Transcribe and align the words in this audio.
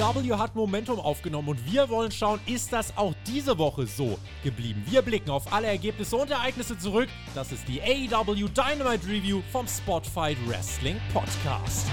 AEW 0.00 0.38
hat 0.38 0.54
Momentum 0.54 1.00
aufgenommen 1.00 1.48
und 1.48 1.72
wir 1.72 1.88
wollen 1.88 2.12
schauen, 2.12 2.38
ist 2.46 2.72
das 2.72 2.96
auch 2.96 3.14
diese 3.26 3.58
Woche 3.58 3.86
so 3.86 4.16
geblieben? 4.44 4.82
Wir 4.86 5.02
blicken 5.02 5.30
auf 5.30 5.52
alle 5.52 5.66
Ergebnisse 5.66 6.16
und 6.16 6.30
Ereignisse 6.30 6.78
zurück. 6.78 7.08
Das 7.34 7.50
ist 7.50 7.66
die 7.66 7.82
AEW 7.82 8.48
Dynamite 8.48 9.08
Review 9.08 9.42
vom 9.50 9.66
Spotfight 9.66 10.36
Wrestling 10.46 11.00
Podcast. 11.12 11.86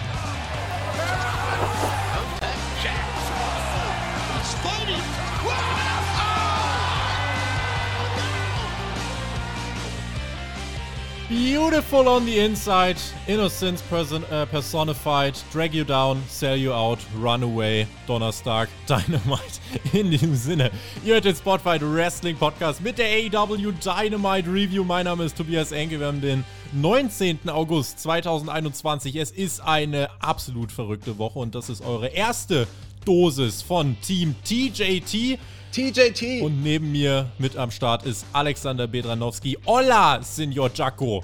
Beautiful 11.27 12.07
on 12.07 12.23
the 12.27 12.39
inside, 12.39 12.97
innocence 13.27 13.81
person, 13.89 14.23
äh, 14.29 14.45
personified, 14.45 15.35
drag 15.51 15.73
you 15.73 15.83
down, 15.83 16.21
sell 16.29 16.55
you 16.55 16.71
out, 16.71 16.99
run 17.19 17.41
away, 17.41 17.87
Donnerstag, 18.05 18.69
Dynamite. 18.87 19.59
In 19.91 20.11
diesem 20.11 20.35
Sinne, 20.35 20.69
ihr 21.03 21.15
hört 21.15 21.25
den 21.25 21.35
Spotfight 21.35 21.81
Wrestling 21.81 22.37
Podcast 22.37 22.79
mit 22.79 22.99
der 22.99 23.07
AEW 23.07 23.71
Dynamite 23.71 24.47
Review. 24.47 24.83
Mein 24.83 25.05
Name 25.05 25.23
ist 25.23 25.35
Tobias 25.35 25.71
Enke. 25.71 25.99
Wir 25.99 26.05
haben 26.05 26.21
den 26.21 26.43
19. 26.73 27.49
August 27.49 28.01
2021. 28.01 29.15
Es 29.15 29.31
ist 29.31 29.61
eine 29.61 30.09
absolut 30.19 30.71
verrückte 30.71 31.17
Woche 31.17 31.39
und 31.39 31.55
das 31.55 31.69
ist 31.69 31.83
eure 31.83 32.09
erste 32.09 32.67
Dosis 33.03 33.63
von 33.63 33.97
Team 34.01 34.35
TJT. 34.43 35.39
TJT. 35.75 36.41
Und 36.41 36.63
neben 36.63 36.93
mir 36.93 37.29
mit 37.37 37.57
am 37.57 37.69
Start 37.69 38.05
ist 38.05 38.25
Alexander 38.31 38.87
Bedranowski. 38.87 39.57
Hola, 39.65 40.21
Signor 40.21 40.71
Jaco. 40.73 41.21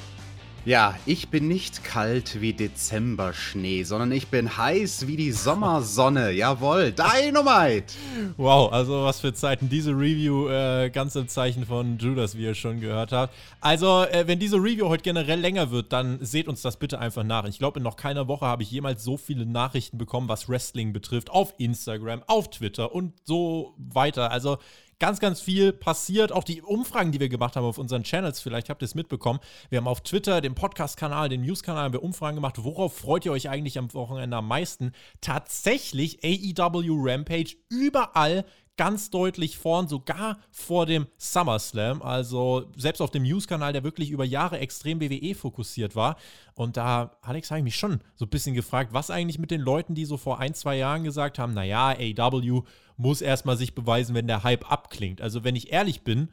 Ja, 0.64 0.96
ich 1.08 1.30
bin 1.30 1.48
nicht 1.48 1.84
kalt 1.84 2.40
wie 2.40 2.54
Dezemberschnee, 2.54 3.82
sondern 3.82 4.12
ich 4.12 4.28
bin 4.28 4.58
heiß 4.58 5.08
wie 5.08 5.18
die 5.18 5.32
Sommersonne. 5.32 6.32
Jawohl, 6.34 6.92
Dynamite! 6.92 7.96
Wow, 8.38 8.72
also 8.72 9.04
was 9.04 9.22
für 9.22 9.34
Zeiten. 9.34 9.70
Diese 9.70 9.90
Review 9.90 10.50
äh, 10.50 10.92
ganz 10.92 11.16
im 11.16 11.28
Zeichen 11.28 11.66
von 11.66 11.98
Judas, 11.98 12.38
wie 12.38 12.44
ihr 12.44 12.54
schon 12.54 12.80
gehört 12.80 13.12
habt. 13.12 13.34
Also, 13.60 14.04
äh, 14.04 14.28
wenn 14.28 14.38
diese 14.38 14.58
Review 14.58 14.88
heute 14.88 15.02
generell 15.02 15.40
länger 15.40 15.72
wird, 15.72 15.92
dann 15.92 16.24
seht 16.24 16.48
uns 16.48 16.62
das 16.62 16.78
bitte 16.78 17.00
einfach 17.00 17.24
nach. 17.24 17.46
Ich 17.46 17.58
glaube, 17.58 17.80
in 17.80 17.84
noch 17.84 17.96
keiner 17.96 18.28
Woche 18.28 18.46
habe 18.46 18.62
ich 18.62 18.70
jemals 18.70 19.04
so 19.04 19.18
viele 19.18 19.48
Nachrichten 19.48 19.98
bekommen, 19.98 20.30
was 20.30 20.48
Wrestling 20.48 20.94
betrifft, 20.94 21.32
auf 21.32 21.56
Instagram, 21.58 22.22
auf 22.28 22.52
Twitter 22.52 22.94
und 22.94 23.14
so 23.24 23.74
weiter. 23.78 24.30
Also, 24.30 24.60
ganz, 25.02 25.20
ganz 25.20 25.42
viel 25.42 25.74
passiert. 25.74 26.32
Auch 26.32 26.44
die 26.44 26.62
Umfragen, 26.62 27.12
die 27.12 27.20
wir 27.20 27.28
gemacht 27.28 27.56
haben 27.56 27.66
auf 27.66 27.80
unseren 27.80 28.04
Channels, 28.04 28.40
vielleicht 28.40 28.70
habt 28.70 28.84
ihr 28.84 28.86
es 28.86 28.94
mitbekommen. 28.94 29.40
Wir 29.70 29.80
haben 29.80 29.88
auf 29.88 30.02
Twitter, 30.02 30.42
dem 30.42 30.54
Podcast-Kanal, 30.54 31.28
dem 31.28 31.42
News-Kanal, 31.42 31.86
haben 31.86 31.94
wir 31.94 32.04
Umfragen 32.04 32.36
gemacht. 32.36 32.64
Worauf 32.64 32.98
freut 32.98 33.26
ihr 33.26 33.32
euch 33.32 33.50
eigentlich 33.50 33.80
am 33.80 33.92
Wochenende 33.96 34.38
am 34.38 34.48
meisten? 34.48 34.92
Tatsächlich 35.20 36.24
AEW 36.24 36.94
Rampage 37.02 37.56
überall 37.70 38.46
ganz 38.78 39.10
deutlich 39.10 39.58
vorn, 39.58 39.88
sogar 39.88 40.38
vor 40.52 40.86
dem 40.86 41.08
SummerSlam. 41.18 42.04
Also 42.04 42.70
selbst 42.78 43.02
auf 43.02 43.10
dem 43.10 43.24
News-Kanal, 43.24 43.74
der 43.74 43.84
wirklich 43.84 44.12
über 44.12 44.24
Jahre 44.24 44.60
extrem 44.60 45.02
WWE 45.02 45.34
fokussiert 45.34 45.96
war. 45.96 46.16
Und 46.54 46.78
da, 46.78 47.18
Alex, 47.22 47.50
habe 47.50 47.60
ich 47.60 47.64
mich 47.64 47.76
schon 47.76 48.02
so 48.16 48.26
ein 48.26 48.30
bisschen 48.30 48.54
gefragt, 48.54 48.94
was 48.94 49.10
eigentlich 49.10 49.40
mit 49.40 49.50
den 49.50 49.62
Leuten, 49.62 49.96
die 49.96 50.06
so 50.06 50.18
vor 50.18 50.40
ein, 50.40 50.54
zwei 50.54 50.78
Jahren 50.78 51.04
gesagt 51.04 51.40
haben, 51.40 51.54
naja, 51.54 51.90
AEW 51.90 52.64
muss 53.02 53.22
erstmal 53.22 53.58
sich 53.58 53.74
beweisen, 53.74 54.16
wenn 54.16 54.28
der 54.28 54.44
Hype 54.44 54.72
abklingt. 54.72 55.22
Also 55.22 55.44
wenn 55.44 55.56
ich 55.56 55.72
ehrlich 55.72 56.04
bin, 56.04 56.30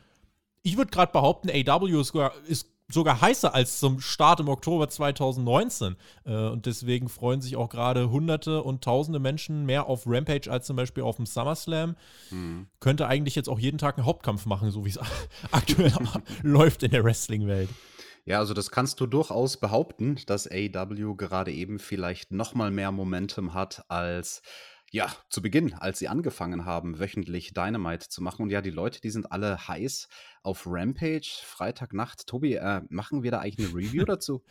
ich 0.62 0.76
würde 0.76 0.90
gerade 0.90 1.12
behaupten, 1.12 1.48
AEW 1.50 2.00
ist, 2.00 2.14
ist 2.46 2.68
sogar 2.90 3.20
heißer 3.20 3.54
als 3.54 3.78
zum 3.78 4.00
Start 4.00 4.40
im 4.40 4.48
Oktober 4.48 4.88
2019. 4.88 5.96
Äh, 6.24 6.48
und 6.48 6.66
deswegen 6.66 7.08
freuen 7.08 7.40
sich 7.40 7.56
auch 7.56 7.68
gerade 7.68 8.10
Hunderte 8.10 8.62
und 8.62 8.84
Tausende 8.84 9.18
Menschen 9.18 9.66
mehr 9.66 9.86
auf 9.86 10.04
Rampage 10.06 10.50
als 10.50 10.66
zum 10.66 10.76
Beispiel 10.76 11.02
auf 11.02 11.16
dem 11.16 11.26
SummerSlam. 11.26 11.96
Mhm. 12.30 12.66
Könnte 12.80 13.06
eigentlich 13.06 13.34
jetzt 13.34 13.48
auch 13.48 13.58
jeden 13.58 13.78
Tag 13.78 13.96
einen 13.96 14.06
Hauptkampf 14.06 14.46
machen, 14.46 14.70
so 14.70 14.84
wie 14.84 14.90
es 14.90 14.98
aktuell 15.50 15.92
läuft 16.42 16.82
in 16.82 16.90
der 16.90 17.04
Wrestling-Welt. 17.04 17.70
Ja, 18.26 18.40
also 18.40 18.52
das 18.52 18.70
kannst 18.70 19.00
du 19.00 19.06
durchaus 19.06 19.56
behaupten, 19.56 20.18
dass 20.26 20.46
AEW 20.46 21.14
gerade 21.14 21.50
eben 21.50 21.78
vielleicht 21.78 22.30
noch 22.30 22.54
mal 22.54 22.70
mehr 22.70 22.92
Momentum 22.92 23.54
hat 23.54 23.84
als 23.88 24.42
ja, 24.91 25.15
zu 25.28 25.43
Beginn, 25.43 25.75
als 25.75 25.99
sie 25.99 26.09
angefangen 26.09 26.65
haben, 26.65 26.99
wöchentlich 26.99 27.53
Dynamite 27.53 28.09
zu 28.09 28.22
machen. 28.22 28.43
Und 28.43 28.50
ja, 28.50 28.60
die 28.62 28.71
Leute, 28.71 29.00
die 29.00 29.10
sind 29.10 29.31
alle 29.32 29.69
heiß 29.69 30.09
auf 30.43 30.65
Rampage, 30.66 31.41
Freitagnacht. 31.44 32.26
Tobi, 32.26 32.54
äh, 32.54 32.81
machen 32.88 33.22
wir 33.22 33.31
da 33.31 33.41
eigentlich 33.41 33.69
eine 33.69 33.76
Review 33.76 34.04
dazu? 34.06 34.43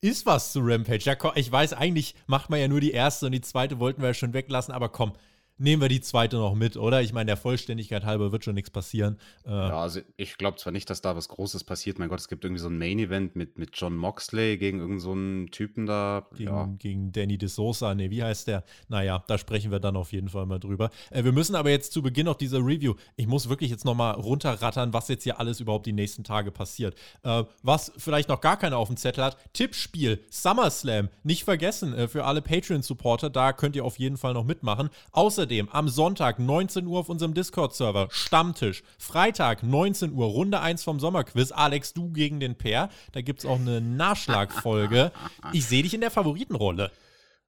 Ist 0.00 0.26
was 0.26 0.52
zu 0.52 0.60
Rampage. 0.60 1.04
Ja, 1.04 1.16
ich 1.36 1.50
weiß, 1.50 1.74
eigentlich 1.74 2.16
macht 2.26 2.50
man 2.50 2.60
ja 2.60 2.68
nur 2.68 2.80
die 2.80 2.90
erste 2.90 3.26
und 3.26 3.32
die 3.32 3.40
zweite 3.40 3.78
wollten 3.78 4.02
wir 4.02 4.08
ja 4.08 4.14
schon 4.14 4.34
weglassen, 4.34 4.74
aber 4.74 4.88
komm, 4.88 5.12
nehmen 5.62 5.80
wir 5.80 5.88
die 5.88 6.00
zweite 6.00 6.36
noch 6.36 6.54
mit, 6.54 6.76
oder? 6.76 7.00
Ich 7.00 7.12
meine, 7.12 7.26
der 7.26 7.36
Vollständigkeit 7.36 8.04
halber 8.04 8.32
wird 8.32 8.44
schon 8.44 8.54
nichts 8.54 8.70
passieren. 8.70 9.18
Äh, 9.46 9.50
ja, 9.50 9.78
also 9.78 10.00
ich 10.16 10.36
glaube 10.36 10.58
zwar 10.58 10.72
nicht, 10.72 10.90
dass 10.90 11.00
da 11.00 11.16
was 11.16 11.28
Großes 11.28 11.64
passiert. 11.64 11.98
Mein 11.98 12.08
Gott, 12.08 12.18
es 12.18 12.28
gibt 12.28 12.44
irgendwie 12.44 12.60
so 12.60 12.68
ein 12.68 12.78
Main-Event 12.78 13.36
mit, 13.36 13.58
mit 13.58 13.70
John 13.74 13.96
Moxley 13.96 14.58
gegen 14.58 14.80
irgendeinen 14.80 15.46
so 15.46 15.50
Typen 15.50 15.86
da. 15.86 16.26
Gegen, 16.34 16.50
ja. 16.50 16.68
gegen 16.78 17.12
Danny 17.12 17.38
DeSosa. 17.38 17.94
Nee, 17.94 18.10
wie 18.10 18.22
heißt 18.22 18.48
der? 18.48 18.64
Naja, 18.88 19.22
da 19.26 19.38
sprechen 19.38 19.70
wir 19.70 19.78
dann 19.78 19.96
auf 19.96 20.12
jeden 20.12 20.28
Fall 20.28 20.46
mal 20.46 20.58
drüber. 20.58 20.90
Äh, 21.10 21.24
wir 21.24 21.32
müssen 21.32 21.54
aber 21.54 21.70
jetzt 21.70 21.92
zu 21.92 22.02
Beginn 22.02 22.26
noch 22.26 22.36
dieser 22.36 22.58
Review, 22.58 22.94
ich 23.16 23.26
muss 23.26 23.48
wirklich 23.48 23.70
jetzt 23.70 23.84
nochmal 23.84 24.14
runterrattern, 24.14 24.92
was 24.92 25.08
jetzt 25.08 25.22
hier 25.22 25.38
alles 25.38 25.60
überhaupt 25.60 25.86
die 25.86 25.92
nächsten 25.92 26.24
Tage 26.24 26.50
passiert. 26.50 26.96
Äh, 27.22 27.44
was 27.62 27.92
vielleicht 27.96 28.28
noch 28.28 28.40
gar 28.40 28.56
keiner 28.56 28.78
auf 28.78 28.88
dem 28.88 28.96
Zettel 28.96 29.24
hat, 29.24 29.36
Tippspiel, 29.52 30.24
SummerSlam, 30.30 31.08
nicht 31.22 31.44
vergessen, 31.44 31.94
äh, 31.94 32.08
für 32.08 32.24
alle 32.24 32.42
Patreon-Supporter, 32.42 33.30
da 33.30 33.52
könnt 33.52 33.76
ihr 33.76 33.84
auf 33.84 33.98
jeden 33.98 34.16
Fall 34.16 34.34
noch 34.34 34.44
mitmachen. 34.44 34.90
Außerdem 35.12 35.51
Außerdem 35.52 35.68
am 35.70 35.88
Sonntag 35.90 36.38
19 36.38 36.86
Uhr 36.86 37.00
auf 37.00 37.10
unserem 37.10 37.34
Discord-Server 37.34 38.08
Stammtisch. 38.10 38.82
Freitag 38.96 39.62
19 39.62 40.14
Uhr 40.14 40.24
Runde 40.24 40.60
1 40.60 40.82
vom 40.82 40.98
Sommerquiz. 40.98 41.52
Alex, 41.52 41.92
du 41.92 42.08
gegen 42.10 42.40
den 42.40 42.54
Pair. 42.54 42.88
Da 43.12 43.20
gibt 43.20 43.40
es 43.40 43.44
auch 43.44 43.58
eine 43.58 43.82
Nachschlagfolge. 43.82 45.12
Ich 45.52 45.66
sehe 45.66 45.82
dich 45.82 45.92
in 45.92 46.00
der 46.00 46.10
Favoritenrolle. 46.10 46.90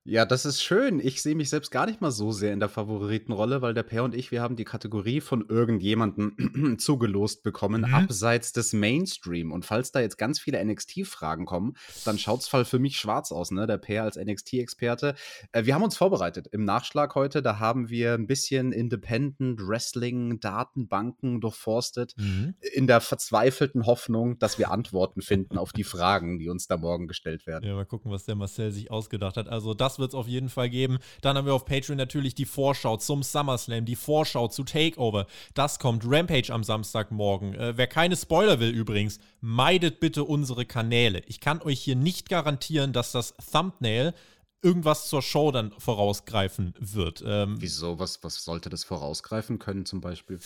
Ja, 0.06 0.26
das 0.26 0.44
ist 0.44 0.62
schön. 0.62 1.00
Ich 1.00 1.22
sehe 1.22 1.34
mich 1.34 1.48
selbst 1.48 1.70
gar 1.70 1.86
nicht 1.86 2.02
mal 2.02 2.10
so 2.10 2.30
sehr 2.30 2.52
in 2.52 2.60
der 2.60 2.68
Favoritenrolle, 2.68 3.62
weil 3.62 3.72
der 3.72 3.84
Per 3.84 4.04
und 4.04 4.14
ich, 4.14 4.30
wir 4.30 4.42
haben 4.42 4.54
die 4.54 4.66
Kategorie 4.66 5.22
von 5.22 5.46
irgendjemandem 5.48 6.76
zugelost 6.78 7.42
bekommen, 7.42 7.86
mhm. 7.86 7.94
abseits 7.94 8.52
des 8.52 8.74
Mainstream. 8.74 9.50
Und 9.50 9.64
falls 9.64 9.92
da 9.92 10.00
jetzt 10.00 10.18
ganz 10.18 10.38
viele 10.38 10.62
NXT-Fragen 10.62 11.46
kommen, 11.46 11.74
dann 12.04 12.18
schaut's 12.18 12.48
Fall 12.48 12.66
für 12.66 12.78
mich 12.78 12.98
schwarz 12.98 13.32
aus, 13.32 13.50
ne? 13.50 13.66
Der 13.66 13.78
Per 13.78 14.02
als 14.02 14.18
NXT-Experte. 14.18 15.14
Äh, 15.52 15.64
wir 15.64 15.74
haben 15.74 15.82
uns 15.82 15.96
vorbereitet 15.96 16.48
im 16.52 16.66
Nachschlag 16.66 17.14
heute. 17.14 17.40
Da 17.40 17.58
haben 17.58 17.88
wir 17.88 18.12
ein 18.12 18.26
bisschen 18.26 18.72
Independent 18.72 19.58
Wrestling, 19.66 20.38
Datenbanken 20.38 21.40
durchforstet, 21.40 22.14
mhm. 22.18 22.52
in 22.74 22.86
der 22.86 23.00
verzweifelten 23.00 23.86
Hoffnung, 23.86 24.38
dass 24.38 24.58
wir 24.58 24.70
Antworten 24.70 25.22
finden 25.22 25.56
auf 25.56 25.72
die 25.72 25.84
Fragen, 25.94 26.38
die 26.38 26.50
uns 26.50 26.66
da 26.66 26.76
morgen 26.76 27.08
gestellt 27.08 27.46
werden. 27.46 27.66
Ja, 27.66 27.74
mal 27.74 27.86
gucken, 27.86 28.10
was 28.10 28.26
der 28.26 28.34
Marcel 28.34 28.70
sich 28.70 28.90
ausgedacht 28.90 29.38
hat. 29.38 29.48
Also 29.48 29.72
das 29.72 29.93
das 29.94 29.98
wird 30.00 30.10
es 30.10 30.14
auf 30.14 30.26
jeden 30.26 30.48
Fall 30.48 30.68
geben. 30.68 30.98
Dann 31.20 31.36
haben 31.36 31.46
wir 31.46 31.54
auf 31.54 31.64
Patreon 31.64 31.96
natürlich 31.96 32.34
die 32.34 32.46
Vorschau 32.46 32.96
zum 32.96 33.22
SummerSlam, 33.22 33.84
die 33.84 33.96
Vorschau 33.96 34.48
zu 34.48 34.64
Takeover. 34.64 35.26
Das 35.54 35.78
kommt 35.78 36.02
Rampage 36.04 36.52
am 36.52 36.64
Samstagmorgen. 36.64 37.54
Äh, 37.54 37.76
wer 37.76 37.86
keine 37.86 38.16
Spoiler 38.16 38.58
will 38.58 38.70
übrigens, 38.70 39.20
meidet 39.40 40.00
bitte 40.00 40.24
unsere 40.24 40.64
Kanäle. 40.64 41.22
Ich 41.26 41.40
kann 41.40 41.62
euch 41.62 41.80
hier 41.80 41.96
nicht 41.96 42.28
garantieren, 42.28 42.92
dass 42.92 43.12
das 43.12 43.34
Thumbnail 43.52 44.14
irgendwas 44.62 45.08
zur 45.08 45.22
Show 45.22 45.52
dann 45.52 45.72
vorausgreifen 45.78 46.74
wird. 46.80 47.22
Ähm, 47.24 47.56
Wieso? 47.60 47.98
Was, 47.98 48.24
was 48.24 48.42
sollte 48.44 48.70
das 48.70 48.82
vorausgreifen 48.82 49.58
können 49.58 49.86
zum 49.86 50.00
Beispiel? 50.00 50.40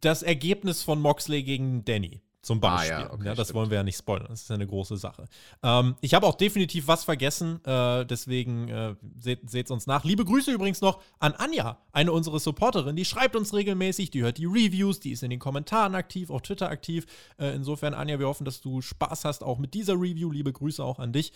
Das 0.00 0.22
Ergebnis 0.22 0.82
von 0.82 1.00
Moxley 1.00 1.42
gegen 1.42 1.84
Danny. 1.84 2.22
Zum 2.44 2.60
Beispiel. 2.60 2.92
Ah, 2.92 3.00
ja, 3.00 3.12
okay, 3.12 3.24
ja, 3.24 3.34
das 3.34 3.46
stimmt. 3.46 3.58
wollen 3.58 3.70
wir 3.70 3.78
ja 3.78 3.82
nicht 3.82 3.96
spoilern. 3.96 4.26
Das 4.28 4.42
ist 4.42 4.50
ja 4.50 4.54
eine 4.54 4.66
große 4.66 4.98
Sache. 4.98 5.24
Ähm, 5.62 5.96
ich 6.02 6.12
habe 6.12 6.26
auch 6.26 6.34
definitiv 6.34 6.86
was 6.88 7.02
vergessen. 7.02 7.64
Äh, 7.64 8.04
deswegen 8.04 8.68
äh, 8.68 8.94
seht 9.18 9.48
es 9.50 9.70
uns 9.70 9.86
nach. 9.86 10.04
Liebe 10.04 10.26
Grüße 10.26 10.52
übrigens 10.52 10.82
noch 10.82 11.00
an 11.18 11.32
Anja, 11.32 11.78
eine 11.92 12.12
unserer 12.12 12.38
Supporterinnen. 12.38 12.96
Die 12.96 13.06
schreibt 13.06 13.34
uns 13.34 13.54
regelmäßig, 13.54 14.10
die 14.10 14.22
hört 14.22 14.36
die 14.36 14.44
Reviews, 14.44 15.00
die 15.00 15.12
ist 15.12 15.22
in 15.22 15.30
den 15.30 15.38
Kommentaren 15.38 15.94
aktiv, 15.94 16.28
auf 16.28 16.42
Twitter 16.42 16.68
aktiv. 16.68 17.06
Äh, 17.38 17.54
insofern, 17.54 17.94
Anja, 17.94 18.18
wir 18.18 18.26
hoffen, 18.26 18.44
dass 18.44 18.60
du 18.60 18.82
Spaß 18.82 19.24
hast 19.24 19.42
auch 19.42 19.58
mit 19.58 19.72
dieser 19.72 19.94
Review. 19.94 20.30
Liebe 20.30 20.52
Grüße 20.52 20.84
auch 20.84 20.98
an 20.98 21.14
dich. 21.14 21.32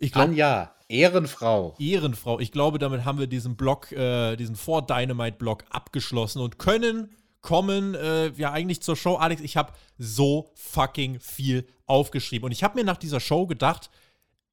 Glaub, 0.00 0.24
Anja, 0.24 0.74
Ehrenfrau. 0.88 1.74
Ehrenfrau. 1.78 2.40
Ich 2.40 2.52
glaube, 2.52 2.78
damit 2.78 3.06
haben 3.06 3.18
wir 3.18 3.26
diesen 3.26 3.56
Block, 3.56 3.90
äh, 3.92 4.36
diesen 4.36 4.54
Vor-Dynamite-Block 4.54 5.64
abgeschlossen 5.70 6.42
und 6.42 6.58
können 6.58 7.08
kommen 7.46 7.94
äh, 7.94 8.32
ja 8.32 8.50
eigentlich 8.50 8.80
zur 8.80 8.96
Show. 8.96 9.14
Alex, 9.14 9.40
ich 9.40 9.56
habe 9.56 9.72
so 9.98 10.50
fucking 10.56 11.20
viel 11.20 11.64
aufgeschrieben. 11.86 12.44
Und 12.44 12.50
ich 12.50 12.64
habe 12.64 12.76
mir 12.76 12.84
nach 12.84 12.96
dieser 12.96 13.20
Show 13.20 13.46
gedacht, 13.46 13.88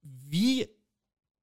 wie 0.03 0.69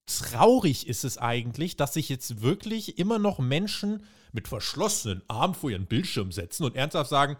traurig 0.07 0.87
ist 0.87 1.03
es 1.03 1.19
eigentlich, 1.19 1.77
dass 1.77 1.95
sich 1.95 2.09
jetzt 2.09 2.41
wirklich 2.41 2.99
immer 2.99 3.19
noch 3.19 3.41
Menschen 3.41 4.05
mit 4.31 4.47
verschlossenen 4.47 5.23
Armen 5.27 5.55
vor 5.55 5.71
ihren 5.71 5.87
Bildschirm 5.87 6.31
setzen 6.31 6.63
und 6.63 6.77
ernsthaft 6.77 7.11
sagen, 7.11 7.37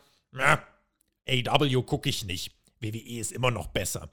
AW 1.29 1.83
gucke 1.83 2.09
ich 2.09 2.25
nicht. 2.25 2.53
WWE 2.81 3.21
ist 3.21 3.31
immer 3.31 3.53
noch 3.53 3.69
besser. 3.69 4.11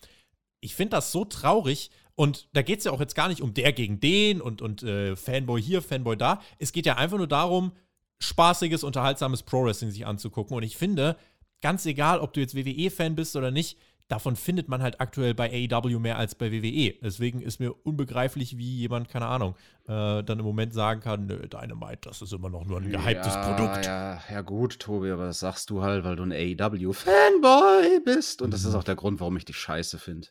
Ich 0.59 0.75
finde 0.75 0.97
das 0.97 1.11
so 1.11 1.25
traurig 1.25 1.89
Und 2.13 2.49
da 2.53 2.61
geht 2.61 2.79
es 2.79 2.85
ja 2.85 2.91
auch 2.91 2.99
jetzt 2.99 3.15
gar 3.15 3.29
nicht 3.29 3.41
um 3.41 3.55
der 3.55 3.73
gegen 3.73 3.99
den 3.99 4.41
und, 4.41 4.61
und 4.61 4.83
äh, 4.83 5.15
Fanboy 5.15 5.59
hier, 5.59 5.81
Fanboy 5.81 6.17
da. 6.17 6.41
Es 6.59 6.71
geht 6.71 6.85
ja 6.85 6.97
einfach 6.97 7.17
nur 7.17 7.27
darum, 7.27 7.71
spaßiges, 8.19 8.83
unterhaltsames 8.83 9.43
Pro-Wrestling 9.43 9.91
sich 9.91 10.05
anzugucken. 10.05 10.55
Und 10.55 10.63
ich 10.63 10.77
finde, 10.77 11.15
ganz 11.61 11.85
egal, 11.85 12.19
ob 12.19 12.33
du 12.33 12.39
jetzt 12.39 12.55
WWE-Fan 12.55 13.15
bist 13.15 13.35
oder 13.35 13.51
nicht, 13.51 13.77
davon 14.07 14.35
findet 14.35 14.69
man 14.69 14.81
halt 14.81 15.01
aktuell 15.01 15.33
bei 15.33 15.69
AEW 15.69 15.99
mehr 15.99 16.17
als 16.17 16.35
bei 16.35 16.51
WWE. 16.51 16.93
Deswegen 17.01 17.41
ist 17.41 17.59
mir 17.59 17.73
unbegreiflich, 17.85 18.57
wie 18.57 18.77
jemand, 18.77 19.09
keine 19.09 19.27
Ahnung, 19.27 19.55
äh, 19.87 20.23
dann 20.23 20.39
im 20.39 20.45
Moment 20.45 20.73
sagen 20.73 21.01
kann, 21.01 21.25
nö, 21.27 21.47
Dynamite, 21.47 22.01
das 22.01 22.21
ist 22.21 22.33
immer 22.33 22.49
noch 22.49 22.65
nur 22.65 22.79
ein 22.79 22.89
gehyptes 22.89 23.33
ja, 23.33 23.53
Produkt. 23.53 23.85
Ja, 23.85 24.21
ja 24.31 24.41
gut, 24.41 24.79
Tobi, 24.79 25.11
aber 25.11 25.25
das 25.25 25.39
sagst 25.39 25.69
du 25.69 25.81
halt, 25.81 26.03
weil 26.03 26.15
du 26.15 26.23
ein 26.23 26.31
AEW-Fanboy 26.31 28.01
bist. 28.05 28.41
Und 28.41 28.51
das 28.51 28.63
ist 28.63 28.71
mhm. 28.71 28.79
auch 28.79 28.83
der 28.83 28.95
Grund, 28.95 29.19
warum 29.19 29.35
ich 29.37 29.45
dich 29.45 29.57
scheiße 29.57 29.99
finde. 29.99 30.27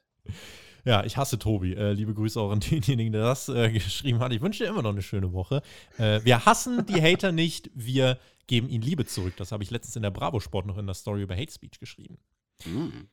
Ja, 0.87 1.05
ich 1.05 1.17
hasse 1.17 1.37
Tobi. 1.37 1.75
Äh, 1.75 1.93
liebe 1.93 2.15
Grüße 2.15 2.41
auch 2.41 2.53
an 2.53 2.61
denjenigen, 2.71 3.12
der 3.12 3.23
das 3.23 3.49
äh, 3.49 3.71
geschrieben 3.73 4.21
hat. 4.21 4.33
Ich 4.33 4.41
wünsche 4.41 4.62
dir 4.65 4.71
immer 4.71 4.83
noch 4.83 4.93
eine 4.93 5.03
schöne 5.03 5.33
Woche. 5.33 5.62
Äh, 5.99 6.21
wir 6.23 6.47
hassen 6.47 6.87
die 6.87 7.03
Hater 7.03 7.33
nicht, 7.33 7.71
wir 7.75 8.19
geben 8.47 8.69
ihnen 8.69 8.83
Liebe 8.83 9.05
zurück. 9.05 9.35
Das 9.37 9.50
habe 9.50 9.65
ich 9.65 9.71
letztens 9.71 9.97
in 9.97 10.03
der 10.03 10.12
Bravo 10.12 10.38
Sport 10.38 10.67
noch 10.67 10.79
in 10.79 10.87
der 10.87 10.94
Story 10.94 11.23
über 11.23 11.37
Hate 11.37 11.53
Speech 11.53 11.81
geschrieben. 11.81 12.19
Mhm. 12.65 13.09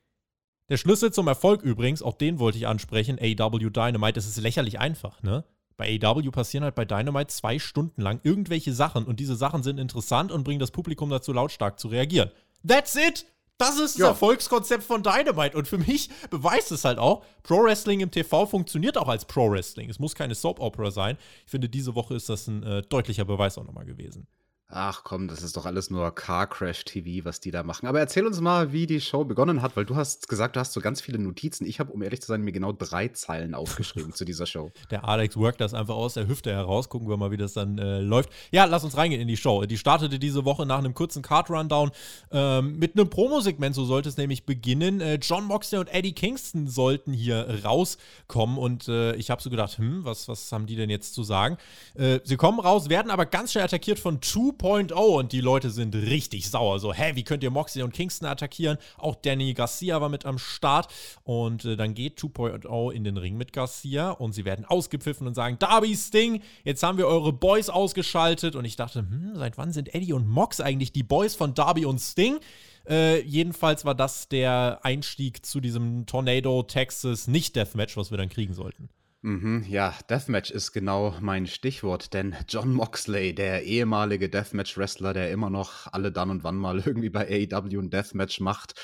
Der 0.69 0.77
Schlüssel 0.77 1.11
zum 1.11 1.27
Erfolg 1.27 1.63
übrigens, 1.63 2.03
auch 2.03 2.13
den 2.13 2.37
wollte 2.37 2.59
ich 2.59 2.67
ansprechen, 2.67 3.17
AW 3.19 3.69
Dynamite, 3.69 4.13
das 4.13 4.27
ist 4.27 4.37
lächerlich 4.37 4.79
einfach, 4.79 5.21
ne? 5.23 5.43
Bei 5.75 5.99
AW 6.01 6.29
passieren 6.29 6.63
halt 6.63 6.75
bei 6.75 6.85
Dynamite 6.85 7.33
zwei 7.33 7.57
Stunden 7.57 8.01
lang 8.01 8.19
irgendwelche 8.21 8.71
Sachen 8.73 9.05
und 9.05 9.19
diese 9.19 9.35
Sachen 9.35 9.63
sind 9.63 9.79
interessant 9.79 10.31
und 10.31 10.43
bringen 10.43 10.59
das 10.59 10.69
Publikum 10.69 11.09
dazu, 11.09 11.33
lautstark 11.33 11.79
zu 11.79 11.87
reagieren. 11.87 12.29
That's 12.65 12.95
it! 12.95 13.25
Das 13.57 13.79
ist 13.79 13.95
das 13.95 13.97
ja. 13.97 14.07
Erfolgskonzept 14.07 14.83
von 14.83 15.03
Dynamite. 15.03 15.57
Und 15.57 15.67
für 15.67 15.77
mich 15.77 16.09
beweist 16.29 16.71
es 16.71 16.85
halt 16.85 16.97
auch, 16.97 17.23
Pro 17.43 17.63
Wrestling 17.63 18.01
im 18.01 18.11
TV 18.11 18.45
funktioniert 18.45 18.97
auch 18.97 19.07
als 19.07 19.25
Pro 19.25 19.49
Wrestling. 19.49 19.89
Es 19.89 19.99
muss 19.99 20.15
keine 20.15 20.35
Soap 20.35 20.59
Opera 20.59 20.91
sein. 20.91 21.17
Ich 21.45 21.51
finde, 21.51 21.69
diese 21.69 21.95
Woche 21.95 22.15
ist 22.15 22.29
das 22.29 22.47
ein 22.47 22.63
äh, 22.63 22.81
deutlicher 22.81 23.25
Beweis 23.25 23.57
auch 23.57 23.63
nochmal 23.63 23.85
gewesen. 23.85 24.27
Ach 24.75 25.03
komm, 25.03 25.27
das 25.27 25.43
ist 25.43 25.55
doch 25.55 25.67
alles 25.67 25.91
nur 25.91 26.09
Car 26.15 26.47
Crash 26.47 26.83
TV, 26.83 27.25
was 27.25 27.39
die 27.39 27.51
da 27.51 27.61
machen. 27.61 27.85
Aber 27.85 27.99
erzähl 27.99 28.25
uns 28.25 28.41
mal, 28.41 28.71
wie 28.71 28.87
die 28.87 29.01
Show 29.01 29.23
begonnen 29.23 29.61
hat, 29.61 29.77
weil 29.77 29.85
du 29.85 29.95
hast 29.95 30.27
gesagt, 30.27 30.55
du 30.55 30.59
hast 30.59 30.73
so 30.73 30.81
ganz 30.81 30.99
viele 30.99 31.19
Notizen. 31.19 31.67
Ich 31.67 31.79
habe, 31.79 31.91
um 31.93 32.01
ehrlich 32.01 32.21
zu 32.21 32.27
sein, 32.27 32.41
mir 32.41 32.51
genau 32.51 32.71
drei 32.71 33.09
Zeilen 33.09 33.53
aufgeschrieben 33.53 34.13
zu 34.13 34.25
dieser 34.25 34.47
Show. 34.47 34.71
Der 34.89 35.07
Alex 35.07 35.37
workt 35.37 35.61
das 35.61 35.75
einfach 35.75 35.93
aus 35.93 36.15
der 36.15 36.27
Hüfte 36.27 36.51
heraus. 36.51 36.89
Gucken 36.89 37.07
wir 37.07 37.17
mal, 37.17 37.29
wie 37.29 37.37
das 37.37 37.53
dann 37.53 37.77
äh, 37.77 37.99
läuft. 37.99 38.31
Ja, 38.51 38.65
lass 38.65 38.83
uns 38.83 38.97
reingehen 38.97 39.21
in 39.21 39.27
die 39.27 39.37
Show. 39.37 39.63
Die 39.65 39.77
startete 39.77 40.17
diese 40.17 40.43
Woche 40.43 40.65
nach 40.65 40.79
einem 40.79 40.95
kurzen 40.95 41.21
Card-Rundown 41.21 41.91
ähm, 42.31 42.79
mit 42.79 42.97
einem 42.97 43.11
Promosegment. 43.11 43.75
So 43.75 43.85
sollte 43.85 44.09
es 44.09 44.17
nämlich 44.17 44.43
beginnen. 44.43 45.01
Äh, 45.01 45.19
John 45.21 45.45
Moxley 45.45 45.81
und 45.81 45.93
Eddie 45.93 46.13
Kingston 46.13 46.65
sollten 46.67 47.13
hier 47.13 47.63
rauskommen. 47.63 48.57
Und 48.57 48.87
äh, 48.87 49.13
ich 49.17 49.29
habe 49.29 49.39
so 49.39 49.51
gedacht, 49.51 49.77
hm, 49.77 50.03
was, 50.03 50.27
was 50.27 50.51
haben 50.51 50.65
die 50.65 50.75
denn 50.75 50.89
jetzt 50.89 51.13
zu 51.13 51.21
sagen? 51.21 51.57
Äh, 51.93 52.21
sie 52.23 52.37
kommen 52.37 52.59
raus, 52.59 52.89
werden 52.89 53.11
aber 53.11 53.27
ganz 53.27 53.51
schnell 53.51 53.65
attackiert 53.65 53.99
von 53.99 54.19
Two 54.19 54.51
2.0 54.63 54.93
und 54.93 55.33
die 55.33 55.41
Leute 55.41 55.69
sind 55.71 55.93
richtig 55.93 56.49
sauer. 56.49 56.79
So, 56.79 56.93
hä, 56.93 57.11
wie 57.15 57.25
könnt 57.25 57.43
ihr 57.43 57.51
Moxley 57.51 57.83
und 57.83 57.91
Kingston 57.91 58.29
attackieren? 58.29 58.77
Auch 58.97 59.15
Danny 59.15 59.53
Garcia 59.53 59.99
war 59.99 60.07
mit 60.07 60.25
am 60.25 60.39
Start 60.39 60.87
und 61.25 61.65
äh, 61.65 61.75
dann 61.75 61.93
geht 61.93 62.17
2.0 62.17 62.91
in 62.93 63.03
den 63.03 63.17
Ring 63.17 63.35
mit 63.35 63.51
Garcia 63.51 64.11
und 64.11 64.31
sie 64.31 64.45
werden 64.45 64.63
ausgepfiffen 64.63 65.27
und 65.27 65.33
sagen, 65.33 65.59
Darby 65.59 65.93
Sting, 65.97 66.41
jetzt 66.63 66.81
haben 66.81 66.97
wir 66.97 67.07
eure 67.07 67.33
Boys 67.33 67.69
ausgeschaltet 67.69 68.55
und 68.55 68.63
ich 68.63 68.77
dachte, 68.77 68.99
hm, 68.99 69.33
seit 69.35 69.57
wann 69.57 69.73
sind 69.73 69.93
Eddie 69.93 70.13
und 70.13 70.29
Mox 70.29 70.61
eigentlich 70.61 70.93
die 70.93 71.03
Boys 71.03 71.35
von 71.35 71.53
Darby 71.53 71.83
und 71.83 71.99
Sting? 71.99 72.39
Äh, 72.87 73.21
jedenfalls 73.23 73.83
war 73.83 73.95
das 73.95 74.29
der 74.29 74.79
Einstieg 74.83 75.45
zu 75.45 75.59
diesem 75.59 76.05
Tornado 76.05 76.63
Texas 76.63 77.27
Nicht-Deathmatch, 77.27 77.97
was 77.97 78.11
wir 78.11 78.17
dann 78.17 78.29
kriegen 78.29 78.53
sollten. 78.53 78.87
Mhm, 79.25 79.63
ja, 79.69 79.93
Deathmatch 80.09 80.51
ist 80.51 80.73
genau 80.73 81.15
mein 81.21 81.47
Stichwort, 81.47 82.13
denn 82.13 82.35
John 82.49 82.73
Moxley, 82.73 83.33
der 83.33 83.63
ehemalige 83.63 84.27
Deathmatch-Wrestler, 84.27 85.13
der 85.13 85.31
immer 85.31 85.49
noch 85.49 85.87
alle 85.93 86.11
dann 86.11 86.29
und 86.29 86.43
wann 86.43 86.57
mal 86.57 86.79
irgendwie 86.85 87.09
bei 87.09 87.25
AEW 87.29 87.79
ein 87.79 87.89
Deathmatch 87.89 88.41
macht, 88.41 88.75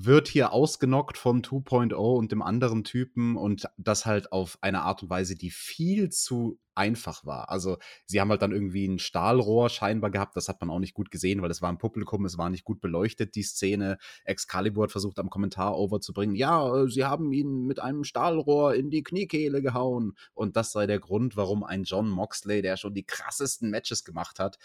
wird 0.00 0.28
hier 0.28 0.52
ausgenockt 0.52 1.18
von 1.18 1.42
2.0 1.42 1.94
und 1.94 2.30
dem 2.30 2.40
anderen 2.40 2.84
Typen 2.84 3.36
und 3.36 3.68
das 3.76 4.06
halt 4.06 4.30
auf 4.30 4.56
eine 4.60 4.82
Art 4.82 5.02
und 5.02 5.10
Weise, 5.10 5.34
die 5.34 5.50
viel 5.50 6.08
zu 6.10 6.60
einfach 6.76 7.26
war. 7.26 7.50
Also 7.50 7.78
sie 8.06 8.20
haben 8.20 8.30
halt 8.30 8.40
dann 8.40 8.52
irgendwie 8.52 8.86
ein 8.86 9.00
Stahlrohr 9.00 9.68
scheinbar 9.68 10.10
gehabt, 10.10 10.36
das 10.36 10.48
hat 10.48 10.60
man 10.60 10.70
auch 10.70 10.78
nicht 10.78 10.94
gut 10.94 11.10
gesehen, 11.10 11.42
weil 11.42 11.50
es 11.50 11.60
war 11.62 11.70
im 11.70 11.78
Publikum, 11.78 12.24
es 12.24 12.38
war 12.38 12.48
nicht 12.48 12.64
gut 12.64 12.80
beleuchtet, 12.80 13.34
die 13.34 13.42
Szene. 13.42 13.98
Excalibur 14.24 14.84
hat 14.84 14.92
versucht 14.92 15.18
am 15.18 15.30
Kommentar 15.30 15.76
overzubringen, 15.76 16.36
ja, 16.36 16.84
äh, 16.84 16.88
sie 16.88 17.04
haben 17.04 17.32
ihn 17.32 17.66
mit 17.66 17.80
einem 17.80 18.04
Stahlrohr 18.04 18.76
in 18.76 18.90
die 18.90 19.02
Kniekehle 19.02 19.62
gehauen 19.62 20.16
und 20.32 20.54
das 20.54 20.70
sei 20.70 20.86
der 20.86 21.00
Grund, 21.00 21.36
warum 21.36 21.64
ein 21.64 21.82
John 21.82 22.08
Moxley, 22.08 22.62
der 22.62 22.76
schon 22.76 22.94
die 22.94 23.04
krassesten 23.04 23.70
Matches 23.70 24.04
gemacht 24.04 24.38
hat, 24.38 24.58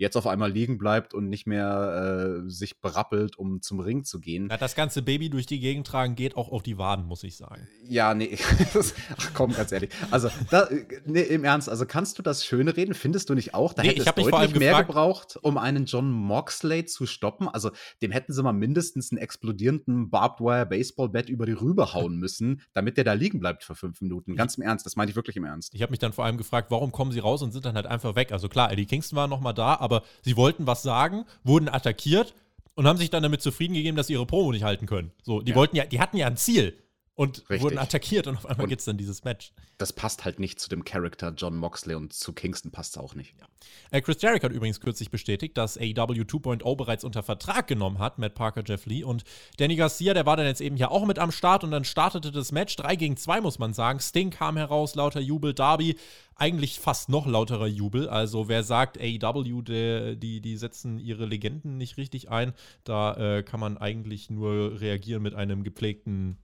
jetzt 0.00 0.16
auf 0.16 0.26
einmal 0.26 0.50
liegen 0.50 0.78
bleibt 0.78 1.12
und 1.12 1.28
nicht 1.28 1.46
mehr 1.46 2.42
äh, 2.46 2.50
sich 2.50 2.80
berappelt, 2.80 3.38
um 3.38 3.60
zum 3.60 3.80
Ring 3.80 4.02
zu 4.02 4.18
gehen. 4.18 4.48
Ja, 4.50 4.56
das 4.56 4.74
ganze 4.74 5.02
Baby 5.02 5.28
durch 5.28 5.44
die 5.44 5.60
Gegend 5.60 5.86
tragen 5.86 6.14
geht 6.16 6.36
auch 6.38 6.50
auf 6.50 6.62
die 6.62 6.78
Waden, 6.78 7.04
muss 7.04 7.22
ich 7.22 7.36
sagen. 7.36 7.68
Ja, 7.84 8.14
nee. 8.14 8.38
Ach 9.18 9.30
komm, 9.34 9.52
ganz 9.52 9.72
ehrlich. 9.72 9.90
Also, 10.10 10.30
da, 10.50 10.68
nee, 11.04 11.20
im 11.20 11.44
Ernst, 11.44 11.68
also 11.68 11.84
kannst 11.84 12.18
du 12.18 12.22
das 12.22 12.46
schöne 12.46 12.76
reden? 12.78 12.94
Findest 12.94 13.28
du 13.28 13.34
nicht 13.34 13.52
auch? 13.52 13.74
Da 13.74 13.82
nee, 13.82 13.90
hätte 13.90 14.00
es 14.00 14.06
deutlich 14.06 14.54
mehr 14.54 14.70
gefragt, 14.70 14.88
gebraucht, 14.88 15.38
um 15.42 15.58
einen 15.58 15.84
John 15.84 16.10
Moxley 16.10 16.86
zu 16.86 17.04
stoppen. 17.04 17.46
Also, 17.48 17.70
dem 18.00 18.10
hätten 18.10 18.32
sie 18.32 18.42
mal 18.42 18.52
mindestens 18.52 19.12
einen 19.12 19.18
explodierenden 19.18 20.08
Barbed 20.08 20.40
Wire 20.40 20.64
Baseball 20.64 21.10
Bat 21.10 21.28
über 21.28 21.44
die 21.44 21.52
Rübe 21.52 21.92
hauen 21.92 22.16
müssen, 22.16 22.62
damit 22.72 22.96
der 22.96 23.04
da 23.04 23.12
liegen 23.12 23.38
bleibt 23.38 23.64
für 23.64 23.74
fünf 23.74 24.00
Minuten. 24.00 24.34
Ganz 24.34 24.54
im 24.54 24.62
Ernst, 24.62 24.86
das 24.86 24.96
meine 24.96 25.10
ich 25.10 25.16
wirklich 25.16 25.36
im 25.36 25.44
Ernst. 25.44 25.74
Ich 25.74 25.82
habe 25.82 25.90
mich 25.90 25.98
dann 25.98 26.14
vor 26.14 26.24
allem 26.24 26.38
gefragt, 26.38 26.70
warum 26.70 26.90
kommen 26.90 27.12
sie 27.12 27.18
raus 27.18 27.42
und 27.42 27.52
sind 27.52 27.66
dann 27.66 27.74
halt 27.74 27.86
einfach 27.86 28.14
weg? 28.14 28.32
Also 28.32 28.48
klar, 28.48 28.72
Eddie 28.72 28.86
Kingston 28.86 29.16
war 29.18 29.28
noch 29.28 29.40
mal 29.40 29.52
da, 29.52 29.74
aber 29.74 29.89
aber 29.90 30.04
sie 30.22 30.36
wollten 30.36 30.66
was 30.66 30.82
sagen, 30.82 31.24
wurden 31.44 31.68
attackiert 31.68 32.34
und 32.74 32.86
haben 32.86 32.98
sich 32.98 33.10
dann 33.10 33.22
damit 33.22 33.42
zufrieden 33.42 33.74
gegeben, 33.74 33.96
dass 33.96 34.06
sie 34.06 34.14
ihre 34.14 34.26
Promo 34.26 34.52
nicht 34.52 34.64
halten 34.64 34.86
können. 34.86 35.12
So, 35.22 35.40
die 35.40 35.50
ja. 35.50 35.56
wollten 35.56 35.76
ja, 35.76 35.84
die 35.84 36.00
hatten 36.00 36.16
ja 36.16 36.26
ein 36.26 36.36
Ziel 36.36 36.76
und 37.20 37.40
Richtig. 37.40 37.60
wurden 37.60 37.78
attackiert 37.78 38.26
und 38.28 38.36
auf 38.38 38.46
einmal 38.46 38.66
gibt 38.66 38.80
es 38.80 38.86
dann 38.86 38.96
dieses 38.96 39.24
Match. 39.24 39.52
Das 39.76 39.92
passt 39.92 40.24
halt 40.24 40.40
nicht 40.40 40.58
zu 40.58 40.70
dem 40.70 40.84
Charakter 40.84 41.34
John 41.36 41.54
Moxley 41.54 41.94
und 41.94 42.14
zu 42.14 42.32
Kingston 42.32 42.70
passt 42.70 42.96
es 42.96 43.02
auch 43.02 43.14
nicht. 43.14 43.34
Ja. 43.38 43.46
Äh, 43.90 44.00
Chris 44.00 44.22
Jericho 44.22 44.44
hat 44.44 44.52
übrigens 44.52 44.80
kürzlich 44.80 45.10
bestätigt, 45.10 45.58
dass 45.58 45.76
AEW 45.76 46.22
2.0 46.22 46.76
bereits 46.76 47.04
unter 47.04 47.22
Vertrag 47.22 47.66
genommen 47.66 47.98
hat, 47.98 48.18
Matt 48.18 48.34
Parker, 48.34 48.62
Jeff 48.64 48.86
Lee 48.86 49.04
und 49.04 49.24
Danny 49.58 49.76
Garcia, 49.76 50.14
der 50.14 50.24
war 50.24 50.38
dann 50.38 50.46
jetzt 50.46 50.62
eben 50.62 50.78
ja 50.78 50.90
auch 50.90 51.04
mit 51.04 51.18
am 51.18 51.30
Start 51.30 51.62
und 51.62 51.72
dann 51.72 51.84
startete 51.84 52.32
das 52.32 52.52
Match 52.52 52.74
3 52.76 52.96
gegen 52.96 53.18
2, 53.18 53.42
muss 53.42 53.58
man 53.58 53.74
sagen. 53.74 54.00
Sting 54.00 54.30
kam 54.30 54.56
heraus, 54.56 54.94
lauter 54.94 55.20
Jubel, 55.20 55.52
Darby 55.52 55.96
eigentlich 56.40 56.80
fast 56.80 57.08
noch 57.08 57.26
lauterer 57.26 57.66
Jubel. 57.66 58.08
Also 58.08 58.48
wer 58.48 58.62
sagt, 58.62 58.98
AEW, 58.98 59.62
die, 59.62 60.40
die 60.40 60.56
setzen 60.56 60.98
ihre 60.98 61.26
Legenden 61.26 61.76
nicht 61.76 61.98
richtig 61.98 62.30
ein, 62.30 62.52
da 62.84 63.38
äh, 63.38 63.42
kann 63.42 63.60
man 63.60 63.76
eigentlich 63.76 64.30
nur 64.30 64.80
reagieren 64.80 65.22
mit 65.22 65.34
einem 65.34 65.62
gepflegten 65.62 66.38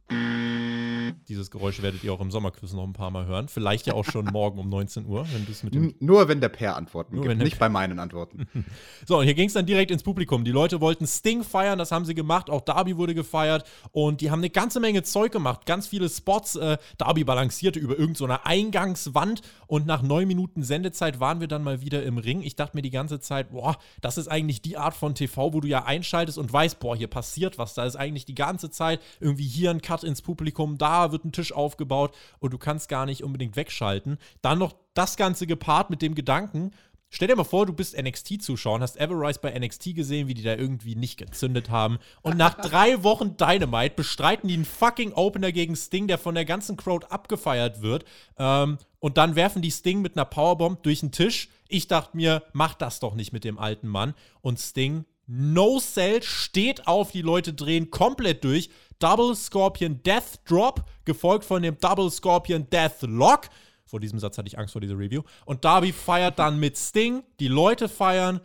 dieses 1.28 1.50
Geräusch 1.50 1.82
werdet 1.82 2.04
ihr 2.04 2.12
auch 2.12 2.20
im 2.20 2.30
Sommerquiz 2.30 2.72
noch 2.72 2.84
ein 2.84 2.92
paar 2.92 3.10
Mal 3.10 3.26
hören. 3.26 3.48
Vielleicht 3.48 3.86
ja 3.86 3.94
auch 3.94 4.04
schon 4.04 4.26
morgen 4.26 4.58
um 4.58 4.68
19 4.68 5.06
Uhr, 5.06 5.26
wenn 5.32 5.44
du 5.44 5.52
es 5.52 5.62
mit 5.62 5.74
dem 5.74 5.94
Nur 6.00 6.28
wenn 6.28 6.40
der 6.40 6.48
Per 6.48 6.76
Antworten 6.76 7.20
gibt, 7.20 7.38
nicht 7.38 7.58
bei 7.58 7.68
meinen 7.68 7.98
Antworten. 7.98 8.46
so, 9.06 9.18
und 9.18 9.24
hier 9.24 9.34
ging 9.34 9.48
es 9.48 9.54
dann 9.54 9.66
direkt 9.66 9.90
ins 9.90 10.02
Publikum. 10.02 10.44
Die 10.44 10.50
Leute 10.50 10.80
wollten 10.80 11.06
Sting 11.06 11.42
feiern, 11.42 11.78
das 11.78 11.92
haben 11.92 12.04
sie 12.04 12.14
gemacht. 12.14 12.50
Auch 12.50 12.60
Darby 12.60 12.96
wurde 12.96 13.14
gefeiert. 13.14 13.68
Und 13.92 14.20
die 14.20 14.30
haben 14.30 14.40
eine 14.40 14.50
ganze 14.50 14.80
Menge 14.80 15.02
Zeug 15.02 15.32
gemacht. 15.32 15.66
Ganz 15.66 15.86
viele 15.86 16.08
Spots. 16.08 16.56
Äh, 16.56 16.78
Darby 16.98 17.24
balancierte 17.24 17.78
über 17.78 17.98
irgendeine 17.98 18.34
so 18.34 18.40
Eingangswand. 18.44 19.42
Und 19.66 19.86
nach 19.86 20.02
neun 20.02 20.28
Minuten 20.28 20.62
Sendezeit 20.62 21.20
waren 21.20 21.40
wir 21.40 21.48
dann 21.48 21.62
mal 21.62 21.80
wieder 21.80 22.02
im 22.02 22.18
Ring. 22.18 22.42
Ich 22.42 22.56
dachte 22.56 22.76
mir 22.76 22.82
die 22.82 22.90
ganze 22.90 23.20
Zeit, 23.20 23.50
boah, 23.50 23.76
das 24.00 24.18
ist 24.18 24.28
eigentlich 24.28 24.62
die 24.62 24.76
Art 24.76 24.94
von 24.94 25.14
TV, 25.14 25.52
wo 25.52 25.60
du 25.60 25.68
ja 25.68 25.84
einschaltest 25.84 26.38
und 26.38 26.52
weißt, 26.52 26.78
boah, 26.78 26.96
hier 26.96 27.08
passiert 27.08 27.58
was. 27.58 27.74
Da 27.74 27.84
ist 27.84 27.96
eigentlich 27.96 28.24
die 28.24 28.34
ganze 28.34 28.70
Zeit 28.70 29.00
irgendwie 29.20 29.46
hier 29.46 29.70
ein 29.70 29.82
Cut 29.82 30.04
ins 30.04 30.22
Publikum, 30.22 30.78
da 30.78 30.95
wird 31.12 31.24
ein 31.24 31.32
Tisch 31.32 31.52
aufgebaut 31.52 32.14
und 32.38 32.52
du 32.52 32.58
kannst 32.58 32.88
gar 32.88 33.06
nicht 33.06 33.22
unbedingt 33.22 33.56
wegschalten. 33.56 34.18
Dann 34.42 34.58
noch 34.58 34.74
das 34.94 35.16
Ganze 35.16 35.46
gepaart 35.46 35.90
mit 35.90 36.02
dem 36.02 36.14
Gedanken, 36.14 36.72
Stell 37.08 37.28
dir 37.28 37.36
mal 37.36 37.44
vor, 37.44 37.66
du 37.66 37.72
bist 37.72 37.96
NXT-Zuschauer 37.96 38.74
und 38.74 38.82
hast 38.82 38.98
Everrise 38.98 39.38
bei 39.40 39.56
NXT 39.56 39.94
gesehen, 39.94 40.26
wie 40.26 40.34
die 40.34 40.42
da 40.42 40.54
irgendwie 40.54 40.96
nicht 40.96 41.16
gezündet 41.18 41.70
haben. 41.70 41.98
Und 42.22 42.36
nach 42.36 42.54
drei 42.60 43.02
Wochen 43.04 43.36
Dynamite 43.36 43.94
bestreiten 43.94 44.48
die 44.48 44.54
einen 44.54 44.64
fucking 44.64 45.12
Opener 45.12 45.52
gegen 45.52 45.76
Sting, 45.76 46.08
der 46.08 46.18
von 46.18 46.34
der 46.34 46.44
ganzen 46.44 46.76
Crowd 46.76 47.06
abgefeiert 47.08 47.80
wird. 47.80 48.04
Ähm, 48.38 48.78
und 48.98 49.18
dann 49.18 49.36
werfen 49.36 49.62
die 49.62 49.70
Sting 49.70 50.02
mit 50.02 50.16
einer 50.16 50.24
Powerbomb 50.24 50.82
durch 50.82 51.00
den 51.00 51.12
Tisch. 51.12 51.48
Ich 51.68 51.86
dachte 51.86 52.16
mir, 52.16 52.42
mach 52.52 52.74
das 52.74 52.98
doch 52.98 53.14
nicht 53.14 53.32
mit 53.32 53.44
dem 53.44 53.58
alten 53.58 53.86
Mann. 53.86 54.14
Und 54.40 54.58
Sting, 54.58 55.04
no 55.28 55.78
sell, 55.78 56.22
steht 56.22 56.88
auf, 56.88 57.12
die 57.12 57.22
Leute 57.22 57.54
drehen 57.54 57.90
komplett 57.90 58.42
durch. 58.42 58.68
Double 58.98 59.34
Scorpion 59.34 60.02
Death 60.02 60.40
Drop, 60.44 60.84
gefolgt 61.04 61.44
von 61.44 61.62
dem 61.62 61.78
Double 61.78 62.10
Scorpion 62.10 62.68
Death 62.70 63.02
Lock. 63.02 63.48
Vor 63.84 64.00
diesem 64.00 64.18
Satz 64.18 64.36
hatte 64.36 64.48
ich 64.48 64.58
Angst 64.58 64.72
vor 64.72 64.80
dieser 64.80 64.98
Review. 64.98 65.22
Und 65.44 65.64
Darby 65.64 65.92
feiert 65.92 66.38
dann 66.38 66.58
mit 66.58 66.76
Sting, 66.76 67.22
die 67.38 67.48
Leute 67.48 67.88
feiern. 67.88 68.40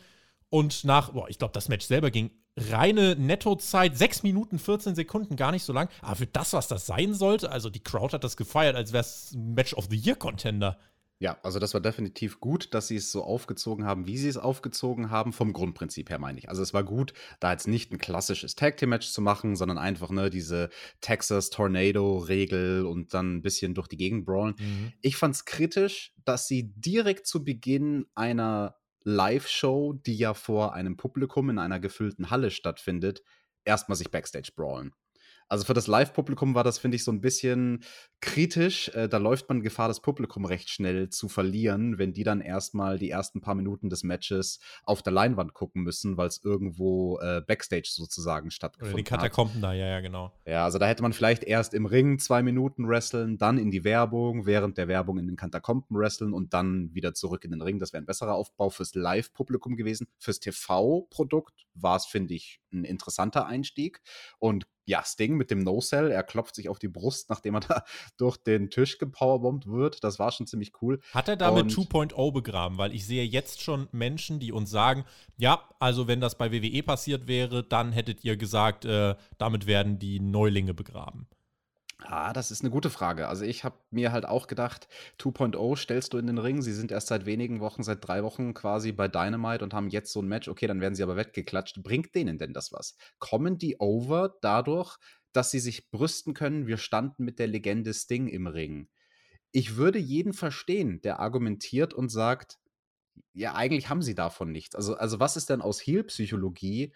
Und 0.49 0.83
nach, 0.83 1.11
boah, 1.13 1.29
ich 1.29 1.39
glaube, 1.39 1.53
das 1.53 1.69
Match 1.69 1.85
selber 1.85 2.11
ging 2.11 2.31
reine 2.57 3.15
Nettozeit, 3.15 3.97
6 3.97 4.23
Minuten 4.23 4.59
14 4.59 4.95
Sekunden, 4.95 5.35
gar 5.35 5.51
nicht 5.51 5.63
so 5.63 5.73
lang. 5.73 5.89
Aber 6.01 6.15
für 6.17 6.27
das, 6.27 6.53
was 6.53 6.67
das 6.67 6.85
sein 6.85 7.13
sollte, 7.13 7.51
also 7.51 7.69
die 7.69 7.83
Crowd 7.83 8.13
hat 8.13 8.23
das 8.23 8.37
gefeiert, 8.37 8.75
als 8.75 8.91
wäre 8.91 9.01
es 9.01 9.33
Match 9.35 9.73
of 9.73 9.87
the 9.89 9.97
Year 9.97 10.15
Contender. 10.15 10.77
Ja, 11.21 11.37
also 11.43 11.59
das 11.59 11.75
war 11.75 11.81
definitiv 11.81 12.39
gut, 12.39 12.73
dass 12.73 12.87
sie 12.87 12.95
es 12.95 13.11
so 13.11 13.23
aufgezogen 13.23 13.85
haben, 13.85 14.07
wie 14.07 14.17
sie 14.17 14.27
es 14.27 14.37
aufgezogen 14.37 15.11
haben, 15.11 15.33
vom 15.33 15.53
Grundprinzip 15.53 16.09
her 16.09 16.17
meine 16.17 16.39
ich. 16.39 16.49
Also 16.49 16.63
es 16.63 16.73
war 16.73 16.83
gut, 16.83 17.13
da 17.39 17.51
jetzt 17.51 17.67
nicht 17.67 17.91
ein 17.91 17.99
klassisches 17.99 18.55
Tag 18.55 18.77
Team 18.77 18.89
Match 18.89 19.07
zu 19.07 19.21
machen, 19.21 19.55
sondern 19.55 19.77
einfach 19.77 20.09
ne 20.09 20.31
diese 20.31 20.71
Texas 20.99 21.51
Tornado 21.51 22.17
Regel 22.17 22.87
und 22.87 23.13
dann 23.13 23.35
ein 23.35 23.41
bisschen 23.43 23.75
durch 23.75 23.87
die 23.87 23.97
Gegend 23.97 24.25
brawlen. 24.25 24.55
Mhm. 24.57 24.93
Ich 25.01 25.15
fand 25.15 25.35
es 25.35 25.45
kritisch, 25.45 26.15
dass 26.25 26.47
sie 26.47 26.73
direkt 26.75 27.27
zu 27.27 27.43
Beginn 27.43 28.07
einer 28.15 28.77
Live-Show, 29.03 29.93
die 29.93 30.17
ja 30.17 30.33
vor 30.33 30.73
einem 30.73 30.97
Publikum 30.97 31.51
in 31.51 31.59
einer 31.59 31.79
gefüllten 31.79 32.31
Halle 32.31 32.49
stattfindet, 32.49 33.21
erstmal 33.63 33.95
sich 33.95 34.09
Backstage 34.09 34.53
brawlen. 34.55 34.95
Also 35.51 35.65
für 35.65 35.73
das 35.73 35.87
Live-Publikum 35.87 36.55
war 36.55 36.63
das, 36.63 36.79
finde 36.79 36.95
ich, 36.95 37.03
so 37.03 37.11
ein 37.11 37.19
bisschen 37.19 37.83
kritisch. 38.21 38.87
Äh, 38.95 39.09
da 39.09 39.17
läuft 39.17 39.49
man 39.49 39.61
Gefahr, 39.61 39.89
das 39.89 39.99
Publikum 39.99 40.45
recht 40.45 40.69
schnell 40.69 41.09
zu 41.09 41.27
verlieren, 41.27 41.97
wenn 41.97 42.13
die 42.13 42.23
dann 42.23 42.39
erstmal 42.39 42.97
die 42.97 43.09
ersten 43.09 43.41
paar 43.41 43.53
Minuten 43.53 43.89
des 43.89 44.05
Matches 44.05 44.61
auf 44.85 45.03
der 45.03 45.11
Leinwand 45.11 45.53
gucken 45.53 45.83
müssen, 45.83 46.15
weil 46.15 46.29
es 46.29 46.41
irgendwo 46.41 47.19
äh, 47.19 47.41
Backstage 47.45 47.89
sozusagen 47.91 48.49
stattgefunden 48.49 48.91
hat. 48.91 49.11
Oder 49.11 49.17
die 49.17 49.23
Katakomben 49.27 49.61
da, 49.61 49.73
ja, 49.73 49.87
ja, 49.87 49.99
genau. 49.99 50.31
Ja, 50.45 50.63
also 50.63 50.79
da 50.79 50.87
hätte 50.87 51.03
man 51.03 51.11
vielleicht 51.11 51.43
erst 51.43 51.73
im 51.73 51.85
Ring 51.85 52.17
zwei 52.17 52.43
Minuten 52.43 52.87
wresteln, 52.87 53.37
dann 53.37 53.57
in 53.57 53.71
die 53.71 53.83
Werbung, 53.83 54.45
während 54.45 54.77
der 54.77 54.87
Werbung 54.87 55.17
in 55.17 55.27
den 55.27 55.35
Katakomben 55.35 55.97
wresteln 55.97 56.31
und 56.31 56.53
dann 56.53 56.93
wieder 56.93 57.13
zurück 57.13 57.43
in 57.43 57.51
den 57.51 57.61
Ring. 57.61 57.77
Das 57.77 57.91
wäre 57.91 58.01
ein 58.01 58.05
besserer 58.05 58.35
Aufbau 58.35 58.69
fürs 58.69 58.95
Live-Publikum 58.95 59.75
gewesen. 59.75 60.07
Fürs 60.17 60.39
TV-Produkt 60.39 61.67
war 61.73 61.97
es, 61.97 62.05
finde 62.05 62.35
ich, 62.35 62.61
ein 62.71 62.85
interessanter 62.85 63.47
Einstieg. 63.47 64.01
Und 64.39 64.65
ja, 64.85 65.03
Sting 65.03 65.35
mit 65.35 65.51
dem 65.51 65.59
No-Cell, 65.59 66.11
er 66.11 66.23
klopft 66.23 66.55
sich 66.55 66.69
auf 66.69 66.79
die 66.79 66.87
Brust, 66.87 67.29
nachdem 67.29 67.55
er 67.55 67.59
da 67.67 67.83
durch 68.17 68.37
den 68.37 68.69
Tisch 68.69 68.97
gepowerbombt 68.97 69.67
wird. 69.67 70.03
Das 70.03 70.19
war 70.19 70.31
schon 70.31 70.47
ziemlich 70.47 70.73
cool. 70.81 70.99
Hat 71.13 71.27
er 71.27 71.37
damit 71.37 71.67
2.0 71.67 72.33
begraben? 72.33 72.77
Weil 72.77 72.93
ich 72.93 73.05
sehe 73.05 73.23
jetzt 73.23 73.61
schon 73.61 73.87
Menschen, 73.91 74.39
die 74.39 74.51
uns 74.51 74.69
sagen, 74.69 75.05
ja, 75.37 75.61
also 75.79 76.07
wenn 76.07 76.21
das 76.21 76.37
bei 76.37 76.51
WWE 76.51 76.83
passiert 76.83 77.27
wäre, 77.27 77.63
dann 77.63 77.91
hättet 77.91 78.23
ihr 78.23 78.37
gesagt, 78.37 78.85
äh, 78.85 79.15
damit 79.37 79.65
werden 79.65 79.99
die 79.99 80.19
Neulinge 80.19 80.73
begraben. 80.73 81.27
Ah, 82.03 82.33
das 82.33 82.49
ist 82.49 82.61
eine 82.61 82.71
gute 82.71 82.89
Frage. 82.89 83.27
Also, 83.27 83.45
ich 83.45 83.63
habe 83.63 83.77
mir 83.91 84.11
halt 84.11 84.25
auch 84.25 84.47
gedacht, 84.47 84.87
2.0 85.19 85.75
stellst 85.77 86.13
du 86.13 86.17
in 86.17 86.25
den 86.27 86.39
Ring. 86.39 86.61
Sie 86.63 86.73
sind 86.73 86.91
erst 86.91 87.07
seit 87.07 87.25
wenigen 87.27 87.59
Wochen, 87.59 87.83
seit 87.83 88.05
drei 88.05 88.23
Wochen 88.23 88.53
quasi 88.55 88.91
bei 88.91 89.07
Dynamite 89.07 89.63
und 89.63 89.73
haben 89.73 89.89
jetzt 89.89 90.11
so 90.11 90.21
ein 90.21 90.27
Match. 90.27 90.47
Okay, 90.47 90.65
dann 90.65 90.81
werden 90.81 90.95
sie 90.95 91.03
aber 91.03 91.15
weggeklatscht. 91.15 91.83
Bringt 91.83 92.15
denen 92.15 92.39
denn 92.39 92.53
das 92.53 92.71
was? 92.71 92.95
Kommen 93.19 93.57
die 93.59 93.79
over 93.79 94.35
dadurch, 94.41 94.97
dass 95.31 95.51
sie 95.51 95.59
sich 95.59 95.91
brüsten 95.91 96.33
können, 96.33 96.65
wir 96.67 96.77
standen 96.77 97.23
mit 97.23 97.37
der 97.39 97.47
Legende 97.47 97.93
Sting 97.93 98.27
im 98.27 98.47
Ring? 98.47 98.89
Ich 99.51 99.77
würde 99.77 99.99
jeden 99.99 100.33
verstehen, 100.33 101.01
der 101.01 101.19
argumentiert 101.19 101.93
und 101.93 102.09
sagt, 102.09 102.59
ja, 103.33 103.55
eigentlich 103.55 103.89
haben 103.89 104.01
sie 104.01 104.15
davon 104.15 104.51
nichts. 104.51 104.75
Also 104.75 104.95
also, 104.95 105.19
was 105.19 105.37
ist 105.37 105.49
denn 105.49 105.61
aus 105.61 105.81
Heel-Psychologie 105.85 106.93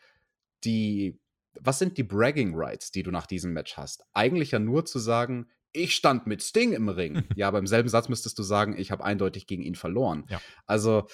die 0.63 1.19
was 1.59 1.79
sind 1.79 1.97
die 1.97 2.03
Bragging 2.03 2.53
Rights, 2.55 2.91
die 2.91 3.03
du 3.03 3.11
nach 3.11 3.27
diesem 3.27 3.53
Match 3.53 3.77
hast? 3.77 4.03
Eigentlich 4.13 4.51
ja 4.51 4.59
nur 4.59 4.85
zu 4.85 4.99
sagen, 4.99 5.47
ich 5.75 5.95
stand 5.95 6.25
mit 6.25 6.41
Sting 6.41 6.73
im 6.73 6.89
Ring. 6.89 7.23
ja, 7.35 7.47
aber 7.47 7.59
im 7.59 7.67
selben 7.67 7.89
Satz 7.89 8.09
müsstest 8.09 8.39
du 8.39 8.43
sagen, 8.43 8.75
ich 8.77 8.91
habe 8.91 9.03
eindeutig 9.03 9.47
gegen 9.47 9.63
ihn 9.63 9.75
verloren. 9.75 10.25
Ja. 10.29 10.41
Also, 10.65 11.07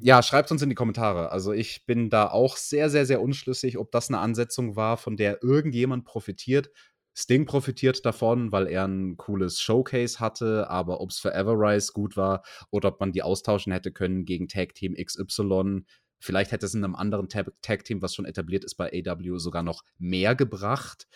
ja, 0.00 0.22
schreibt 0.22 0.50
uns 0.50 0.62
in 0.62 0.68
die 0.68 0.74
Kommentare. 0.74 1.30
Also, 1.30 1.52
ich 1.52 1.86
bin 1.86 2.10
da 2.10 2.28
auch 2.28 2.56
sehr, 2.56 2.90
sehr, 2.90 3.06
sehr 3.06 3.22
unschlüssig, 3.22 3.78
ob 3.78 3.92
das 3.92 4.08
eine 4.08 4.18
Ansetzung 4.18 4.76
war, 4.76 4.96
von 4.96 5.16
der 5.16 5.42
irgendjemand 5.42 6.04
profitiert. 6.04 6.70
Sting 7.16 7.46
profitiert 7.46 8.04
davon, 8.04 8.50
weil 8.50 8.66
er 8.66 8.88
ein 8.88 9.16
cooles 9.16 9.60
Showcase 9.60 10.18
hatte, 10.18 10.68
aber 10.68 11.00
ob 11.00 11.10
es 11.10 11.20
für 11.20 11.32
Everrise 11.32 11.92
gut 11.92 12.16
war 12.16 12.42
oder 12.70 12.88
ob 12.88 12.98
man 12.98 13.12
die 13.12 13.22
austauschen 13.22 13.72
hätte 13.72 13.92
können 13.92 14.24
gegen 14.24 14.48
Tag 14.48 14.74
Team 14.74 14.94
XY, 14.94 15.84
Vielleicht 16.18 16.52
hätte 16.52 16.66
es 16.66 16.74
in 16.74 16.84
einem 16.84 16.94
anderen 16.94 17.28
Tag-Team, 17.28 18.02
was 18.02 18.14
schon 18.14 18.24
etabliert 18.24 18.64
ist 18.64 18.76
bei 18.76 18.90
AW, 19.06 19.38
sogar 19.38 19.62
noch 19.62 19.84
mehr 19.98 20.34
gebracht. 20.34 21.06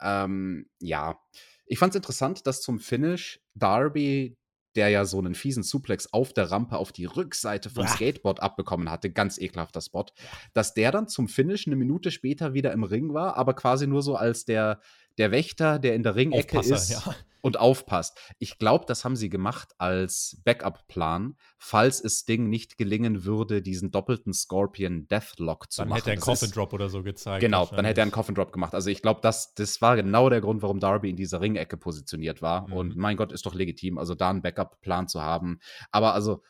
Ähm, 0.00 0.68
ja, 0.80 1.18
ich 1.66 1.78
fand 1.78 1.92
es 1.92 1.96
interessant, 1.96 2.46
dass 2.46 2.60
zum 2.60 2.78
Finish 2.80 3.40
Darby, 3.54 4.36
der 4.74 4.88
ja 4.88 5.04
so 5.04 5.18
einen 5.18 5.34
fiesen 5.34 5.62
Suplex 5.62 6.12
auf 6.12 6.32
der 6.32 6.50
Rampe 6.50 6.78
auf 6.78 6.92
die 6.92 7.04
Rückseite 7.04 7.70
vom 7.70 7.84
ja. 7.84 7.90
Skateboard 7.90 8.40
abbekommen 8.40 8.90
hatte, 8.90 9.10
ganz 9.10 9.38
ekelhafter 9.38 9.80
Spot, 9.80 10.06
dass 10.54 10.74
der 10.74 10.92
dann 10.92 11.08
zum 11.08 11.28
Finish 11.28 11.66
eine 11.66 11.76
Minute 11.76 12.10
später 12.10 12.54
wieder 12.54 12.72
im 12.72 12.84
Ring 12.84 13.14
war, 13.14 13.36
aber 13.36 13.54
quasi 13.54 13.86
nur 13.86 14.02
so 14.02 14.16
als 14.16 14.44
der, 14.44 14.80
der 15.18 15.30
Wächter, 15.30 15.78
der 15.78 15.94
in 15.94 16.02
der 16.02 16.16
Ringecke 16.16 16.60
ist. 16.60 16.90
Ja 16.90 17.14
und 17.42 17.58
aufpasst. 17.58 18.18
Ich 18.38 18.56
glaube, 18.56 18.86
das 18.86 19.04
haben 19.04 19.16
sie 19.16 19.28
gemacht 19.28 19.74
als 19.78 20.40
Backup-Plan, 20.44 21.36
falls 21.58 22.00
es 22.00 22.24
Ding 22.24 22.48
nicht 22.48 22.78
gelingen 22.78 23.24
würde, 23.24 23.62
diesen 23.62 23.90
doppelten 23.90 24.32
Scorpion 24.32 25.08
Deathlock 25.08 25.70
zu 25.70 25.82
dann 25.82 25.88
machen. 25.88 25.98
Dann 25.98 25.98
hätte 25.98 26.10
er 26.10 26.12
einen 26.12 26.20
Coffin 26.22 26.50
Drop 26.52 26.72
oder 26.72 26.88
so 26.88 27.02
gezeigt. 27.02 27.40
Genau, 27.40 27.66
dann 27.66 27.84
hätte 27.84 28.00
er 28.00 28.04
einen 28.04 28.12
Coffin 28.12 28.34
Drop 28.34 28.52
gemacht. 28.52 28.74
Also 28.74 28.88
ich 28.90 29.02
glaube, 29.02 29.20
das, 29.22 29.54
das 29.54 29.82
war 29.82 29.96
genau 29.96 30.30
der 30.30 30.40
Grund, 30.40 30.62
warum 30.62 30.78
Darby 30.80 31.10
in 31.10 31.16
dieser 31.16 31.40
Ringecke 31.40 31.76
positioniert 31.76 32.40
war. 32.40 32.68
Mhm. 32.68 32.72
Und 32.72 32.96
mein 32.96 33.16
Gott, 33.16 33.32
ist 33.32 33.44
doch 33.44 33.54
legitim, 33.54 33.98
also 33.98 34.14
da 34.14 34.30
einen 34.30 34.42
Backup-Plan 34.42 35.08
zu 35.08 35.20
haben. 35.20 35.58
Aber 35.90 36.14
also 36.14 36.42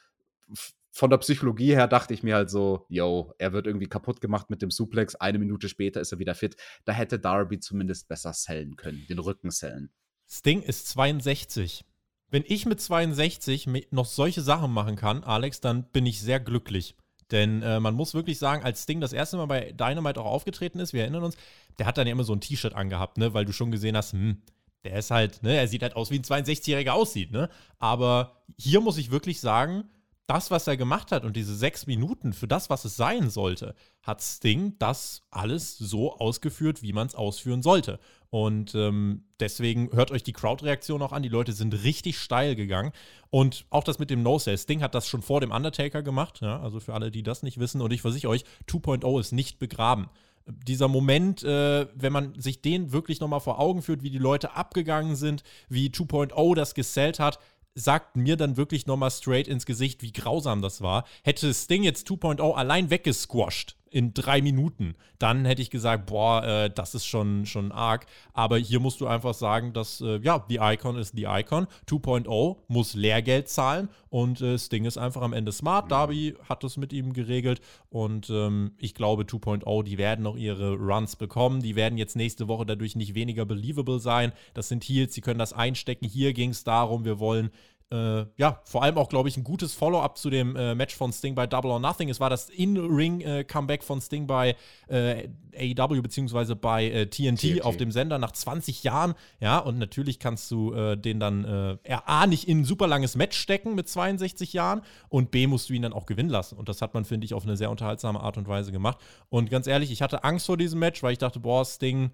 von 0.95 1.09
der 1.09 1.17
Psychologie 1.19 1.75
her 1.75 1.89
dachte 1.89 2.13
ich 2.13 2.23
mir 2.23 2.35
halt 2.35 2.51
so, 2.51 2.85
yo, 2.91 3.33
er 3.39 3.55
wird 3.55 3.67
irgendwie 3.67 3.89
kaputt 3.89 4.21
gemacht 4.21 4.51
mit 4.51 4.61
dem 4.61 4.71
Suplex, 4.71 5.15
eine 5.15 5.39
Minute 5.39 5.71
später 5.71 6.03
ist 6.03 6.13
er 6.13 6.19
wieder 6.19 6.35
fit. 6.35 6.57
Da 6.85 6.93
hätte 6.93 7.19
Darby 7.19 7.59
zumindest 7.59 8.09
besser 8.09 8.35
sellen 8.35 8.77
können, 8.77 9.07
den 9.09 9.19
Rücken 9.19 9.51
sellen. 9.51 9.91
Sting 10.29 10.63
ist 10.63 10.89
62. 10.89 11.87
Wenn 12.31 12.45
ich 12.47 12.67
mit 12.67 12.81
62 12.81 13.69
noch 13.91 14.05
solche 14.05 14.43
Sachen 14.43 14.71
machen 14.71 14.97
kann, 14.97 15.25
Alex, 15.25 15.61
dann 15.63 15.85
bin 15.93 16.05
ich 16.05 16.21
sehr 16.21 16.41
glücklich. 16.41 16.95
Denn 17.31 17.63
äh, 17.63 17.81
man 17.81 17.95
muss 17.95 18.13
wirklich 18.13 18.39
sagen, 18.39 18.63
als 18.63 18.83
Sting 18.83 19.01
das 19.01 19.15
erste 19.15 19.39
Mal 19.39 19.47
bei 19.47 19.73
Dynamite 19.73 20.21
auch 20.21 20.27
aufgetreten 20.27 20.79
ist, 20.79 20.93
wir 20.93 21.03
erinnern 21.03 21.25
uns, 21.25 21.37
der 21.79 21.87
hat 21.87 21.97
dann 21.97 22.07
ja 22.07 22.13
immer 22.13 22.25
so 22.25 22.35
ein 22.35 22.41
T-Shirt 22.43 22.75
angehabt, 22.75 23.17
ne, 23.17 23.33
weil 23.33 23.47
du 23.47 23.53
schon 23.53 23.71
gesehen 23.71 23.97
hast, 23.97 24.13
hm, 24.13 24.43
der 24.85 24.99
ist 24.99 25.11
halt, 25.11 25.43
ne, 25.43 25.57
er 25.57 25.69
sieht 25.69 25.83
halt 25.83 25.97
aus, 25.97 26.11
wie 26.11 26.19
ein 26.19 26.25
62-Jähriger 26.25 26.91
aussieht, 26.91 27.31
ne? 27.33 27.49
Aber 27.79 28.45
hier 28.59 28.83
muss 28.83 28.99
ich 28.99 29.11
wirklich 29.11 29.41
sagen, 29.41 29.85
das, 30.27 30.51
was 30.51 30.67
er 30.67 30.77
gemacht 30.77 31.13
hat 31.13 31.25
und 31.25 31.37
diese 31.37 31.55
sechs 31.55 31.87
Minuten 31.87 32.33
für 32.33 32.49
das, 32.49 32.71
was 32.71 32.85
es 32.85 32.97
sein 32.97 33.29
sollte, 33.29 33.75
hat 34.03 34.23
Sting 34.23 34.77
das 34.79 35.23
alles 35.31 35.77
so 35.77 36.17
ausgeführt, 36.17 36.83
wie 36.83 36.93
man 36.93 37.07
es 37.07 37.15
ausführen 37.15 37.63
sollte. 37.63 37.99
Und 38.31 38.75
ähm, 38.75 39.25
deswegen 39.41 39.93
hört 39.93 40.11
euch 40.11 40.23
die 40.23 40.33
Crowd-Reaktion 40.33 41.03
auch 41.03 41.13
an. 41.13 41.23
Die 41.23 41.29
Leute 41.29 41.53
sind 41.53 41.85
richtig 41.85 42.19
steil 42.19 42.57
gegangen. 42.57 42.93
Und 43.29 43.67
auch 43.69 43.85
das 43.85 43.99
mit 43.99 44.09
dem 44.09 44.23
No-Sale. 44.23 44.57
Sting 44.57 44.83
hat 44.83 44.95
das 44.95 45.07
schon 45.07 45.21
vor 45.21 45.41
dem 45.41 45.51
Undertaker 45.51 46.03
gemacht. 46.03 46.41
Ja? 46.41 46.61
Also 46.61 46.81
für 46.81 46.95
alle, 46.95 47.11
die 47.11 47.23
das 47.23 47.43
nicht 47.43 47.61
wissen. 47.61 47.83
Und 47.83 47.93
ich 47.93 48.01
versichere 48.01 48.33
euch, 48.33 48.45
2.0 48.69 49.21
ist 49.21 49.33
nicht 49.33 49.59
begraben 49.59 50.09
dieser 50.47 50.89
Moment, 50.89 51.43
äh, 51.43 51.87
wenn 51.95 52.13
man 52.13 52.35
sich 52.41 52.63
den 52.63 52.93
wirklich 52.93 53.21
nochmal 53.21 53.41
vor 53.41 53.59
Augen 53.59 53.83
führt, 53.83 54.03
wie 54.03 54.11
die 54.11 54.19
Leute 54.19 54.57
abgegangen 54.57 55.17
sind, 55.17 55.43
wie 55.69 55.89
2.0 55.89 56.55
das 56.55 56.75
gesellt 56.75 57.19
hat, 57.19 57.39
sagt 57.75 58.17
mir 58.17 58.37
dann 58.37 58.57
wirklich 58.57 58.87
nochmal 58.87 59.11
straight 59.11 59.49
ins 59.49 59.67
Gesicht, 59.67 60.03
wie 60.03 60.13
grausam 60.13 60.63
das 60.63 60.83
war. 60.83 61.05
Hätte 61.23 61.53
Sting 61.55 61.83
jetzt 61.83 62.09
2.0 62.09 62.55
allein 62.55 62.91
weggesquasht 62.91 63.77
in 63.93 64.15
drei 64.15 64.41
Minuten, 64.41 64.95
dann 65.19 65.45
hätte 65.45 65.63
ich 65.63 65.71
gesagt, 65.71 66.07
boah, 66.07 66.43
äh, 66.43 66.71
das 66.71 66.95
ist 66.95 67.05
schon, 67.05 67.47
schon 67.47 67.71
arg. 67.71 68.07
Aber 68.33 68.59
hier 68.59 68.81
musst 68.81 69.01
du 69.01 69.07
einfach 69.07 69.35
sagen, 69.35 69.73
dass, 69.73 70.01
äh, 70.01 70.19
ja, 70.23 70.45
die 70.49 70.59
Icon 70.61 70.97
ist 70.97 71.17
die 71.17 71.25
Icon. 71.25 71.67
2.0 71.89 72.57
muss 72.69 72.95
Lehrgeld 72.95 73.49
zahlen 73.49 73.89
und 74.09 74.41
äh, 74.41 74.59
Sting 74.59 74.85
ist 74.87 74.99
einfach 74.99 75.23
am 75.23 75.33
Ende 75.33 75.53
smart. 75.53 75.91
Darby 75.91 76.35
hat 76.49 76.65
das 76.65 76.77
mit 76.77 76.93
ihm 76.93 77.13
geregelt 77.13 77.61
und 77.91 78.31
ähm, 78.31 78.73
ich 78.79 78.95
glaube, 78.95 79.25
2.0, 79.25 79.83
die 79.85 79.99
werden 79.99 80.23
noch 80.23 80.37
ihre 80.37 80.75
Runs 80.75 81.17
bekommen. 81.17 81.63
Die 81.63 81.77
werden 81.77 81.99
jetzt 81.99 82.17
nächste 82.17 82.49
Woche 82.49 82.67
dadurch 82.67 82.97
nicht 82.97 83.15
weniger 83.15 83.45
believable 83.45 84.01
sein. 84.01 84.33
Das 84.55 84.69
sind 84.69 84.85
Heels, 84.85 85.15
sie 85.15 85.21
können 85.21 85.39
das 85.39 85.53
einstecken. 85.53 86.07
Hier 86.07 86.33
ging 86.33 86.51
es 86.51 86.65
darum, 86.65 87.05
wir 87.05 87.19
wollen 87.19 87.51
äh, 87.93 88.27
ja, 88.37 88.61
vor 88.65 88.83
allem 88.83 88.97
auch, 88.97 89.11
glaube 89.11 89.29
ich, 89.29 89.37
ein 89.37 89.45
gutes 89.45 89.75
Follow-up 89.75 90.17
zu 90.17 90.31
dem 90.31 90.57
äh, 90.57 90.75
Match 90.75 90.97
von 90.97 91.13
Sting 91.13 91.35
bei 91.35 91.47
Double 91.47 91.71
or 91.71 91.79
Nothing. 91.79 92.09
Es 92.09 92.21
war 92.21 92.31
das 92.31 92.49
In-Ring-Comeback 92.49 93.83
äh, 93.83 93.85
von 93.85 94.01
Sting 94.01 94.27
bei 94.27 94.57
äh, 94.89 95.29
AEW 95.55 96.01
beziehungsweise 96.01 96.57
bei 96.57 97.07
TNT, 97.11 97.41
TNT, 97.41 97.65
auf 97.65 97.77
dem 97.77 97.93
Sender 97.93 98.19
nach 98.19 98.33
20 98.33 98.83
Jahren. 98.83 99.15
Ja, 99.41 99.59
und 99.59 99.79
natürlich 99.79 100.19
kannst 100.19 100.51
du 100.51 100.73
äh, 100.73 100.97
den 100.97 101.21
dann 101.21 101.45
äh, 101.85 101.93
A, 102.07 102.27
nicht 102.27 102.49
in 102.49 102.61
ein 102.61 102.65
super 102.65 102.87
langes 102.87 103.15
Match 103.15 103.39
stecken 103.39 103.75
mit 103.75 103.89
62 103.89 104.55
Jahren 104.55 104.81
und 105.11 105.31
B, 105.31 105.47
musst 105.47 105.69
du 105.69 105.75
ihn 105.75 105.83
dann 105.83 105.93
auch 105.93 106.07
gewinnen 106.07 106.31
lassen. 106.31 106.57
Und 106.57 106.71
das 106.71 106.81
hat 106.81 106.95
man, 106.95 107.05
finde 107.05 107.27
ich, 107.27 107.35
auf 107.35 107.45
eine 107.45 107.59
sehr 107.59 107.71
unterhaltsame 107.71 108.21
Art 108.21 108.39
und 108.39 108.49
Weise 108.49 108.73
gemacht. 108.73 108.99
Und 109.29 109.51
ganz 109.51 109.67
ehrlich, 109.67 109.93
ich 109.93 110.01
hatte 110.01 110.25
Angst 110.25 110.47
vor 110.47 110.57
diesem 110.57 110.79
Match, 110.79 111.03
weil 111.03 111.13
ich 111.13 111.19
dachte, 111.19 111.41
boah, 111.41 111.65
Sting 111.67 112.11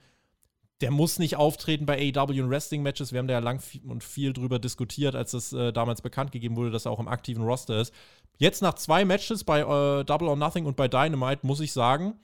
der 0.80 0.90
muss 0.90 1.18
nicht 1.18 1.36
auftreten 1.36 1.86
bei 1.86 2.12
AEW 2.14 2.42
und 2.42 2.50
Wrestling-Matches. 2.50 3.12
Wir 3.12 3.18
haben 3.18 3.26
da 3.26 3.34
ja 3.34 3.40
lang 3.40 3.60
und 3.86 4.04
viel 4.04 4.32
drüber 4.32 4.58
diskutiert, 4.58 5.14
als 5.14 5.32
das 5.32 5.52
äh, 5.52 5.72
damals 5.72 6.02
bekannt 6.02 6.30
gegeben 6.30 6.56
wurde, 6.56 6.70
dass 6.70 6.86
er 6.86 6.92
auch 6.92 7.00
im 7.00 7.08
aktiven 7.08 7.42
Roster 7.42 7.80
ist. 7.80 7.92
Jetzt 8.36 8.62
nach 8.62 8.74
zwei 8.74 9.04
Matches 9.04 9.42
bei 9.42 9.60
äh, 9.60 10.04
Double 10.04 10.28
or 10.28 10.36
Nothing 10.36 10.66
und 10.66 10.76
bei 10.76 10.86
Dynamite 10.86 11.46
muss 11.46 11.60
ich 11.60 11.72
sagen, 11.72 12.14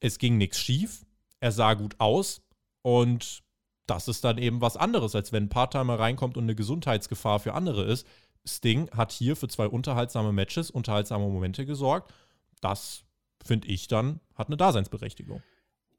es 0.00 0.18
ging 0.18 0.38
nichts 0.38 0.58
schief, 0.58 1.06
er 1.38 1.52
sah 1.52 1.74
gut 1.74 1.94
aus 1.98 2.42
und 2.82 3.42
das 3.86 4.08
ist 4.08 4.24
dann 4.24 4.38
eben 4.38 4.60
was 4.60 4.76
anderes, 4.76 5.14
als 5.14 5.32
wenn 5.32 5.44
ein 5.44 5.48
Part-Timer 5.48 5.98
reinkommt 5.98 6.36
und 6.36 6.44
eine 6.44 6.54
Gesundheitsgefahr 6.54 7.40
für 7.40 7.54
andere 7.54 7.84
ist. 7.84 8.06
Sting 8.46 8.90
hat 8.90 9.12
hier 9.12 9.36
für 9.36 9.48
zwei 9.48 9.66
unterhaltsame 9.66 10.32
Matches, 10.32 10.70
unterhaltsame 10.70 11.28
Momente 11.28 11.66
gesorgt. 11.66 12.12
Das, 12.60 13.04
finde 13.44 13.68
ich 13.68 13.88
dann, 13.88 14.20
hat 14.34 14.48
eine 14.48 14.56
Daseinsberechtigung. 14.56 15.42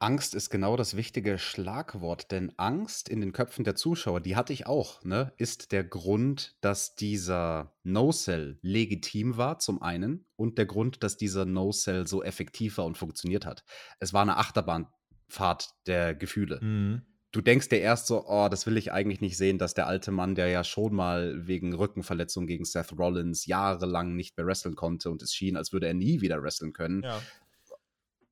Angst 0.01 0.33
ist 0.33 0.49
genau 0.49 0.77
das 0.77 0.97
wichtige 0.97 1.37
Schlagwort, 1.37 2.31
denn 2.31 2.51
Angst 2.57 3.07
in 3.07 3.21
den 3.21 3.33
Köpfen 3.33 3.63
der 3.63 3.75
Zuschauer, 3.75 4.19
die 4.19 4.35
hatte 4.35 4.51
ich 4.51 4.65
auch, 4.65 5.03
ne, 5.03 5.31
ist 5.37 5.71
der 5.71 5.83
Grund, 5.83 6.55
dass 6.61 6.95
dieser 6.95 7.75
No-Cell 7.83 8.57
legitim 8.63 9.37
war, 9.37 9.59
zum 9.59 9.79
einen, 9.83 10.25
und 10.35 10.57
der 10.57 10.65
Grund, 10.65 11.03
dass 11.03 11.17
dieser 11.17 11.45
No-Cell 11.45 12.07
so 12.07 12.23
effektiv 12.23 12.79
war 12.79 12.85
und 12.85 12.97
funktioniert 12.97 13.45
hat. 13.45 13.63
Es 13.99 14.11
war 14.11 14.23
eine 14.23 14.37
Achterbahnfahrt 14.37 15.69
der 15.85 16.15
Gefühle. 16.15 16.59
Mhm. 16.61 17.03
Du 17.31 17.41
denkst 17.41 17.69
dir 17.69 17.79
erst 17.79 18.07
so, 18.07 18.25
oh, 18.27 18.49
das 18.49 18.65
will 18.65 18.77
ich 18.77 18.91
eigentlich 18.91 19.21
nicht 19.21 19.37
sehen, 19.37 19.59
dass 19.59 19.75
der 19.75 19.85
alte 19.85 20.11
Mann, 20.11 20.33
der 20.33 20.47
ja 20.47 20.63
schon 20.63 20.95
mal 20.95 21.47
wegen 21.47 21.73
Rückenverletzung 21.73 22.47
gegen 22.47 22.65
Seth 22.65 22.97
Rollins 22.97 23.45
jahrelang 23.45 24.15
nicht 24.15 24.35
mehr 24.35 24.47
wresteln 24.47 24.75
konnte 24.75 25.11
und 25.11 25.21
es 25.21 25.33
schien, 25.33 25.55
als 25.55 25.71
würde 25.71 25.87
er 25.87 25.93
nie 25.93 26.21
wieder 26.21 26.41
wresteln 26.41 26.73
können, 26.73 27.03
ja 27.03 27.21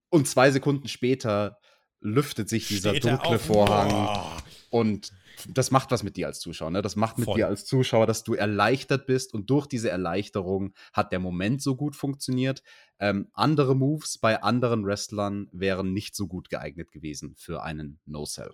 und 0.10 0.28
zwei 0.28 0.52
Sekunden 0.52 0.88
später 0.88 1.60
lüftet 2.02 2.50
sich 2.50 2.68
dieser 2.68 2.92
Steht 2.92 3.06
dunkle 3.06 3.40
Vorhang. 3.40 3.90
Boah. 3.90 4.38
Und 4.70 5.12
das 5.48 5.72
macht 5.72 5.92
was 5.92 6.04
mit 6.04 6.18
dir 6.18 6.28
als 6.28 6.40
Zuschauer. 6.40 6.72
Ne? 6.72 6.82
Das 6.82 6.96
macht 6.96 7.18
mit 7.18 7.26
Voll. 7.26 7.38
dir 7.38 7.48
als 7.48 7.66
Zuschauer, 7.66 8.06
dass 8.08 8.24
du 8.24 8.34
erleichtert 8.34 9.06
bist. 9.06 9.34
Und 9.34 9.50
durch 9.50 9.68
diese 9.68 9.90
Erleichterung 9.90 10.74
hat 10.94 11.12
der 11.12 11.20
Moment 11.20 11.62
so 11.62 11.76
gut 11.76 11.96
funktioniert. 11.96 12.62
Ähm, 13.00 13.30
andere 13.34 13.76
Moves 13.76 14.18
bei 14.18 14.42
anderen 14.42 14.86
Wrestlern 14.86 15.48
wären 15.52 15.94
nicht 15.94 16.16
so 16.16 16.28
gut 16.28 16.50
geeignet 16.50 16.92
gewesen 16.92 17.36
für 17.38 17.64
einen 17.64 18.00
No-Cell. 18.06 18.54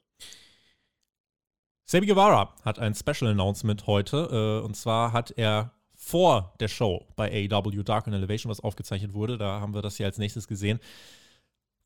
Sammy 1.85 2.07
Guevara 2.07 2.55
hat 2.63 2.79
ein 2.79 2.95
Special 2.95 3.31
Announcement 3.31 3.87
heute. 3.87 4.61
Äh, 4.61 4.65
und 4.65 4.75
zwar 4.75 5.11
hat 5.11 5.31
er 5.31 5.71
vor 5.95 6.53
der 6.59 6.67
Show 6.67 7.07
bei 7.15 7.49
AEW 7.49 7.83
Dark 7.83 8.07
and 8.07 8.15
Elevation, 8.15 8.49
was 8.49 8.59
aufgezeichnet 8.59 9.13
wurde, 9.13 9.37
da 9.37 9.59
haben 9.61 9.73
wir 9.73 9.81
das 9.81 9.97
hier 9.97 10.05
als 10.05 10.17
nächstes 10.17 10.47
gesehen, 10.47 10.79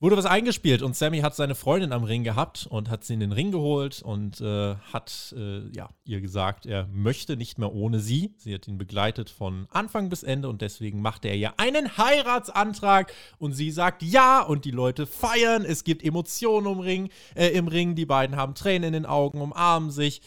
wurde 0.01 0.15
was 0.15 0.25
eingespielt 0.25 0.81
und 0.81 0.96
Sammy 0.96 1.20
hat 1.20 1.35
seine 1.35 1.55
Freundin 1.55 1.92
am 1.92 2.05
Ring 2.05 2.24
gehabt 2.24 2.68
und 2.70 2.90
hat 2.90 3.03
sie 3.03 3.16
in 3.16 3.20
den 3.20 3.33
Ring 3.33 3.51
geholt 3.51 4.01
und 4.01 4.40
äh, 4.40 4.75
hat 4.94 5.35
äh, 5.38 5.68
ja, 5.75 5.90
ihr 6.05 6.22
gesagt, 6.22 6.66
er 6.66 6.88
möchte 6.88 7.35
nicht 7.35 7.57
mehr 7.57 7.74
ohne 7.74 8.00
sie. 8.00 8.33
Sie 8.38 8.53
hat 8.53 8.68
ihn 8.68 8.77
begleitet 8.77 9.29
von 9.29 9.68
Anfang 9.72 10.07
bis 10.09 10.24
Ende 10.24 10.48
und 10.48 10.62
deswegen 10.62 11.01
macht 11.01 11.25
er 11.25 11.35
ihr 11.35 11.59
einen 11.59 11.98
Heiratsantrag 11.98 13.12
und 13.40 13.53
sie 13.53 13.72
sagt 13.72 14.01
ja 14.01 14.42
und 14.42 14.64
die 14.64 14.72
Leute 14.72 15.05
feiern. 15.05 15.66
Es 15.66 15.83
gibt 15.83 16.03
Emotionen 16.03 16.72
im 16.72 16.79
Ring, 16.79 17.09
äh, 17.35 17.50
im 17.50 17.68
Ring. 17.68 17.96
Die 17.96 18.05
beiden 18.05 18.38
haben 18.38 18.55
Tränen 18.55 18.88
in 18.88 18.94
den 18.94 19.05
Augen, 19.05 19.42
umarmen 19.42 19.92
sich. 19.92 20.22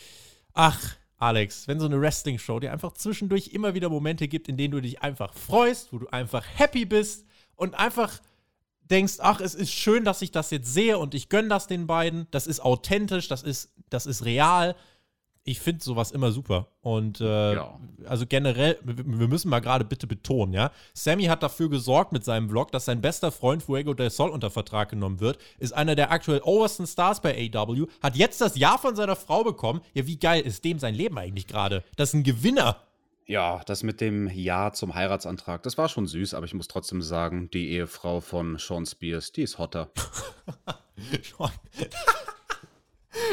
Ach, 0.52 0.96
Alex, 1.16 1.66
wenn 1.66 1.80
so 1.80 1.86
eine 1.86 1.98
Wrestling-Show 1.98 2.60
dir 2.60 2.72
einfach 2.72 2.92
zwischendurch 2.92 3.48
immer 3.54 3.72
wieder 3.72 3.88
Momente 3.88 4.28
gibt, 4.28 4.48
in 4.48 4.58
denen 4.58 4.72
du 4.72 4.82
dich 4.82 5.00
einfach 5.00 5.32
freust, 5.32 5.94
wo 5.94 5.98
du 5.98 6.08
einfach 6.08 6.44
happy 6.56 6.84
bist 6.84 7.24
und 7.56 7.74
einfach 7.74 8.20
denkst, 8.90 9.14
ach, 9.18 9.40
es 9.40 9.54
ist 9.54 9.72
schön, 9.72 10.04
dass 10.04 10.22
ich 10.22 10.30
das 10.30 10.50
jetzt 10.50 10.72
sehe 10.72 10.98
und 10.98 11.14
ich 11.14 11.28
gönne 11.28 11.48
das 11.48 11.66
den 11.66 11.86
beiden. 11.86 12.26
Das 12.30 12.46
ist 12.46 12.60
authentisch, 12.60 13.28
das 13.28 13.42
ist, 13.42 13.72
das 13.90 14.06
ist 14.06 14.24
real. 14.24 14.74
Ich 15.44 15.58
finde 15.58 15.82
sowas 15.82 16.12
immer 16.12 16.30
super. 16.30 16.68
Und 16.82 17.20
äh, 17.20 17.54
ja. 17.54 17.80
also 18.06 18.26
generell, 18.26 18.78
wir 18.84 19.26
müssen 19.26 19.48
mal 19.48 19.58
gerade 19.58 19.84
bitte 19.84 20.06
betonen, 20.06 20.52
ja. 20.52 20.70
Sammy 20.94 21.24
hat 21.24 21.42
dafür 21.42 21.68
gesorgt 21.68 22.12
mit 22.12 22.24
seinem 22.24 22.48
Vlog, 22.48 22.70
dass 22.70 22.84
sein 22.84 23.00
bester 23.00 23.32
Freund 23.32 23.62
Fuego 23.64 23.92
del 23.92 24.10
Sol 24.10 24.30
unter 24.30 24.50
Vertrag 24.50 24.90
genommen 24.90 25.18
wird, 25.18 25.38
ist 25.58 25.72
einer 25.72 25.96
der 25.96 26.12
aktuell 26.12 26.42
obersten 26.42 26.86
Stars 26.86 27.20
bei 27.20 27.50
AW, 27.52 27.86
hat 28.00 28.16
jetzt 28.16 28.40
das 28.40 28.56
Ja 28.56 28.78
von 28.78 28.94
seiner 28.94 29.16
Frau 29.16 29.42
bekommen. 29.42 29.80
Ja, 29.94 30.06
wie 30.06 30.18
geil 30.18 30.42
ist 30.42 30.64
dem 30.64 30.78
sein 30.78 30.94
Leben 30.94 31.18
eigentlich 31.18 31.48
gerade? 31.48 31.82
Das 31.96 32.10
ist 32.10 32.14
ein 32.14 32.22
Gewinner. 32.22 32.76
Ja, 33.26 33.62
das 33.66 33.82
mit 33.82 34.00
dem 34.00 34.28
Ja 34.28 34.72
zum 34.72 34.94
Heiratsantrag, 34.94 35.62
das 35.62 35.78
war 35.78 35.88
schon 35.88 36.06
süß, 36.06 36.34
aber 36.34 36.46
ich 36.46 36.54
muss 36.54 36.68
trotzdem 36.68 37.02
sagen, 37.02 37.50
die 37.50 37.70
Ehefrau 37.70 38.20
von 38.20 38.58
Sean 38.58 38.84
Spears, 38.84 39.32
die 39.32 39.42
ist 39.42 39.58
hotter. 39.58 39.90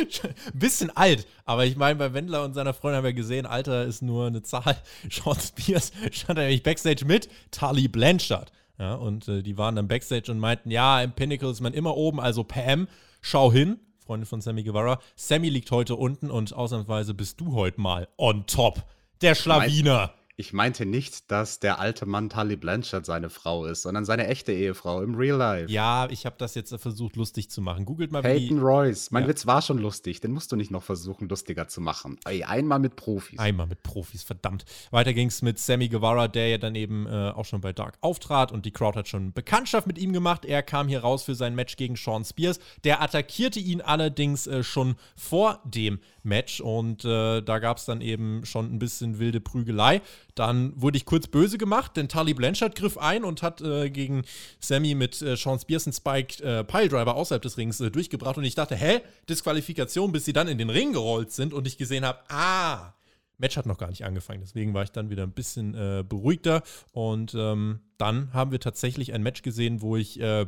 Bisschen 0.54 0.96
alt, 0.96 1.28
aber 1.46 1.66
ich 1.66 1.76
meine, 1.76 1.98
bei 1.98 2.14
Wendler 2.14 2.44
und 2.44 2.54
seiner 2.54 2.74
Freundin 2.74 2.98
haben 2.98 3.06
wir 3.06 3.14
gesehen, 3.14 3.46
Alter 3.46 3.86
ist 3.86 4.02
nur 4.02 4.28
eine 4.28 4.44
Zahl. 4.44 4.78
Sean 5.10 5.38
Spears 5.40 5.92
stand 6.12 6.40
nämlich 6.40 6.64
Backstage 6.64 7.06
mit 7.06 7.30
Tali 7.52 7.88
Blanchard. 7.88 8.52
Ja, 8.78 8.96
und 8.96 9.28
äh, 9.28 9.42
die 9.42 9.58
waren 9.58 9.76
dann 9.76 9.88
Backstage 9.88 10.32
und 10.32 10.40
meinten, 10.40 10.72
ja, 10.72 11.02
im 11.02 11.12
Pinnacle 11.12 11.50
ist 11.50 11.62
man 11.62 11.74
immer 11.74 11.98
oben, 11.98 12.20
also 12.20 12.44
Pam, 12.44 12.88
schau 13.22 13.52
hin, 13.52 13.80
Freundin 14.06 14.26
von 14.26 14.40
Sammy 14.40 14.64
Guevara. 14.64 15.00
Sammy 15.16 15.50
liegt 15.50 15.72
heute 15.72 15.96
unten 15.96 16.32
und 16.32 16.54
ausnahmsweise 16.54 17.14
bist 17.14 17.42
du 17.42 17.54
heute 17.54 17.82
mal 17.82 18.08
on 18.18 18.46
top 18.46 18.86
der 19.22 19.36
Schlawiner. 19.36 20.14
Ich 20.40 20.54
meinte 20.54 20.86
nicht, 20.86 21.32
dass 21.32 21.60
der 21.60 21.80
alte 21.80 22.06
Mann 22.06 22.30
Tully 22.30 22.56
Blanchard 22.56 23.06
seine 23.06 23.30
Frau 23.30 23.66
ist, 23.66 23.82
sondern 23.82 24.06
seine 24.06 24.28
echte 24.28 24.54
Ehefrau 24.54 25.02
im 25.02 25.16
Real 25.16 25.38
Life. 25.38 25.70
Ja, 25.70 26.08
ich 26.10 26.26
habe 26.26 26.38
das 26.40 26.56
jetzt 26.56 26.74
versucht, 26.74 27.18
lustig 27.18 27.50
zu 27.50 27.62
machen. 27.62 27.84
Googelt 27.84 28.14
mal, 28.14 28.22
Peyton 28.22 28.56
wie 28.56 28.62
Royce. 28.62 29.12
Mein 29.12 29.24
ja. 29.24 29.28
Witz 29.28 29.48
war 29.48 29.62
schon 29.62 29.80
lustig. 29.80 30.22
Den 30.22 30.32
musst 30.32 30.54
du 30.54 30.56
nicht 30.56 30.72
noch 30.72 30.82
versuchen, 30.84 31.28
lustiger 31.28 31.68
zu 31.68 31.82
machen. 31.82 32.18
Ey, 32.24 32.46
einmal 32.46 32.80
mit 32.80 32.96
Profis. 32.96 33.38
Einmal 33.38 33.68
mit 33.68 33.84
Profis, 33.84 34.24
verdammt. 34.24 34.64
Weiter 34.92 35.12
ging 35.12 35.28
es 35.28 35.42
mit 35.42 35.60
Sammy 35.60 35.90
Guevara, 35.90 36.30
der 36.30 36.48
ja 36.48 36.58
dann 36.58 36.76
eben 36.76 37.06
äh, 37.06 37.32
auch 37.32 37.44
schon 37.44 37.60
bei 37.60 37.74
Dark 37.74 37.98
auftrat 38.00 38.54
und 38.54 38.66
die 38.66 38.72
Crowd 38.72 38.98
hat 38.98 39.10
schon 39.10 39.34
Bekanntschaft 39.34 39.88
mit 39.88 39.98
ihm 39.98 40.14
gemacht. 40.14 40.46
Er 40.46 40.64
kam 40.64 40.88
hier 40.88 41.02
raus 41.02 41.24
für 41.24 41.36
sein 41.36 41.54
Match 41.54 41.76
gegen 41.76 41.98
Sean 41.98 42.24
Spears. 42.24 42.62
Der 42.86 43.02
attackierte 43.02 43.60
ihn 43.60 43.82
allerdings 43.82 44.48
äh, 44.48 44.64
schon 44.64 44.96
vor 45.18 45.60
dem 45.66 46.00
Match 46.24 46.62
und 46.62 47.06
äh, 47.06 47.42
da 47.42 47.60
gab 47.60 47.78
es 47.78 47.86
dann 47.86 48.02
eben 48.02 48.46
schon 48.46 48.74
ein 48.74 48.80
bisschen 48.80 49.20
wilde 49.20 49.40
Prügelei. 49.40 50.02
Dann 50.36 50.74
wurde 50.76 50.98
ich 50.98 51.06
kurz 51.06 51.28
böse 51.28 51.58
gemacht, 51.58 51.98
denn 51.98 52.10
Tully 52.10 52.34
Blanchard 52.34 52.76
griff 52.76 52.98
ein 52.98 53.24
und 53.24 53.42
hat 53.42 53.62
äh, 53.62 53.90
gegen 53.90 54.24
Sammy 54.60 54.96
mit 54.96 55.22
äh, 55.22 55.36
Sean 55.36 55.60
Spears 55.60 55.88
einen 55.88 55.94
Spike 55.94 56.44
äh, 56.44 56.64
Piledriver 56.64 57.16
außerhalb 57.16 57.42
des 57.42 57.58
Rings 57.58 57.80
äh, 57.80 57.92
durchgebracht 57.92 58.38
und 58.38 58.44
ich 58.44 58.56
dachte, 58.56 58.76
hä, 58.76 59.02
Disqualifikation, 59.30 60.12
bis 60.12 60.26
sie 60.26 60.34
dann 60.34 60.48
in 60.48 60.58
den 60.58 60.70
Ring 60.70 60.94
gerollt 60.94 61.32
sind 61.32 61.54
und 61.54 61.68
ich 61.68 61.78
gesehen 61.78 62.06
habe, 62.06 62.20
ah, 62.30 62.94
Match 63.38 63.56
hat 63.56 63.66
noch 63.66 63.78
gar 63.78 63.90
nicht 63.90 64.04
angefangen, 64.04 64.42
deswegen 64.42 64.74
war 64.74 64.84
ich 64.84 64.92
dann 64.92 65.10
wieder 65.10 65.24
ein 65.24 65.32
bisschen 65.32 65.74
äh, 65.74 66.04
beruhigter 66.08 66.62
und 66.92 67.34
ähm, 67.36 67.80
dann 67.98 68.34
haben 68.34 68.52
wir 68.52 68.60
tatsächlich 68.60 69.14
ein 69.14 69.24
Match 69.24 69.42
gesehen, 69.42 69.82
wo 69.82 69.96
ich 69.96 70.20
äh, 70.20 70.46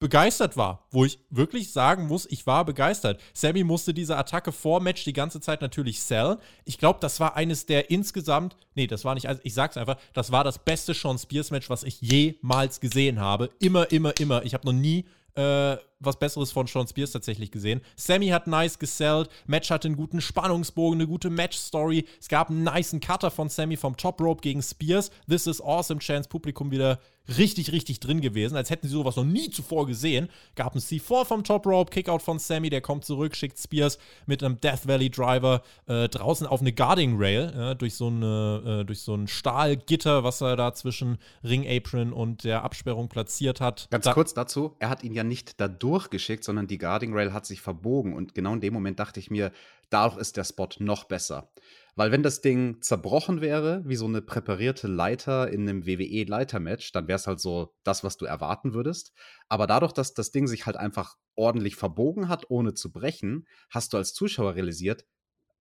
begeistert 0.00 0.56
war, 0.56 0.86
wo 0.90 1.04
ich 1.04 1.18
wirklich 1.30 1.72
sagen 1.72 2.06
muss, 2.06 2.26
ich 2.30 2.46
war 2.46 2.64
begeistert. 2.64 3.20
Sammy 3.34 3.64
musste 3.64 3.92
diese 3.92 4.16
Attacke 4.16 4.52
vor 4.52 4.80
Match 4.80 5.04
die 5.04 5.12
ganze 5.12 5.40
Zeit 5.40 5.60
natürlich 5.60 6.02
sell. 6.02 6.38
Ich 6.64 6.78
glaube, 6.78 7.00
das 7.00 7.18
war 7.20 7.36
eines 7.36 7.66
der 7.66 7.90
insgesamt, 7.90 8.56
nee, 8.74 8.86
das 8.86 9.04
war 9.04 9.14
nicht, 9.14 9.28
also 9.28 9.40
ich 9.44 9.54
sag's 9.54 9.76
einfach, 9.76 9.96
das 10.12 10.30
war 10.30 10.44
das 10.44 10.58
beste 10.58 10.94
Sean 10.94 11.18
Spears 11.18 11.50
Match, 11.50 11.68
was 11.68 11.82
ich 11.82 12.00
jemals 12.00 12.80
gesehen 12.80 13.20
habe. 13.20 13.50
Immer, 13.58 13.90
immer, 13.90 14.18
immer. 14.20 14.44
Ich 14.44 14.54
habe 14.54 14.66
noch 14.66 14.72
nie 14.72 15.04
äh, 15.34 15.76
was 16.00 16.18
Besseres 16.18 16.52
von 16.52 16.66
Sean 16.66 16.86
Spears 16.86 17.12
tatsächlich 17.12 17.50
gesehen. 17.50 17.80
Sammy 17.96 18.28
hat 18.28 18.46
nice 18.46 18.78
gesellt, 18.78 19.28
Match 19.46 19.70
hatte 19.70 19.88
einen 19.88 19.96
guten 19.96 20.20
Spannungsbogen, 20.20 20.98
eine 20.98 21.08
gute 21.08 21.30
Match-Story. 21.30 22.04
Es 22.20 22.28
gab 22.28 22.50
einen 22.50 22.64
niceen 22.64 23.00
Cutter 23.00 23.30
von 23.30 23.48
Sammy 23.48 23.76
vom 23.76 23.96
Top 23.96 24.20
Rope 24.20 24.40
gegen 24.40 24.62
Spears. 24.62 25.10
This 25.28 25.46
is 25.46 25.60
awesome, 25.60 26.00
Chance 26.00 26.28
Publikum 26.28 26.70
wieder 26.70 26.98
richtig, 27.36 27.72
richtig 27.72 28.00
drin 28.00 28.20
gewesen, 28.20 28.56
als 28.56 28.70
hätten 28.70 28.86
sie 28.86 28.94
sowas 28.94 29.16
noch 29.16 29.24
nie 29.24 29.50
zuvor 29.50 29.86
gesehen. 29.86 30.28
Gab 30.54 30.74
ein 30.74 30.80
C4 30.80 31.24
vom 31.24 31.44
Top 31.44 31.66
Rope, 31.66 31.90
Kickout 31.90 32.22
von 32.22 32.38
Sammy, 32.38 32.70
der 32.70 32.80
kommt 32.80 33.04
zurück, 33.04 33.36
schickt 33.36 33.58
Spears 33.58 33.98
mit 34.26 34.42
einem 34.42 34.60
Death 34.60 34.86
Valley 34.86 35.10
Driver 35.10 35.62
äh, 35.86 36.08
draußen 36.08 36.46
auf 36.46 36.60
eine 36.60 36.72
Guarding 36.72 37.16
Rail, 37.18 37.52
ja, 37.54 37.74
durch, 37.74 37.94
so 37.94 38.06
eine, 38.06 38.80
äh, 38.80 38.84
durch 38.84 39.00
so 39.00 39.14
ein 39.14 39.28
Stahlgitter, 39.28 40.24
was 40.24 40.40
er 40.40 40.56
da 40.56 40.72
zwischen 40.72 41.18
Ring 41.44 41.66
Apron 41.68 42.12
und 42.12 42.44
der 42.44 42.64
Absperrung 42.64 43.08
platziert 43.08 43.60
hat. 43.60 43.88
Ganz 43.90 44.04
da 44.04 44.12
kurz 44.14 44.32
dazu, 44.32 44.76
er 44.78 44.88
hat 44.88 45.04
ihn 45.04 45.12
ja 45.12 45.24
nicht 45.24 45.60
da 45.60 45.68
durchgeschickt, 45.88 46.44
sondern 46.44 46.66
die 46.66 46.78
Guarding 46.78 47.14
Rail 47.14 47.32
hat 47.32 47.46
sich 47.46 47.62
verbogen 47.62 48.12
und 48.12 48.34
genau 48.34 48.52
in 48.52 48.60
dem 48.60 48.74
Moment 48.74 49.00
dachte 49.00 49.20
ich 49.20 49.30
mir, 49.30 49.52
dadurch 49.90 50.20
ist 50.20 50.36
der 50.36 50.44
Spot 50.44 50.68
noch 50.78 51.04
besser. 51.04 51.50
Weil 51.96 52.12
wenn 52.12 52.22
das 52.22 52.42
Ding 52.42 52.80
zerbrochen 52.82 53.40
wäre, 53.40 53.82
wie 53.86 53.96
so 53.96 54.06
eine 54.06 54.22
präparierte 54.22 54.86
Leiter 54.86 55.50
in 55.50 55.68
einem 55.68 55.86
WWE-Leitermatch, 55.86 56.92
dann 56.92 57.08
wäre 57.08 57.16
es 57.16 57.26
halt 57.26 57.40
so 57.40 57.74
das, 57.82 58.04
was 58.04 58.16
du 58.16 58.26
erwarten 58.26 58.74
würdest. 58.74 59.12
Aber 59.48 59.66
dadurch, 59.66 59.92
dass 59.92 60.14
das 60.14 60.30
Ding 60.30 60.46
sich 60.46 60.66
halt 60.66 60.76
einfach 60.76 61.16
ordentlich 61.34 61.74
verbogen 61.74 62.28
hat, 62.28 62.50
ohne 62.50 62.74
zu 62.74 62.92
brechen, 62.92 63.46
hast 63.70 63.92
du 63.92 63.96
als 63.96 64.12
Zuschauer 64.12 64.54
realisiert, 64.54 65.06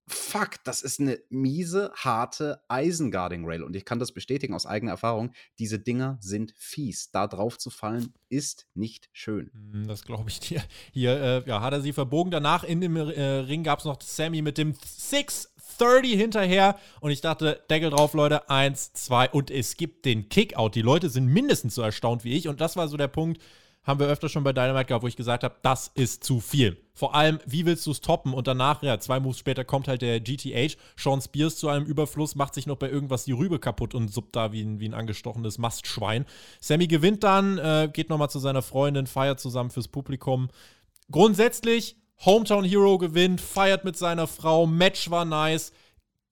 fuck, 0.07 0.63
das 0.63 0.81
ist 0.81 0.99
eine 0.99 1.19
miese, 1.29 1.91
harte 1.95 2.61
Eisenguarding-Rail. 2.69 3.63
Und 3.63 3.75
ich 3.75 3.85
kann 3.85 3.99
das 3.99 4.11
bestätigen 4.11 4.53
aus 4.53 4.65
eigener 4.65 4.91
Erfahrung. 4.91 5.31
Diese 5.59 5.79
Dinger 5.79 6.17
sind 6.21 6.53
fies. 6.57 7.11
Da 7.11 7.27
drauf 7.27 7.57
zu 7.57 7.69
fallen, 7.69 8.13
ist 8.29 8.67
nicht 8.73 9.09
schön. 9.11 9.51
Hm, 9.53 9.87
das 9.87 10.03
glaube 10.03 10.29
ich 10.29 10.39
dir. 10.41 10.63
Hier 10.91 11.21
äh, 11.21 11.49
ja, 11.49 11.61
hat 11.61 11.73
er 11.73 11.81
sie 11.81 11.93
verbogen. 11.93 12.31
Danach 12.31 12.63
in 12.63 12.81
dem 12.81 12.95
äh, 12.95 13.21
Ring 13.21 13.63
gab 13.63 13.79
es 13.79 13.85
noch 13.85 14.01
Sammy 14.01 14.41
mit 14.41 14.57
dem 14.57 14.73
Six 14.85 15.53
30 15.77 16.13
hinterher 16.13 16.77
und 17.01 17.11
ich 17.11 17.21
dachte, 17.21 17.61
Deckel 17.69 17.91
drauf, 17.91 18.13
Leute, 18.13 18.49
eins, 18.49 18.93
zwei 18.93 19.29
und 19.29 19.51
es 19.51 19.77
gibt 19.77 20.05
den 20.05 20.29
Kickout. 20.29 20.71
Die 20.75 20.81
Leute 20.81 21.09
sind 21.09 21.27
mindestens 21.27 21.75
so 21.75 21.81
erstaunt 21.81 22.23
wie 22.23 22.35
ich 22.35 22.47
und 22.47 22.61
das 22.61 22.75
war 22.75 22.87
so 22.87 22.97
der 22.97 23.09
Punkt, 23.09 23.41
haben 23.87 24.01
wir 24.01 24.07
öfter 24.07 24.27
schon 24.27 24.43
bei 24.43 24.51
Dynamite 24.51 24.85
gehabt, 24.85 25.03
wo 25.03 25.07
ich 25.07 25.15
gesagt 25.15 25.45
habe, 25.45 25.55
das 25.61 25.89
ist 25.95 26.23
zu 26.25 26.41
viel. 26.41 26.77
Vor 26.93 27.15
allem, 27.15 27.39
wie 27.45 27.65
willst 27.65 27.87
du 27.87 27.91
es 27.91 28.01
toppen? 28.01 28.33
Und 28.33 28.45
danach, 28.45 28.83
ja, 28.83 28.99
zwei 28.99 29.21
Moves 29.21 29.39
später 29.39 29.63
kommt 29.63 29.87
halt 29.87 30.01
der 30.01 30.19
GTH. 30.19 30.77
Sean 30.97 31.21
Spears 31.21 31.55
zu 31.55 31.69
einem 31.69 31.85
Überfluss, 31.85 32.35
macht 32.35 32.53
sich 32.53 32.67
noch 32.67 32.75
bei 32.75 32.89
irgendwas 32.89 33.23
die 33.23 33.31
Rübe 33.31 33.59
kaputt 33.59 33.95
und 33.95 34.09
suppt 34.13 34.35
da 34.35 34.51
wie 34.51 34.61
ein, 34.61 34.81
wie 34.81 34.89
ein 34.89 34.93
angestochenes 34.93 35.57
Mastschwein. 35.57 36.25
Sammy 36.59 36.87
gewinnt 36.87 37.23
dann, 37.23 37.57
äh, 37.59 37.89
geht 37.91 38.09
nochmal 38.09 38.29
zu 38.29 38.39
seiner 38.39 38.61
Freundin, 38.61 39.07
feiert 39.07 39.39
zusammen 39.39 39.69
fürs 39.69 39.87
Publikum. 39.87 40.49
Grundsätzlich, 41.09 41.95
Hometown 42.25 42.65
Hero 42.65 42.97
gewinnt, 42.97 43.39
feiert 43.39 43.85
mit 43.85 43.95
seiner 43.95 44.27
Frau, 44.27 44.67
Match 44.67 45.09
war 45.09 45.23
nice, 45.23 45.71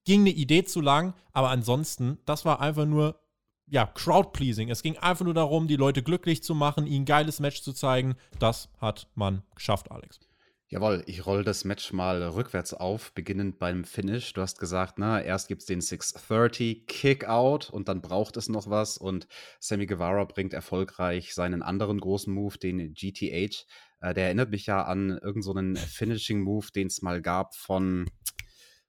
ging 0.03 0.21
eine 0.21 0.31
Idee 0.31 0.65
zu 0.65 0.81
lang, 0.81 1.13
aber 1.31 1.51
ansonsten, 1.51 2.17
das 2.25 2.43
war 2.43 2.59
einfach 2.59 2.85
nur 2.85 3.17
ja, 3.67 3.85
Crowd-pleasing. 3.87 4.69
Es 4.69 4.83
ging 4.83 4.97
einfach 4.97 5.25
nur 5.25 5.33
darum, 5.33 5.67
die 5.67 5.75
Leute 5.75 6.03
glücklich 6.03 6.43
zu 6.43 6.53
machen, 6.53 6.85
ihnen 6.85 7.03
ein 7.03 7.05
geiles 7.05 7.39
Match 7.39 7.61
zu 7.61 7.73
zeigen. 7.73 8.15
Das 8.39 8.69
hat 8.79 9.07
man 9.15 9.43
geschafft, 9.55 9.91
Alex. 9.91 10.19
Jawohl, 10.67 11.03
ich 11.05 11.25
roll 11.25 11.43
das 11.43 11.63
Match 11.63 11.93
mal 11.93 12.23
rückwärts 12.23 12.73
auf, 12.73 13.13
beginnend 13.13 13.59
beim 13.59 13.83
Finish. 13.85 14.33
Du 14.33 14.41
hast 14.41 14.59
gesagt, 14.59 14.95
na, 14.97 15.21
erst 15.21 15.47
gibt 15.47 15.61
es 15.61 15.67
den 15.67 15.79
630 15.79 16.87
Kick-Out 16.87 17.69
und 17.69 17.87
dann 17.87 18.01
braucht 18.01 18.35
es 18.35 18.49
noch 18.49 18.67
was 18.67 18.97
und 18.97 19.27
Sammy 19.59 19.85
Guevara 19.85 20.23
bringt 20.23 20.53
erfolgreich 20.53 21.35
seinen 21.35 21.61
anderen 21.61 21.99
großen 21.99 22.33
Move, 22.33 22.57
den 22.57 22.93
GTH. 22.93 23.65
Äh, 24.01 24.13
der 24.15 24.25
erinnert 24.25 24.49
mich 24.49 24.65
ja 24.65 24.83
an 24.83 25.19
irgendeinen 25.21 25.75
so 25.75 25.85
Finishing-Move, 25.85 26.67
den 26.75 26.87
es 26.87 27.03
mal 27.03 27.21
gab 27.21 27.55
von, 27.55 28.09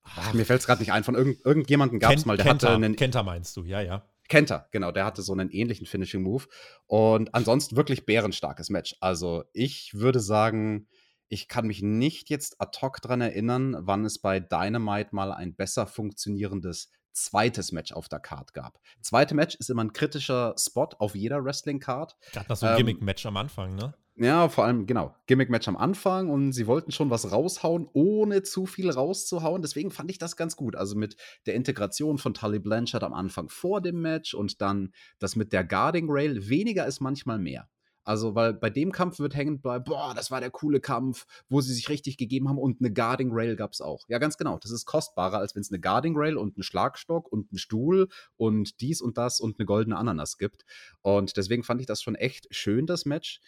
ach, 0.03 0.33
mir 0.33 0.47
fällt 0.47 0.61
es 0.61 0.67
gerade 0.67 0.81
nicht 0.81 0.93
ein, 0.93 1.05
von 1.05 1.15
irgend, 1.15 1.45
irgendjemandem 1.45 1.99
gab 1.99 2.15
es 2.15 2.25
mal, 2.25 2.39
der 2.39 2.47
Kenta, 2.47 2.69
hatte 2.69 2.77
einen. 2.77 2.97
Kenta 2.97 3.23
meinst 3.23 3.55
du, 3.55 3.65
ja, 3.65 3.83
ja. 3.83 4.09
Kenta, 4.29 4.69
genau, 4.73 4.93
der 4.93 5.05
hatte 5.05 5.23
so 5.23 5.33
einen 5.33 5.51
ähnlichen 5.51 5.87
Finishing 5.87 6.23
Move. 6.23 6.45
Und 6.87 7.35
ansonsten 7.35 7.77
wirklich 7.77 8.07
bärenstarkes 8.07 8.71
Match. 8.71 8.97
Also 9.01 9.45
ich 9.53 9.95
würde 9.95 10.21
sagen, 10.21 10.89
ich 11.29 11.49
kann 11.49 11.67
mich 11.67 11.83
nicht 11.83 12.31
jetzt 12.31 12.61
ad 12.61 12.79
hoc 12.81 13.01
dran 13.01 13.21
erinnern, 13.21 13.77
wann 13.81 14.05
es 14.05 14.21
bei 14.21 14.41
Dynamite 14.41 15.15
mal 15.15 15.33
ein 15.33 15.55
besser 15.55 15.87
funktionierendes 15.87 16.91
zweites 17.13 17.73
Match 17.73 17.93
auf 17.93 18.09
der 18.09 18.21
Card 18.21 18.53
gab. 18.53 18.79
Zweite 19.01 19.35
Match 19.35 19.57
ist 19.57 19.71
immer 19.71 19.83
ein 19.83 19.93
kritischer 19.93 20.55
Spot 20.59 20.89
auf 20.99 21.15
jeder 21.15 21.43
Wrestling-Card. 21.43 22.17
Gerade 22.33 22.49
nach 22.49 22.57
so 22.57 22.67
einem 22.67 22.75
ähm, 22.75 22.87
Gimmick-Match 22.87 23.27
am 23.27 23.37
Anfang, 23.39 23.75
ne? 23.75 23.95
Ja, 24.19 24.49
vor 24.49 24.65
allem, 24.65 24.87
genau, 24.87 25.15
Gimmick-Match 25.27 25.69
am 25.69 25.77
Anfang 25.77 26.31
und 26.31 26.53
sie 26.53 26.67
wollten 26.67 26.91
schon 26.91 27.11
was 27.11 27.33
raushauen, 27.33 27.87
ohne 27.93 28.43
zu 28.43 28.65
viel 28.65 28.89
rauszuhauen. 28.91 29.61
Deswegen 29.61 29.91
fand 29.91 30.11
ich 30.11 30.17
das 30.17 30.37
ganz 30.37 30.57
gut. 30.57 30.75
Also 30.75 30.97
mit 30.97 31.17
der 31.45 31.55
Integration 31.55 32.17
von 32.17 32.33
Tully 32.33 32.59
Blanchard 32.59 33.03
am 33.03 33.13
Anfang 33.13 33.51
vor 33.51 33.83
dem 33.83 34.01
Match 34.01 34.33
und 34.33 34.63
dann 34.63 34.95
das 35.19 35.37
mit 35.37 35.53
der 35.53 35.65
Guarding 35.65 36.07
Rail. 36.09 36.49
Weniger 36.49 36.87
ist 36.87 37.01
manchmal 37.01 37.39
mehr. 37.39 37.69
Also, 38.05 38.37
weil 38.37 38.55
bei 38.55 38.71
dem 38.71 38.93
Kampf 38.93 39.19
wird 39.19 39.35
hängen 39.35 39.61
bleiben, 39.61 39.85
boah, 39.85 40.15
das 40.15 40.31
war 40.31 40.41
der 40.41 40.51
coole 40.51 40.81
Kampf, 40.81 41.27
wo 41.49 41.61
sie 41.61 41.75
sich 41.75 41.89
richtig 41.89 42.17
gegeben 42.17 42.49
haben 42.49 42.57
und 42.57 42.81
eine 42.81 42.93
Guarding 42.93 43.31
Rail 43.33 43.57
gab 43.57 43.73
es 43.73 43.81
auch. 43.81 44.05
Ja, 44.09 44.19
ganz 44.19 44.39
genau. 44.39 44.59
Das 44.59 44.71
ist 44.71 44.87
kostbarer, 44.87 45.39
als 45.39 45.57
wenn 45.57 45.63
es 45.63 45.73
eine 45.73 45.81
Guarding 45.81 46.15
Rail 46.17 46.37
und 46.37 46.57
einen 46.57 46.63
Schlagstock 46.63 47.31
und 47.31 47.51
einen 47.51 47.59
Stuhl 47.59 48.09
und 48.37 48.81
dies 48.81 49.03
und 49.03 49.19
das 49.19 49.41
und 49.41 49.59
eine 49.59 49.67
goldene 49.67 49.97
Ananas 49.99 50.39
gibt. 50.39 50.65
Und 51.03 51.37
deswegen 51.37 51.65
fand 51.65 51.81
ich 51.81 51.87
das 51.89 52.01
schon 52.01 52.15
echt 52.15 52.47
schön, 52.53 52.87
das 52.87 53.07
Match. 53.07 53.41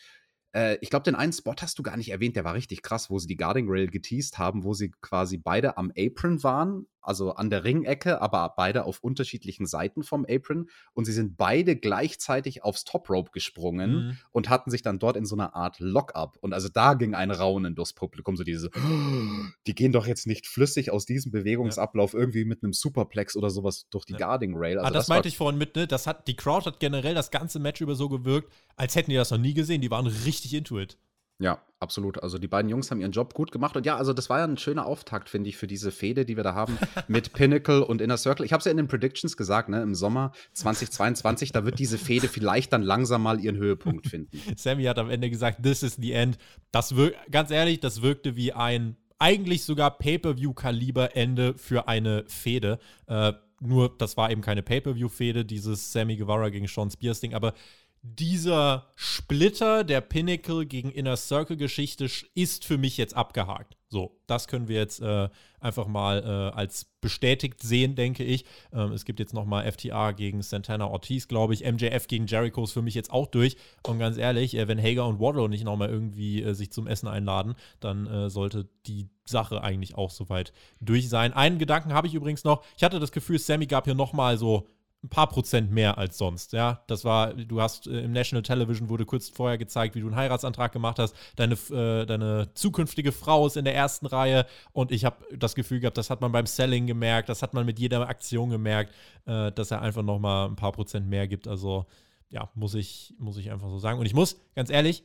Äh, 0.53 0.79
ich 0.81 0.91
glaube, 0.91 1.05
den 1.05 1.15
einen 1.15 1.33
Spot 1.33 1.55
hast 1.61 1.79
du 1.79 1.83
gar 1.83 1.97
nicht 1.97 2.11
erwähnt, 2.11 2.37
der 2.37 2.45
war 2.45 2.55
richtig 2.55 2.83
krass, 2.83 3.11
wo 3.11 3.19
sie 3.19 3.27
die 3.27 3.37
Guarding 3.37 3.67
Rail 3.69 3.89
geteased 3.89 4.39
haben, 4.39 4.65
wo 4.65 4.75
sie 4.75 4.93
quasi 5.01 5.39
beide 5.39 5.77
am 5.77 5.93
Apron 5.97 6.43
waren, 6.43 6.87
also 7.09 7.33
an 7.33 7.51
der 7.51 7.65
Ringecke, 7.65 8.21
aber 8.21 8.55
beide 8.57 8.85
auf 8.85 9.01
unterschiedlichen 9.01 9.67
Seiten 9.67 10.03
vom 10.03 10.27
Apron 10.29 10.69
und 10.93 11.05
sie 11.07 11.13
sind 11.13 11.37
beide 11.37 11.77
gleichzeitig 11.77 12.63
aufs 12.63 12.85
Top 12.85 13.09
Rope 13.11 13.31
gesprungen 13.33 13.91
mhm. 13.91 14.19
und 14.31 14.49
hatten 14.49 14.71
sich 14.71 14.83
dann 14.83 14.99
dort 14.99 15.17
in 15.17 15.25
so 15.25 15.35
einer 15.35 15.55
Art 15.55 15.81
Lock-up 15.81 16.37
und 16.41 16.53
also 16.53 16.69
da 16.69 16.95
ging 16.95 17.15
ein 17.15 17.31
Raunen 17.31 17.75
durchs 17.75 17.95
Publikum, 17.95 18.37
so 18.37 18.45
diese, 18.45 18.71
die 19.67 19.75
gehen 19.75 19.93
doch 19.93 20.07
jetzt 20.07 20.27
nicht 20.27 20.47
flüssig 20.47 20.91
aus 20.91 21.07
diesem 21.07 21.33
Bewegungsablauf 21.33 22.15
irgendwie 22.15 22.45
mit 22.45 22.63
einem 22.63 22.73
Superplex 22.73 23.37
oder 23.37 23.51
sowas 23.51 23.87
durch 23.91 24.05
die 24.05 24.13
ja. 24.13 24.19
Guarding 24.19 24.55
Rail. 24.57 24.79
Also 24.79 24.89
ah, 24.89 24.91
das, 24.91 25.07
das 25.07 25.09
meinte 25.09 25.29
ich 25.29 25.37
vorhin 25.37 25.59
mit, 25.59 25.77
ne? 25.77 25.87
Das 25.87 26.07
hat, 26.07 26.29
die 26.29 26.37
Crowd 26.37 26.67
hat 26.67 26.81
generell 26.81 27.15
das 27.15 27.31
ganze 27.31 27.59
Match 27.59 27.81
über 27.81 27.95
so 27.95 28.09
gewirkt, 28.09 28.53
als 28.77 28.95
hätten 28.95 29.11
die 29.11 29.17
das 29.17 29.31
noch 29.31 29.39
nie 29.39 29.55
gesehen. 29.55 29.81
Die 29.81 29.91
waren 29.91 30.07
richtig 30.07 30.55
into 30.55 30.79
it. 30.79 30.99
Ja, 31.41 31.63
absolut. 31.79 32.21
Also 32.23 32.39
die 32.39 32.49
beiden 32.49 32.69
Jungs 32.69 32.91
haben 32.91 33.01
ihren 33.01 33.13
Job 33.13 33.33
gut 33.33 33.53
gemacht. 33.53 33.77
Und 33.77 33.87
ja, 33.87 33.97
also 33.97 34.13
das 34.13 34.29
war 34.29 34.39
ja 34.39 34.45
ein 34.45 34.57
schöner 34.57 34.87
Auftakt, 34.87 35.29
finde 35.29 35.49
ich, 35.49 35.57
für 35.57 35.69
diese 35.69 35.93
Fehde, 35.93 36.25
die 36.25 36.37
wir 36.37 36.43
da 36.43 36.55
haben 36.55 36.77
mit 37.09 37.33
Pinnacle 37.33 37.83
und 37.83 38.01
Inner 38.01 38.17
Circle. 38.17 38.45
Ich 38.45 38.53
habe 38.53 38.59
es 38.59 38.65
ja 38.65 38.73
in 38.73 38.77
den 38.77 38.89
Predictions 38.89 39.37
gesagt, 39.37 39.69
ne? 39.69 39.81
Im 39.83 39.95
Sommer 39.95 40.33
2022, 40.55 41.53
da 41.53 41.65
wird 41.65 41.79
diese 41.79 41.97
Fehde 41.97 42.29
vielleicht 42.29 42.73
dann 42.73 42.83
langsam 42.83 43.23
mal 43.23 43.39
ihren 43.41 43.57
Höhepunkt 43.57 44.09
finden. 44.09 44.41
Sammy 44.57 44.85
hat 44.85 44.99
am 44.99 45.11
Ende 45.11 45.31
gesagt, 45.31 45.63
this 45.63 45.83
is 45.83 45.97
the 46.01 46.13
end. 46.13 46.39
Das 46.73 46.93
ganz 47.31 47.51
ehrlich, 47.51 47.79
das 47.81 48.03
wirkte 48.03 48.35
wie 48.35 48.53
ein 48.53 48.97
eigentlich 49.21 49.65
sogar 49.65 49.99
Pay-Per-View-Kaliber-Ende 49.99 51.55
für 51.57 51.89
eine 51.89 52.25
Fehde. 52.29 52.79
Äh, 53.07 53.33
nur, 53.61 53.97
das 53.99 54.17
war 54.17 54.31
eben 54.31 54.43
keine 54.43 54.63
Pay-Per-View-Fehde, 54.63 55.45
dieses 55.45 55.93
Sammy 55.93 56.17
Guevara 56.17 56.49
gegen 56.51 56.69
Sean 56.69 56.91
Spears-Ding, 56.91 57.35
aber 57.35 57.55
dieser 58.03 58.87
Splitter 58.95 59.85
der 59.85 60.01
Pinnacle 60.01 60.67
gegen 60.67 60.91
Inner 60.91 61.17
Circle 61.17 61.57
Geschichte 61.57 62.09
ist 62.35 62.65
für 62.65 62.79
mich 62.79 62.97
jetzt 62.97 63.15
abgehakt. 63.15 63.77
So, 63.91 64.21
das 64.27 64.49
können 64.49 64.69
wir 64.69 64.77
jetzt 64.77 65.01
äh, 65.01 65.31
einfach 65.61 65.87
mal 65.87 66.23
äh, 66.23 66.57
als 66.57 66.85
bestätigt 67.01 67.63
sehen, 67.63 67.95
denke 67.95 68.23
ich. 68.23 68.45
Ähm, 68.73 68.93
es 68.93 69.07
gibt 69.07 69.19
jetzt 69.19 69.33
noch 69.33 69.47
mal 69.47 69.71
FTA 69.71 70.13
gegen 70.13 70.43
Santana 70.43 70.87
Ortiz, 70.87 71.27
glaube 71.27 71.55
ich. 71.55 71.65
MJF 71.65 72.07
gegen 72.07 72.27
Jericho 72.27 72.65
ist 72.65 72.73
für 72.73 72.83
mich 72.83 72.95
jetzt 72.95 73.11
auch 73.11 73.27
durch. 73.27 73.57
Und 73.87 73.99
ganz 73.99 74.19
ehrlich, 74.19 74.55
äh, 74.57 74.69
wenn 74.69 74.83
Hager 74.83 75.07
und 75.07 75.21
Wardlow 75.21 75.49
nicht 75.49 75.65
noch 75.65 75.77
mal 75.77 75.89
irgendwie 75.89 76.43
äh, 76.43 76.53
sich 76.53 76.71
zum 76.71 76.87
Essen 76.87 77.09
einladen, 77.09 77.55
dann 77.81 78.07
äh, 78.07 78.29
sollte 78.29 78.69
die 78.87 79.09
Sache 79.25 79.63
eigentlich 79.63 79.97
auch 79.97 80.11
soweit 80.11 80.53
durch 80.81 81.09
sein. 81.09 81.33
Einen 81.33 81.59
Gedanken 81.59 81.95
habe 81.95 82.09
ich 82.09 82.15
übrigens 82.15 82.45
noch. 82.45 82.63
Ich 82.77 82.85
hatte 82.85 83.01
das 83.01 83.13
Gefühl, 83.13 83.39
Sammy 83.39 83.67
gab 83.67 83.87
hier 83.87 83.95
noch 83.95 84.13
mal 84.13 84.37
so 84.37 84.67
ein 85.05 85.09
paar 85.09 85.29
Prozent 85.29 85.71
mehr 85.71 85.97
als 85.97 86.19
sonst. 86.19 86.53
Ja, 86.53 86.83
das 86.89 87.05
war, 87.05 87.33
du 87.33 87.61
hast 87.61 87.87
äh, 87.87 88.01
im 88.01 88.13
National 88.13 88.43
Television 88.43 88.89
wurde 88.89 89.07
kurz 89.07 89.29
vorher 89.29 89.57
gezeigt, 89.57 89.95
wie 89.95 90.01
du 90.01 90.07
einen 90.07 90.17
Heiratsantrag 90.17 90.73
gemacht 90.73 90.99
hast. 90.99 91.15
Deine, 91.37 91.55
äh, 91.55 92.05
deine 92.05 92.53
zukünftige 92.55 93.13
Frau 93.13 93.47
ist 93.47 93.57
in 93.57 93.65
der 93.65 93.77
ersten 93.77 94.07
Reihe 94.07 94.45
und 94.73 94.91
ich 94.91 95.05
habe 95.05 95.25
das 95.37 95.55
Gefühl 95.55 95.79
gehabt, 95.81 95.99
das 95.99 96.11
hat 96.11 96.21
man 96.21 96.33
beim 96.33 96.47
Selling 96.47 96.89
gemerkt, 96.89 97.29
das 97.29 97.43
hat 97.43 97.55
man 97.55 97.65
mit 97.65 97.79
jeder 97.79 98.09
Aktion 98.09 98.51
gemerkt, 98.51 98.93
äh, 99.27 99.53
dass 99.53 99.71
er 99.71 99.83
einfach 99.83 100.03
noch 100.03 100.19
mal 100.19 100.47
ein 100.47 100.57
paar 100.57 100.73
Prozent 100.73 101.09
mehr 101.09 101.29
gibt. 101.29 101.47
Also 101.47 101.87
ja, 102.31 102.51
muss 102.55 102.75
ich, 102.75 103.15
muss 103.19 103.37
ich 103.37 103.53
einfach 103.53 103.69
so 103.69 103.79
sagen. 103.79 104.01
Und 104.01 104.07
ich 104.07 104.15
muss, 104.15 104.41
ganz 104.57 104.69
ehrlich, 104.69 105.05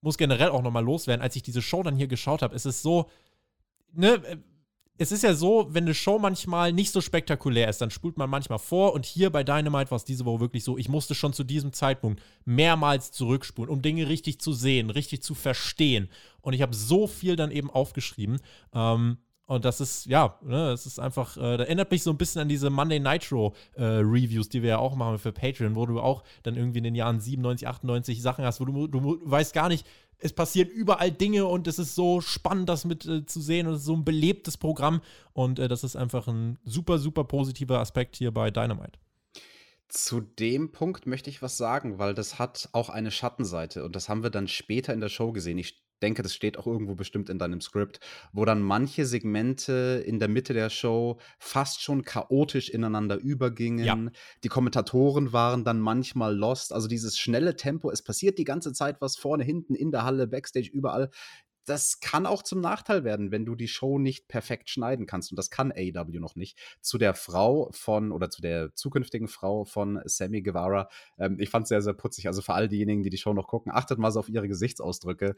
muss 0.00 0.16
generell 0.16 0.48
auch 0.48 0.62
noch 0.62 0.70
mal 0.70 0.84
loswerden, 0.84 1.22
als 1.22 1.36
ich 1.36 1.42
diese 1.42 1.62
Show 1.62 1.82
dann 1.82 1.96
hier 1.96 2.08
geschaut 2.08 2.42
habe, 2.42 2.54
es 2.54 2.66
ist 2.66 2.82
so, 2.82 3.10
ne, 3.92 4.20
es 4.96 5.10
ist 5.10 5.24
ja 5.24 5.34
so, 5.34 5.66
wenn 5.70 5.84
eine 5.84 5.94
Show 5.94 6.18
manchmal 6.18 6.72
nicht 6.72 6.92
so 6.92 7.00
spektakulär 7.00 7.68
ist, 7.68 7.80
dann 7.80 7.90
spult 7.90 8.16
man 8.16 8.30
manchmal 8.30 8.60
vor. 8.60 8.92
Und 8.92 9.04
hier 9.04 9.30
bei 9.30 9.42
Dynamite 9.42 9.90
war 9.90 9.96
es 9.96 10.04
diese 10.04 10.24
Woche 10.24 10.40
wirklich 10.40 10.62
so, 10.62 10.78
ich 10.78 10.88
musste 10.88 11.14
schon 11.14 11.32
zu 11.32 11.42
diesem 11.42 11.72
Zeitpunkt 11.72 12.22
mehrmals 12.44 13.10
zurückspulen, 13.10 13.70
um 13.70 13.82
Dinge 13.82 14.08
richtig 14.08 14.40
zu 14.40 14.52
sehen, 14.52 14.90
richtig 14.90 15.22
zu 15.22 15.34
verstehen. 15.34 16.08
Und 16.42 16.52
ich 16.52 16.62
habe 16.62 16.74
so 16.74 17.08
viel 17.08 17.34
dann 17.34 17.50
eben 17.50 17.70
aufgeschrieben. 17.70 18.38
Ähm, 18.72 19.18
und 19.46 19.64
das 19.66 19.80
ist, 19.80 20.06
ja, 20.06 20.38
ne, 20.42 20.70
das 20.70 20.86
ist 20.86 20.98
einfach, 20.98 21.36
äh, 21.36 21.58
da 21.58 21.64
erinnert 21.64 21.90
mich 21.90 22.02
so 22.02 22.10
ein 22.10 22.16
bisschen 22.16 22.40
an 22.40 22.48
diese 22.48 22.70
Monday 22.70 22.98
Nitro 22.98 23.54
äh, 23.74 23.82
Reviews, 23.84 24.48
die 24.48 24.62
wir 24.62 24.70
ja 24.70 24.78
auch 24.78 24.94
machen 24.94 25.18
für 25.18 25.32
Patreon, 25.32 25.74
wo 25.74 25.84
du 25.84 26.00
auch 26.00 26.22
dann 26.44 26.56
irgendwie 26.56 26.78
in 26.78 26.84
den 26.84 26.94
Jahren 26.94 27.20
97, 27.20 27.68
98 27.68 28.22
Sachen 28.22 28.44
hast, 28.44 28.60
wo 28.60 28.64
du, 28.64 28.86
du 28.86 29.20
weißt 29.22 29.52
gar 29.52 29.68
nicht, 29.68 29.86
es 30.24 30.32
passieren 30.32 30.70
überall 30.70 31.12
Dinge 31.12 31.44
und 31.44 31.66
es 31.68 31.78
ist 31.78 31.94
so 31.94 32.22
spannend, 32.22 32.70
das 32.70 32.86
mit 32.86 33.04
äh, 33.04 33.26
zu 33.26 33.42
sehen 33.42 33.66
und 33.66 33.74
es 33.74 33.80
ist 33.80 33.86
so 33.86 33.94
ein 33.94 34.06
belebtes 34.06 34.56
Programm 34.56 35.02
und 35.34 35.58
äh, 35.58 35.68
das 35.68 35.84
ist 35.84 35.96
einfach 35.96 36.26
ein 36.28 36.58
super, 36.64 36.98
super 36.98 37.24
positiver 37.24 37.78
Aspekt 37.78 38.16
hier 38.16 38.32
bei 38.32 38.50
Dynamite. 38.50 38.98
Zu 39.88 40.22
dem 40.22 40.72
Punkt 40.72 41.06
möchte 41.06 41.28
ich 41.28 41.42
was 41.42 41.58
sagen, 41.58 41.98
weil 41.98 42.14
das 42.14 42.38
hat 42.38 42.70
auch 42.72 42.88
eine 42.88 43.10
Schattenseite 43.10 43.84
und 43.84 43.94
das 43.94 44.08
haben 44.08 44.22
wir 44.22 44.30
dann 44.30 44.48
später 44.48 44.94
in 44.94 45.00
der 45.00 45.10
Show 45.10 45.30
gesehen. 45.30 45.58
Ich 45.58 45.83
denke, 46.04 46.22
das 46.22 46.34
steht 46.34 46.58
auch 46.58 46.66
irgendwo 46.66 46.94
bestimmt 46.94 47.30
in 47.30 47.38
deinem 47.38 47.60
Skript, 47.60 47.98
wo 48.32 48.44
dann 48.44 48.62
manche 48.62 49.06
Segmente 49.06 50.04
in 50.06 50.18
der 50.18 50.28
Mitte 50.28 50.52
der 50.52 50.68
Show 50.68 51.18
fast 51.38 51.82
schon 51.82 52.04
chaotisch 52.04 52.68
ineinander 52.68 53.16
übergingen. 53.16 53.84
Ja. 53.84 53.98
Die 54.44 54.48
Kommentatoren 54.48 55.32
waren 55.32 55.64
dann 55.64 55.80
manchmal 55.80 56.36
lost. 56.36 56.72
Also 56.72 56.88
dieses 56.88 57.18
schnelle 57.18 57.56
Tempo, 57.56 57.90
es 57.90 58.02
passiert 58.02 58.38
die 58.38 58.44
ganze 58.44 58.72
Zeit 58.72 59.00
was 59.00 59.16
vorne, 59.16 59.44
hinten, 59.44 59.74
in 59.74 59.90
der 59.90 60.04
Halle, 60.04 60.26
Backstage, 60.26 60.68
überall 60.70 61.10
das 61.64 62.00
kann 62.00 62.26
auch 62.26 62.42
zum 62.42 62.60
Nachteil 62.60 63.04
werden, 63.04 63.30
wenn 63.30 63.44
du 63.44 63.54
die 63.54 63.68
Show 63.68 63.98
nicht 63.98 64.28
perfekt 64.28 64.70
schneiden 64.70 65.06
kannst. 65.06 65.32
Und 65.32 65.36
das 65.36 65.50
kann 65.50 65.72
AEW 65.72 66.20
noch 66.20 66.36
nicht. 66.36 66.58
Zu 66.80 66.98
der 66.98 67.14
Frau 67.14 67.70
von 67.72 68.12
oder 68.12 68.30
zu 68.30 68.42
der 68.42 68.74
zukünftigen 68.74 69.28
Frau 69.28 69.64
von 69.64 70.00
Sammy 70.04 70.42
Guevara. 70.42 70.88
Ähm, 71.18 71.38
ich 71.38 71.50
fand 71.50 71.64
es 71.64 71.68
sehr, 71.70 71.82
sehr 71.82 71.94
putzig. 71.94 72.26
Also 72.26 72.42
für 72.42 72.54
all 72.54 72.68
diejenigen, 72.68 73.02
die 73.02 73.10
die 73.10 73.18
Show 73.18 73.32
noch 73.32 73.48
gucken, 73.48 73.72
achtet 73.72 73.98
mal 73.98 74.10
so 74.10 74.20
auf 74.20 74.28
ihre 74.28 74.48
Gesichtsausdrücke. 74.48 75.34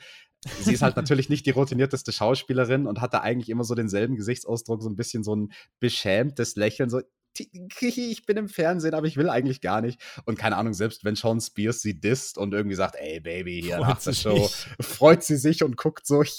Sie 0.61 0.73
ist 0.73 0.83
halt 0.83 0.97
natürlich 0.97 1.29
nicht 1.29 1.47
die 1.47 1.51
routinierteste 1.51 2.13
Schauspielerin 2.13 2.87
und 2.87 3.01
hat 3.01 3.15
da 3.15 3.21
eigentlich 3.21 3.49
immer 3.49 3.65
so 3.65 3.75
denselben 3.75 4.17
Gesichtsausdruck, 4.17 4.83
so 4.83 4.89
ein 4.89 4.97
bisschen 4.97 5.23
so 5.23 5.35
ein 5.35 5.53
beschämtes 5.81 6.57
Lächeln. 6.57 6.91
So, 6.91 7.01
ich 7.81 8.27
bin 8.27 8.37
im 8.37 8.49
Fernsehen, 8.49 8.95
aber 8.95 9.07
ich 9.07 9.17
will 9.17 9.29
eigentlich 9.29 9.61
gar 9.61 9.81
nicht. 9.81 10.01
Und 10.25 10.39
keine 10.39 10.57
Ahnung, 10.57 10.75
selbst 10.75 11.05
wenn 11.05 11.17
Sean 11.17 11.41
Spears 11.41 11.81
sie 11.81 11.99
disst 11.99 12.39
und 12.39 12.55
irgendwie 12.55 12.77
sagt, 12.77 12.97
ey 12.99 13.21
Baby, 13.21 13.63
hier 13.63 13.79
nach 13.79 14.03
der 14.03 14.13
Show, 14.13 14.51
freut 14.81 15.23
sie 15.23 15.37
sich 15.37 15.63
und 15.63 15.77
guckt 15.77 16.07
so, 16.07 16.23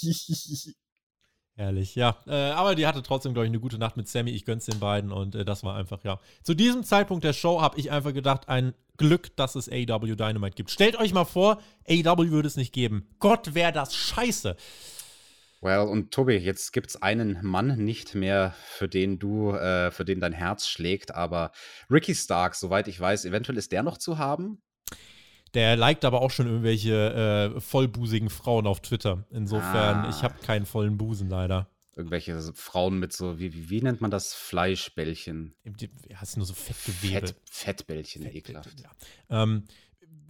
Ehrlich, 1.58 1.96
ja. 1.96 2.16
Äh, 2.28 2.52
aber 2.52 2.76
die 2.76 2.86
hatte 2.86 3.02
trotzdem, 3.02 3.34
glaube 3.34 3.46
ich, 3.46 3.50
eine 3.50 3.58
gute 3.58 3.78
Nacht 3.78 3.96
mit 3.96 4.06
Sammy. 4.06 4.30
Ich 4.30 4.44
gönn's 4.44 4.66
den 4.66 4.78
beiden 4.78 5.10
und 5.10 5.34
äh, 5.34 5.44
das 5.44 5.64
war 5.64 5.74
einfach, 5.74 6.04
ja. 6.04 6.20
Zu 6.44 6.54
diesem 6.54 6.84
Zeitpunkt 6.84 7.24
der 7.24 7.32
Show 7.32 7.60
habe 7.60 7.80
ich 7.80 7.90
einfach 7.90 8.14
gedacht, 8.14 8.48
ein 8.48 8.74
Glück, 8.96 9.34
dass 9.36 9.56
es 9.56 9.68
AEW 9.68 10.14
Dynamite 10.14 10.54
gibt. 10.54 10.70
Stellt 10.70 10.96
euch 10.96 11.12
mal 11.12 11.24
vor, 11.24 11.60
AEW 11.88 12.30
würde 12.30 12.46
es 12.46 12.56
nicht 12.56 12.72
geben. 12.72 13.08
Gott, 13.18 13.56
wäre 13.56 13.72
das 13.72 13.96
scheiße. 13.96 14.56
Well, 15.60 15.88
und 15.88 16.12
Tobi, 16.12 16.36
jetzt 16.36 16.72
gibt 16.72 16.88
es 16.88 17.02
einen 17.02 17.38
Mann 17.42 17.84
nicht 17.84 18.14
mehr, 18.14 18.54
für 18.64 18.88
den 18.88 19.18
du, 19.18 19.52
äh, 19.52 19.90
für 19.90 20.04
den 20.04 20.20
dein 20.20 20.32
Herz 20.32 20.68
schlägt, 20.68 21.14
aber 21.14 21.50
Ricky 21.90 22.14
Stark, 22.14 22.54
soweit 22.54 22.86
ich 22.86 22.98
weiß, 22.98 23.24
eventuell 23.24 23.58
ist 23.58 23.72
der 23.72 23.82
noch 23.82 23.98
zu 23.98 24.18
haben. 24.18 24.62
Der 25.54 25.76
liked 25.76 26.04
aber 26.04 26.20
auch 26.20 26.30
schon 26.30 26.46
irgendwelche 26.46 27.54
äh, 27.56 27.60
vollbusigen 27.60 28.30
Frauen 28.30 28.66
auf 28.66 28.80
Twitter. 28.80 29.26
Insofern, 29.30 30.04
ah. 30.04 30.10
ich 30.10 30.22
habe 30.22 30.34
keinen 30.42 30.66
vollen 30.66 30.98
Busen 30.98 31.28
leider. 31.28 31.68
Irgendwelche 31.96 32.40
Frauen 32.54 33.00
mit 33.00 33.12
so, 33.12 33.40
wie, 33.40 33.52
wie, 33.54 33.70
wie 33.70 33.82
nennt 33.82 34.00
man 34.00 34.12
das? 34.12 34.32
Fleischbällchen. 34.32 35.56
Hast 36.14 36.36
nur 36.36 36.46
so 36.46 36.54
Fettgewebe. 36.54 37.26
Fett, 37.26 37.34
Fettbällchen, 37.50 38.22
Fett, 38.22 38.34
ekelhaft. 38.36 38.80
Ja. 38.80 39.42
Ähm, 39.42 39.64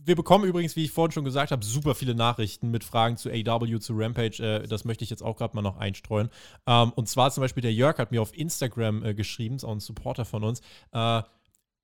wir 0.04 0.16
bekommen 0.16 0.44
übrigens, 0.44 0.76
wie 0.76 0.84
ich 0.84 0.90
vorhin 0.90 1.12
schon 1.12 1.24
gesagt 1.24 1.50
habe, 1.50 1.64
super 1.64 1.94
viele 1.94 2.14
Nachrichten 2.14 2.70
mit 2.70 2.84
Fragen 2.84 3.16
zu 3.16 3.30
AW, 3.30 3.78
zu 3.78 3.94
Rampage. 3.96 4.42
Äh, 4.42 4.66
das 4.66 4.84
möchte 4.84 5.04
ich 5.04 5.10
jetzt 5.10 5.22
auch 5.22 5.36
gerade 5.36 5.54
mal 5.54 5.62
noch 5.62 5.76
einstreuen. 5.76 6.30
Ähm, 6.66 6.92
und 6.94 7.08
zwar 7.08 7.30
zum 7.30 7.42
Beispiel 7.42 7.62
der 7.62 7.72
Jörg 7.72 7.98
hat 7.98 8.10
mir 8.10 8.22
auf 8.22 8.36
Instagram 8.36 9.04
äh, 9.04 9.14
geschrieben, 9.14 9.56
ist 9.56 9.64
auch 9.64 9.72
ein 9.72 9.80
Supporter 9.80 10.24
von 10.24 10.44
uns. 10.44 10.60
Äh, 10.92 11.22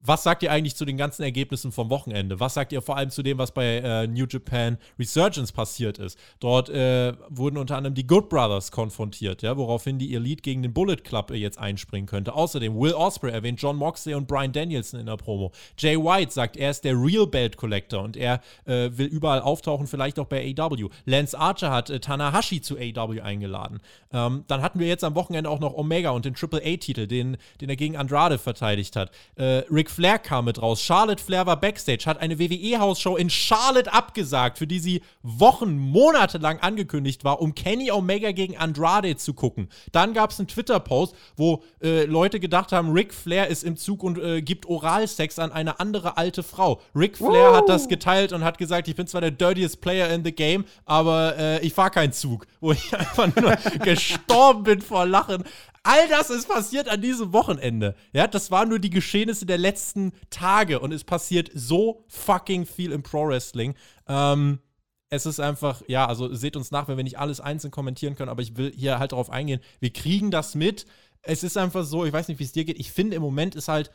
was 0.05 0.23
sagt 0.23 0.43
ihr 0.43 0.53
eigentlich 0.53 0.77
zu 0.77 0.85
den 0.85 0.97
ganzen 0.97 1.23
Ergebnissen 1.23 1.73
vom 1.73 1.89
Wochenende? 1.89 2.39
Was 2.39 2.55
sagt 2.55 2.73
ihr 2.73 2.83
vor 2.83 2.97
allem 2.97 3.11
zu 3.11 3.23
dem, 3.23 3.39
was 3.39 3.53
bei 3.53 3.79
äh, 3.79 4.07
New 4.07 4.27
Japan 4.29 4.77
Resurgence 4.99 5.51
passiert 5.51 5.99
ist? 5.99 6.19
Dort 6.41 6.69
äh, 6.69 7.15
wurden 7.31 7.57
unter 7.57 7.77
anderem 7.77 7.95
die 7.95 8.07
Good 8.07 8.29
Brothers 8.29 8.71
konfrontiert, 8.71 9.41
ja, 9.43 9.57
woraufhin 9.57 9.99
die 9.99 10.15
Elite 10.15 10.43
gegen 10.43 10.63
den 10.63 10.75
Bullet 10.75 10.97
Club 10.97 11.31
äh, 11.31 11.37
jetzt 11.37 11.59
einspringen 11.59 12.07
könnte. 12.07 12.35
Außerdem 12.35 12.79
Will 12.79 12.93
Osprey 12.93 13.33
erwähnt 13.33 13.61
John 13.63 13.77
Moxley 13.77 14.15
und 14.15 14.29
Brian 14.29 14.53
Danielson 14.53 15.01
in 15.01 15.07
der 15.07 15.17
Promo. 15.17 15.53
Jay 15.79 15.97
White 15.97 16.33
sagt, 16.33 16.57
er 16.57 16.71
ist 16.71 16.85
der 16.85 16.95
Real 16.95 17.27
Belt 17.27 17.57
Collector 17.57 18.03
und 18.03 18.17
er 18.17 18.41
äh, 18.67 18.91
will 18.93 19.07
überall 19.07 19.41
auftauchen, 19.41 19.87
vielleicht 19.87 20.19
auch 20.19 20.27
bei 20.27 20.55
AW. 20.59 20.89
Lance 21.07 21.39
Archer 21.39 21.71
hat 21.71 21.89
äh, 21.89 21.99
Tanahashi 21.99 22.61
zu 22.61 22.77
AW 22.77 23.23
eingeladen. 23.23 23.81
Ähm, 24.13 24.45
dann 24.49 24.61
hatten 24.61 24.79
wir 24.79 24.87
jetzt 24.87 25.03
am 25.03 25.15
Wochenende 25.15 25.49
auch 25.49 25.61
noch 25.61 25.75
Omega 25.75 26.11
und 26.11 26.27
den 26.27 26.35
Triple 26.35 26.61
A-Titel, 26.63 27.07
den, 27.07 27.39
den 27.63 27.71
er 27.71 27.77
gegen 27.77 27.97
Andrade 27.97 28.37
verteidigt 28.37 28.97
hat. 28.97 29.11
Äh, 29.37 29.63
Rick 29.71 29.94
Flair 29.95 30.19
kam 30.19 30.47
mit 30.47 30.61
raus. 30.61 30.83
Charlotte 30.83 31.23
Flair 31.23 31.47
war 31.47 31.61
Backstage, 31.61 32.05
hat 32.07 32.21
eine 32.21 32.39
WWE-Hausshow 32.39 33.17
in 33.17 33.31
Charlotte 33.31 33.93
abgesagt, 33.93 34.59
für 34.59 34.67
die 34.67 34.81
sie 34.81 35.03
Wochen, 35.23 35.79
Monate 35.79 36.39
lang 36.39 36.59
angekündigt 36.61 37.25
war, 37.25 37.41
um 37.41 37.55
Kenny 37.55 37.93
Omega 37.93 38.33
gegen 38.33 38.57
Andrade 38.57 39.17
zu 39.17 39.35
gucken. 39.35 39.69
Dann 39.93 40.13
gab 40.13 40.31
es 40.31 40.39
einen 40.41 40.49
Twitter-Post, 40.49 41.15
wo 41.37 41.63
äh, 41.83 42.05
Leute 42.07 42.41
gedacht 42.41 42.73
haben, 42.73 42.91
Ric 42.93 43.15
Flair 43.15 43.47
ist 43.49 43.63
im 43.63 43.77
Zug 43.77 44.03
und 44.03 44.19
äh, 44.19 44.43
gibt 44.43 44.67
Oralsex 44.67 45.39
an 45.39 45.53
eine 45.53 45.79
andere 45.79 46.17
alte 46.17 46.43
Frau. 46.43 46.81
Ric 46.95 47.17
Flair 47.17 47.53
Woo! 47.53 47.57
hat 47.57 47.69
das 47.69 47.89
geteilt 47.89 48.33
und 48.33 48.43
hat 48.43 48.59
gesagt, 48.59 48.89
ich 48.89 48.97
bin 48.97 49.07
zwar 49.07 49.21
der 49.21 49.31
dirtiest 49.31 49.81
Player 49.81 50.11
in 50.11 50.25
the 50.25 50.33
game, 50.33 50.65
aber 50.85 51.37
äh, 51.39 51.61
ich 51.65 51.73
fahre 51.73 51.91
keinen 51.91 52.13
Zug. 52.13 52.47
Wo 52.61 52.73
ich 52.73 52.97
einfach 52.97 53.29
nur 53.37 53.55
gestorben 53.85 54.65
bin 54.65 54.81
vor 54.81 55.07
Lachen. 55.07 55.45
All 55.87 56.09
das 56.09 56.31
ist 56.31 56.49
passiert 56.49 56.89
an 56.89 57.03
diesem 57.03 57.35
Wochenende. 57.35 57.95
Ja, 58.15 58.27
das 58.27 58.51
waren 58.51 58.71
nur 58.71 58.79
die 58.79 58.89
Geschehnisse 58.89 59.45
der 59.45 59.59
letzten 59.59 59.74
Tage 60.31 60.81
und 60.81 60.93
es 60.93 61.05
passiert 61.05 61.51
so 61.55 62.05
fucking 62.09 62.67
viel 62.67 62.93
im 62.93 63.03
Pro 63.03 63.29
Wrestling. 63.29 63.75
Ähm, 64.07 64.61
es 65.11 65.27
ist 65.27 65.41
einfach, 65.41 65.83
ja, 65.87 66.07
also 66.07 66.35
seht 66.35 66.57
uns 66.57 66.71
nach, 66.71 66.89
wenn 66.89 66.97
wir 66.97 67.05
nicht 67.05 67.19
alles 67.19 67.41
einzeln 67.41 67.71
kommentieren 67.71 68.17
können, 68.17 68.31
aber 68.31 68.43
ich 68.43 68.57
will 68.57 68.73
hier 68.75 68.99
halt 68.99 69.13
darauf 69.13 69.31
eingehen. 69.31 69.61
Wir 69.81 69.93
kriegen 69.93 70.31
das 70.31 70.55
mit. 70.55 70.87
Es 71.23 71.43
ist 71.43 71.57
einfach 71.57 71.85
so, 71.85 72.05
ich 72.05 72.13
weiß 72.13 72.29
nicht, 72.29 72.41
wie 72.41 72.45
es 72.45 72.53
dir 72.53 72.65
geht. 72.65 72.79
Ich 72.79 72.91
finde, 72.91 73.17
im 73.17 73.23
Moment 73.23 73.55
ist 73.55 73.69
halt 73.69 73.91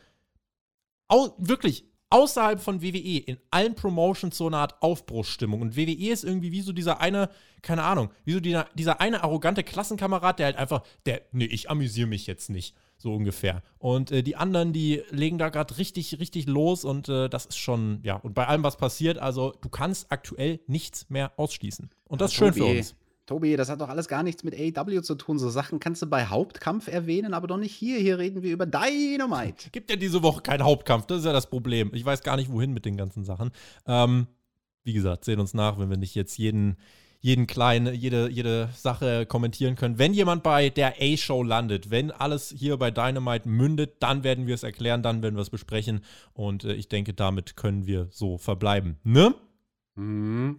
wirklich 1.38 1.84
außerhalb 2.10 2.60
von 2.60 2.82
WWE 2.82 3.18
in 3.18 3.38
allen 3.50 3.74
Promotions 3.74 4.36
so 4.36 4.48
eine 4.48 4.58
Art 4.58 4.82
Aufbruchsstimmung. 4.82 5.60
Und 5.60 5.76
WWE 5.76 6.10
ist 6.10 6.24
irgendwie 6.24 6.52
wie 6.52 6.60
so 6.60 6.72
dieser 6.72 7.00
eine, 7.00 7.30
keine 7.62 7.84
Ahnung, 7.84 8.10
wie 8.24 8.32
so 8.32 8.40
dieser, 8.40 8.66
dieser 8.74 9.00
eine 9.00 9.22
arrogante 9.22 9.62
Klassenkamerad, 9.62 10.38
der 10.38 10.46
halt 10.46 10.56
einfach, 10.56 10.82
der, 11.06 11.22
nee, 11.32 11.44
ich 11.44 11.70
amüsiere 11.70 12.08
mich 12.08 12.26
jetzt 12.26 12.50
nicht. 12.50 12.74
So 13.00 13.14
ungefähr. 13.14 13.62
Und 13.78 14.12
äh, 14.12 14.22
die 14.22 14.36
anderen, 14.36 14.74
die 14.74 15.02
legen 15.08 15.38
da 15.38 15.48
gerade 15.48 15.78
richtig, 15.78 16.20
richtig 16.20 16.46
los 16.46 16.84
und 16.84 17.08
äh, 17.08 17.30
das 17.30 17.46
ist 17.46 17.56
schon, 17.56 18.00
ja, 18.02 18.16
und 18.16 18.34
bei 18.34 18.46
allem, 18.46 18.62
was 18.62 18.76
passiert, 18.76 19.16
also 19.16 19.54
du 19.62 19.70
kannst 19.70 20.12
aktuell 20.12 20.60
nichts 20.66 21.08
mehr 21.08 21.32
ausschließen. 21.38 21.88
Und 22.04 22.20
das 22.20 22.32
ist 22.32 22.36
schön 22.36 22.52
für 22.52 22.66
uns. 22.66 22.94
Tobi, 23.24 23.56
das 23.56 23.70
hat 23.70 23.80
doch 23.80 23.88
alles 23.88 24.06
gar 24.06 24.22
nichts 24.22 24.44
mit 24.44 24.54
AEW 24.54 25.00
zu 25.00 25.14
tun. 25.14 25.38
So 25.38 25.48
Sachen 25.48 25.80
kannst 25.80 26.02
du 26.02 26.06
bei 26.08 26.26
Hauptkampf 26.26 26.88
erwähnen, 26.88 27.32
aber 27.32 27.46
doch 27.46 27.56
nicht 27.56 27.74
hier. 27.74 27.98
Hier 27.98 28.18
reden 28.18 28.42
wir 28.42 28.52
über 28.52 28.66
Dynamite. 28.66 29.70
Gibt 29.72 29.88
ja 29.88 29.96
diese 29.96 30.22
Woche 30.22 30.42
keinen 30.42 30.64
Hauptkampf, 30.64 31.06
das 31.06 31.20
ist 31.20 31.24
ja 31.24 31.32
das 31.32 31.48
Problem. 31.48 31.92
Ich 31.94 32.04
weiß 32.04 32.22
gar 32.22 32.36
nicht, 32.36 32.52
wohin 32.52 32.74
mit 32.74 32.84
den 32.84 32.98
ganzen 32.98 33.24
Sachen. 33.24 33.50
Ähm, 33.86 34.26
wie 34.84 34.92
gesagt, 34.92 35.24
sehen 35.24 35.40
uns 35.40 35.54
nach, 35.54 35.78
wenn 35.78 35.88
wir 35.88 35.96
nicht 35.96 36.14
jetzt 36.14 36.36
jeden, 36.36 36.76
jeden 37.20 37.46
kleinen, 37.46 37.94
jede, 37.94 38.30
jede 38.30 38.70
Sache 38.74 39.26
kommentieren 39.26 39.76
können. 39.76 39.98
Wenn 39.98 40.14
jemand 40.14 40.42
bei 40.42 40.70
der 40.70 40.94
A-Show 41.00 41.42
landet, 41.42 41.90
wenn 41.90 42.10
alles 42.10 42.54
hier 42.56 42.78
bei 42.78 42.90
Dynamite 42.90 43.48
mündet, 43.48 43.96
dann 44.00 44.24
werden 44.24 44.46
wir 44.46 44.54
es 44.54 44.62
erklären, 44.62 45.02
dann 45.02 45.22
werden 45.22 45.36
wir 45.36 45.42
es 45.42 45.50
besprechen. 45.50 46.02
Und 46.32 46.64
äh, 46.64 46.72
ich 46.72 46.88
denke, 46.88 47.12
damit 47.12 47.56
können 47.56 47.86
wir 47.86 48.08
so 48.10 48.38
verbleiben. 48.38 48.98
Ne? 49.04 49.34
Mhm. 49.96 50.56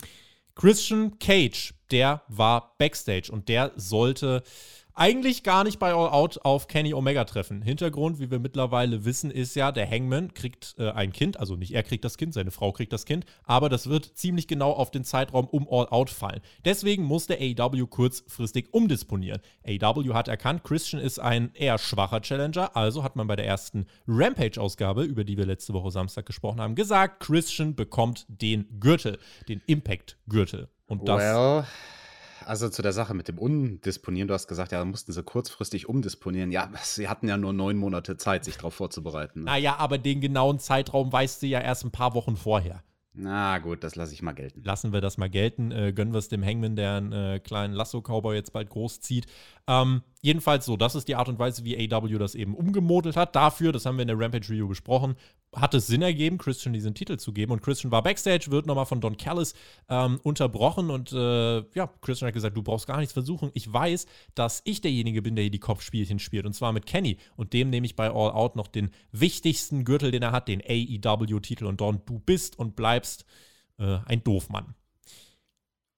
Christian 0.53 1.17
Cage, 1.17 1.73
der 1.89 2.21
war 2.27 2.75
backstage 2.77 3.31
und 3.31 3.49
der 3.49 3.71
sollte 3.75 4.43
eigentlich 4.93 5.43
gar 5.43 5.63
nicht 5.63 5.79
bei 5.79 5.93
All 5.93 6.09
Out 6.09 6.39
auf 6.43 6.67
Kenny 6.67 6.93
Omega 6.93 7.23
treffen. 7.25 7.61
Hintergrund, 7.61 8.19
wie 8.19 8.31
wir 8.31 8.39
mittlerweile 8.39 9.05
wissen, 9.05 9.31
ist 9.31 9.55
ja, 9.55 9.71
der 9.71 9.89
Hangman 9.89 10.33
kriegt 10.33 10.75
äh, 10.77 10.91
ein 10.91 11.11
Kind, 11.11 11.39
also 11.39 11.55
nicht 11.55 11.73
er 11.73 11.83
kriegt 11.83 12.03
das 12.05 12.17
Kind, 12.17 12.33
seine 12.33 12.51
Frau 12.51 12.71
kriegt 12.71 12.93
das 12.93 13.05
Kind, 13.05 13.25
aber 13.43 13.69
das 13.69 13.87
wird 13.87 14.17
ziemlich 14.17 14.47
genau 14.47 14.71
auf 14.71 14.91
den 14.91 15.03
Zeitraum 15.03 15.47
um 15.47 15.67
All 15.69 15.87
Out 15.89 16.09
fallen. 16.09 16.41
Deswegen 16.65 17.03
musste 17.03 17.37
AEW 17.39 17.87
kurzfristig 17.87 18.73
umdisponieren. 18.73 19.41
AEW 19.65 20.13
hat 20.13 20.27
erkannt, 20.27 20.63
Christian 20.63 21.01
ist 21.01 21.19
ein 21.19 21.51
eher 21.53 21.77
schwacher 21.77 22.21
Challenger, 22.21 22.75
also 22.75 23.03
hat 23.03 23.15
man 23.15 23.27
bei 23.27 23.35
der 23.35 23.45
ersten 23.45 23.85
Rampage-Ausgabe, 24.07 25.03
über 25.03 25.23
die 25.23 25.37
wir 25.37 25.45
letzte 25.45 25.73
Woche 25.73 25.91
Samstag 25.91 26.25
gesprochen 26.25 26.61
haben, 26.61 26.75
gesagt, 26.75 27.21
Christian 27.21 27.75
bekommt 27.75 28.25
den 28.27 28.79
Gürtel, 28.79 29.19
den 29.47 29.61
Impact-Gürtel. 29.65 30.69
Und 30.87 31.07
das. 31.07 31.21
Well 31.21 31.65
also 32.45 32.69
zu 32.69 32.81
der 32.81 32.93
Sache 32.93 33.13
mit 33.13 33.27
dem 33.27 33.37
Undisponieren, 33.37 34.27
du 34.27 34.33
hast 34.33 34.47
gesagt, 34.47 34.71
ja, 34.71 34.83
mussten 34.85 35.11
sie 35.11 35.23
kurzfristig 35.23 35.87
umdisponieren. 35.87 36.51
Ja, 36.51 36.69
sie 36.83 37.07
hatten 37.07 37.27
ja 37.27 37.37
nur 37.37 37.53
neun 37.53 37.77
Monate 37.77 38.17
Zeit, 38.17 38.45
sich 38.45 38.57
darauf 38.57 38.73
vorzubereiten. 38.73 39.41
Ne? 39.41 39.45
Naja, 39.45 39.77
aber 39.77 39.97
den 39.97 40.21
genauen 40.21 40.59
Zeitraum 40.59 41.11
weißt 41.11 41.41
du 41.41 41.47
ja 41.47 41.59
erst 41.59 41.85
ein 41.85 41.91
paar 41.91 42.13
Wochen 42.13 42.37
vorher. 42.37 42.83
Na 43.13 43.57
gut, 43.57 43.83
das 43.83 43.95
lasse 43.95 44.13
ich 44.13 44.21
mal 44.21 44.31
gelten. 44.31 44.63
Lassen 44.63 44.93
wir 44.93 45.01
das 45.01 45.17
mal 45.17 45.29
gelten. 45.29 45.71
Äh, 45.71 45.91
gönnen 45.91 46.13
wir 46.13 46.19
es 46.19 46.29
dem 46.29 46.45
Hangman, 46.45 46.77
der 46.77 46.93
einen 46.93 47.11
äh, 47.11 47.39
kleinen 47.39 47.73
Lasso-Cowboy 47.73 48.35
jetzt 48.35 48.53
bald 48.53 48.69
großzieht. 48.69 49.25
Ähm, 49.67 50.01
jedenfalls 50.21 50.65
so, 50.65 50.77
das 50.77 50.95
ist 50.95 51.07
die 51.07 51.15
Art 51.15 51.29
und 51.29 51.39
Weise, 51.39 51.63
wie 51.63 51.91
AW 51.91 52.17
das 52.17 52.35
eben 52.35 52.55
umgemodelt 52.55 53.15
hat. 53.15 53.35
Dafür, 53.35 53.71
das 53.71 53.85
haben 53.85 53.97
wir 53.97 54.03
in 54.03 54.07
der 54.07 54.19
Rampage 54.19 54.49
Review 54.49 54.67
besprochen, 54.67 55.15
hat 55.55 55.73
es 55.73 55.87
Sinn 55.87 56.01
ergeben, 56.01 56.37
Christian 56.37 56.73
diesen 56.73 56.93
Titel 56.93 57.17
zu 57.17 57.33
geben. 57.33 57.51
Und 57.51 57.61
Christian 57.61 57.91
war 57.91 58.03
Backstage, 58.03 58.51
wird 58.51 58.65
nochmal 58.65 58.85
von 58.85 59.01
Don 59.01 59.17
Callis 59.17 59.53
ähm, 59.89 60.19
unterbrochen. 60.23 60.89
Und 60.89 61.11
äh, 61.11 61.59
ja, 61.73 61.87
Christian 62.01 62.27
hat 62.27 62.33
gesagt, 62.33 62.57
du 62.57 62.63
brauchst 62.63 62.87
gar 62.87 62.97
nichts 62.97 63.13
versuchen. 63.13 63.51
Ich 63.53 63.71
weiß, 63.71 64.05
dass 64.35 64.61
ich 64.65 64.81
derjenige 64.81 65.21
bin, 65.21 65.35
der 65.35 65.43
hier 65.43 65.51
die 65.51 65.59
Kopfspielchen 65.59 66.19
spielt. 66.19 66.45
Und 66.45 66.53
zwar 66.53 66.73
mit 66.73 66.85
Kenny. 66.85 67.17
Und 67.35 67.53
dem 67.53 67.69
nehme 67.69 67.85
ich 67.85 67.95
bei 67.95 68.09
All 68.09 68.31
Out 68.31 68.55
noch 68.55 68.67
den 68.67 68.91
wichtigsten 69.11 69.85
Gürtel, 69.85 70.11
den 70.11 70.23
er 70.23 70.31
hat, 70.31 70.47
den 70.47 70.61
AEW-Titel. 70.61 71.65
Und 71.65 71.81
Don, 71.81 72.01
du 72.05 72.19
bist 72.19 72.57
und 72.57 72.75
bleibst 72.75 73.25
äh, 73.77 73.99
ein 74.05 74.23
Doofmann. 74.23 74.75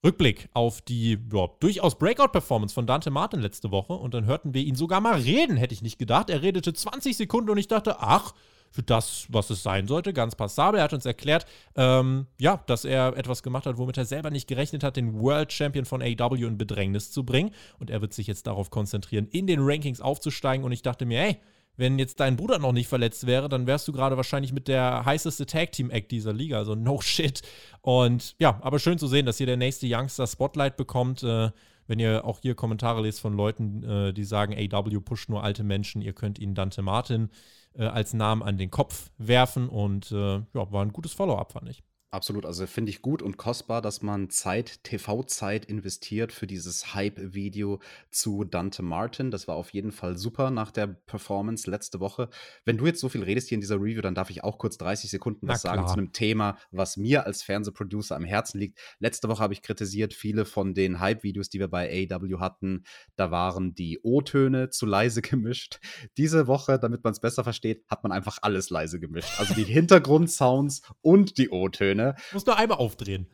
Rückblick 0.04 0.50
auf 0.54 0.82
die 0.82 1.18
ja, 1.32 1.48
durchaus 1.60 1.98
Breakout-Performance 1.98 2.74
von 2.74 2.86
Dante 2.86 3.10
Martin 3.10 3.40
letzte 3.40 3.72
Woche 3.72 3.94
und 3.94 4.14
dann 4.14 4.26
hörten 4.26 4.54
wir 4.54 4.62
ihn 4.62 4.76
sogar 4.76 5.02
mal 5.02 5.20
reden, 5.20 5.58
hätte 5.58 5.74
ich 5.74 5.82
nicht 5.82 5.98
gedacht. 5.98 6.30
Er 6.30 6.42
redete 6.42 6.74
20 6.74 7.16
Sekunden 7.16 7.50
und 7.50 7.58
ich 7.58 7.68
dachte, 7.68 7.98
ach, 8.00 8.34
für 8.74 8.84
das, 8.84 9.28
was 9.30 9.52
es 9.52 9.62
sein 9.62 9.88
sollte, 9.88 10.14
ganz 10.14 10.36
passabel. 10.36 10.80
Er 10.80 10.86
hat 10.86 10.94
uns 10.94 11.06
erklärt, 11.06 11.46
ähm, 11.76 12.26
ja, 12.40 12.58
dass 12.66 12.86
er 12.86 13.16
etwas 13.16 13.44
gemacht 13.44 13.68
hat, 13.68 13.78
womit 13.78 13.98
er 13.98 14.06
selber 14.06 14.32
nicht 14.32 14.48
gerechnet 14.48 14.84
hat, 14.84 14.98
den 14.98 15.20
World 15.20 15.54
Champion 15.54 15.86
von 15.86 16.02
AW 16.02 16.44
in 16.44 16.58
Bedrängnis 16.58 17.12
zu 17.12 17.24
bringen. 17.24 17.52
Und 17.78 17.92
er 17.92 18.02
wird 18.02 18.14
sich 18.14 18.26
jetzt 18.26 18.48
darauf 18.48 18.72
konzentrieren, 18.72 19.28
in 19.28 19.46
den 19.46 19.60
Rankings 19.62 20.02
aufzusteigen. 20.02 20.66
Und 20.66 20.72
ich 20.72 20.82
dachte 20.82 21.06
mir, 21.06 21.20
hey, 21.20 21.38
wenn 21.76 21.98
jetzt 21.98 22.20
dein 22.20 22.36
Bruder 22.36 22.60
noch 22.60 22.72
nicht 22.72 22.88
verletzt 22.88 23.26
wäre, 23.26 23.50
dann 23.50 23.68
wärst 23.68 23.88
du 23.88 23.92
gerade 23.92 24.18
wahrscheinlich 24.18 24.54
mit 24.54 24.68
der 24.68 25.06
heißeste 25.06 25.46
Tag 25.46 25.72
Team 25.72 25.90
Act 25.90 26.12
dieser 26.12 26.34
Liga. 26.34 26.58
Also 26.58 26.76
no 26.76 27.02
shit. 27.02 27.42
Und 27.82 28.36
ja, 28.40 28.60
aber 28.62 28.80
schön 28.80 28.98
zu 28.98 29.08
sehen, 29.08 29.26
dass 29.26 29.38
hier 29.38 29.48
der 29.48 29.58
nächste 29.58 29.88
Youngster 29.90 30.28
Spotlight 30.28 30.78
bekommt. 30.78 31.24
Äh, 31.24 31.52
wenn 31.88 32.00
ihr 32.00 32.24
auch 32.26 32.40
hier 32.42 32.56
Kommentare 32.56 33.02
lest 33.02 33.20
von 33.20 33.36
Leuten, 33.36 33.84
äh, 33.84 34.14
die 34.14 34.24
sagen, 34.24 34.56
AW 34.56 35.00
pusht 35.02 35.30
nur 35.30 35.44
alte 35.44 35.64
Menschen, 35.64 36.02
ihr 36.02 36.14
könnt 36.14 36.40
ihnen 36.40 36.56
Dante 36.56 36.82
Martin 36.82 37.30
äh, 37.74 37.84
als 37.84 38.14
Namen 38.14 38.42
an 38.42 38.58
den 38.58 38.72
Kopf 38.72 39.12
werfen 39.18 39.68
und 39.68 40.12
äh, 40.12 40.36
ja, 40.36 40.72
war 40.72 40.82
ein 40.84 40.94
gutes 40.94 41.14
Follow-up, 41.14 41.54
fand 41.54 41.70
ich. 41.70 41.84
Absolut, 42.14 42.46
also 42.46 42.68
finde 42.68 42.92
ich 42.92 43.02
gut 43.02 43.24
und 43.24 43.38
kostbar, 43.38 43.82
dass 43.82 44.04
man 44.04 44.30
Zeit, 44.30 44.84
TV-Zeit 44.84 45.66
investiert 45.66 46.32
für 46.32 46.46
dieses 46.46 46.94
Hype-Video 46.94 47.80
zu 48.12 48.44
Dante 48.44 48.84
Martin. 48.84 49.32
Das 49.32 49.48
war 49.48 49.56
auf 49.56 49.72
jeden 49.72 49.92
Fall 49.92 50.16
super 50.16 50.52
nach 50.52 50.70
der 50.70 50.86
Performance 50.86 51.68
letzte 51.68 52.00
Woche. 52.00 52.30
Wenn 52.66 52.78
du 52.78 52.86
jetzt 52.86 53.00
so 53.00 53.10
viel 53.10 53.24
redest 53.24 53.50
hier 53.50 53.56
in 53.56 53.62
dieser 53.62 53.78
Review, 53.78 54.02
dann 54.02 54.14
darf 54.14 54.30
ich 54.30 54.44
auch 54.44 54.60
kurz 54.60 54.78
30 54.78 55.10
Sekunden 55.10 55.48
was 55.48 55.64
sagen 55.64 55.88
zu 55.88 55.94
einem 55.94 56.12
Thema, 56.12 56.60
was 56.70 56.98
mir 56.98 57.26
als 57.26 57.42
Fernsehproducer 57.42 58.16
am 58.16 58.26
Herzen 58.26 58.60
liegt. 58.60 58.78
Letzte 59.00 59.28
Woche 59.28 59.42
habe 59.42 59.54
ich 59.54 59.64
kritisiert, 59.64 60.14
viele 60.14 60.46
von 60.46 60.76
den 60.76 61.00
Hype-Videos, 61.00 61.50
die 61.50 61.58
wir 61.58 61.68
bei 61.68 62.08
AW 62.12 62.38
hatten, 62.38 62.84
da 63.16 63.32
waren 63.32 63.74
die 63.74 64.00
O-Töne 64.04 64.70
zu 64.70 64.86
leise 64.86 65.24
gemischt. 65.24 65.80
Diese 66.18 66.46
Woche, 66.46 66.78
damit 66.78 67.04
man 67.04 67.14
es 67.14 67.22
besser 67.22 67.44
versteht, 67.44 67.84
hat 67.90 68.04
man 68.04 68.12
einfach 68.12 68.38
alles 68.44 68.70
leise 68.70 69.00
gemischt. 69.00 69.40
Also 69.40 69.56
die 69.56 69.64
Hintergrundsounds 69.64 70.84
und 71.02 71.40
die 71.40 71.50
O-Töne. 71.50 72.03
Ne? 72.04 72.16
Muss 72.32 72.46
nur 72.46 72.58
einmal 72.58 72.78
aufdrehen. 72.78 73.28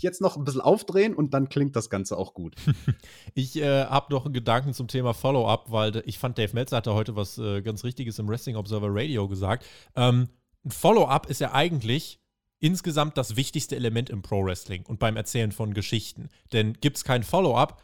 Jetzt 0.00 0.20
noch 0.20 0.36
ein 0.36 0.44
bisschen 0.44 0.60
aufdrehen 0.60 1.14
und 1.14 1.32
dann 1.32 1.48
klingt 1.48 1.76
das 1.76 1.88
Ganze 1.88 2.16
auch 2.16 2.34
gut. 2.34 2.56
ich 3.34 3.56
äh, 3.56 3.84
habe 3.84 4.12
noch 4.12 4.24
einen 4.24 4.34
Gedanken 4.34 4.74
zum 4.74 4.88
Thema 4.88 5.14
Follow-up, 5.14 5.70
weil 5.70 6.02
ich 6.06 6.18
fand, 6.18 6.38
Dave 6.38 6.54
Meltzer 6.54 6.76
hatte 6.78 6.94
heute 6.94 7.16
was 7.16 7.38
äh, 7.38 7.62
ganz 7.62 7.84
Richtiges 7.84 8.18
im 8.18 8.28
Wrestling 8.28 8.56
Observer 8.56 8.88
Radio 8.90 9.28
gesagt. 9.28 9.64
Ähm, 9.94 10.28
ein 10.64 10.70
Follow-up 10.70 11.28
ist 11.30 11.40
ja 11.40 11.52
eigentlich 11.52 12.20
insgesamt 12.60 13.16
das 13.16 13.36
wichtigste 13.36 13.76
Element 13.76 14.10
im 14.10 14.22
Pro-Wrestling 14.22 14.84
und 14.86 14.98
beim 14.98 15.16
Erzählen 15.16 15.52
von 15.52 15.74
Geschichten. 15.74 16.28
Denn 16.52 16.74
gibt 16.80 16.96
es 16.96 17.04
kein 17.04 17.22
Follow-up, 17.22 17.82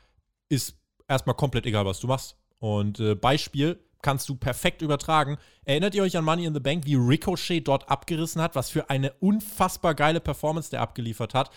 ist 0.48 0.76
erstmal 1.06 1.36
komplett 1.36 1.66
egal, 1.66 1.84
was 1.84 2.00
du 2.00 2.06
machst. 2.06 2.36
Und 2.58 2.98
äh, 3.00 3.14
Beispiel, 3.14 3.78
kannst 4.02 4.28
du 4.28 4.34
perfekt 4.34 4.82
übertragen. 4.82 5.36
Erinnert 5.64 5.94
ihr 5.94 6.02
euch 6.02 6.16
an 6.16 6.24
Money 6.24 6.44
in 6.44 6.54
the 6.54 6.60
Bank, 6.60 6.84
wie 6.86 6.94
Ricochet 6.94 7.60
dort 7.60 7.88
abgerissen 7.88 8.40
hat? 8.40 8.54
Was 8.54 8.70
für 8.70 8.90
eine 8.90 9.12
unfassbar 9.20 9.94
geile 9.94 10.20
Performance 10.20 10.70
der 10.70 10.80
abgeliefert 10.80 11.34
hat. 11.34 11.50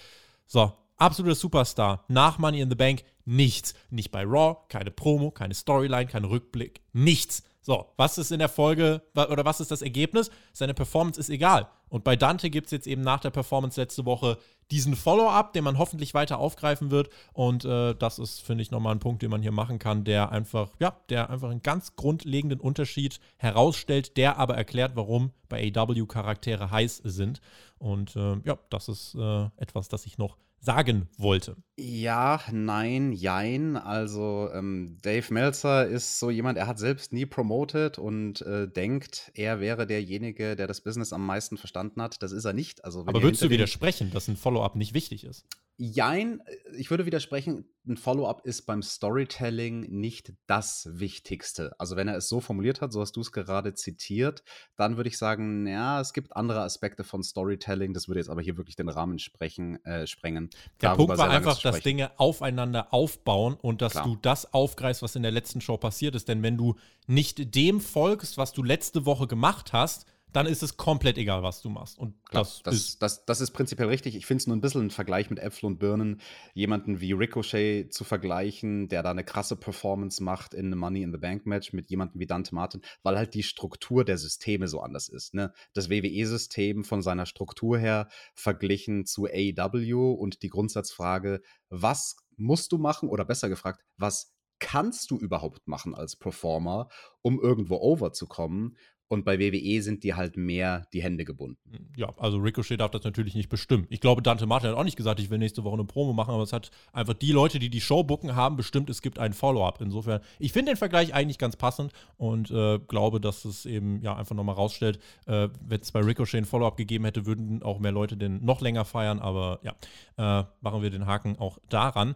So, 0.46 0.74
absoluter 0.98 1.36
Superstar. 1.36 2.04
Nach 2.08 2.38
Money 2.38 2.62
in 2.62 2.70
the 2.70 2.76
Bank 2.76 3.04
nichts. 3.26 3.74
Nicht 3.90 4.12
bei 4.12 4.24
Raw, 4.24 4.58
keine 4.70 4.92
Promo, 4.92 5.32
keine 5.32 5.54
Storyline, 5.54 6.08
kein 6.08 6.26
Rückblick, 6.26 6.82
nichts. 6.94 7.44
So, 7.66 7.94
was 7.96 8.18
ist 8.18 8.32
in 8.32 8.40
der 8.40 8.50
Folge 8.50 9.02
oder 9.16 9.46
was 9.46 9.62
ist 9.62 9.72
das 9.72 9.82
Ergebnis? 9.82 10.30
Seine 10.52 10.74
Performance 10.74 11.18
ist 11.18 11.30
egal. 11.30 11.70
Und 11.88 12.04
bei 12.04 12.18
Dante 12.18 12.50
gibt 12.50 12.66
es 12.66 12.72
jetzt 12.72 12.88
eben 12.88 13.04
nach 13.04 13.22
der 13.22 13.30
Performance 13.30 13.80
letzte 13.80 14.06
Woche 14.06 14.38
diesen 14.70 14.98
Follow-up, 14.98 15.54
den 15.54 15.64
man 15.64 15.78
hoffentlich 15.78 16.14
weiter 16.14 16.40
aufgreifen 16.40 16.92
wird. 16.92 17.10
Und 17.32 17.64
äh, 17.64 17.96
das 17.96 18.20
ist, 18.20 18.42
finde 18.42 18.64
ich, 18.64 18.72
nochmal 18.72 18.94
ein 18.94 19.00
Punkt, 19.00 19.22
den 19.22 19.30
man 19.30 19.42
hier 19.42 19.54
machen 19.54 19.80
kann, 19.80 20.04
der 20.04 20.32
einfach, 20.32 20.72
ja, 20.80 20.98
der 21.08 21.30
einfach 21.30 21.52
einen 21.52 21.64
ganz 21.64 21.96
grundlegenden 21.96 22.60
Unterschied 22.60 23.22
herausstellt, 23.38 24.18
der 24.18 24.38
aber 24.40 24.56
erklärt, 24.56 24.96
warum 24.96 25.32
bei 25.48 25.72
AW 25.74 26.06
Charaktere 26.06 26.70
heiß 26.70 26.98
sind. 27.06 27.40
Und 27.78 28.16
äh, 28.18 28.38
ja, 28.44 28.58
das 28.70 28.90
ist 28.90 29.16
äh, 29.16 29.46
etwas, 29.56 29.88
das 29.88 30.06
ich 30.06 30.18
noch 30.18 30.36
sagen 30.64 31.10
wollte. 31.18 31.58
Ja, 31.76 32.40
nein, 32.52 33.12
jein. 33.12 33.76
Also 33.76 34.50
ähm, 34.54 34.98
Dave 35.02 35.34
Meltzer 35.34 35.88
ist 35.88 36.20
so 36.20 36.30
jemand, 36.30 36.58
er 36.58 36.68
hat 36.68 36.80
selbst 36.80 37.12
nie 37.12 37.26
promoted 37.26 38.00
und 38.00 38.42
äh, 38.44 38.68
denkt, 38.68 39.32
er 39.34 39.60
wäre 39.60 39.86
derjenige, 39.86 40.56
der 40.56 40.68
das 40.68 40.82
Business 40.82 41.12
am 41.12 41.26
meisten 41.26 41.58
verstanden 41.58 42.02
hat. 42.02 42.24
Das 42.24 42.32
ist 42.32 42.46
er 42.46 42.54
nicht. 42.54 42.86
Also, 42.86 43.02
Aber 43.02 43.22
würdest 43.22 43.42
du 43.42 43.50
widersprechen, 43.50 44.12
dass 44.12 44.28
ein 44.28 44.38
Follow-up 44.38 44.76
nicht 44.76 44.94
wichtig 44.94 45.26
ist? 45.26 45.46
Jein, 45.78 46.44
ich 46.78 46.92
würde 46.92 47.08
widersprechen, 47.08 47.66
ein 47.88 47.98
Follow-up 47.98 48.46
ist 48.46 48.62
beim 48.68 48.84
Storytelling 48.84 49.82
nicht 49.90 50.34
das 50.46 50.88
Wichtigste. 50.92 51.74
Also 51.80 51.96
wenn 51.96 52.08
er 52.08 52.16
es 52.16 52.30
so 52.30 52.40
formuliert 52.40 52.80
hat, 52.80 52.94
so 52.94 53.02
hast 53.02 53.16
du 53.16 53.22
es 53.22 53.32
gerade 53.32 53.74
zitiert, 53.74 54.44
dann 54.76 54.98
würde 54.98 55.10
ich 55.10 55.18
sagen, 55.18 55.66
ja, 55.66 56.00
es 56.00 56.14
gibt 56.14 56.36
andere 56.36 56.62
Aspekte 56.62 57.04
von 57.04 57.24
Storytelling, 57.24 57.94
das 57.94 58.08
würde 58.08 58.20
jetzt 58.20 58.30
aber 58.30 58.42
hier 58.42 58.56
wirklich 58.56 58.76
den 58.76 58.88
Rahmen 58.88 59.18
sprechen, 59.18 59.84
äh, 59.84 60.06
sprengen. 60.06 60.52
Der 60.82 60.96
Punkt 60.96 61.18
war 61.18 61.30
einfach, 61.30 61.62
dass 61.62 61.80
Dinge 61.82 62.12
aufeinander 62.18 62.94
aufbauen 62.94 63.56
und 63.62 63.82
dass 63.82 63.94
Klar. 63.94 64.06
du 64.06 64.18
das 64.22 64.54
aufgreifst, 64.54 65.02
was 65.02 65.16
in 65.16 65.24
der 65.24 65.32
letzten 65.32 65.62
Show 65.62 65.78
passiert 65.78 66.16
ist. 66.16 66.28
Denn 66.28 66.44
wenn 66.44 66.58
du 66.58 66.76
nicht 67.08 67.56
dem 67.56 67.82
folgst, 67.82 68.38
was 68.38 68.54
du 68.54 68.64
letzte 68.64 69.06
Woche 69.06 69.28
gemacht 69.28 69.74
hast, 69.74 70.06
dann 70.34 70.48
ist 70.48 70.64
es 70.64 70.78
komplett 70.78 71.18
egal, 71.18 71.44
was 71.44 71.62
du 71.62 71.70
machst. 71.70 71.98
Und 71.98 72.16
Klar, 72.26 72.44
das, 72.44 72.62
das, 72.64 72.76
ist 72.76 73.02
das, 73.02 73.26
das, 73.26 73.40
ist 73.40 73.52
prinzipiell 73.52 73.88
richtig. 73.88 74.16
Ich 74.16 74.26
finde 74.26 74.42
es 74.42 74.48
nur 74.48 74.56
ein 74.56 74.62
bisschen 74.62 74.88
ein 74.88 74.90
Vergleich 74.90 75.30
mit 75.30 75.40
Äpfel 75.40 75.68
und 75.68 75.80
Birnen, 75.80 76.20
jemanden 76.54 77.00
wie 77.00 77.14
Ricochet 77.14 77.94
zu 77.94 78.04
vergleichen, 78.04 78.88
der 78.88 79.04
da 79.04 79.12
eine 79.12 79.24
krasse 79.24 79.56
Performance 79.56 80.22
macht 80.24 80.54
in 80.54 80.66
einem 80.66 80.80
Money 80.80 81.04
in 81.04 81.12
the 81.12 81.18
Bank 81.18 81.46
Match 81.46 81.72
mit 81.72 81.90
jemandem 81.90 82.20
wie 82.20 82.26
Dante 82.26 82.56
Martin, 82.56 82.82
weil 83.04 83.16
halt 83.18 83.34
die 83.34 83.44
Struktur 83.44 84.04
der 84.04 84.18
Systeme 84.18 84.68
so 84.68 84.82
anders 84.82 85.08
ist. 85.08 85.34
Ne? 85.34 85.54
Das 85.74 85.90
WWE-System 85.90 86.84
von 86.84 87.02
seiner 87.02 87.26
Struktur 87.26 87.78
her 87.78 88.10
verglichen 88.34 89.06
zu 89.06 89.26
AEW 89.26 90.14
und 90.14 90.42
die 90.42 90.50
Grundsatzfrage, 90.50 91.42
was 91.70 92.18
musst 92.36 92.72
du 92.72 92.78
machen 92.78 93.10
oder 93.10 93.26
besser 93.26 93.50
gefragt, 93.50 93.82
was 93.98 94.34
kannst 94.64 95.12
du 95.12 95.18
überhaupt 95.18 95.68
machen 95.68 95.94
als 95.94 96.16
Performer, 96.16 96.88
um 97.22 97.40
irgendwo 97.40 97.76
over 97.76 98.14
zu 98.14 98.28
kommen? 98.28 98.78
Und 99.14 99.26
bei 99.26 99.40
WWE 99.40 99.82
sind 99.84 100.04
die 100.04 100.16
halt 100.16 100.38
mehr 100.38 100.88
die 100.92 101.04
Hände 101.04 101.24
gebunden. 101.24 101.58
Hm, 101.72 101.86
ja, 101.96 102.10
also 102.18 102.38
Ricochet 102.38 102.80
darf 102.80 102.90
das 102.90 103.04
natürlich 103.04 103.36
nicht 103.36 103.48
bestimmen. 103.48 103.86
Ich 103.90 104.02
glaube, 104.02 104.24
Dante 104.24 104.48
Martin 104.48 104.72
hat 104.72 104.76
auch 104.76 104.84
nicht 104.84 104.98
gesagt, 104.98 105.20
ich 105.20 105.30
will 105.30 105.38
nächste 105.38 105.64
Woche 105.64 105.76
eine 105.76 105.86
Promo 105.86 106.14
machen, 106.14 106.34
aber 106.34 106.42
es 106.42 106.52
hat 106.52 106.72
einfach 106.92 107.14
die 107.14 107.32
Leute, 107.32 107.60
die 107.60 107.70
die 107.70 107.80
Show 107.80 108.04
booken, 108.04 108.36
haben 108.36 108.56
bestimmt, 108.56 108.90
es 108.90 109.04
gibt 109.04 109.20
einen 109.20 109.36
Follow-up. 109.36 109.82
Insofern, 109.82 110.22
ich 110.40 110.52
finde 110.52 110.72
den 110.72 110.78
Vergleich 110.78 111.14
eigentlich 111.14 111.38
ganz 111.38 111.56
passend 111.56 111.94
und 112.18 112.50
äh, 112.50 112.80
glaube, 112.80 113.22
dass 113.22 113.46
es 113.46 113.68
eben 113.68 114.02
ja 114.02 114.16
einfach 114.16 114.36
nochmal 114.36 114.56
rausstellt, 114.56 115.00
äh, 115.28 115.50
wenn 115.64 115.80
es 115.80 115.92
bei 115.92 116.00
Ricochet 116.00 116.40
ein 116.40 116.46
Follow-up 116.46 116.76
gegeben 116.76 117.06
hätte, 117.06 117.28
würden 117.28 117.62
auch 117.62 117.78
mehr 117.78 117.92
Leute 117.92 118.18
den 118.18 118.44
noch 118.44 118.62
länger 118.62 118.84
feiern. 118.84 119.20
Aber 119.20 119.60
ja, 119.62 119.74
äh, 120.18 120.46
machen 120.62 120.82
wir 120.82 120.90
den 120.90 121.06
Haken 121.06 121.38
auch 121.38 121.60
daran 121.70 122.16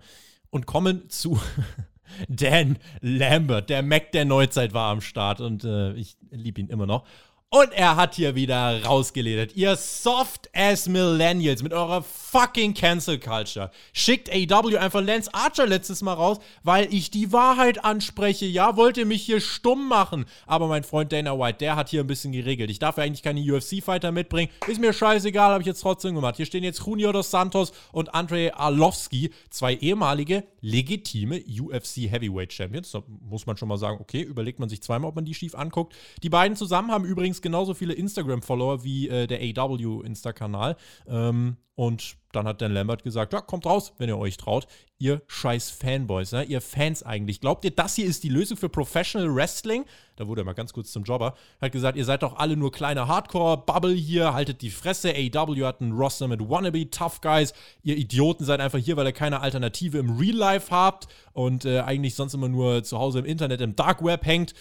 und 0.49 0.65
kommen 0.65 1.09
zu 1.09 1.39
Dan 2.27 2.77
Lambert, 3.01 3.69
der 3.69 3.83
Mac 3.83 4.11
der 4.11 4.25
Neuzeit 4.25 4.73
war 4.73 4.91
am 4.91 5.01
Start 5.01 5.41
und 5.41 5.63
äh, 5.63 5.93
ich 5.93 6.17
liebe 6.31 6.61
ihn 6.61 6.69
immer 6.69 6.85
noch. 6.85 7.05
Und 7.49 7.71
er 7.71 7.95
hat 7.95 8.15
hier 8.15 8.35
wieder 8.35 8.83
rausgeledert. 8.83 9.55
Ihr 9.55 9.77
soft-ass 9.77 10.89
Millennials 10.89 11.63
mit 11.63 11.71
eurer 11.71 12.03
fucking 12.03 12.73
Cancel 12.73 13.17
Culture. 13.19 13.71
Schickt 13.93 14.29
AW 14.29 14.77
einfach 14.77 15.01
Lance 15.01 15.33
Archer 15.33 15.65
letztes 15.65 16.01
Mal 16.01 16.11
raus, 16.11 16.39
weil 16.63 16.93
ich 16.93 17.09
die 17.09 17.31
Wahrheit 17.31 17.85
anspreche. 17.85 18.45
Ja, 18.45 18.75
wollt 18.75 18.97
ihr 18.97 19.05
mich 19.05 19.23
hier 19.23 19.39
stumm 19.39 19.87
machen? 19.87 20.25
Aber 20.45 20.67
mein 20.67 20.83
Freund 20.83 21.13
Dana 21.13 21.39
White, 21.39 21.59
der 21.59 21.77
hat 21.77 21.87
hier 21.87 22.01
ein 22.01 22.07
bisschen 22.07 22.33
geregelt. 22.33 22.69
Ich 22.69 22.79
darf 22.79 22.97
ja 22.97 23.05
eigentlich 23.05 23.23
keine 23.23 23.39
UFC-Fighter 23.39 24.11
mitbringen. 24.11 24.51
Ist 24.67 24.81
mir 24.81 24.91
scheißegal, 24.91 25.51
habe 25.51 25.61
ich 25.61 25.67
jetzt 25.67 25.79
trotzdem 25.79 26.15
gemacht. 26.15 26.35
Hier 26.35 26.45
stehen 26.45 26.65
jetzt 26.65 26.85
Junio 26.85 27.13
dos 27.13 27.31
Santos 27.31 27.71
und 27.93 28.13
Andrei 28.13 28.53
Arlovski, 28.53 29.31
zwei 29.49 29.75
ehemalige 29.75 30.43
legitime 30.59 31.41
UFC 31.61 32.11
Heavyweight 32.11 32.51
Champions. 32.51 32.91
Da 32.91 33.03
muss 33.07 33.45
man 33.45 33.55
schon 33.55 33.69
mal 33.69 33.77
sagen, 33.77 33.99
okay, 34.01 34.21
überlegt 34.21 34.59
man 34.59 34.67
sich 34.67 34.81
zweimal, 34.81 35.07
ob 35.07 35.15
man 35.15 35.23
die 35.23 35.33
schief 35.33 35.55
anguckt. 35.55 35.95
Die 36.23 36.29
beiden 36.29 36.57
zusammen 36.57 36.91
haben 36.91 37.05
übrigens 37.05 37.36
genauso 37.41 37.73
viele 37.73 37.93
Instagram-Follower 37.93 38.83
wie 38.83 39.09
äh, 39.09 39.27
der 39.27 39.39
AW-Insta-Kanal. 39.41 40.75
Ähm, 41.07 41.57
und 41.77 42.17
dann 42.31 42.47
hat 42.47 42.59
Dan 42.59 42.73
Lambert 42.73 43.03
gesagt, 43.03 43.33
ja, 43.33 43.41
kommt 43.41 43.67
raus, 43.67 43.93
wenn 43.99 44.09
ihr 44.09 44.17
euch 44.17 44.35
traut. 44.37 44.65
Ihr 44.97 45.21
scheiß 45.27 45.69
Fanboys, 45.69 46.31
ja, 46.31 46.41
ihr 46.41 46.59
Fans 46.59 47.03
eigentlich. 47.03 47.39
Glaubt 47.39 47.63
ihr, 47.65 47.69
das 47.71 47.93
hier 47.93 48.07
ist 48.07 48.23
die 48.23 48.29
Lösung 48.29 48.57
für 48.57 48.67
Professional 48.67 49.33
Wrestling? 49.35 49.85
Da 50.15 50.27
wurde 50.27 50.41
er 50.41 50.45
mal 50.45 50.53
ganz 50.53 50.73
kurz 50.73 50.91
zum 50.91 51.03
Jobber. 51.03 51.35
Hat 51.61 51.71
gesagt, 51.71 51.95
ihr 51.95 52.03
seid 52.03 52.23
doch 52.23 52.37
alle 52.37 52.57
nur 52.57 52.71
kleine 52.71 53.07
Hardcore-Bubble 53.07 53.93
hier, 53.93 54.33
haltet 54.33 54.63
die 54.63 54.71
Fresse. 54.71 55.13
AW 55.13 55.65
hat 55.65 55.79
einen 55.79 55.91
Roster 55.91 56.27
mit 56.27 56.39
Wannabe 56.41 56.89
Tough 56.89 57.21
Guys. 57.21 57.53
Ihr 57.83 57.95
Idioten 57.95 58.43
seid 58.43 58.59
einfach 58.59 58.79
hier, 58.79 58.97
weil 58.97 59.05
ihr 59.05 59.11
keine 59.11 59.41
Alternative 59.41 59.99
im 59.99 60.17
Real 60.17 60.35
Life 60.35 60.71
habt 60.71 61.07
und 61.33 61.63
äh, 61.65 61.81
eigentlich 61.81 62.15
sonst 62.15 62.33
immer 62.33 62.49
nur 62.49 62.83
zu 62.83 62.97
Hause 62.97 63.19
im 63.19 63.25
Internet 63.25 63.61
im 63.61 63.75
Dark 63.75 64.03
Web 64.03 64.25
hängt. 64.25 64.55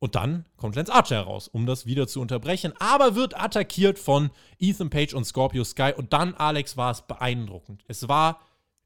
Und 0.00 0.14
dann 0.14 0.46
kommt 0.56 0.76
Lance 0.76 0.92
Archer 0.92 1.16
heraus, 1.16 1.48
um 1.48 1.66
das 1.66 1.86
wieder 1.86 2.06
zu 2.06 2.20
unterbrechen, 2.20 2.72
aber 2.78 3.16
wird 3.16 3.38
attackiert 3.38 3.98
von 3.98 4.30
Ethan 4.58 4.90
Page 4.90 5.14
und 5.14 5.24
Scorpio 5.24 5.64
Sky. 5.64 5.92
Und 5.96 6.12
dann, 6.12 6.34
Alex, 6.34 6.76
war 6.76 6.92
es 6.92 7.02
beeindruckend. 7.02 7.84
Es 7.88 8.08
war 8.08 8.40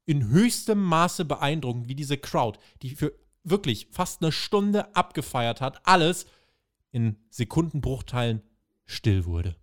in 0.05 0.29
höchstem 0.29 0.81
Maße 0.81 1.25
beeindruckend, 1.25 1.87
wie 1.87 1.95
diese 1.95 2.17
Crowd, 2.17 2.59
die 2.81 2.95
für 2.95 3.13
wirklich 3.43 3.87
fast 3.91 4.21
eine 4.21 4.31
Stunde 4.31 4.95
abgefeiert 4.95 5.61
hat, 5.61 5.85
alles 5.85 6.25
in 6.91 7.17
Sekundenbruchteilen 7.29 8.41
still 8.85 9.25
wurde. 9.25 9.55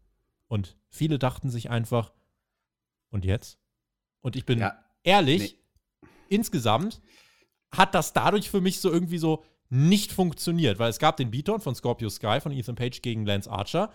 Und 0.47 0.77
viele 0.89 1.19
dachten 1.19 1.51
sich 1.51 1.71
einfach, 1.71 2.13
und 3.11 3.25
jetzt? 3.25 3.59
Und 4.21 4.37
ich 4.37 4.45
bin 4.45 4.61
ja, 4.61 4.79
ehrlich, 5.03 5.57
nee. 6.03 6.09
insgesamt 6.29 7.01
hat 7.73 7.95
das 7.95 8.13
dadurch 8.13 8.51
für 8.51 8.61
mich 8.61 8.81
so 8.81 8.91
irgendwie 8.91 9.19
so 9.19 9.45
nicht 9.71 10.13
funktioniert, 10.13 10.79
weil 10.79 10.91
es 10.91 10.99
gab 10.99 11.17
den 11.17 11.31
Beaton 11.31 11.61
von 11.61 11.75
Scorpio 11.75 12.11
Sky 12.11 12.41
von 12.41 12.53
Ethan 12.53 12.75
Page 12.75 13.01
gegen 13.03 13.25
Lance 13.25 13.51
Archer 13.51 13.91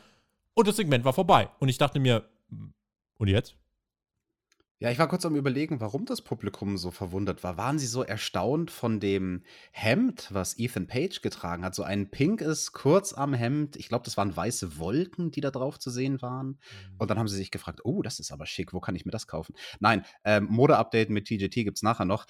und 0.53 0.67
das 0.67 0.77
Segment 0.77 1.05
war 1.05 1.13
vorbei. 1.13 1.49
Und 1.59 1.69
ich 1.69 1.77
dachte 1.77 1.99
mir, 1.99 2.27
hm, 2.49 2.73
und 3.17 3.27
jetzt? 3.27 3.55
Ja, 4.79 4.91
ich 4.91 4.99
war 4.99 5.07
kurz 5.07 5.25
am 5.25 5.37
Überlegen, 5.37 5.79
warum 5.79 6.05
das 6.05 6.21
Publikum 6.21 6.77
so 6.77 6.91
verwundert 6.91 7.43
war. 7.45 7.55
Waren 7.55 7.79
sie 7.79 7.87
so 7.87 8.03
erstaunt 8.03 8.71
von 8.71 8.99
dem 8.99 9.43
Hemd, 9.71 10.27
was 10.31 10.59
Ethan 10.59 10.85
Page 10.85 11.21
getragen 11.21 11.63
hat? 11.63 11.73
So 11.73 11.83
ein 11.83 12.11
pinkes 12.11 12.73
Kurzarmhemd. 12.73 13.77
Ich 13.77 13.87
glaube, 13.87 14.03
das 14.03 14.17
waren 14.17 14.35
weiße 14.35 14.77
Wolken, 14.77 15.31
die 15.31 15.39
da 15.39 15.49
drauf 15.49 15.79
zu 15.79 15.89
sehen 15.89 16.21
waren. 16.21 16.47
Mhm. 16.47 16.57
Und 16.97 17.09
dann 17.09 17.17
haben 17.17 17.29
sie 17.29 17.37
sich 17.37 17.51
gefragt, 17.51 17.81
oh, 17.85 18.01
das 18.01 18.19
ist 18.19 18.33
aber 18.33 18.45
schick, 18.45 18.73
wo 18.73 18.81
kann 18.81 18.97
ich 18.97 19.05
mir 19.05 19.11
das 19.11 19.27
kaufen? 19.27 19.55
Nein, 19.79 20.05
ähm, 20.25 20.47
Mode-Update 20.49 21.09
mit 21.09 21.25
TGT 21.25 21.63
gibt 21.63 21.77
es 21.77 21.83
nachher 21.83 22.05
noch. 22.05 22.25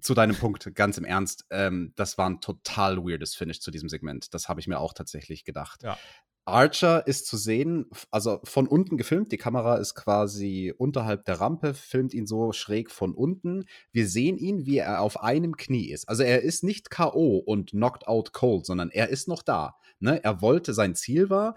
Zu 0.00 0.14
deinem 0.14 0.36
Punkt, 0.36 0.74
ganz 0.74 0.98
im 0.98 1.04
Ernst, 1.04 1.46
ähm, 1.50 1.92
das 1.96 2.18
war 2.18 2.28
ein 2.28 2.40
total 2.40 2.98
weirdes 2.98 3.34
Finish 3.34 3.60
zu 3.60 3.70
diesem 3.70 3.88
Segment. 3.88 4.32
Das 4.34 4.48
habe 4.48 4.60
ich 4.60 4.68
mir 4.68 4.78
auch 4.78 4.92
tatsächlich 4.92 5.44
gedacht. 5.44 5.82
Ja. 5.82 5.98
Archer 6.46 7.06
ist 7.06 7.26
zu 7.26 7.36
sehen, 7.36 7.86
also 8.10 8.40
von 8.44 8.66
unten 8.66 8.96
gefilmt. 8.96 9.30
Die 9.30 9.36
Kamera 9.36 9.76
ist 9.76 9.94
quasi 9.94 10.74
unterhalb 10.76 11.24
der 11.24 11.40
Rampe, 11.40 11.74
filmt 11.74 12.12
ihn 12.12 12.26
so 12.26 12.52
schräg 12.52 12.90
von 12.90 13.14
unten. 13.14 13.66
Wir 13.92 14.08
sehen 14.08 14.36
ihn, 14.36 14.66
wie 14.66 14.78
er 14.78 15.00
auf 15.00 15.22
einem 15.22 15.56
Knie 15.56 15.90
ist. 15.90 16.08
Also 16.08 16.22
er 16.22 16.42
ist 16.42 16.64
nicht 16.64 16.90
K.O. 16.90 17.38
und 17.38 17.70
knocked 17.70 18.06
out 18.08 18.32
cold, 18.32 18.66
sondern 18.66 18.90
er 18.90 19.08
ist 19.10 19.28
noch 19.28 19.42
da. 19.42 19.76
Ne? 20.00 20.22
Er 20.24 20.40
wollte, 20.40 20.74
sein 20.74 20.94
Ziel 20.94 21.30
war, 21.30 21.54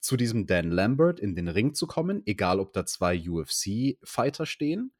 zu 0.00 0.16
diesem 0.16 0.46
Dan 0.46 0.70
Lambert 0.70 1.18
in 1.18 1.34
den 1.34 1.48
Ring 1.48 1.74
zu 1.74 1.86
kommen, 1.86 2.22
egal 2.26 2.60
ob 2.60 2.72
da 2.72 2.86
zwei 2.86 3.18
UFC-Fighter 3.28 4.46
stehen. 4.46 4.92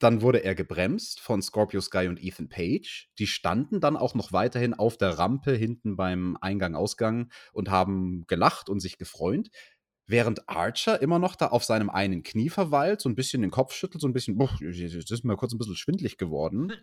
Dann 0.00 0.22
wurde 0.22 0.42
er 0.42 0.54
gebremst 0.54 1.20
von 1.20 1.42
Scorpio 1.42 1.80
Sky 1.80 2.08
und 2.08 2.22
Ethan 2.22 2.48
Page. 2.48 3.10
Die 3.18 3.26
standen 3.26 3.80
dann 3.80 3.98
auch 3.98 4.14
noch 4.14 4.32
weiterhin 4.32 4.74
auf 4.74 4.96
der 4.96 5.18
Rampe 5.18 5.52
hinten 5.52 5.94
beim 5.94 6.38
Eingang-Ausgang 6.40 7.30
und 7.52 7.70
haben 7.70 8.24
gelacht 8.26 8.70
und 8.70 8.80
sich 8.80 8.96
gefreut. 8.96 9.50
Während 10.06 10.48
Archer 10.48 11.00
immer 11.02 11.18
noch 11.18 11.36
da 11.36 11.48
auf 11.48 11.64
seinem 11.64 11.90
einen 11.90 12.22
Knie 12.22 12.48
verweilt, 12.48 13.02
so 13.02 13.10
ein 13.10 13.14
bisschen 13.14 13.42
den 13.42 13.50
Kopf 13.50 13.74
schüttelt, 13.74 14.00
so 14.00 14.08
ein 14.08 14.14
bisschen, 14.14 14.38
boah, 14.38 14.50
das 14.58 15.10
ist 15.10 15.24
mir 15.24 15.36
kurz 15.36 15.52
ein 15.52 15.58
bisschen 15.58 15.76
schwindlig 15.76 16.18
geworden. 16.18 16.72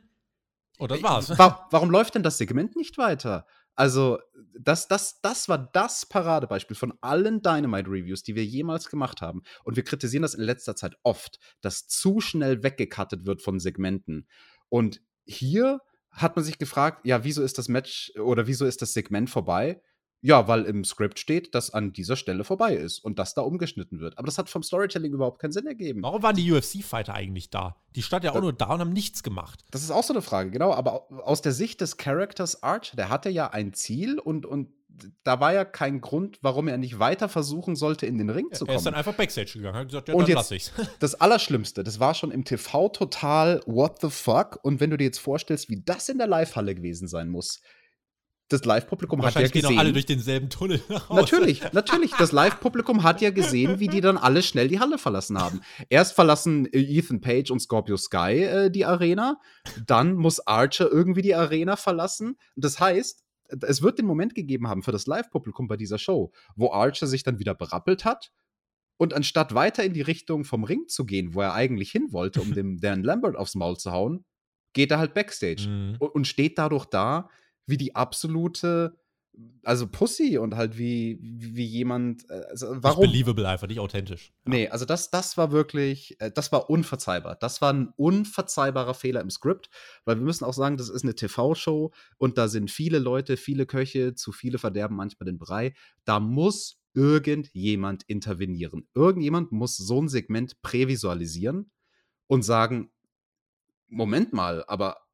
Oh, 0.80 0.86
das 0.86 1.02
war's. 1.02 1.30
Warum 1.72 1.90
läuft 1.90 2.14
denn 2.14 2.22
das 2.22 2.38
Segment 2.38 2.76
nicht 2.76 3.00
weiter? 3.00 3.48
Also, 3.78 4.18
das, 4.60 4.88
das, 4.88 5.22
das 5.22 5.48
war 5.48 5.70
das 5.72 6.08
Paradebeispiel 6.08 6.76
von 6.76 6.94
allen 7.02 7.42
Dynamite-Reviews, 7.44 8.24
die 8.24 8.36
wir 8.36 8.44
jemals 8.44 8.90
gemacht 8.90 9.22
haben. 9.22 9.44
Und 9.64 9.76
wir 9.76 9.84
kritisieren 9.84 10.24
das 10.24 10.34
in 10.34 10.44
letzter 10.44 10.76
Zeit 10.76 10.98
oft, 11.04 11.40
dass 11.62 11.88
zu 11.88 12.20
schnell 12.20 12.64
weggekattet 12.64 13.26
wird 13.28 13.42
von 13.42 13.60
Segmenten. 13.60 14.28
Und 14.68 15.02
hier 15.26 15.80
hat 16.10 16.36
man 16.36 16.44
sich 16.44 16.58
gefragt, 16.58 17.06
ja, 17.06 17.24
wieso 17.24 17.44
ist 17.44 17.60
das 17.60 17.68
Match 17.70 18.12
oder 18.18 18.48
wieso 18.48 18.66
ist 18.66 18.82
das 18.82 18.94
Segment 18.94 19.30
vorbei? 19.30 19.80
Ja, 20.22 20.48
weil 20.48 20.64
im 20.64 20.84
Skript 20.84 21.20
steht, 21.20 21.54
dass 21.54 21.70
an 21.70 21.94
dieser 21.94 22.16
Stelle 22.16 22.44
vorbei 22.44 22.76
ist 22.76 23.00
und 23.00 23.20
dass 23.20 23.36
da 23.36 23.42
umgeschnitten 23.42 24.00
wird. 24.00 24.18
Aber 24.18 24.26
das 24.26 24.38
hat 24.38 24.50
vom 24.50 24.64
Storytelling 24.64 25.14
überhaupt 25.14 25.40
keinen 25.40 25.52
Sinn 25.52 25.68
ergeben. 25.68 26.02
Warum 26.02 26.24
waren 26.24 26.36
die 26.36 26.52
UFC-Fighter 26.52 27.14
eigentlich 27.14 27.50
da? 27.50 27.76
Die 27.96 28.02
stand 28.02 28.24
ja 28.24 28.32
auch 28.32 28.36
da, 28.36 28.42
nur 28.42 28.54
da 28.54 28.74
und 28.74 28.80
haben 28.80 28.94
nichts 28.94 29.22
gemacht. 29.22 29.64
Das 29.72 29.84
ist 29.84 29.92
auch 29.92 30.04
so 30.04 30.14
eine 30.14 30.22
Frage, 30.22 30.50
genau. 30.50 30.74
Aber 30.74 31.08
aus 31.24 31.42
der 31.42 31.52
Sicht 31.52 31.82
des 31.82 31.98
Characters 31.98 32.64
Archer, 32.64 32.96
der 32.96 33.10
hatte 33.10 33.30
ja 33.30 33.50
ein 33.52 33.74
Ziel 33.74 34.20
und, 34.20 34.46
und 34.46 34.70
da 35.24 35.40
war 35.40 35.54
ja 35.54 35.66
kein 35.66 36.02
Grund, 36.02 36.40
warum 36.42 36.68
er 36.68 36.78
nicht 36.78 37.00
weiter 37.00 37.30
versuchen 37.30 37.76
sollte, 37.76 38.06
in 38.06 38.18
den 38.18 38.30
Ring 38.30 38.48
zu 38.52 38.66
kommen. 38.66 38.76
Er 38.76 38.78
ist 38.78 38.86
dann 38.86 38.96
einfach 38.96 39.14
Backstage 39.14 39.54
gegangen, 39.54 39.78
hat 39.78 39.88
gesagt, 39.88 40.08
ja, 40.08 40.16
und 40.16 40.28
dann 40.28 40.36
lass 40.36 40.52
ich's. 40.52 40.72
Das 41.00 41.16
Allerschlimmste, 41.16 41.84
das 41.84 42.00
war 42.00 42.14
schon 42.14 42.32
im 42.32 42.44
TV 42.44 42.90
total 42.90 43.62
what 43.66 44.02
the 44.02 44.10
fuck. 44.10 44.60
Und 44.64 44.80
wenn 44.80 44.90
du 44.90 44.98
dir 44.98 45.06
jetzt 45.06 45.20
vorstellst, 45.20 45.70
wie 45.70 45.84
das 45.84 46.10
in 46.10 46.18
der 46.18 46.28
Live-Halle 46.28 46.74
gewesen 46.74 47.08
sein 47.08 47.30
muss, 47.30 47.62
das 48.50 48.64
Live-Publikum 48.64 49.26
hat 49.26 49.36
ja 49.36 49.42
gesehen. 49.42 49.62
gehen 49.62 49.78
auch 49.78 49.80
alle 49.80 49.94
durch 49.94 50.06
denselben 50.06 50.50
Tunnel. 50.50 50.82
Natürlich, 51.10 51.62
natürlich. 51.74 52.12
Das 52.18 52.32
Live-Publikum 52.32 53.04
hat 53.04 53.22
ja 53.22 53.30
gesehen, 53.30 53.80
wie 53.80 53.88
die 53.88 54.02
dann 54.02 54.18
alle 54.18 54.42
schnell 54.42 54.68
die 54.68 54.80
Halle 54.80 54.98
verlassen 54.98 55.38
haben. 55.38 55.62
Erst 55.90 56.14
verlassen 56.14 56.66
äh, 56.72 56.80
Ethan 56.80 57.22
Page 57.22 57.52
und 57.52 57.60
Scorpio 57.60 57.98
Sky 57.98 58.44
äh, 58.44 58.72
die 58.72 58.86
Arena, 58.86 59.40
dann 59.86 60.16
muss 60.16 60.46
Archer 60.46 60.90
irgendwie 60.90 61.22
die 61.22 61.36
Arena 61.36 61.76
verlassen. 61.76 62.38
Das 62.56 62.80
heißt, 62.80 63.24
es 63.62 63.82
wird 63.82 64.00
den 64.00 64.06
Moment 64.06 64.36
gegeben 64.36 64.68
haben 64.68 64.84
für 64.84 64.92
das 64.92 65.08
Live-Publikum 65.08 65.68
bei 65.68 65.78
dieser 65.78 65.98
Show, 65.98 66.32
wo 66.56 66.72
Archer 66.72 67.08
sich 67.08 67.24
dann 67.24 67.40
wieder 67.40 67.56
berappelt 67.56 68.06
hat 68.06 68.32
und 68.98 69.14
anstatt 69.14 69.54
weiter 69.54 69.84
in 69.84 69.94
die 69.94 70.02
Richtung 70.02 70.44
vom 70.44 70.64
Ring 70.64 70.88
zu 70.88 71.06
gehen, 71.06 71.34
wo 71.34 71.42
er 71.42 71.54
eigentlich 71.54 71.92
hin 71.92 72.08
wollte, 72.12 72.42
um 72.42 72.54
dem 72.54 72.80
Dan 72.80 73.04
Lambert 73.04 73.36
aufs 73.36 73.56
Maul 73.56 73.78
zu 73.78 73.92
hauen, 73.92 74.26
geht 74.74 74.92
er 74.92 75.00
halt 75.00 75.14
Backstage 75.14 75.68
mhm. 75.68 75.98
und 76.00 76.28
steht 76.28 76.58
dadurch 76.58 76.86
da 76.86 77.30
wie 77.68 77.78
die 77.78 77.96
absolute, 77.96 78.98
also 79.64 79.88
Pussy 79.88 80.38
und 80.38 80.56
halt 80.56 80.78
wie, 80.78 81.20
wie 81.22 81.66
jemand. 81.66 82.28
Äh, 82.30 82.42
also 82.50 82.68
warum? 82.82 83.02
Nicht 83.02 83.12
believable 83.12 83.48
einfach, 83.48 83.68
nicht 83.68 83.80
authentisch. 83.80 84.34
Ja. 84.46 84.52
Nee, 84.52 84.70
also 84.70 84.86
das, 84.86 85.12
das 85.12 85.38
war 85.38 85.52
wirklich, 85.52 86.20
äh, 86.20 86.32
das 86.32 86.52
war 86.52 86.70
unverzeihbar. 86.70 87.36
Das 87.36 87.62
war 87.62 87.72
ein 87.72 87.94
unverzeihbarer 87.96 88.96
Fehler 88.96 89.22
im 89.22 89.30
Skript, 89.30 89.70
weil 90.06 90.18
wir 90.18 90.24
müssen 90.24 90.46
auch 90.46 90.54
sagen, 90.54 90.78
das 90.78 90.90
ist 90.90 91.04
eine 91.04 91.14
TV-Show 91.14 91.92
und 92.18 92.38
da 92.38 92.48
sind 92.48 92.72
viele 92.72 93.00
Leute, 93.00 93.38
viele 93.38 93.66
Köche, 93.66 94.16
zu 94.16 94.32
viele 94.32 94.58
verderben 94.58 94.96
manchmal 94.96 95.26
den 95.26 95.38
Brei. 95.38 95.74
Da 96.06 96.20
muss 96.20 96.82
irgendjemand 96.94 98.04
intervenieren. 98.08 98.88
Irgendjemand 98.96 99.52
muss 99.52 99.78
so 99.78 100.02
ein 100.02 100.08
Segment 100.08 100.62
prävisualisieren 100.64 101.70
und 102.26 102.42
sagen, 102.42 102.90
Moment 103.88 104.34
mal, 104.34 104.64
aber 104.68 105.07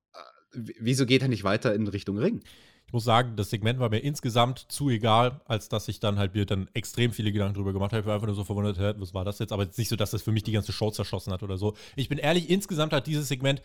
wieso 0.53 1.05
geht 1.05 1.21
er 1.21 1.27
nicht 1.27 1.43
weiter 1.43 1.73
in 1.73 1.87
Richtung 1.87 2.17
Ring? 2.17 2.41
Ich 2.85 2.93
muss 2.93 3.05
sagen, 3.05 3.35
das 3.35 3.49
Segment 3.49 3.79
war 3.79 3.89
mir 3.89 3.99
insgesamt 3.99 4.65
zu 4.69 4.89
egal, 4.89 5.41
als 5.45 5.67
dass 5.67 5.87
ich 5.87 5.99
dann 5.99 6.19
halt 6.19 6.35
mir 6.35 6.45
dann 6.45 6.69
extrem 6.73 7.11
viele 7.11 7.31
Gedanken 7.31 7.55
drüber 7.55 7.73
gemacht 7.73 7.91
habe. 7.91 8.01
Ich 8.01 8.05
war 8.05 8.13
einfach 8.13 8.27
nur 8.27 8.35
so 8.35 8.43
verwundert, 8.43 8.77
hä, 8.77 8.93
was 8.97 9.13
war 9.13 9.25
das 9.25 9.39
jetzt? 9.39 9.51
Aber 9.51 9.63
jetzt 9.63 9.79
nicht 9.79 9.89
so, 9.89 9.95
dass 9.95 10.11
das 10.11 10.21
für 10.21 10.31
mich 10.31 10.43
die 10.43 10.51
ganze 10.51 10.73
Show 10.73 10.91
zerschossen 10.91 11.33
hat 11.33 11.41
oder 11.41 11.57
so. 11.57 11.73
Ich 11.95 12.07
bin 12.07 12.19
ehrlich, 12.19 12.49
insgesamt 12.49 12.93
hat 12.93 13.07
dieses 13.07 13.27
Segment 13.27 13.63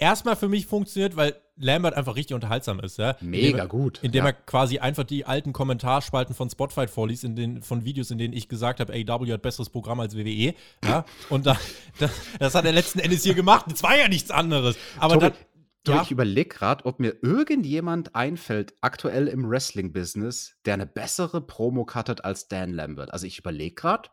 erstmal 0.00 0.34
für 0.34 0.48
mich 0.48 0.66
funktioniert, 0.66 1.14
weil 1.14 1.36
Lambert 1.56 1.94
einfach 1.94 2.16
richtig 2.16 2.34
unterhaltsam 2.34 2.80
ist. 2.80 2.98
Ja? 2.98 3.16
Mega 3.20 3.46
indem 3.46 3.58
er, 3.58 3.66
gut. 3.68 3.98
Indem 4.02 4.24
ja. 4.24 4.30
er 4.30 4.32
quasi 4.32 4.78
einfach 4.78 5.04
die 5.04 5.26
alten 5.26 5.52
Kommentarspalten 5.52 6.34
von 6.34 6.48
Spotfight 6.48 6.90
vorliest, 6.90 7.24
in 7.24 7.36
den, 7.36 7.62
von 7.62 7.84
Videos, 7.84 8.10
in 8.10 8.18
denen 8.18 8.32
ich 8.32 8.48
gesagt 8.48 8.80
habe, 8.80 8.92
AW 8.94 9.30
hat 9.30 9.42
besseres 9.42 9.68
Programm 9.68 10.00
als 10.00 10.16
WWE. 10.16 10.54
Ja? 10.82 11.04
Und 11.28 11.46
da, 11.46 11.58
das, 11.98 12.10
das 12.38 12.54
hat 12.54 12.64
er 12.64 12.72
letzten 12.72 12.98
Endes 12.98 13.22
hier 13.22 13.34
gemacht. 13.34 13.66
Das 13.68 13.82
war 13.82 13.96
ja 13.96 14.08
nichts 14.08 14.30
anderes. 14.30 14.76
Aber 14.98 15.14
Tobi, 15.14 15.26
dann, 15.26 15.32
Ja. 15.86 16.02
ich 16.02 16.10
überlege 16.10 16.48
gerade, 16.48 16.84
ob 16.84 17.00
mir 17.00 17.16
irgendjemand 17.22 18.14
einfällt, 18.14 18.74
aktuell 18.80 19.28
im 19.28 19.48
Wrestling-Business, 19.48 20.56
der 20.64 20.74
eine 20.74 20.86
bessere 20.86 21.40
Promo 21.40 21.84
cuttet 21.84 22.24
als 22.24 22.48
Dan 22.48 22.72
Lambert. 22.72 23.12
Also 23.12 23.26
ich 23.26 23.38
überlege 23.38 23.74
gerade, 23.74 24.10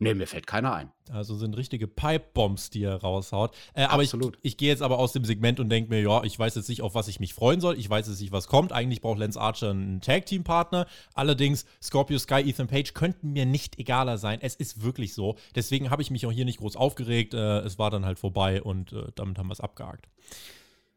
Nee, 0.00 0.14
mir 0.14 0.28
fällt 0.28 0.46
keiner 0.46 0.74
ein. 0.74 0.92
Also 1.10 1.34
sind 1.34 1.56
richtige 1.56 1.88
Pipe-Bombs, 1.88 2.70
die 2.70 2.84
er 2.84 2.96
raushaut. 2.96 3.56
Äh, 3.74 3.82
aber 3.84 4.04
ich, 4.04 4.14
ich 4.42 4.56
gehe 4.56 4.68
jetzt 4.68 4.82
aber 4.82 4.98
aus 4.98 5.12
dem 5.12 5.24
Segment 5.24 5.58
und 5.58 5.70
denke 5.70 5.90
mir, 5.90 6.00
ja, 6.00 6.22
ich 6.22 6.38
weiß 6.38 6.54
jetzt 6.54 6.68
nicht, 6.68 6.82
auf 6.82 6.94
was 6.94 7.08
ich 7.08 7.18
mich 7.18 7.34
freuen 7.34 7.60
soll. 7.60 7.76
Ich 7.76 7.90
weiß 7.90 8.06
jetzt 8.06 8.20
nicht, 8.20 8.30
was 8.30 8.46
kommt. 8.46 8.70
Eigentlich 8.70 9.00
braucht 9.00 9.18
Lance 9.18 9.40
Archer 9.40 9.70
einen 9.70 10.00
Tag-Team-Partner. 10.00 10.86
Allerdings, 11.14 11.64
Scorpio 11.82 12.18
Sky, 12.18 12.48
Ethan 12.48 12.68
Page 12.68 12.94
könnten 12.94 13.32
mir 13.32 13.44
nicht 13.44 13.80
egaler 13.80 14.18
sein. 14.18 14.38
Es 14.40 14.54
ist 14.54 14.84
wirklich 14.84 15.14
so. 15.14 15.36
Deswegen 15.56 15.90
habe 15.90 16.02
ich 16.02 16.12
mich 16.12 16.26
auch 16.26 16.32
hier 16.32 16.44
nicht 16.44 16.60
groß 16.60 16.76
aufgeregt. 16.76 17.34
Äh, 17.34 17.60
es 17.60 17.80
war 17.80 17.90
dann 17.90 18.06
halt 18.06 18.20
vorbei 18.20 18.62
und 18.62 18.92
äh, 18.92 19.06
damit 19.16 19.36
haben 19.36 19.48
wir 19.48 19.54
es 19.54 19.60
abgehakt. 19.60 20.06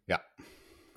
Ja. 0.05 0.19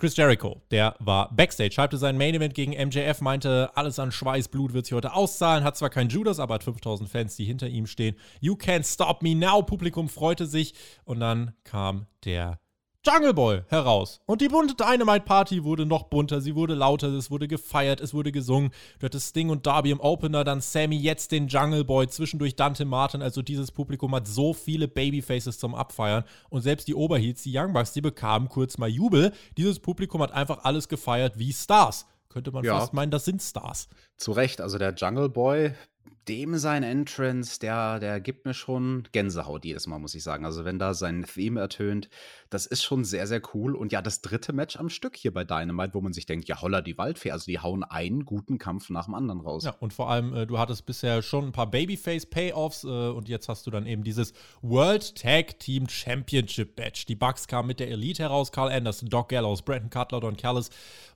Chris 0.05 0.19
Jericho, 0.19 0.61
der 0.71 0.97
war 0.99 1.35
Backstage, 1.35 1.73
schaltete 1.73 1.97
sein 1.97 2.19
Main 2.19 2.35
Event 2.35 2.53
gegen 2.53 2.73
MJF, 2.73 3.23
meinte, 3.23 3.71
alles 3.75 3.99
an 3.99 4.13
Schweiß, 4.13 4.49
Blut 4.49 4.75
wird 4.75 4.85
sich 4.85 4.93
heute 4.93 5.15
auszahlen, 5.15 5.65
hat 5.65 5.79
zwar 5.79 5.89
kein 5.89 6.11
Judas, 6.11 6.41
aber 6.41 6.57
hat 6.57 6.65
5000 6.65 7.09
Fans, 7.09 7.37
die 7.37 7.47
hinter 7.47 7.69
ihm 7.69 7.87
stehen. 7.87 8.15
You 8.39 8.53
can't 8.53 8.85
stop 8.85 9.23
me 9.23 9.35
now, 9.35 9.63
Publikum 9.63 10.11
freute 10.11 10.45
sich 10.45 10.75
und 11.07 11.21
dann 11.21 11.55
kam 11.65 12.05
der 12.27 12.61
Jungle 13.07 13.35
Boy 13.35 13.63
heraus. 13.69 14.21
Und 14.25 14.41
die 14.41 14.49
bunte 14.49 14.75
Dynamite 14.75 15.27
Party 15.27 15.63
wurde 15.63 15.85
noch 15.85 16.05
bunter, 16.05 16.41
sie 16.41 16.55
wurde 16.55 16.75
lauter, 16.75 17.09
es 17.09 17.31
wurde 17.31 17.47
gefeiert, 17.47 18.01
es 18.01 18.15
wurde 18.15 18.33
gesungen. 18.33 18.71
Du 18.99 19.05
hattest 19.05 19.29
Sting 19.29 19.51
und 19.51 19.67
Darby 19.67 19.91
im 19.91 20.01
Opener, 20.01 20.43
dann 20.43 20.63
Sammy, 20.63 20.97
jetzt 20.97 21.31
den 21.31 21.49
Jungle 21.49 21.85
Boy, 21.85 22.09
zwischendurch 22.09 22.57
Dante 22.57 22.87
Martin. 22.87 23.21
Also 23.21 23.43
dieses 23.43 23.71
Publikum 23.71 24.15
hat 24.15 24.27
so 24.27 24.55
viele 24.55 24.89
Babyfaces 24.89 25.59
zum 25.59 25.75
Abfeiern. 25.75 26.25
Und 26.49 26.63
selbst 26.63 26.89
die 26.89 26.95
Oberheats, 26.95 27.43
die 27.43 27.57
Young 27.57 27.75
Bucks, 27.75 27.93
die 27.93 28.01
bekamen 28.01 28.49
kurz 28.49 28.79
mal 28.79 28.89
Jubel. 28.89 29.33
Dieses 29.59 29.81
Publikum 29.81 30.23
hat 30.23 30.33
einfach 30.33 30.65
alles 30.65 30.89
gefeiert 30.89 31.39
wie 31.39 31.53
Stars. 31.53 32.07
Könnte 32.31 32.53
man 32.53 32.65
ja. 32.65 32.79
fast 32.79 32.95
meinen, 32.95 33.11
das 33.11 33.27
sind 33.27 33.43
Stars. 33.43 33.89
Zu 34.17 34.33
Recht, 34.33 34.61
also 34.61 34.79
der 34.79 34.95
Jungle 34.95 35.29
Boy 35.29 35.73
dem 36.29 36.57
sein 36.57 36.83
Entrance, 36.83 37.59
der, 37.59 37.99
der 38.01 38.21
gibt 38.21 38.45
mir 38.47 38.55
schon 38.55 39.05
Gänsehaut 39.13 39.65
jedes 39.65 39.87
Mal, 39.87 39.99
muss 39.99 40.15
ich 40.15 40.23
sagen. 40.23 40.45
Also, 40.45 40.65
wenn 40.65 40.79
da 40.79 40.95
sein 40.95 41.25
Theme 41.25 41.61
ertönt, 41.61 42.09
das 42.51 42.67
ist 42.67 42.83
schon 42.83 43.05
sehr, 43.05 43.27
sehr 43.27 43.43
cool. 43.55 43.75
Und 43.75 43.93
ja, 43.93 44.01
das 44.01 44.21
dritte 44.21 44.53
Match 44.53 44.77
am 44.77 44.89
Stück 44.89 45.17
hier 45.17 45.33
bei 45.33 45.45
Dynamite, 45.45 45.95
wo 45.95 46.01
man 46.01 46.13
sich 46.13 46.27
denkt, 46.27 46.49
ja, 46.49 46.61
holla 46.61 46.81
die 46.81 46.97
Waldfee. 46.97 47.31
Also, 47.31 47.47
die 47.47 47.59
hauen 47.59 47.85
einen 47.85 48.25
guten 48.25 48.59
Kampf 48.59 48.91
nach 48.91 49.05
dem 49.05 49.15
anderen 49.15 49.41
raus. 49.41 49.65
Ja, 49.65 49.77
und 49.81 49.93
vor 49.93 50.11
allem, 50.11 50.35
äh, 50.35 50.47
du 50.47 50.59
hattest 50.59 50.87
bisher 50.87 51.23
schon 51.23 51.47
ein 51.47 51.53
paar 51.53 51.71
Babyface-Payoffs 51.71 52.85
äh, 52.85 52.89
und 52.89 53.29
jetzt 53.29 53.49
hast 53.49 53.67
du 53.67 53.71
dann 53.71 53.87
eben 53.87 54.03
dieses 54.03 54.33
World 54.63 55.17
Tag 55.17 55.59
Team 55.59 55.89
Championship 55.89 56.79
Match. 56.79 57.07
Die 57.07 57.17
Bucks 57.17 57.47
kamen 57.47 57.69
mit 57.69 57.81
der 57.81 57.91
Elite 57.91 58.23
heraus, 58.23 58.51
Carl 58.51 58.71
Anderson, 58.71 59.09
Doc 59.09 59.29
Gallows, 59.29 59.63
Brandon 59.63 59.91
Cutler, 59.91 60.21
Don 60.21 60.37
Callis 60.37 60.71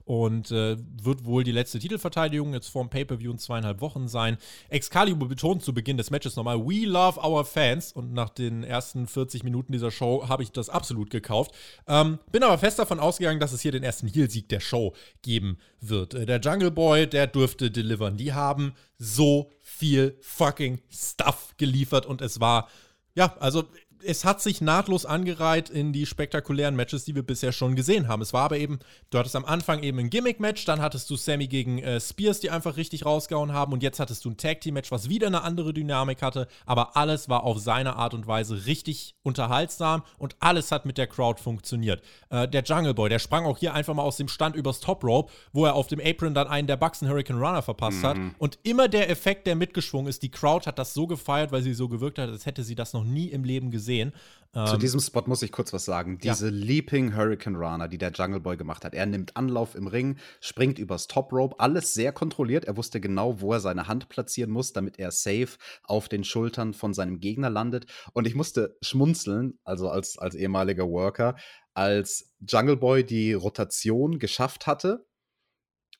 und 0.05 0.49
äh, 0.49 0.75
wird 1.03 1.23
wohl 1.23 1.43
die 1.43 1.51
letzte 1.51 1.77
Titelverteidigung 1.77 2.53
jetzt 2.53 2.69
vorm 2.69 2.89
Pay-Per-View 2.89 3.31
in 3.31 3.37
zweieinhalb 3.37 3.79
Wochen 3.79 4.07
sein. 4.07 4.37
Excalibur 4.69 4.98
Excalibur 4.99 5.29
betont 5.29 5.63
zu 5.63 5.73
Beginn 5.73 5.95
des 5.95 6.11
Matches 6.11 6.35
nochmal, 6.35 6.59
we 6.59 6.85
love 6.85 7.17
our 7.25 7.45
fans. 7.45 7.93
Und 7.93 8.11
nach 8.11 8.29
den 8.29 8.65
ersten 8.65 9.07
40 9.07 9.45
Minuten 9.45 9.71
dieser 9.71 9.91
Show 9.91 10.27
habe 10.27 10.43
ich 10.43 10.51
das 10.51 10.69
absolut 10.69 11.09
gekauft. 11.09 11.51
Ähm, 11.87 12.19
bin 12.33 12.43
aber 12.43 12.57
fest 12.57 12.79
davon 12.79 12.99
ausgegangen, 12.99 13.39
dass 13.39 13.53
es 13.53 13.61
hier 13.61 13.71
den 13.71 13.81
ersten 13.81 14.09
Heel-Sieg 14.09 14.49
der 14.49 14.59
Show 14.59 14.93
geben 15.21 15.57
wird. 15.79 16.15
Äh, 16.15 16.25
der 16.25 16.41
Jungle 16.41 16.71
Boy, 16.71 17.07
der 17.07 17.27
dürfte 17.27 17.71
delivern. 17.71 18.17
Die 18.17 18.33
haben 18.33 18.73
so 18.97 19.51
viel 19.61 20.17
fucking 20.19 20.81
Stuff 20.89 21.53
geliefert 21.55 22.05
und 22.05 22.21
es 22.21 22.41
war, 22.41 22.67
ja, 23.15 23.37
also 23.39 23.63
es 24.03 24.25
hat 24.25 24.41
sich 24.41 24.61
nahtlos 24.61 25.05
angereiht 25.05 25.69
in 25.69 25.93
die 25.93 26.05
spektakulären 26.05 26.75
Matches, 26.75 27.05
die 27.05 27.15
wir 27.15 27.23
bisher 27.23 27.51
schon 27.51 27.75
gesehen 27.75 28.07
haben. 28.07 28.21
Es 28.21 28.33
war 28.33 28.43
aber 28.43 28.57
eben, 28.57 28.79
du 29.09 29.17
hattest 29.17 29.35
am 29.35 29.45
Anfang 29.45 29.83
eben 29.83 29.99
ein 29.99 30.09
Gimmick-Match, 30.09 30.65
dann 30.65 30.81
hattest 30.81 31.09
du 31.09 31.15
Sammy 31.15 31.47
gegen 31.47 31.79
äh, 31.79 31.99
Spears, 31.99 32.39
die 32.39 32.49
einfach 32.49 32.77
richtig 32.77 33.05
rausgehauen 33.05 33.53
haben 33.53 33.73
und 33.73 33.83
jetzt 33.83 33.99
hattest 33.99 34.23
du 34.25 34.29
ein 34.29 34.37
Tag-Team-Match, 34.37 34.91
was 34.91 35.09
wieder 35.09 35.27
eine 35.27 35.41
andere 35.41 35.73
Dynamik 35.73 36.21
hatte, 36.21 36.47
aber 36.65 36.95
alles 36.95 37.29
war 37.29 37.43
auf 37.43 37.59
seine 37.59 37.95
Art 37.95 38.13
und 38.13 38.27
Weise 38.27 38.65
richtig 38.65 39.15
unterhaltsam 39.23 40.03
und 40.17 40.35
alles 40.39 40.71
hat 40.71 40.85
mit 40.85 40.97
der 40.97 41.07
Crowd 41.07 41.41
funktioniert. 41.41 42.01
Äh, 42.29 42.47
der 42.47 42.63
Jungle 42.63 42.93
Boy, 42.93 43.09
der 43.09 43.19
sprang 43.19 43.45
auch 43.45 43.57
hier 43.57 43.73
einfach 43.73 43.93
mal 43.93 44.03
aus 44.03 44.17
dem 44.17 44.27
Stand 44.27 44.55
übers 44.55 44.79
Top 44.79 45.03
Rope, 45.03 45.31
wo 45.51 45.65
er 45.65 45.75
auf 45.75 45.87
dem 45.87 45.99
Apron 45.99 46.33
dann 46.33 46.47
einen 46.47 46.67
der 46.67 46.77
Bucks 46.77 47.01
Hurricane 47.01 47.39
Runner 47.39 47.61
verpasst 47.61 48.03
mhm. 48.03 48.07
hat 48.07 48.17
und 48.37 48.59
immer 48.63 48.87
der 48.87 49.09
Effekt, 49.09 49.47
der 49.47 49.55
mitgeschwungen 49.55 50.07
ist, 50.07 50.23
die 50.23 50.31
Crowd 50.31 50.65
hat 50.65 50.79
das 50.79 50.93
so 50.93 51.07
gefeiert, 51.07 51.51
weil 51.51 51.61
sie 51.61 51.73
so 51.73 51.87
gewirkt 51.87 52.19
hat, 52.19 52.29
als 52.29 52.45
hätte 52.45 52.63
sie 52.63 52.75
das 52.75 52.93
noch 52.93 53.03
nie 53.03 53.27
im 53.27 53.43
Leben 53.43 53.71
gesehen 53.71 53.88
gesehen. 53.89 54.13
Zu 54.51 54.73
ähm, 54.73 54.79
diesem 54.79 54.99
Spot 54.99 55.21
muss 55.27 55.43
ich 55.43 55.51
kurz 55.51 55.73
was 55.73 55.85
sagen. 55.85 56.17
Diese 56.17 56.47
ja. 56.47 56.51
Leaping 56.51 57.15
Hurricane 57.15 57.55
Runner, 57.55 57.87
die 57.87 57.99
der 57.99 58.11
Jungle 58.11 58.39
Boy 58.39 58.57
gemacht 58.57 58.83
hat. 58.83 58.95
Er 58.95 59.05
nimmt 59.05 59.37
Anlauf 59.37 59.75
im 59.75 59.85
Ring, 59.85 60.17
springt 60.41 60.79
übers 60.79 61.05
Top 61.05 61.31
Rope, 61.31 61.59
alles 61.59 61.93
sehr 61.93 62.11
kontrolliert. 62.11 62.65
Er 62.65 62.75
wusste 62.75 62.99
genau, 62.99 63.41
wo 63.41 63.53
er 63.53 63.59
seine 63.59 63.87
Hand 63.87 64.09
platzieren 64.09 64.49
muss, 64.49 64.73
damit 64.73 64.97
er 64.97 65.11
safe 65.11 65.49
auf 65.83 66.09
den 66.09 66.23
Schultern 66.23 66.73
von 66.73 66.95
seinem 66.95 67.19
Gegner 67.19 67.51
landet. 67.51 67.85
Und 68.13 68.25
ich 68.25 68.33
musste 68.33 68.75
schmunzeln, 68.81 69.59
also 69.63 69.89
als, 69.89 70.17
als 70.17 70.33
ehemaliger 70.33 70.89
Worker, 70.89 71.35
als 71.75 72.33
Jungle 72.39 72.77
Boy 72.77 73.03
die 73.03 73.33
Rotation 73.33 74.17
geschafft 74.17 74.65
hatte 74.65 75.05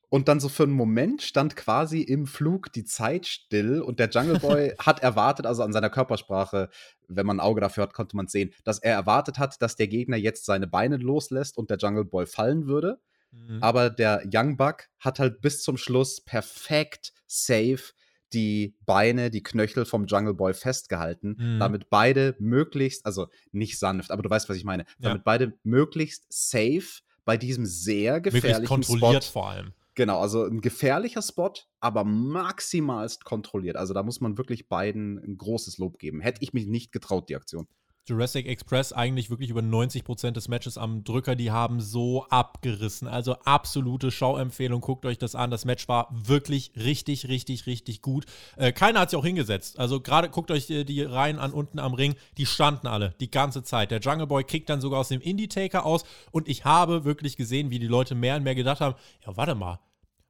und 0.10 0.28
dann 0.28 0.40
so 0.40 0.50
für 0.50 0.64
einen 0.64 0.74
Moment 0.74 1.22
stand 1.22 1.56
quasi 1.56 2.02
im 2.02 2.26
Flug 2.26 2.74
die 2.74 2.84
Zeit 2.84 3.28
still 3.28 3.82
und 3.82 4.00
der 4.00 4.10
Jungle 4.10 4.40
Boy 4.40 4.74
hat 4.80 5.02
erwartet, 5.02 5.46
also 5.46 5.64
an 5.64 5.72
seiner 5.72 5.90
Körpersprache, 5.90 6.70
wenn 7.08 7.26
man 7.26 7.38
ein 7.38 7.46
Auge 7.46 7.62
dafür 7.62 7.84
hat, 7.84 7.94
konnte 7.94 8.16
man 8.16 8.28
sehen, 8.28 8.54
dass 8.64 8.80
er 8.80 8.94
erwartet 8.94 9.38
hat, 9.38 9.62
dass 9.62 9.76
der 9.76 9.88
Gegner 9.88 10.18
jetzt 10.18 10.46
seine 10.46 10.68
Beine 10.68 10.98
loslässt 10.98 11.58
und 11.58 11.70
der 11.70 11.78
Jungle 11.78 12.06
Boy 12.06 12.26
fallen 12.26 12.68
würde. 12.68 13.00
Mhm. 13.32 13.60
Aber 13.62 13.90
der 13.90 14.24
Young 14.32 14.58
Buck 14.58 14.88
hat 15.00 15.20
halt 15.20 15.42
bis 15.42 15.62
zum 15.62 15.78
Schluss 15.78 16.22
perfekt 16.22 17.14
safe 17.28 17.94
die 18.34 18.76
Beine, 18.86 19.32
die 19.32 19.42
Knöchel 19.42 19.86
vom 19.86 20.06
Jungle 20.06 20.36
Boy 20.36 20.54
festgehalten, 20.54 21.36
mhm. 21.38 21.60
damit 21.60 21.90
beide 21.90 22.36
möglichst, 22.40 23.06
also 23.06 23.28
nicht 23.52 23.80
sanft, 23.80 24.12
aber 24.12 24.22
du 24.22 24.30
weißt, 24.30 24.50
was 24.50 24.58
ich 24.58 24.64
meine, 24.64 24.84
ja. 24.84 25.10
damit 25.10 25.24
beide 25.24 25.54
möglichst 25.64 26.26
safe 26.30 27.02
bei 27.26 27.38
diesem 27.38 27.66
sehr 27.66 28.22
gefährlichen 28.22 28.84
Spot, 28.84 29.20
vor 29.22 29.50
allem. 29.50 29.74
Genau, 30.00 30.22
also 30.22 30.46
ein 30.46 30.62
gefährlicher 30.62 31.22
Spot, 31.22 31.52
aber 31.82 32.06
maximalst 32.06 33.26
kontrolliert. 33.26 33.76
Also 33.76 33.94
da 33.94 34.02
muss 34.02 34.22
man 34.22 34.38
wirklich 34.38 34.70
beiden 34.70 35.20
ein 35.20 35.36
großes 35.36 35.78
Lob 35.78 36.00
geben. 36.00 36.22
Hätte 36.22 36.42
ich 36.42 36.54
mich 36.54 36.68
nicht 36.68 36.94
getraut, 36.94 37.28
die 37.28 37.36
Aktion. 37.36 37.68
Jurassic 38.06 38.48
Express 38.48 38.94
eigentlich 38.94 39.30
wirklich 39.30 39.50
über 39.50 39.60
90% 39.60 40.32
des 40.32 40.48
Matches 40.48 40.78
am 40.78 41.04
Drücker, 41.04 41.36
die 41.36 41.52
haben 41.52 41.82
so 41.82 42.26
abgerissen. 42.30 43.10
Also 43.10 43.34
absolute 43.44 44.10
Schauempfehlung, 44.10 44.80
guckt 44.80 45.06
euch 45.06 45.18
das 45.18 45.36
an. 45.36 45.52
Das 45.52 45.66
Match 45.66 45.90
war 45.90 46.08
wirklich 46.12 46.72
richtig, 46.78 47.28
richtig, 47.28 47.66
richtig 47.66 48.02
gut. 48.02 48.26
Äh, 48.56 48.72
keiner 48.72 49.02
hat 49.02 49.10
sich 49.10 49.20
auch 49.20 49.26
hingesetzt. 49.26 49.80
Also 49.80 50.00
gerade 50.00 50.30
guckt 50.30 50.50
euch 50.50 50.70
äh, 50.70 50.86
die 50.86 51.04
Reihen 51.04 51.40
an 51.40 51.52
unten 51.52 51.78
am 51.78 51.94
Ring, 51.94 52.16
die 52.38 52.46
standen 52.46 52.88
alle 52.88 53.16
die 53.20 53.30
ganze 53.30 53.64
Zeit. 53.64 53.92
Der 53.92 54.00
Jungle 54.00 54.28
Boy 54.28 54.46
kickt 54.46 54.70
dann 54.70 54.80
sogar 54.80 55.02
aus 55.02 55.10
dem 55.10 55.20
Indie-Taker 55.20 55.86
aus 55.86 56.06
und 56.32 56.48
ich 56.48 56.64
habe 56.64 57.04
wirklich 57.04 57.36
gesehen, 57.36 57.70
wie 57.70 57.80
die 57.80 57.88
Leute 57.88 58.16
mehr 58.16 58.38
und 58.38 58.44
mehr 58.44 58.56
gedacht 58.56 58.80
haben, 58.80 58.96
ja 59.26 59.36
warte 59.36 59.56
mal, 59.56 59.80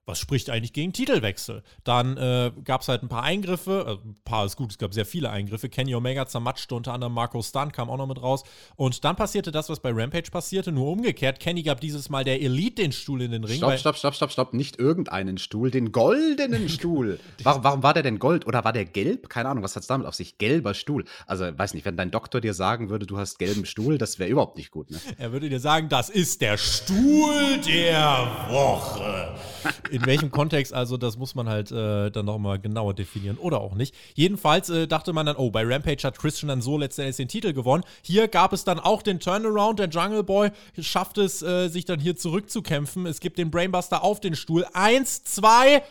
was 0.10 0.20
spricht 0.20 0.50
eigentlich 0.50 0.74
gegen 0.74 0.92
Titelwechsel? 0.92 1.64
Dann 1.84 2.18
äh, 2.18 2.52
gab 2.64 2.82
es 2.82 2.88
halt 2.88 3.04
ein 3.04 3.10
paar 3.10 3.24
Eingriffe, 3.24 3.86
also 3.86 4.02
ein 4.04 4.16
paar 4.26 4.46
ist 4.46 4.58
gut, 4.58 4.72
es 4.72 4.78
gab 4.78 4.94
sehr 4.94 5.06
viele 5.06 5.30
Eingriffe. 5.30 5.70
Kenny 5.70 5.94
Omega 5.94 6.26
zermatschte 6.26 6.74
unter 6.74 6.94
anderem 6.94 7.14
Marco 7.14 7.42
Stunt, 7.42 7.74
kam 7.74 7.90
auch 7.90 7.98
noch 7.98 8.08
mit 8.08 8.22
raus. 8.22 8.44
Und 8.76 9.04
dann 9.04 9.16
passierte 9.16 9.52
das, 9.52 9.70
was 9.70 9.80
bei 9.80 9.92
Rampage 9.92 10.32
passierte, 10.32 10.72
nur 10.72 10.88
umgekehrt. 10.92 11.40
Kenny 11.40 11.62
gab 11.62 11.80
dieses 11.80 12.10
Mal 12.10 12.24
der 12.24 12.42
Elite 12.42 12.82
den 12.82 12.92
Stuhl 12.92 13.22
in 13.22 13.32
den 13.32 13.44
Ring. 13.44 13.58
Stopp, 13.58 13.78
stopp, 13.78 13.98
stopp, 13.98 14.16
stopp, 14.16 14.32
stopp. 14.32 14.54
Nicht 14.54 14.80
irgendeinen 14.80 15.38
Stuhl, 15.38 15.70
den 15.70 15.92
goldenen 15.92 16.70
Stuhl. 16.70 17.20
warum, 17.44 17.64
warum, 17.64 17.84
war 17.84 17.94
der 17.94 18.04
denn 18.04 18.18
gold 18.18 18.48
oder 18.48 18.64
war 18.64 18.74
der 18.74 18.86
gelb? 18.86 19.30
Keine 19.30 19.50
Ahnung, 19.50 19.64
was 19.64 19.76
hat 19.76 19.82
es 19.82 19.88
damit 19.88 20.08
auf 20.08 20.16
sich? 20.16 20.40
Gelber 20.40 20.74
Stuhl. 20.74 21.06
Also, 21.28 21.46
weiß 21.56 21.76
nicht, 21.76 21.86
wenn 21.86 21.98
dein 21.98 22.10
Doktor 22.10 22.42
dir 22.42 22.56
sagen 22.56 22.90
würde, 22.90 23.06
du 23.06 23.18
hast 23.18 23.38
gelben 23.38 23.66
Stuhl, 23.66 24.00
das 24.00 24.18
wäre 24.18 24.30
überhaupt 24.30 24.58
nicht 24.58 24.72
gut. 24.72 24.90
Ne? 24.90 25.00
Er 25.18 25.32
würde 25.32 25.50
dir 25.50 25.60
sagen, 25.60 25.88
das 25.88 26.10
ist 26.10 26.42
der 26.42 26.58
Stuhl 26.58 27.60
der 27.66 28.28
Woche. 28.50 29.36
In 30.00 30.06
welchem 30.06 30.32
Kontext, 30.32 30.74
also 30.74 30.96
das 30.98 31.18
muss 31.18 31.36
man 31.36 31.50
halt 31.50 31.72
äh, 31.72 32.10
dann 32.10 32.26
nochmal 32.26 32.60
genauer 32.60 32.94
definieren 32.94 33.38
oder 33.38 33.60
auch 33.60 33.76
nicht. 33.76 33.94
Jedenfalls 34.16 34.70
äh, 34.70 34.88
dachte 34.88 35.12
man 35.12 35.26
dann, 35.26 35.36
oh, 35.36 35.52
bei 35.52 35.64
Rampage 35.66 36.04
hat 36.04 36.18
Christian 36.18 36.48
dann 36.48 36.62
so 36.62 36.78
letztendlich 36.78 37.18
den 37.18 37.28
Titel 37.28 37.54
gewonnen. 37.54 37.84
Hier 38.02 38.28
gab 38.28 38.54
es 38.54 38.64
dann 38.64 38.80
auch 38.80 39.02
den 39.02 39.20
Turnaround. 39.20 39.80
Der 39.80 39.90
Jungle 39.90 40.24
Boy 40.24 40.52
schafft 40.80 41.18
es, 41.18 41.42
äh, 41.42 41.68
sich 41.68 41.86
dann 41.86 42.00
hier 42.00 42.16
zurückzukämpfen. 42.16 43.06
Es 43.06 43.20
gibt 43.20 43.38
den 43.38 43.52
Brainbuster 43.52 44.04
auf 44.04 44.22
den 44.22 44.36
Stuhl. 44.36 44.66
Eins, 44.74 45.24
zwei 45.24 45.84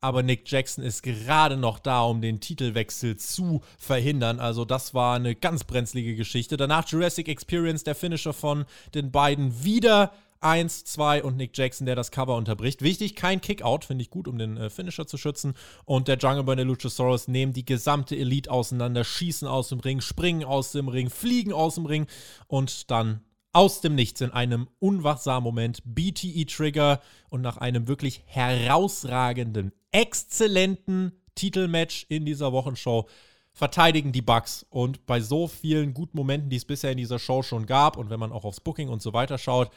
aber 0.00 0.22
Nick 0.22 0.48
Jackson 0.48 0.84
ist 0.84 1.02
gerade 1.02 1.56
noch 1.56 1.78
da, 1.78 2.02
um 2.02 2.20
den 2.20 2.38
Titelwechsel 2.38 3.16
zu 3.16 3.62
verhindern. 3.78 4.38
Also 4.38 4.64
das 4.64 4.94
war 4.94 5.16
eine 5.16 5.34
ganz 5.34 5.64
brenzlige 5.64 6.14
Geschichte. 6.14 6.56
Danach 6.56 6.86
Jurassic 6.86 7.28
Experience, 7.28 7.82
der 7.82 7.94
Finisher 7.94 8.32
von 8.32 8.66
den 8.94 9.10
beiden, 9.10 9.64
wieder 9.64 10.12
1, 10.46 10.84
2 10.84 11.24
und 11.24 11.36
Nick 11.36 11.58
Jackson, 11.58 11.86
der 11.86 11.96
das 11.96 12.12
Cover 12.12 12.36
unterbricht. 12.36 12.80
Wichtig, 12.80 13.16
kein 13.16 13.40
Kickout, 13.40 13.84
finde 13.84 14.02
ich 14.02 14.10
gut, 14.10 14.28
um 14.28 14.38
den 14.38 14.56
äh, 14.56 14.70
Finisher 14.70 15.06
zu 15.06 15.18
schützen. 15.18 15.54
Und 15.84 16.06
der 16.06 16.18
Jungle 16.18 16.44
Boy 16.44 16.54
der 16.54 16.64
Luchasaurus 16.64 17.26
nehmen 17.26 17.52
die 17.52 17.64
gesamte 17.64 18.16
Elite 18.16 18.48
auseinander, 18.50 19.02
schießen 19.02 19.48
aus 19.48 19.70
dem 19.70 19.80
Ring, 19.80 20.00
springen 20.00 20.44
aus 20.44 20.70
dem 20.70 20.86
Ring, 20.86 21.10
fliegen 21.10 21.52
aus 21.52 21.74
dem 21.74 21.86
Ring 21.86 22.06
und 22.46 22.92
dann 22.92 23.22
aus 23.52 23.80
dem 23.80 23.96
Nichts 23.96 24.20
in 24.20 24.30
einem 24.30 24.68
unwachsamen 24.78 25.42
Moment 25.42 25.82
BTE-Trigger 25.84 27.00
und 27.28 27.40
nach 27.40 27.56
einem 27.56 27.88
wirklich 27.88 28.22
herausragenden, 28.26 29.72
exzellenten 29.90 31.12
Titelmatch 31.34 32.06
in 32.08 32.24
dieser 32.24 32.52
Wochenshow 32.52 33.08
verteidigen 33.52 34.12
die 34.12 34.22
Bugs. 34.22 34.64
Und 34.70 35.06
bei 35.06 35.20
so 35.20 35.48
vielen 35.48 35.92
guten 35.92 36.16
Momenten, 36.16 36.50
die 36.50 36.56
es 36.56 36.66
bisher 36.66 36.92
in 36.92 36.98
dieser 36.98 37.18
Show 37.18 37.42
schon 37.42 37.66
gab, 37.66 37.96
und 37.96 38.10
wenn 38.10 38.20
man 38.20 38.30
auch 38.30 38.44
aufs 38.44 38.60
Booking 38.60 38.88
und 38.88 39.02
so 39.02 39.12
weiter 39.12 39.38
schaut, 39.38 39.70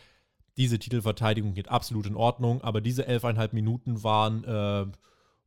diese 0.57 0.79
Titelverteidigung 0.79 1.53
geht 1.53 1.69
absolut 1.69 2.05
in 2.05 2.15
Ordnung, 2.15 2.61
aber 2.61 2.81
diese 2.81 3.07
elfeinhalb 3.07 3.53
Minuten 3.53 4.03
waren 4.03 4.43
äh, 4.43 4.91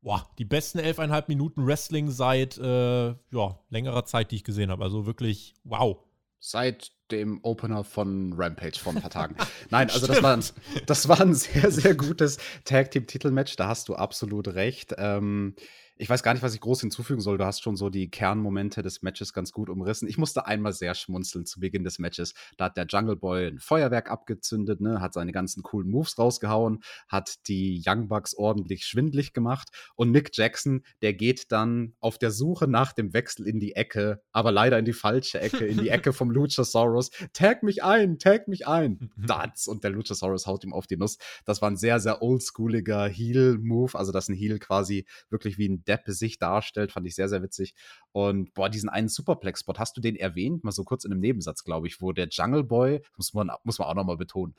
boah, 0.03 0.29
die 0.39 0.45
besten 0.45 0.79
elfeinhalb 0.79 1.29
Minuten 1.29 1.67
Wrestling 1.67 2.11
seit 2.11 2.59
äh, 2.59 3.09
ja, 3.09 3.59
längerer 3.71 4.05
Zeit, 4.05 4.31
die 4.31 4.37
ich 4.37 4.45
gesehen 4.45 4.71
habe. 4.71 4.85
Also 4.85 5.07
wirklich 5.07 5.55
wow. 5.65 5.99
Seit 6.39 6.91
dem 7.13 7.39
Opener 7.45 7.85
von 7.85 8.33
Rampage 8.37 8.79
vor 8.81 8.95
ein 8.95 9.01
paar 9.01 9.11
Tagen. 9.11 9.37
Nein, 9.71 9.91
also 9.91 10.09
das 10.09 10.23
war, 10.23 10.37
ein, 10.37 10.45
das 10.87 11.09
war 11.09 11.21
ein 11.21 11.35
sehr, 11.35 11.71
sehr 11.71 11.95
gutes 11.95 12.39
Tag-Team-Titelmatch, 12.65 13.55
da 13.57 13.69
hast 13.69 13.89
du 13.89 13.95
absolut 13.95 14.49
recht. 14.49 14.95
Ähm, 14.99 15.55
ich 15.97 16.09
weiß 16.09 16.23
gar 16.23 16.33
nicht, 16.33 16.43
was 16.43 16.55
ich 16.55 16.61
groß 16.61 16.81
hinzufügen 16.81 17.21
soll. 17.21 17.39
Du 17.39 17.45
hast 17.45 17.63
schon 17.63 17.77
so 17.77 17.91
die 17.91 18.11
Kernmomente 18.11 18.83
des 18.83 19.03
Matches 19.03 19.33
ganz 19.33 19.53
gut 19.53 19.69
umrissen. 19.69 20.09
Ich 20.09 20.19
musste 20.19 20.47
einmal 20.47 20.73
sehr 20.73 20.95
schmunzeln 20.95 21.47
zu 21.47 21.61
Beginn 21.61 21.85
des 21.85 21.99
Matches. 21.99 22.35
Da 22.57 22.67
hat 22.67 22.77
der 22.77 22.87
Jungle 22.87 23.17
Boy 23.17 23.47
ein 23.47 23.59
Feuerwerk 23.59 24.11
abgezündet, 24.11 24.81
ne, 24.81 25.01
hat 25.01 25.13
seine 25.15 25.33
ganzen 25.33 25.63
coolen 25.63 25.91
Moves 25.91 26.19
rausgehauen, 26.19 26.83
hat 27.09 27.47
die 27.47 27.83
Young 27.87 28.09
Bucks 28.09 28.35
ordentlich 28.35 28.85
schwindlig 28.87 29.33
gemacht 29.33 29.69
und 29.95 30.11
Nick 30.11 30.31
Jackson, 30.33 30.83
der 31.03 31.15
geht 31.15 31.53
dann 31.53 31.95
auf 32.01 32.19
der 32.19 32.31
Suche 32.31 32.67
nach 32.67 32.93
dem 32.93 33.13
Wechsel 33.13 33.47
in 33.47 33.61
die 33.61 33.77
Ecke, 33.77 34.23
aber 34.33 34.51
leider 34.51 34.79
in 34.79 34.85
die 34.85 34.93
falsche 34.93 35.41
Ecke, 35.41 35.67
in 35.67 35.79
die 35.79 35.91
Ecke 35.91 36.13
vom 36.13 36.31
Luchasaurus. 36.33 37.11
Tag 37.33 37.63
mich 37.63 37.85
ein, 37.85 38.19
tag 38.19 38.49
mich 38.49 38.67
ein. 38.67 39.11
Dats 39.17 39.69
und 39.69 39.85
der 39.85 39.91
Luchasaurus 39.91 40.47
haut 40.47 40.65
ihm 40.65 40.73
auf 40.73 40.87
die 40.87 40.97
Nuss. 40.97 41.19
Das 41.45 41.63
war 41.63 41.71
ein 41.71 41.77
sehr, 41.77 42.01
sehr 42.01 42.23
oldschooliger 42.23 43.07
Heel-Move, 43.09 43.99
also 43.99 44.13
dass 44.13 44.29
ein 44.29 44.35
Heel 44.35 44.59
quasi 44.59 45.07
wirklich 45.31 45.59
wie 45.59 45.69
ein 45.69 45.82
Deppe 45.85 46.13
sich 46.13 46.39
darstellt, 46.39 46.93
fand 46.93 47.07
ich 47.07 47.15
sehr, 47.15 47.29
sehr 47.29 47.43
witzig. 47.43 47.75
Und 48.13 48.55
boah, 48.55 48.69
diesen 48.69 48.89
einen 48.89 49.09
Superplex-Spot, 49.09 49.75
hast 49.79 49.97
du 49.97 50.01
den 50.01 50.17
erwähnt? 50.17 50.65
Mal 50.65 50.73
so 50.73 50.85
kurz 50.85 51.05
in 51.05 51.13
einem 51.13 51.21
Nebensatz, 51.21 51.65
glaube 51.65 51.87
ich, 51.87 52.01
wo 52.01 52.13
der 52.13 52.29
Jungle 52.29 52.65
Boy, 52.65 53.03
muss 53.17 53.35
man, 53.35 53.51
muss 53.65 53.79
man 53.79 53.89
auch 53.89 53.95
nochmal 53.95 54.17
betonen, 54.17 54.55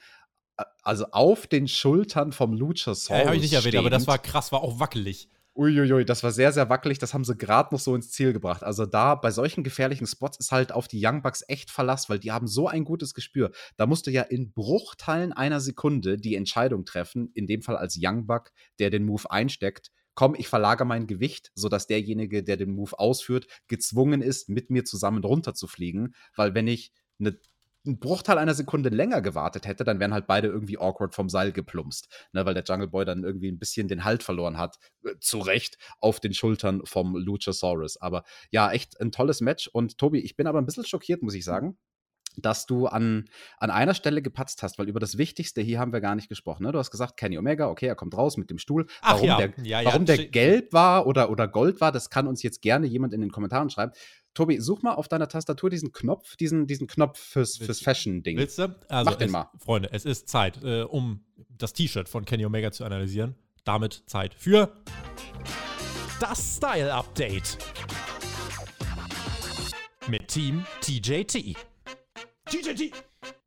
also 0.83 1.05
auf 1.11 1.47
den 1.47 1.67
Schultern 1.67 2.31
vom 2.31 2.53
Luchasaurus. 2.53 3.21
Ja, 3.21 3.25
habe 3.25 3.35
ich 3.35 3.41
nicht 3.41 3.53
erwähnt, 3.53 3.75
aber 3.75 3.89
das 3.89 4.07
war 4.07 4.19
krass, 4.19 4.51
war 4.51 4.61
auch 4.61 4.79
wackelig. 4.79 5.29
Uiuiui, 5.55 6.03
das 6.03 6.23
war 6.23 6.31
sehr, 6.31 6.51
sehr 6.51 6.69
wackelig. 6.69 6.97
Das 6.97 7.13
haben 7.13 7.23
sie 7.23 7.35
gerade 7.35 7.73
noch 7.73 7.79
so 7.79 7.95
ins 7.95 8.09
Ziel 8.09 8.33
gebracht. 8.33 8.63
Also 8.63 8.87
da 8.87 9.13
bei 9.13 9.29
solchen 9.29 9.63
gefährlichen 9.63 10.07
Spots 10.07 10.39
ist 10.39 10.51
halt 10.51 10.71
auf 10.71 10.87
die 10.87 10.99
Young 11.03 11.21
Bucks 11.21 11.43
echt 11.47 11.69
Verlass, 11.69 12.09
weil 12.09 12.17
die 12.17 12.31
haben 12.31 12.47
so 12.47 12.67
ein 12.67 12.83
gutes 12.83 13.13
Gespür. 13.13 13.51
Da 13.77 13.85
musst 13.85 14.07
du 14.07 14.11
ja 14.11 14.23
in 14.23 14.51
Bruchteilen 14.51 15.31
einer 15.31 15.59
Sekunde 15.59 16.17
die 16.17 16.35
Entscheidung 16.35 16.85
treffen, 16.85 17.29
in 17.35 17.45
dem 17.45 17.61
Fall 17.61 17.77
als 17.77 17.99
Young 18.01 18.25
Buck, 18.25 18.51
der 18.79 18.89
den 18.89 19.05
Move 19.05 19.29
einsteckt, 19.29 19.91
komm, 20.15 20.35
ich 20.35 20.47
verlagere 20.47 20.87
mein 20.87 21.07
Gewicht, 21.07 21.51
sodass 21.55 21.87
derjenige, 21.87 22.43
der 22.43 22.57
den 22.57 22.75
Move 22.75 22.97
ausführt, 22.97 23.47
gezwungen 23.67 24.21
ist, 24.21 24.49
mit 24.49 24.69
mir 24.69 24.85
zusammen 24.85 25.23
runterzufliegen. 25.23 26.15
Weil 26.35 26.53
wenn 26.53 26.67
ich 26.67 26.91
eine 27.19 27.37
einen 27.85 27.99
Bruchteil 27.99 28.37
einer 28.37 28.53
Sekunde 28.53 28.89
länger 28.89 29.21
gewartet 29.21 29.67
hätte, 29.67 29.83
dann 29.83 29.99
wären 29.99 30.13
halt 30.13 30.25
beide 30.25 30.47
irgendwie 30.47 30.77
awkward 30.77 31.13
vom 31.13 31.27
Seil 31.27 31.51
geplumpst, 31.51 32.07
ne, 32.31 32.45
weil 32.45 32.53
der 32.53 32.63
Jungle 32.63 32.87
Boy 32.87 33.03
dann 33.03 33.23
irgendwie 33.23 33.51
ein 33.51 33.59
bisschen 33.59 33.87
den 33.89 34.05
Halt 34.05 34.23
verloren 34.23 34.57
hat, 34.57 34.77
äh, 35.03 35.15
zu 35.19 35.39
Recht, 35.39 35.77
auf 35.99 36.19
den 36.19 36.33
Schultern 36.33 36.85
vom 36.85 37.15
Luchasaurus. 37.15 37.97
Aber 37.97 38.23
ja, 38.51 38.71
echt 38.71 38.99
ein 39.01 39.11
tolles 39.11 39.41
Match. 39.41 39.67
Und 39.67 39.97
Tobi, 39.97 40.19
ich 40.19 40.37
bin 40.37 40.47
aber 40.47 40.59
ein 40.59 40.65
bisschen 40.65 40.85
schockiert, 40.85 41.21
muss 41.23 41.33
ich 41.33 41.43
sagen 41.43 41.77
dass 42.37 42.65
du 42.65 42.87
an, 42.87 43.25
an 43.57 43.71
einer 43.71 43.93
Stelle 43.93 44.21
gepatzt 44.21 44.63
hast, 44.63 44.79
weil 44.79 44.89
über 44.89 44.99
das 44.99 45.17
Wichtigste 45.17 45.61
hier 45.61 45.79
haben 45.79 45.93
wir 45.93 46.01
gar 46.01 46.15
nicht 46.15 46.29
gesprochen. 46.29 46.63
Ne? 46.63 46.71
Du 46.71 46.79
hast 46.79 46.91
gesagt, 46.91 47.17
Kenny 47.17 47.37
Omega, 47.37 47.69
okay, 47.69 47.87
er 47.87 47.95
kommt 47.95 48.17
raus 48.17 48.37
mit 48.37 48.49
dem 48.49 48.57
Stuhl. 48.57 48.87
Ach 49.01 49.13
warum 49.13 49.27
ja. 49.27 49.37
der, 49.37 49.53
Ja, 49.63 49.81
ja, 49.81 49.89
warum 49.89 50.05
der 50.05 50.17
gelb 50.27 50.73
war 50.73 51.07
oder, 51.07 51.29
oder 51.29 51.47
Gold 51.47 51.81
war, 51.81 51.91
das 51.91 52.09
kann 52.09 52.27
uns 52.27 52.43
jetzt 52.43 52.61
gerne 52.61 52.87
jemand 52.87 53.13
in 53.13 53.21
den 53.21 53.31
Kommentaren 53.31 53.69
schreiben. 53.69 53.91
Tobi, 54.33 54.59
such 54.59 54.81
mal 54.81 54.93
auf 54.93 55.07
deiner 55.07 55.27
Tastatur 55.27 55.69
diesen 55.69 55.91
Knopf, 55.91 56.35
diesen, 56.37 56.65
diesen 56.65 56.87
Knopf 56.87 57.19
fürs, 57.19 57.57
fürs 57.57 57.81
Fashion-Ding. 57.81 58.37
Willst 58.37 58.57
du? 58.57 58.75
Also, 58.89 59.11
Mach 59.11 59.17
den 59.17 59.27
es, 59.27 59.31
mal. 59.31 59.49
Freunde, 59.59 59.89
es 59.91 60.05
ist 60.05 60.27
Zeit, 60.27 60.63
äh, 60.63 60.81
um 60.81 61.23
das 61.49 61.73
T-Shirt 61.73 62.09
von 62.09 62.25
Kenny 62.25 62.45
Omega 62.45 62.71
zu 62.71 62.83
analysieren. 62.83 63.35
Damit 63.63 64.03
Zeit 64.07 64.33
für 64.33 64.73
das 66.19 66.57
Style 66.57 66.93
Update. 66.93 67.57
Mit 70.07 70.27
Team 70.27 70.65
TJT. 70.81 71.55
TJT. 72.45 72.91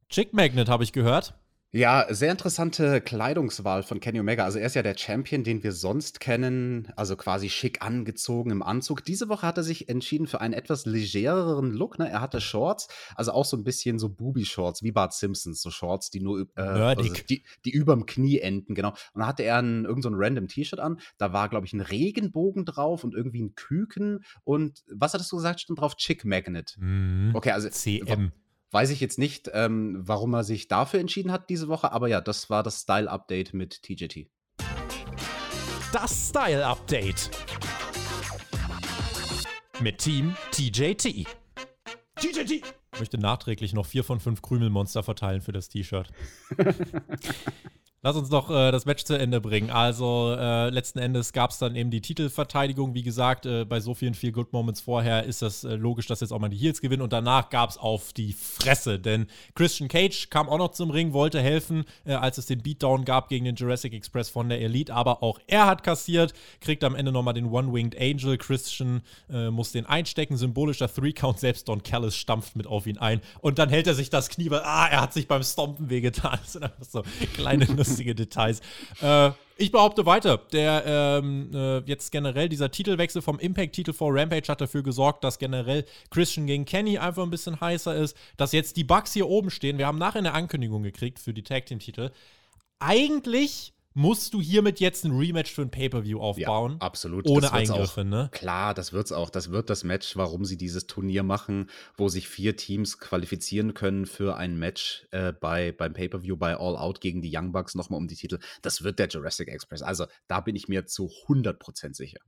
Chick 0.08 0.32
Magnet 0.32 0.68
habe 0.68 0.84
ich 0.84 0.92
gehört. 0.92 1.34
Ja, 1.72 2.06
sehr 2.08 2.30
interessante 2.30 3.02
Kleidungswahl 3.02 3.82
von 3.82 4.00
Kenny 4.00 4.18
Omega. 4.18 4.44
Also 4.44 4.58
er 4.58 4.66
ist 4.66 4.76
ja 4.76 4.82
der 4.82 4.96
Champion, 4.96 5.44
den 5.44 5.62
wir 5.62 5.72
sonst 5.72 6.20
kennen, 6.20 6.90
also 6.96 7.16
quasi 7.16 7.50
schick 7.50 7.84
angezogen 7.84 8.50
im 8.50 8.62
Anzug. 8.62 9.04
Diese 9.04 9.28
Woche 9.28 9.46
hat 9.46 9.58
er 9.58 9.62
sich 9.62 9.90
entschieden 9.90 10.26
für 10.26 10.40
einen 10.40 10.54
etwas 10.54 10.86
legereren 10.86 11.72
Look. 11.72 11.98
Ne? 11.98 12.08
Er 12.08 12.22
hatte 12.22 12.40
Shorts, 12.40 12.88
also 13.14 13.32
auch 13.32 13.44
so 13.44 13.58
ein 13.58 13.64
bisschen 13.64 13.98
so 13.98 14.08
Booby-Shorts, 14.08 14.84
wie 14.84 14.92
Bart 14.92 15.12
Simpsons, 15.12 15.60
so 15.60 15.70
Shorts, 15.70 16.08
die 16.08 16.20
nur 16.20 16.48
äh, 16.56 16.62
Nerdig. 16.62 17.10
also 17.10 17.22
die, 17.28 17.44
die 17.66 17.72
überm 17.72 18.06
Knie 18.06 18.38
enden, 18.38 18.74
genau. 18.74 18.94
Und 19.12 19.20
da 19.20 19.26
hatte 19.26 19.42
er 19.42 19.58
ein, 19.58 19.84
irgend 19.84 20.04
so 20.04 20.08
ein 20.08 20.14
random 20.16 20.48
T-Shirt 20.48 20.80
an. 20.80 20.98
Da 21.18 21.34
war, 21.34 21.50
glaube 21.50 21.66
ich, 21.66 21.74
ein 21.74 21.82
Regenbogen 21.82 22.64
drauf 22.64 23.04
und 23.04 23.14
irgendwie 23.14 23.42
ein 23.42 23.54
Küken. 23.54 24.24
Und 24.44 24.82
was 24.90 25.12
hattest 25.12 25.30
du 25.30 25.36
gesagt, 25.36 25.60
stand 25.60 25.78
drauf? 25.78 25.96
Chick 25.96 26.24
Magnet. 26.24 26.76
Mhm. 26.78 27.32
Okay, 27.34 27.50
also 27.50 27.68
CM. 27.68 28.32
Weiß 28.72 28.90
ich 28.90 29.00
jetzt 29.00 29.18
nicht, 29.18 29.48
ähm, 29.54 29.96
warum 30.00 30.34
er 30.34 30.42
sich 30.42 30.66
dafür 30.66 30.98
entschieden 30.98 31.30
hat 31.30 31.48
diese 31.48 31.68
Woche, 31.68 31.92
aber 31.92 32.08
ja, 32.08 32.20
das 32.20 32.50
war 32.50 32.62
das 32.62 32.82
Style-Update 32.82 33.54
mit 33.54 33.82
TJT. 33.82 34.28
Das 35.92 36.30
Style 36.30 36.66
Update. 36.66 37.30
Mit 39.80 39.98
Team 39.98 40.34
TJT. 40.50 41.26
TJT. 42.16 42.50
Ich 42.96 42.98
möchte 42.98 43.18
nachträglich 43.18 43.72
noch 43.72 43.86
vier 43.86 44.02
von 44.02 44.18
fünf 44.18 44.42
Krümelmonster 44.42 45.02
verteilen 45.02 45.42
für 45.42 45.52
das 45.52 45.68
T-Shirt. 45.68 46.10
Lass 48.02 48.14
uns 48.14 48.28
doch 48.28 48.50
äh, 48.50 48.70
das 48.70 48.84
Match 48.84 49.04
zu 49.04 49.18
Ende 49.18 49.40
bringen. 49.40 49.70
Also 49.70 50.36
äh, 50.38 50.68
letzten 50.68 50.98
Endes 50.98 51.32
gab 51.32 51.50
es 51.50 51.58
dann 51.58 51.74
eben 51.74 51.90
die 51.90 52.02
Titelverteidigung. 52.02 52.94
Wie 52.94 53.02
gesagt, 53.02 53.46
äh, 53.46 53.64
bei 53.64 53.80
so 53.80 53.94
vielen 53.94 54.14
Feel 54.14 54.32
Good 54.32 54.52
Moments 54.52 54.82
vorher 54.82 55.24
ist 55.24 55.42
das 55.42 55.64
äh, 55.64 55.74
logisch, 55.74 56.06
dass 56.06 56.20
jetzt 56.20 56.30
auch 56.30 56.38
mal 56.38 56.50
die 56.50 56.58
Heels 56.58 56.80
gewinnen. 56.80 57.02
Und 57.02 57.12
danach 57.12 57.48
gab 57.48 57.70
es 57.70 57.78
auf 57.78 58.12
die 58.12 58.34
Fresse. 58.34 59.00
Denn 59.00 59.26
Christian 59.54 59.88
Cage 59.88 60.28
kam 60.28 60.48
auch 60.48 60.58
noch 60.58 60.72
zum 60.72 60.90
Ring, 60.90 61.14
wollte 61.14 61.40
helfen, 61.40 61.84
äh, 62.04 62.12
als 62.12 62.38
es 62.38 62.46
den 62.46 62.62
Beatdown 62.62 63.06
gab 63.06 63.28
gegen 63.28 63.46
den 63.46 63.56
Jurassic 63.56 63.94
Express 63.94 64.28
von 64.28 64.50
der 64.50 64.60
Elite. 64.60 64.94
Aber 64.94 65.22
auch 65.22 65.40
er 65.46 65.66
hat 65.66 65.82
kassiert, 65.82 66.34
kriegt 66.60 66.84
am 66.84 66.94
Ende 66.94 67.12
nochmal 67.12 67.34
den 67.34 67.46
One-Winged 67.46 67.98
Angel. 67.98 68.36
Christian 68.36 69.00
äh, 69.30 69.50
muss 69.50 69.72
den 69.72 69.86
einstecken. 69.86 70.36
Symbolischer 70.36 70.92
Three-Count. 70.92 71.40
Selbst 71.40 71.66
Don 71.66 71.82
Callis 71.82 72.14
stampft 72.14 72.56
mit 72.56 72.66
auf 72.66 72.86
ihn 72.86 72.98
ein. 72.98 73.22
Und 73.40 73.58
dann 73.58 73.70
hält 73.70 73.86
er 73.86 73.94
sich 73.94 74.10
das 74.10 74.28
Knie, 74.28 74.50
weil 74.50 74.60
ah, 74.60 74.86
er 74.86 75.00
hat 75.00 75.14
sich 75.14 75.26
beim 75.26 75.42
Stompen 75.42 75.90
wehgetan. 75.90 76.38
Das 76.46 76.52
sind 76.52 76.62
einfach 76.62 76.84
so 76.84 77.02
kleine 77.34 77.66
lustige 77.86 78.14
Details. 78.14 78.60
Äh, 79.00 79.30
ich 79.58 79.72
behaupte 79.72 80.04
weiter, 80.04 80.38
der 80.52 80.84
ähm, 80.86 81.50
äh, 81.54 81.78
jetzt 81.86 82.12
generell 82.12 82.48
dieser 82.48 82.70
Titelwechsel 82.70 83.22
vom 83.22 83.38
Impact-Titel 83.38 83.94
vor 83.94 84.14
Rampage 84.14 84.48
hat 84.48 84.60
dafür 84.60 84.82
gesorgt, 84.82 85.24
dass 85.24 85.38
generell 85.38 85.86
Christian 86.10 86.46
gegen 86.46 86.66
Kenny 86.66 86.98
einfach 86.98 87.22
ein 87.22 87.30
bisschen 87.30 87.58
heißer 87.58 87.94
ist, 87.96 88.16
dass 88.36 88.52
jetzt 88.52 88.76
die 88.76 88.84
Bucks 88.84 89.14
hier 89.14 89.26
oben 89.26 89.48
stehen. 89.50 89.78
Wir 89.78 89.86
haben 89.86 89.98
nachher 89.98 90.18
eine 90.18 90.34
Ankündigung 90.34 90.82
gekriegt 90.82 91.18
für 91.18 91.32
die 91.32 91.42
Tag-Team-Titel. 91.42 92.10
Eigentlich 92.80 93.72
musst 93.96 94.34
du 94.34 94.42
hiermit 94.42 94.78
jetzt 94.78 95.04
ein 95.04 95.16
Rematch 95.16 95.50
für 95.50 95.62
ein 95.62 95.70
Pay-Per-View 95.70 96.20
aufbauen. 96.20 96.76
absolut. 96.80 97.26
Ohne 97.26 97.50
Eingriffe, 97.50 98.02
auch. 98.02 98.04
ne? 98.04 98.28
Klar, 98.30 98.74
das 98.74 98.92
wird's 98.92 99.10
auch. 99.10 99.30
Das 99.30 99.50
wird 99.50 99.70
das 99.70 99.84
Match, 99.84 100.16
warum 100.16 100.44
sie 100.44 100.58
dieses 100.58 100.86
Turnier 100.86 101.22
machen, 101.22 101.70
wo 101.96 102.08
sich 102.08 102.28
vier 102.28 102.56
Teams 102.56 102.98
qualifizieren 102.98 103.72
können 103.72 104.04
für 104.04 104.36
ein 104.36 104.58
Match 104.58 105.06
äh, 105.12 105.32
bei, 105.32 105.72
beim 105.72 105.94
Pay-Per-View 105.94 106.36
bei 106.36 106.54
All 106.56 106.76
Out 106.76 107.00
gegen 107.00 107.22
die 107.22 107.34
Young 107.34 107.52
Bucks 107.52 107.74
nochmal 107.74 107.98
um 107.98 108.06
die 108.06 108.16
Titel. 108.16 108.38
Das 108.60 108.84
wird 108.84 108.98
der 108.98 109.08
Jurassic 109.08 109.48
Express. 109.48 109.80
Also 109.80 110.04
da 110.28 110.40
bin 110.42 110.56
ich 110.56 110.68
mir 110.68 110.84
zu 110.84 111.10
100% 111.26 111.94
sicher. 111.94 112.20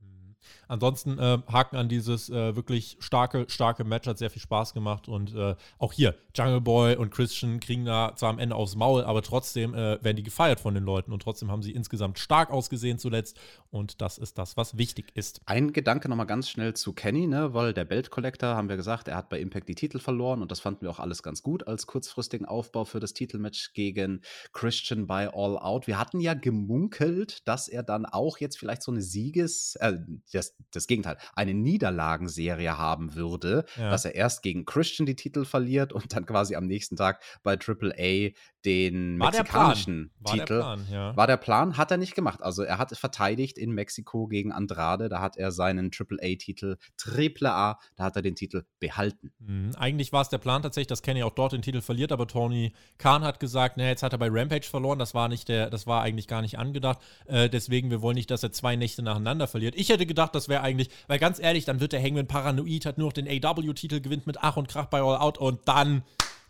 Ansonsten 0.67 1.17
äh, 1.17 1.39
Haken 1.47 1.75
an 1.75 1.89
dieses 1.89 2.29
äh, 2.29 2.55
wirklich 2.55 2.97
starke, 2.99 3.45
starke 3.49 3.83
Match, 3.83 4.07
hat 4.07 4.17
sehr 4.17 4.29
viel 4.29 4.41
Spaß 4.41 4.73
gemacht 4.73 5.07
und 5.07 5.35
äh, 5.35 5.55
auch 5.77 5.93
hier, 5.93 6.15
Jungle 6.35 6.61
Boy 6.61 6.95
und 6.95 7.11
Christian 7.11 7.59
kriegen 7.59 7.85
da 7.85 8.13
zwar 8.15 8.29
am 8.29 8.39
Ende 8.39 8.55
aufs 8.55 8.75
Maul, 8.75 9.03
aber 9.03 9.21
trotzdem 9.21 9.73
äh, 9.73 10.03
werden 10.03 10.15
die 10.15 10.23
gefeiert 10.23 10.59
von 10.59 10.73
den 10.73 10.83
Leuten 10.83 11.11
und 11.11 11.21
trotzdem 11.21 11.51
haben 11.51 11.63
sie 11.63 11.71
insgesamt 11.71 12.19
stark 12.19 12.51
ausgesehen 12.51 12.99
zuletzt 12.99 13.39
und 13.71 14.01
das 14.01 14.17
ist 14.17 14.37
das, 14.37 14.57
was 14.57 14.77
wichtig 14.77 15.11
ist. 15.15 15.41
Ein 15.45 15.73
Gedanke 15.73 16.09
nochmal 16.09 16.27
ganz 16.27 16.49
schnell 16.49 16.75
zu 16.75 16.93
Kenny, 16.93 17.27
ne? 17.27 17.53
weil 17.53 17.73
der 17.73 17.85
Belt 17.85 18.11
Collector, 18.11 18.55
haben 18.55 18.69
wir 18.69 18.77
gesagt, 18.77 19.07
er 19.07 19.17
hat 19.17 19.29
bei 19.29 19.39
Impact 19.39 19.69
die 19.69 19.75
Titel 19.75 19.99
verloren 19.99 20.41
und 20.41 20.51
das 20.51 20.59
fanden 20.59 20.81
wir 20.81 20.91
auch 20.91 20.99
alles 20.99 21.23
ganz 21.23 21.41
gut 21.41 21.67
als 21.67 21.87
kurzfristigen 21.87 22.45
Aufbau 22.45 22.85
für 22.85 22.99
das 22.99 23.13
Titelmatch 23.13 23.73
gegen 23.73 24.21
Christian 24.53 25.07
bei 25.07 25.33
All 25.33 25.57
Out. 25.57 25.87
Wir 25.87 25.99
hatten 25.99 26.19
ja 26.19 26.33
gemunkelt, 26.33 27.47
dass 27.47 27.67
er 27.67 27.83
dann 27.83 28.05
auch 28.05 28.37
jetzt 28.37 28.57
vielleicht 28.57 28.83
so 28.83 28.91
eine 28.91 29.01
Sieges-, 29.01 29.75
äh, 29.75 29.97
das, 30.31 30.55
das 30.71 30.87
Gegenteil, 30.87 31.17
eine 31.35 31.53
Niederlagenserie 31.53 32.77
haben 32.77 33.15
würde, 33.15 33.65
Ja. 33.77 33.89
dass 33.89 34.05
er 34.05 34.15
erst 34.15 34.41
gegen 34.43 34.65
Christian 34.65 35.05
die 35.05 35.15
Titel 35.15 35.45
verliert 35.45 35.93
und 35.93 36.13
dann 36.15 36.25
quasi 36.25 36.55
am 36.55 36.65
nächsten 36.67 36.95
Tag 36.95 37.21
bei 37.43 37.57
AAA 37.57 38.31
den 38.65 39.19
War 39.19 39.31
der 39.31 39.43
Plan. 39.43 39.67
mexikanischen 39.69 40.11
War 40.19 40.33
Titel. 40.33 40.45
der 40.47 40.59
Plan, 40.59 40.87
ja. 40.91 41.15
War 41.17 41.27
der 41.27 41.37
Plan, 41.37 41.77
hat 41.77 41.91
er 41.91 41.97
nicht 41.97 42.13
gemacht. 42.13 42.41
Also 42.41 42.63
er 42.63 42.77
hat 42.77 42.95
verteidigt 42.97 43.57
in 43.57 43.71
Mexiko 43.71 44.27
gegen 44.27 44.51
Andrade, 44.51 45.07
da 45.07 45.21
hat 45.21 45.37
er 45.37 45.51
seinen 45.51 45.91
AAA-Titel, 45.91 46.75
AAA, 46.97 47.79
da 47.95 48.03
hat 48.03 48.15
er 48.17 48.21
den 48.21 48.35
Titel 48.35 48.65
behalten. 48.79 49.31
Mhm. 49.39 49.71
Eigentlich 49.77 50.11
war 50.11 50.21
es 50.21 50.29
der 50.29 50.39
Plan 50.39 50.61
tatsächlich, 50.61 50.87
dass 50.87 51.01
Kenny 51.01 51.23
auch 51.23 51.33
dort 51.33 51.53
den 51.53 51.61
Titel 51.61 51.79
verliert, 51.81 52.11
aber 52.11 52.27
Tony 52.27 52.73
Khan 52.97 53.23
hat 53.23 53.39
gesagt, 53.39 53.77
naja, 53.77 53.89
jetzt 53.91 54.03
hat 54.03 54.11
er 54.13 54.19
bei 54.19 54.27
Rampage 54.29 54.67
verloren, 54.67 54.99
das 54.99 55.13
war 55.13 55.29
nicht 55.29 55.47
der, 55.47 55.69
das 55.69 55.87
war 55.87 56.01
eigentlich 56.01 56.27
gar 56.27 56.41
nicht 56.41 56.59
angedacht. 56.59 56.99
Äh, 57.27 57.49
deswegen, 57.49 57.89
wir 57.89 58.01
wollen 58.01 58.15
nicht, 58.15 58.29
dass 58.29 58.43
er 58.43 58.51
zwei 58.51 58.75
Nächte 58.75 59.01
nacheinander 59.01 59.47
verliert. 59.47 59.75
Ich 59.77 59.87
hätte 59.89 60.05
gedacht, 60.05 60.18
das 60.27 60.49
wäre 60.49 60.61
eigentlich, 60.61 60.89
weil 61.07 61.19
ganz 61.19 61.39
ehrlich, 61.39 61.63
dann 61.63 61.79
wird 61.79 61.93
der 61.93 62.03
Hangman 62.03 62.27
paranoid, 62.27 62.85
hat 62.85 62.97
nur 62.97 63.07
noch 63.07 63.13
den 63.13 63.27
AW-Titel, 63.27 64.01
gewinnt 64.01 64.27
mit 64.27 64.37
Ach 64.41 64.57
und 64.57 64.67
Krach 64.67 64.87
bei 64.87 65.01
All 65.01 65.17
Out 65.17 65.37
und 65.37 65.61
dann 65.65 66.03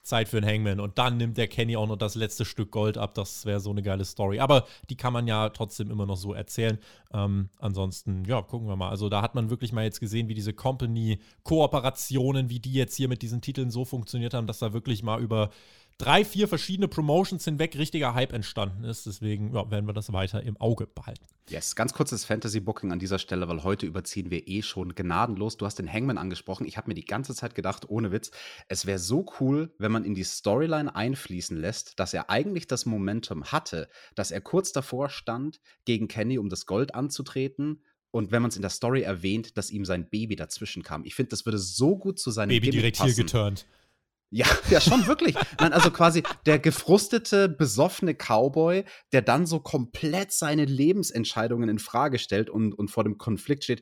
Zeit 0.09 0.27
für 0.27 0.37
einen 0.37 0.47
Hangman. 0.47 0.79
Und 0.79 0.97
dann 0.97 1.17
nimmt 1.17 1.37
der 1.37 1.47
Kenny 1.47 1.77
auch 1.77 1.87
noch 1.87 1.95
das 1.95 2.15
letzte 2.15 2.43
Stück 2.43 2.71
Gold 2.71 2.97
ab. 2.97 3.13
Das 3.13 3.45
wäre 3.45 3.59
so 3.59 3.69
eine 3.69 3.81
geile 3.81 4.03
Story. 4.05 4.39
Aber 4.39 4.65
die 4.89 4.97
kann 4.97 5.13
man 5.13 5.27
ja 5.27 5.49
trotzdem 5.49 5.91
immer 5.91 6.05
noch 6.05 6.17
so 6.17 6.33
erzählen. 6.33 6.79
Ähm, 7.13 7.49
ansonsten, 7.59 8.25
ja, 8.25 8.41
gucken 8.41 8.67
wir 8.67 8.75
mal. 8.75 8.89
Also 8.89 9.07
da 9.07 9.21
hat 9.21 9.35
man 9.35 9.49
wirklich 9.49 9.71
mal 9.71 9.83
jetzt 9.83 9.99
gesehen, 9.99 10.27
wie 10.27 10.33
diese 10.33 10.53
Company-Kooperationen, 10.53 12.49
wie 12.49 12.59
die 12.59 12.73
jetzt 12.73 12.95
hier 12.95 13.07
mit 13.07 13.21
diesen 13.21 13.41
Titeln 13.41 13.71
so 13.71 13.85
funktioniert 13.85 14.33
haben, 14.33 14.47
dass 14.47 14.59
da 14.59 14.73
wirklich 14.73 15.03
mal 15.03 15.21
über 15.21 15.51
drei, 15.99 16.25
vier 16.25 16.47
verschiedene 16.47 16.87
Promotions 16.87 17.45
hinweg 17.45 17.77
richtiger 17.77 18.15
Hype 18.15 18.33
entstanden 18.33 18.83
ist. 18.83 19.05
Deswegen 19.05 19.53
ja, 19.53 19.69
werden 19.69 19.85
wir 19.85 19.93
das 19.93 20.11
weiter 20.11 20.41
im 20.41 20.57
Auge 20.57 20.87
behalten. 20.87 21.23
Yes, 21.49 21.75
ganz 21.75 21.93
kurzes 21.93 22.25
Fantasy-Booking 22.25 22.91
an 22.91 22.99
dieser 22.99 23.19
Stelle, 23.19 23.47
weil 23.47 23.63
heute 23.63 23.85
überziehen 23.85 24.31
wir 24.31 24.47
eh 24.47 24.61
schon 24.61 24.95
gnadenlos. 24.95 25.57
Du 25.57 25.65
hast 25.65 25.77
den 25.77 25.91
Hangman 25.91 26.17
angesprochen. 26.17 26.65
Ich 26.65 26.77
habe 26.77 26.87
mir 26.87 26.93
die 26.93 27.05
ganze 27.05 27.35
Zeit 27.35 27.53
gedacht, 27.53 27.89
ohne 27.89 28.11
Witz, 28.11 28.31
es 28.67 28.85
wäre 28.85 28.99
so 28.99 29.25
cool, 29.39 29.73
wenn 29.77 29.91
man 29.91 30.05
in 30.05 30.15
die 30.15 30.23
Storyline 30.23 30.95
einfließen 30.95 31.57
lässt, 31.57 31.99
dass 31.99 32.13
er 32.13 32.29
eigentlich 32.29 32.67
das 32.67 32.85
Momentum 32.85 33.45
hatte, 33.45 33.89
dass 34.15 34.31
er 34.31 34.41
kurz 34.41 34.71
davor 34.71 35.09
stand, 35.09 35.59
gegen 35.85 36.07
Kenny 36.07 36.37
um 36.37 36.49
das 36.49 36.65
Gold 36.65 36.95
anzutreten. 36.95 37.83
Und 38.11 38.31
wenn 38.31 38.41
man 38.41 38.49
es 38.49 38.55
in 38.55 38.61
der 38.63 38.71
Story 38.71 39.01
erwähnt, 39.01 39.57
dass 39.57 39.69
ihm 39.69 39.85
sein 39.85 40.09
Baby 40.09 40.35
dazwischen 40.35 40.81
kam. 40.81 41.03
Ich 41.03 41.13
finde, 41.13 41.29
das 41.29 41.45
würde 41.45 41.59
so 41.59 41.97
gut 41.97 42.19
zu 42.19 42.31
seinem 42.31 42.49
Baby 42.49 42.67
Gimmick 42.67 42.79
direkt 42.79 42.97
passen. 42.97 43.13
hier 43.13 43.23
geturnt. 43.23 43.65
Ja, 44.31 44.45
ja, 44.69 44.79
schon 44.79 45.07
wirklich. 45.07 45.35
Nein, 45.59 45.73
also 45.73 45.89
quasi 45.89 46.23
der 46.45 46.59
gefrustete, 46.59 47.49
besoffene 47.49 48.13
Cowboy, 48.13 48.83
der 49.11 49.23
dann 49.23 49.47
so 49.47 49.59
komplett 49.59 50.31
seine 50.31 50.65
Lebensentscheidungen 50.65 51.67
in 51.67 51.79
Frage 51.79 52.19
stellt 52.19 52.49
und, 52.49 52.73
und 52.73 52.91
vor 52.91 53.03
dem 53.03 53.17
Konflikt 53.17 53.63
steht. 53.63 53.81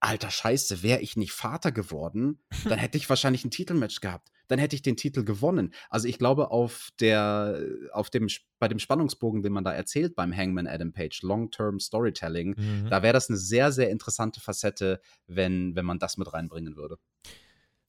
alter 0.00 0.30
Scheiße, 0.30 0.82
wäre 0.82 1.00
ich 1.00 1.16
nicht 1.16 1.32
Vater 1.32 1.72
geworden, 1.72 2.40
dann 2.64 2.78
hätte 2.78 2.98
ich 2.98 3.08
wahrscheinlich 3.08 3.44
ein 3.44 3.50
Titelmatch 3.50 4.00
gehabt. 4.00 4.28
Dann 4.48 4.58
hätte 4.58 4.76
ich 4.76 4.82
den 4.82 4.96
Titel 4.96 5.24
gewonnen. 5.24 5.72
Also 5.88 6.06
ich 6.06 6.18
glaube, 6.18 6.50
auf 6.50 6.90
der, 7.00 7.60
auf 7.92 8.10
dem, 8.10 8.28
bei 8.58 8.68
dem 8.68 8.78
Spannungsbogen, 8.78 9.42
den 9.42 9.52
man 9.52 9.64
da 9.64 9.72
erzählt 9.72 10.14
beim 10.14 10.36
Hangman 10.36 10.68
Adam 10.68 10.92
Page, 10.92 11.22
Long-Term 11.22 11.80
Storytelling, 11.80 12.54
mhm. 12.56 12.90
da 12.90 13.02
wäre 13.02 13.14
das 13.14 13.28
eine 13.28 13.38
sehr, 13.38 13.72
sehr 13.72 13.90
interessante 13.90 14.40
Facette, 14.40 15.00
wenn, 15.26 15.74
wenn 15.74 15.84
man 15.84 15.98
das 15.98 16.16
mit 16.16 16.32
reinbringen 16.32 16.76
würde 16.76 16.98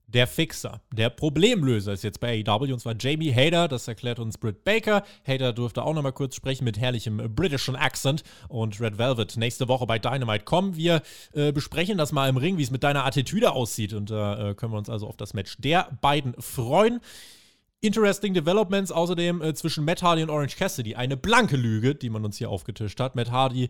der 0.08 0.26
Fixer, 0.26 0.82
der 0.94 1.10
Problemlöser 1.10 1.92
ist 1.92 2.04
jetzt 2.04 2.22
bei 2.22 2.44
AEW 2.48 2.72
und 2.72 2.80
zwar 2.80 2.96
Jamie 2.98 3.34
Hader, 3.34 3.68
das 3.68 3.88
erklärt 3.88 4.20
uns 4.20 4.38
Britt 4.38 4.64
Baker. 4.64 5.04
Hader 5.28 5.52
durfte 5.52 5.84
auch 5.84 5.94
nochmal 5.94 6.14
kurz 6.14 6.36
sprechen 6.36 6.64
mit 6.64 6.80
herrlichem 6.80 7.18
britischen 7.36 7.76
Accent 7.76 8.24
und 8.48 8.80
Red 8.80 8.98
Velvet 8.98 9.36
nächste 9.36 9.68
Woche 9.68 9.86
bei 9.86 10.00
Dynamite 10.00 10.46
kommen. 10.46 10.78
Wir 10.78 11.02
äh, 11.34 11.52
besprechen 11.52 11.98
das 11.98 12.14
mal 12.14 12.30
im 12.30 12.38
Ring, 12.38 12.58
wie 12.58 12.64
es 12.64 12.72
mit 12.72 12.84
deiner 12.84 13.06
Attitüde 13.06 13.52
aussieht 13.52 13.94
und 13.94 14.10
da 14.10 14.52
äh, 14.52 14.56
können 14.56 14.72
wir 14.72 14.78
uns 14.78 14.90
also 14.90 15.08
auf 15.08 15.18
das 15.18 15.34
Match 15.34 15.58
der 15.58 15.90
beiden 16.02 16.34
freuen. 16.40 17.02
Interesting 17.82 18.34
Developments 18.34 18.92
außerdem 18.92 19.42
äh, 19.42 19.54
zwischen 19.54 19.86
Matt 19.86 20.02
Hardy 20.02 20.24
und 20.24 20.30
Orange 20.30 20.56
Cassidy. 20.56 20.96
Eine 20.96 21.18
blanke 21.18 21.58
Lüge, 21.58 21.96
die 21.96 22.10
man 22.10 22.26
uns 22.26 22.38
hier 22.38 22.50
aufgetischt 22.50 23.00
hat. 23.00 23.16
Matt 23.16 23.30
Hardy 23.30 23.70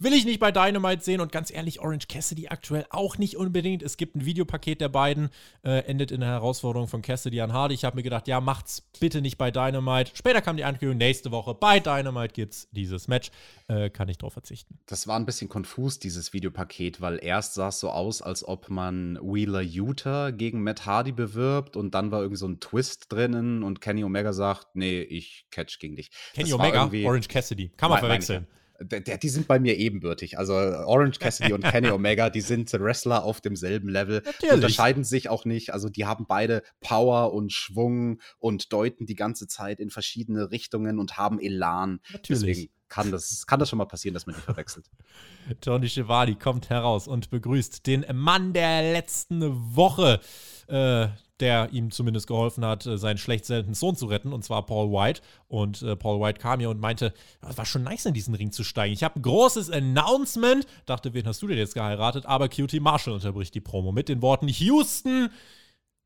Will 0.00 0.12
ich 0.12 0.24
nicht 0.24 0.38
bei 0.38 0.52
Dynamite 0.52 1.02
sehen 1.02 1.20
und 1.20 1.32
ganz 1.32 1.50
ehrlich, 1.50 1.80
Orange 1.80 2.06
Cassidy 2.06 2.48
aktuell 2.48 2.86
auch 2.90 3.18
nicht 3.18 3.36
unbedingt. 3.36 3.82
Es 3.82 3.96
gibt 3.96 4.14
ein 4.14 4.24
Videopaket 4.24 4.80
der 4.80 4.88
beiden, 4.88 5.28
äh, 5.64 5.80
endet 5.86 6.12
in 6.12 6.20
der 6.20 6.28
Herausforderung 6.28 6.86
von 6.86 7.02
Cassidy 7.02 7.40
an 7.40 7.52
Hardy. 7.52 7.74
Ich 7.74 7.84
habe 7.84 7.96
mir 7.96 8.04
gedacht, 8.04 8.28
ja, 8.28 8.40
macht's 8.40 8.82
bitte 9.00 9.20
nicht 9.20 9.38
bei 9.38 9.50
Dynamite. 9.50 10.12
Später 10.14 10.40
kam 10.40 10.56
die 10.56 10.62
Ankündigung, 10.62 10.98
nächste 10.98 11.32
Woche 11.32 11.52
bei 11.54 11.80
Dynamite 11.80 12.32
gibt's 12.32 12.68
dieses 12.70 13.08
Match. 13.08 13.30
Äh, 13.66 13.90
kann 13.90 14.08
ich 14.08 14.18
drauf 14.18 14.34
verzichten. 14.34 14.78
Das 14.86 15.08
war 15.08 15.18
ein 15.18 15.26
bisschen 15.26 15.48
konfus, 15.48 15.98
dieses 15.98 16.32
Videopaket, 16.32 17.00
weil 17.00 17.18
erst 17.20 17.54
sah 17.54 17.68
es 17.68 17.80
so 17.80 17.90
aus, 17.90 18.22
als 18.22 18.46
ob 18.46 18.68
man 18.68 19.18
Wheeler 19.20 19.62
Utah 19.62 20.30
gegen 20.30 20.62
Matt 20.62 20.86
Hardy 20.86 21.10
bewirbt 21.10 21.76
und 21.76 21.94
dann 21.94 22.12
war 22.12 22.20
irgendwie 22.20 22.38
so 22.38 22.46
ein 22.46 22.60
Twist 22.60 23.12
drinnen 23.12 23.64
und 23.64 23.80
Kenny 23.80 24.04
Omega 24.04 24.32
sagt, 24.32 24.68
nee, 24.74 25.00
ich 25.00 25.46
catch 25.50 25.80
gegen 25.80 25.96
dich. 25.96 26.12
Kenny 26.34 26.50
das 26.50 26.58
Omega, 26.58 26.84
Orange 26.84 27.26
Cassidy. 27.26 27.70
Kann 27.76 27.90
man 27.90 27.98
verwechseln. 27.98 28.46
Der, 28.48 28.67
die 28.80 29.28
sind 29.28 29.48
bei 29.48 29.58
mir 29.58 29.76
ebenbürtig. 29.76 30.38
Also 30.38 30.54
Orange 30.54 31.18
Cassidy 31.18 31.52
und 31.52 31.64
Kenny 31.64 31.90
Omega, 31.90 32.30
die 32.30 32.40
sind 32.40 32.72
Wrestler 32.72 33.24
auf 33.24 33.40
demselben 33.40 33.88
Level. 33.88 34.22
Natürlich. 34.24 34.54
Unterscheiden 34.54 35.04
sich 35.04 35.28
auch 35.28 35.44
nicht. 35.44 35.72
Also 35.72 35.88
die 35.88 36.06
haben 36.06 36.26
beide 36.28 36.62
Power 36.80 37.32
und 37.32 37.52
Schwung 37.52 38.20
und 38.38 38.72
deuten 38.72 39.06
die 39.06 39.16
ganze 39.16 39.48
Zeit 39.48 39.80
in 39.80 39.90
verschiedene 39.90 40.50
Richtungen 40.50 40.98
und 40.98 41.16
haben 41.16 41.40
Elan. 41.40 42.00
Natürlich. 42.12 42.40
Deswegen 42.40 42.70
kann 42.88 43.10
das, 43.10 43.46
kann 43.46 43.60
das 43.60 43.68
schon 43.68 43.78
mal 43.78 43.86
passieren, 43.86 44.14
dass 44.14 44.26
man 44.26 44.34
die 44.36 44.40
verwechselt. 44.40 44.86
Tony 45.60 45.88
Schiavone 45.88 46.36
kommt 46.36 46.70
heraus 46.70 47.08
und 47.08 47.30
begrüßt 47.30 47.86
den 47.86 48.06
Mann 48.14 48.52
der 48.52 48.92
letzten 48.92 49.42
Woche. 49.74 50.20
Äh, 50.68 51.08
der 51.40 51.70
ihm 51.72 51.90
zumindest 51.90 52.26
geholfen 52.26 52.64
hat, 52.64 52.86
äh, 52.86 52.98
seinen 52.98 53.18
schlecht 53.18 53.44
seltenen 53.44 53.74
Sohn 53.74 53.96
zu 53.96 54.06
retten, 54.06 54.32
und 54.32 54.44
zwar 54.44 54.66
Paul 54.66 54.90
White. 54.90 55.20
Und 55.46 55.82
äh, 55.82 55.96
Paul 55.96 56.20
White 56.20 56.40
kam 56.40 56.60
hier 56.60 56.70
und 56.70 56.80
meinte, 56.80 57.12
es 57.48 57.58
war 57.58 57.66
schon 57.66 57.84
nice, 57.84 58.06
in 58.06 58.14
diesen 58.14 58.34
Ring 58.34 58.52
zu 58.52 58.64
steigen. 58.64 58.92
Ich 58.92 59.04
habe 59.04 59.18
ein 59.18 59.22
großes 59.22 59.70
Announcement. 59.70 60.66
Dachte, 60.86 61.14
wen 61.14 61.26
hast 61.26 61.42
du 61.42 61.46
denn 61.46 61.58
jetzt 61.58 61.74
geheiratet? 61.74 62.26
Aber 62.26 62.48
QT 62.48 62.80
Marshall 62.80 63.14
unterbricht 63.14 63.54
die 63.54 63.60
Promo 63.60 63.92
mit 63.92 64.08
den 64.08 64.22
Worten 64.22 64.48
Houston. 64.48 65.30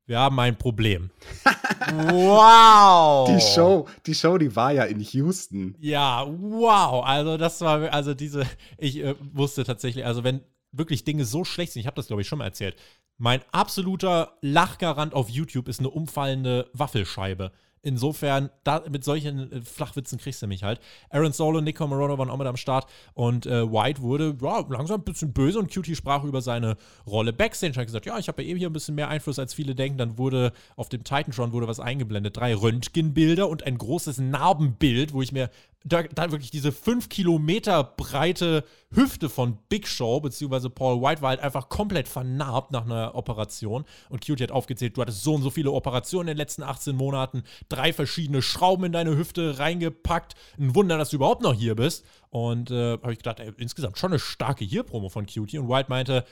Wir 0.07 0.19
haben 0.19 0.39
ein 0.41 0.59
Problem. 0.59 1.11
wow! 1.93 3.29
Die 3.29 3.41
Show, 3.41 3.89
die 4.05 4.15
Show, 4.15 4.37
die 4.37 4.55
war 4.55 4.73
ja 4.73 4.85
in 4.85 5.01
Houston. 5.01 5.77
Ja, 5.79 6.27
wow. 6.27 7.05
Also 7.05 7.37
das 7.37 7.61
war, 7.61 7.93
also 7.93 8.13
diese, 8.13 8.45
ich 8.79 8.99
äh, 8.99 9.15
wusste 9.33 9.65
tatsächlich, 9.65 10.05
also 10.05 10.25
wenn 10.25 10.41
wirklich 10.73 11.05
Dinge 11.05 11.25
so 11.25 11.45
schlecht 11.45 11.73
sind, 11.73 11.81
ich 11.81 11.87
habe 11.87 11.97
das 11.97 12.09
glaube 12.09 12.23
ich 12.23 12.29
schon 12.29 12.39
mal 12.39 12.47
erzählt, 12.47 12.77
mein 13.23 13.41
absoluter 13.53 14.37
Lachgarant 14.41 15.15
auf 15.15 15.29
YouTube 15.29 15.69
ist 15.69 15.79
eine 15.79 15.91
umfallende 15.91 16.69
Waffelscheibe. 16.73 17.53
Insofern, 17.81 18.51
da, 18.65 18.83
mit 18.91 19.05
solchen 19.05 19.53
äh, 19.53 19.61
Flachwitzen 19.61 20.19
kriegst 20.19 20.43
du 20.43 20.49
mich 20.49 20.65
halt. 20.65 20.81
Aaron 21.09 21.33
Solo 21.33 21.59
und 21.59 21.65
Nico 21.65 21.87
Morono 21.87 22.19
waren 22.19 22.31
auch 22.31 22.37
mit 22.37 22.49
am 22.49 22.57
Start 22.57 22.87
und 23.15 23.47
äh, 23.47 23.63
White 23.71 24.03
wurde 24.03 24.37
ja, 24.43 24.67
langsam 24.69 25.01
ein 25.01 25.05
bisschen 25.05 25.33
böse 25.33 25.61
und 25.61 25.73
Cutie 25.73 25.95
sprach 25.95 26.25
über 26.25 26.43
seine 26.43 26.77
Rolle 27.07 27.33
Backstage. 27.33 27.79
Hat 27.79 27.87
gesagt, 27.87 28.07
ja, 28.07 28.19
ich 28.19 28.27
habe 28.27 28.43
ja 28.43 28.49
eben 28.49 28.59
hier 28.59 28.69
ein 28.69 28.73
bisschen 28.73 28.97
mehr 28.97 29.09
Einfluss, 29.09 29.39
als 29.39 29.55
viele 29.55 29.77
denken. 29.77 29.99
Dann 29.99 30.19
wurde 30.19 30.53
auf 30.75 30.89
dem 30.89 31.05
Titantron 31.05 31.53
wurde 31.53 31.69
was 31.69 31.79
eingeblendet. 31.79 32.37
Drei 32.37 32.57
Röntgenbilder 32.57 33.49
und 33.49 33.63
ein 33.63 33.79
großes 33.79 34.19
Narbenbild, 34.19 35.13
wo 35.13 35.23
ich 35.23 35.31
mir 35.31 35.49
da, 35.85 36.03
da, 36.03 36.31
wirklich 36.31 36.51
diese 36.51 36.73
5 36.73 37.09
Kilometer 37.09 37.83
breite 37.85 38.65
Hüfte 38.95 39.29
von 39.29 39.59
Big 39.69 39.89
Show, 39.89 40.21
beziehungsweise 40.21 40.71
Paul 40.71 41.01
White, 41.03 41.23
war 41.23 41.31
halt 41.31 41.41
einfach 41.41 41.69
komplett 41.69 42.09
vernarbt 42.09 42.73
nach 42.73 42.85
einer 42.85 43.15
Operation. 43.15 43.85
Und 44.09 44.25
Cutie 44.25 44.43
hat 44.43 44.53
aufgezählt, 44.53 44.97
du 44.97 45.01
hattest 45.03 45.23
so 45.23 45.35
und 45.35 45.43
so 45.43 45.51
viele 45.51 45.73
Operationen 45.73 46.29
in 46.29 46.35
den 46.35 46.39
letzten 46.39 46.63
18 46.63 46.95
Monaten, 46.95 47.43
drei 47.69 47.93
verschiedene 47.93 48.43
Schrauben 48.43 48.85
in 48.85 48.93
deine 48.93 49.17
Hüfte 49.17 49.59
reingepackt. 49.59 50.35
Ein 50.59 50.75
Wunder, 50.75 50.99
dass 50.99 51.11
du 51.11 51.17
überhaupt 51.17 51.43
noch 51.43 51.55
hier 51.55 51.75
bist. 51.75 52.05
Und 52.31 52.71
äh, 52.71 52.93
habe 52.93 53.13
ich 53.13 53.19
gedacht, 53.19 53.41
ey, 53.41 53.53
insgesamt 53.59 53.99
schon 53.99 54.13
eine 54.13 54.19
starke 54.19 54.65
Hier-Promo 54.65 55.09
von 55.09 55.27
Cutie. 55.27 55.59
Und 55.59 55.69
White 55.69 55.89
meinte, 55.89 56.25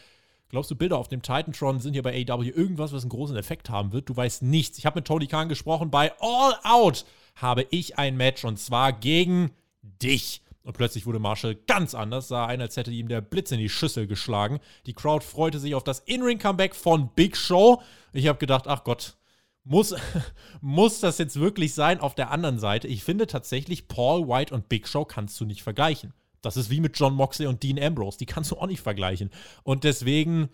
Glaubst 0.50 0.68
du, 0.68 0.74
Bilder 0.74 0.98
auf 0.98 1.06
dem 1.06 1.22
Titantron 1.22 1.78
sind 1.78 1.92
hier 1.92 2.02
bei 2.02 2.26
AW 2.28 2.48
irgendwas, 2.48 2.92
was 2.92 3.04
einen 3.04 3.10
großen 3.10 3.36
Effekt 3.36 3.70
haben 3.70 3.92
wird? 3.92 4.08
Du 4.08 4.16
weißt 4.16 4.42
nichts. 4.42 4.78
Ich 4.78 4.86
habe 4.86 4.98
mit 4.98 5.06
Tony 5.06 5.28
Khan 5.28 5.48
gesprochen. 5.48 5.92
Bei 5.92 6.12
All 6.20 6.54
Out 6.64 7.04
habe 7.40 7.66
ich 7.70 7.98
ein 7.98 8.16
Match 8.16 8.44
und 8.44 8.58
zwar 8.58 8.92
gegen 8.92 9.50
dich. 9.82 10.42
Und 10.62 10.76
plötzlich 10.76 11.06
wurde 11.06 11.18
Marshall 11.18 11.54
ganz 11.54 11.94
anders, 11.94 12.28
sah 12.28 12.46
ein, 12.46 12.60
als 12.60 12.76
hätte 12.76 12.90
ihm 12.90 13.08
der 13.08 13.22
Blitz 13.22 13.50
in 13.50 13.58
die 13.58 13.70
Schüssel 13.70 14.06
geschlagen. 14.06 14.60
Die 14.86 14.92
Crowd 14.92 15.24
freute 15.24 15.58
sich 15.58 15.74
auf 15.74 15.84
das 15.84 16.00
In-Ring-Comeback 16.00 16.74
von 16.74 17.08
Big 17.14 17.36
Show. 17.36 17.82
Ich 18.12 18.28
habe 18.28 18.38
gedacht, 18.38 18.68
ach 18.68 18.84
Gott, 18.84 19.16
muss, 19.64 19.94
muss 20.60 21.00
das 21.00 21.18
jetzt 21.18 21.40
wirklich 21.40 21.74
sein? 21.74 22.00
Auf 22.00 22.14
der 22.14 22.30
anderen 22.30 22.58
Seite, 22.58 22.88
ich 22.88 23.04
finde 23.04 23.26
tatsächlich, 23.26 23.88
Paul 23.88 24.28
White 24.28 24.54
und 24.54 24.68
Big 24.68 24.86
Show 24.86 25.04
kannst 25.04 25.40
du 25.40 25.46
nicht 25.46 25.62
vergleichen. 25.62 26.12
Das 26.42 26.56
ist 26.56 26.70
wie 26.70 26.80
mit 26.80 26.98
John 26.98 27.14
Moxley 27.14 27.46
und 27.46 27.62
Dean 27.62 27.82
Ambrose. 27.82 28.18
Die 28.18 28.26
kannst 28.26 28.50
du 28.50 28.56
auch 28.56 28.66
nicht 28.66 28.80
vergleichen. 28.80 29.30
Und 29.62 29.84
deswegen, 29.84 30.48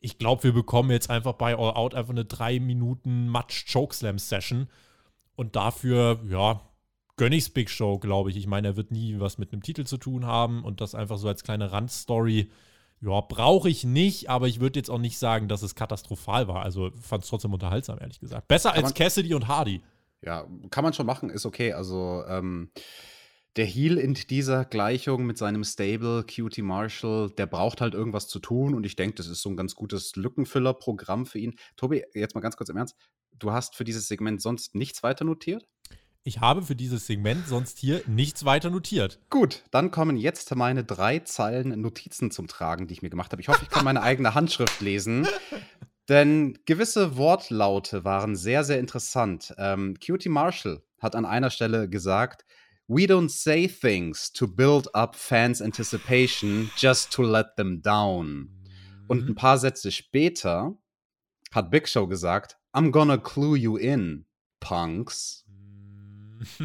ich 0.00 0.18
glaube, 0.18 0.44
wir 0.44 0.52
bekommen 0.52 0.90
jetzt 0.90 1.10
einfach 1.10 1.34
bei 1.34 1.56
All 1.56 1.74
Out 1.74 1.94
einfach 1.94 2.12
eine 2.12 2.24
3 2.24 2.60
Minuten 2.60 3.30
Match 3.30 3.66
Chokeslam 3.72 4.18
Session. 4.18 4.68
Und 5.42 5.56
dafür, 5.56 6.20
ja, 6.28 6.60
gönne 7.16 7.34
ich's 7.34 7.50
Big 7.50 7.68
Show, 7.68 7.98
glaube 7.98 8.30
ich. 8.30 8.36
Ich 8.36 8.46
meine, 8.46 8.68
er 8.68 8.76
wird 8.76 8.92
nie 8.92 9.18
was 9.18 9.38
mit 9.38 9.52
einem 9.52 9.60
Titel 9.60 9.82
zu 9.82 9.96
tun 9.96 10.24
haben 10.24 10.62
und 10.62 10.80
das 10.80 10.94
einfach 10.94 11.18
so 11.18 11.26
als 11.26 11.42
kleine 11.42 11.72
Randstory. 11.72 12.48
Ja, 13.00 13.20
brauche 13.22 13.68
ich 13.68 13.82
nicht, 13.82 14.30
aber 14.30 14.46
ich 14.46 14.60
würde 14.60 14.78
jetzt 14.78 14.88
auch 14.88 15.00
nicht 15.00 15.18
sagen, 15.18 15.48
dass 15.48 15.62
es 15.62 15.74
katastrophal 15.74 16.46
war. 16.46 16.62
Also 16.62 16.92
fand 17.00 17.24
es 17.24 17.28
trotzdem 17.28 17.52
unterhaltsam, 17.52 17.98
ehrlich 17.98 18.20
gesagt. 18.20 18.46
Besser 18.46 18.72
als 18.72 18.94
Cassidy 18.94 19.34
und 19.34 19.48
Hardy. 19.48 19.82
Ja, 20.24 20.46
kann 20.70 20.84
man 20.84 20.92
schon 20.92 21.06
machen, 21.06 21.28
ist 21.28 21.44
okay. 21.44 21.72
Also, 21.72 22.22
ähm, 22.28 22.70
der 23.56 23.66
Heal 23.66 23.98
in 23.98 24.14
dieser 24.14 24.64
Gleichung 24.64 25.26
mit 25.26 25.36
seinem 25.36 25.64
Stable, 25.64 26.24
Cutie 26.24 26.62
Marshall, 26.62 27.30
der 27.30 27.46
braucht 27.46 27.80
halt 27.80 27.94
irgendwas 27.94 28.28
zu 28.28 28.38
tun 28.38 28.74
und 28.74 28.84
ich 28.84 28.96
denke, 28.96 29.16
das 29.16 29.26
ist 29.26 29.42
so 29.42 29.50
ein 29.50 29.56
ganz 29.56 29.74
gutes 29.74 30.16
Lückenfüller-Programm 30.16 31.26
für 31.26 31.38
ihn. 31.38 31.54
Tobi, 31.76 32.04
jetzt 32.14 32.34
mal 32.34 32.40
ganz 32.40 32.56
kurz 32.56 32.70
im 32.70 32.76
Ernst, 32.76 32.96
du 33.38 33.52
hast 33.52 33.76
für 33.76 33.84
dieses 33.84 34.08
Segment 34.08 34.40
sonst 34.40 34.74
nichts 34.74 35.02
weiter 35.02 35.24
notiert? 35.24 35.66
Ich 36.24 36.40
habe 36.40 36.62
für 36.62 36.76
dieses 36.76 37.06
Segment 37.06 37.48
sonst 37.48 37.78
hier 37.78 38.00
nichts 38.06 38.44
weiter 38.44 38.70
notiert. 38.70 39.18
Gut, 39.28 39.64
dann 39.72 39.90
kommen 39.90 40.16
jetzt 40.16 40.54
meine 40.54 40.84
drei 40.84 41.18
Zeilen 41.18 41.80
Notizen 41.80 42.30
zum 42.30 42.46
Tragen, 42.46 42.86
die 42.86 42.94
ich 42.94 43.02
mir 43.02 43.10
gemacht 43.10 43.32
habe. 43.32 43.42
Ich 43.42 43.48
hoffe, 43.48 43.64
ich 43.64 43.70
kann 43.70 43.84
meine 43.84 44.02
eigene 44.02 44.34
Handschrift 44.34 44.80
lesen. 44.80 45.26
Denn 46.08 46.58
gewisse 46.64 47.16
Wortlaute 47.16 48.04
waren 48.04 48.36
sehr, 48.36 48.64
sehr 48.64 48.78
interessant. 48.78 49.52
Ähm, 49.58 49.96
Cutie 50.04 50.28
Marshall 50.28 50.82
hat 51.00 51.16
an 51.16 51.24
einer 51.24 51.50
Stelle 51.50 51.88
gesagt, 51.88 52.44
We 52.88 53.06
don't 53.06 53.30
say 53.30 53.68
things 53.68 54.30
to 54.32 54.46
build 54.46 54.88
up 54.94 55.14
fans' 55.14 55.62
anticipation 55.62 56.70
just 56.76 57.12
to 57.12 57.22
let 57.22 57.56
them 57.56 57.80
down. 57.82 58.50
Und 59.08 59.22
ein 59.24 59.30
mhm. 59.30 59.34
paar 59.34 59.58
Sätze 59.58 59.90
später 59.90 60.76
hat 61.52 61.70
Big 61.70 61.88
Show 61.88 62.06
gesagt, 62.06 62.58
I'm 62.72 62.90
gonna 62.90 63.18
clue 63.18 63.56
you 63.56 63.76
in, 63.76 64.26
Punks. 64.60 65.44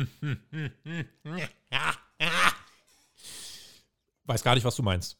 Weiß 4.25 4.43
gar 4.43 4.55
nicht, 4.55 4.65
was 4.65 4.75
du 4.75 4.83
meinst. 4.83 5.17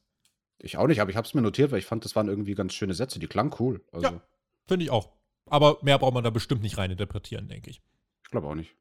Ich 0.59 0.77
auch 0.77 0.87
nicht, 0.87 0.99
aber 1.01 1.09
ich 1.11 1.15
habe 1.15 1.27
es 1.27 1.33
mir 1.33 1.41
notiert, 1.41 1.71
weil 1.71 1.79
ich 1.79 1.85
fand, 1.85 2.03
das 2.03 2.15
waren 2.15 2.27
irgendwie 2.27 2.55
ganz 2.55 2.73
schöne 2.73 2.93
Sätze. 2.93 3.19
Die 3.19 3.27
klangen 3.27 3.53
cool. 3.59 3.85
Also. 3.91 4.07
Ja, 4.07 4.21
finde 4.67 4.85
ich 4.85 4.91
auch. 4.91 5.11
Aber 5.45 5.77
mehr 5.81 5.97
braucht 5.99 6.13
man 6.13 6.23
da 6.23 6.29
bestimmt 6.29 6.61
nicht 6.61 6.77
rein 6.77 6.91
interpretieren, 6.91 7.47
denke 7.47 7.69
ich. 7.69 7.81
Ich 8.23 8.31
glaube 8.31 8.47
auch 8.47 8.55
nicht. 8.55 8.75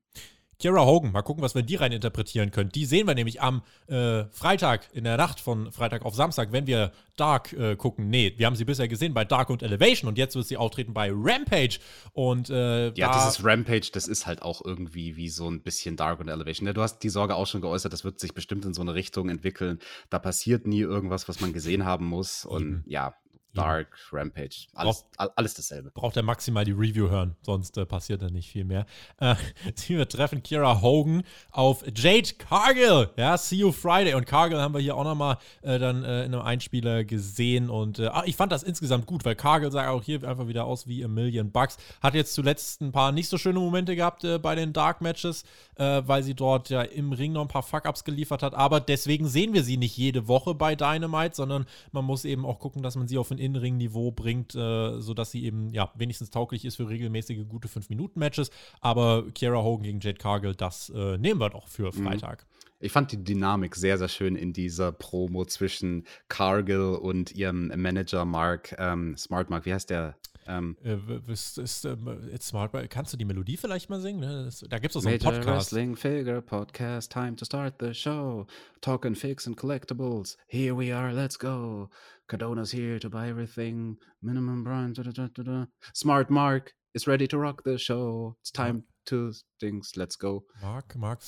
Kira 0.59 0.87
Hogan, 0.87 1.13
mal 1.13 1.23
gucken, 1.23 1.43
was 1.43 1.55
wir 1.55 1.63
die 1.63 1.77
rein 1.77 1.93
interpretieren 1.93 2.51
können. 2.51 2.71
Die 2.71 2.87
sehen 2.87 3.07
wir 3.07 3.15
nämlich 3.15 3.43
am 3.43 3.63
äh, 3.89 4.25
Freitag, 4.31 4.89
in 4.93 5.05
der 5.05 5.17
Nacht 5.19 5.39
von 5.39 5.71
Freitag 5.71 6.05
auf 6.05 6.15
Samstag, 6.15 6.51
wenn 6.51 6.67
wir 6.67 6.93
Dark 7.17 7.53
äh, 7.53 7.77
gucken. 7.77 8.09
Nee, 8.09 8.35
wir 8.37 8.47
haben 8.47 8.57
sie 8.57 8.65
bisher 8.65 8.89
gesehen 8.89 9.13
bei 9.13 9.25
Dark 9.25 9.51
und 9.51 9.63
Elevation 9.63 10.09
und 10.09 10.17
jetzt 10.17 10.35
wird 10.35 10.47
sie 10.47 10.57
auftreten 10.57 10.95
bei 10.95 11.11
Rampage. 11.13 11.79
Und 12.13 12.49
äh, 12.49 12.93
ja, 12.95 13.13
dieses 13.13 13.45
Rampage, 13.45 13.91
das 13.93 14.09
ist 14.09 14.27
halt 14.27 14.43
auch 14.43 14.65
irgendwie 14.65 15.17
wie 15.17 15.29
so 15.29 15.51
ein 15.51 15.61
bisschen 15.61 15.97
Dark 15.97 16.21
und 16.21 16.29
Elevation. 16.29 16.73
Du 16.73 16.83
hast 16.83 17.01
die 17.01 17.11
Sorge 17.11 17.35
auch 17.35 17.47
schon 17.47 17.61
geäußert, 17.61 17.93
das 17.93 18.05
wird 18.05 18.19
sich 18.19 18.33
bestimmt 18.33 18.65
in 18.65 18.73
so 18.73 18.81
eine 18.81 18.95
Richtung 18.95 19.29
entwickeln. 19.29 19.79
Da 20.09 20.19
passiert 20.19 20.67
nie 20.67 20.81
irgendwas, 20.81 21.29
was 21.29 21.41
man 21.41 21.53
gesehen 21.53 21.85
haben 21.85 22.07
muss. 22.07 22.47
Und 22.47 22.63
Eben. 22.63 22.85
ja, 22.87 23.15
Dark, 23.57 23.89
Rampage, 24.13 24.67
alles, 24.75 25.05
alles 25.17 25.55
dasselbe. 25.55 25.91
Braucht 25.91 26.17
er 26.17 26.23
maximal 26.23 26.65
die 26.65 26.73
Review 26.73 27.09
hören, 27.09 27.37
sonst 27.43 27.77
äh, 27.79 27.87
passiert 27.87 28.23
da 28.23 28.29
nicht 28.29 28.51
viel 28.51 28.65
mehr. 28.65 28.87
Äh, 29.19 29.35
wir 29.87 30.09
treffen 30.09 30.43
Kira 30.43 30.81
Hogan 30.83 31.23
auf 31.51 31.85
Jade 31.95 32.35
Cargill. 32.39 33.11
Ja, 33.17 33.37
see 33.39 33.57
you 33.57 33.73
Friday. 33.73 34.15
Und 34.15 34.27
Cargill 34.27 34.61
haben 34.61 34.75
wir 34.75 34.81
hier 34.81 34.97
auch 34.97 35.05
nochmal 35.05 35.39
äh, 35.63 35.79
dann 35.79 36.05
äh, 36.05 36.25
in 36.25 36.35
einem 36.35 36.43
Einspieler 36.43 37.05
gesehen. 37.05 37.71
Und 37.71 37.99
äh, 37.99 38.07
ah, 38.07 38.25
ich 38.27 38.37
fand 38.37 38.53
das 38.53 38.63
insgesamt 38.63 39.07
gut, 39.07 39.25
weil 39.25 39.35
Cargill 39.35 39.73
sah 39.73 39.89
auch 39.89 40.03
hier 40.03 40.23
einfach 40.25 40.49
wieder 40.49 40.65
aus 40.65 40.87
wie 40.87 41.05
a 41.05 41.09
Million 41.09 41.51
Bucks. 41.51 41.77
Hat 42.03 42.15
jetzt 42.15 42.35
zuletzt 42.35 42.81
ein 42.83 42.93
paar 42.93 43.13
nicht 43.13 43.29
so 43.29 43.39
schöne 43.39 43.59
Momente 43.59 43.97
gehabt 43.97 44.25
äh, 44.25 44.39
bei 44.39 44.55
den 44.55 44.73
Dark 44.73 45.01
Matches, 45.01 45.45
weil 45.79 46.23
sie 46.23 46.33
dort 46.33 46.71
ja 46.71 46.81
im 46.81 47.13
Ring 47.13 47.33
noch 47.33 47.43
ein 47.43 47.49
paar 47.49 47.63
Fuck-Ups 47.63 48.05
geliefert 48.05 48.43
hat. 48.43 48.55
Aber 48.55 48.81
deswegen 48.81 49.29
sehen 49.29 49.53
wir 49.53 49.63
sie 49.63 49.77
nicht 49.77 49.97
jede 49.97 50.27
Woche 50.27 50.55
bei 50.55 50.75
Dynamite, 50.75 51.37
sondern 51.37 51.67
man 51.93 52.05
muss 52.05 52.25
eben 52.25 52.47
auch 52.47 52.59
gucken, 52.59 52.83
dass 52.83 52.97
man 52.97 53.09
sie 53.09 53.19
auf 53.19 53.31
ein 53.31 53.39
Innenring-Niveau 53.47 54.13
bringt, 54.13 54.55
äh, 54.55 55.01
sodass 55.01 55.31
sie 55.31 55.45
eben 55.45 55.71
ja 55.71 55.91
wenigstens 55.97 56.31
tauglich 56.31 56.65
ist 56.65 56.77
für 56.77 56.89
regelmäßige 56.89 57.49
gute 57.49 57.69
5-Minuten-Matches. 57.69 58.51
Aber 58.81 59.25
Kiera 59.35 59.63
Hogan 59.63 59.85
gegen 59.85 60.01
Jade 60.01 60.19
Cargill, 60.19 60.55
das 60.55 60.91
äh, 60.91 61.17
nehmen 61.19 61.41
wir 61.41 61.51
doch 61.51 61.69
für 61.69 61.87
mhm. 61.87 62.05
Freitag. 62.05 62.47
Ich 62.79 62.93
fand 62.93 63.11
die 63.11 63.25
Dynamik 63.25 63.75
sehr, 63.75 63.97
sehr 63.97 64.09
schön 64.09 64.37
in 64.37 64.53
dieser 64.53 64.93
Promo 64.93 65.47
zwischen 65.47 66.05
Cargill 66.29 66.99
und 67.01 67.33
ihrem 67.33 67.69
Manager 67.69 68.25
Mark, 68.27 68.75
ähm, 68.79 69.17
Smart 69.17 69.49
Mark, 69.49 69.65
wie 69.65 69.73
heißt 69.73 69.89
der? 69.89 70.17
Ähm, 70.49 70.77
äh, 70.85 70.97
ist, 71.33 71.59
ist, 71.59 71.85
ähm, 71.85 72.31
smart, 72.41 72.73
kannst 72.91 73.13
du 73.13 73.17
die 73.17 73.25
Melodie 73.25 73.57
vielleicht 73.57 73.91
mal 73.91 74.01
singen? 74.01 74.21
Ne? 74.21 74.49
Da 74.69 74.79
gibt 74.79 74.95
es 74.95 75.03
so 75.03 75.09
einen 75.09 75.19
Podcast. 75.19 75.47
Wrestling 75.47 75.97
Figure 75.97 76.41
Podcast, 76.41 77.11
time 77.11 77.35
to 77.37 77.45
start 77.45 77.75
the 77.81 77.93
show. 77.93 78.47
Talking 78.81 79.15
fix 79.15 79.47
and 79.47 79.57
collectibles. 79.59 80.37
Here 80.47 80.77
we 80.77 80.95
are, 80.95 81.13
let's 81.13 81.39
go. 81.39 81.89
Cardona's 82.29 82.73
here 82.73 82.99
to 82.99 83.09
buy 83.09 83.29
everything. 83.29 83.97
Minimum 84.23 84.65
Brian. 84.65 84.93
Da, 84.93 85.03
da, 85.03 85.29
da, 85.29 85.67
Smart 85.93 86.31
Mark 86.31 86.73
is 86.95 87.07
ready 87.07 87.29
to 87.29 87.39
rock 87.39 87.63
the 87.65 87.79
show. 87.79 88.37
It's 88.41 88.51
time 88.51 88.85
to 89.07 89.33
things. 89.61 89.93
Let's 89.97 90.17
go. 90.17 90.45
Mark, 90.63 90.97
Mark, 90.97 91.21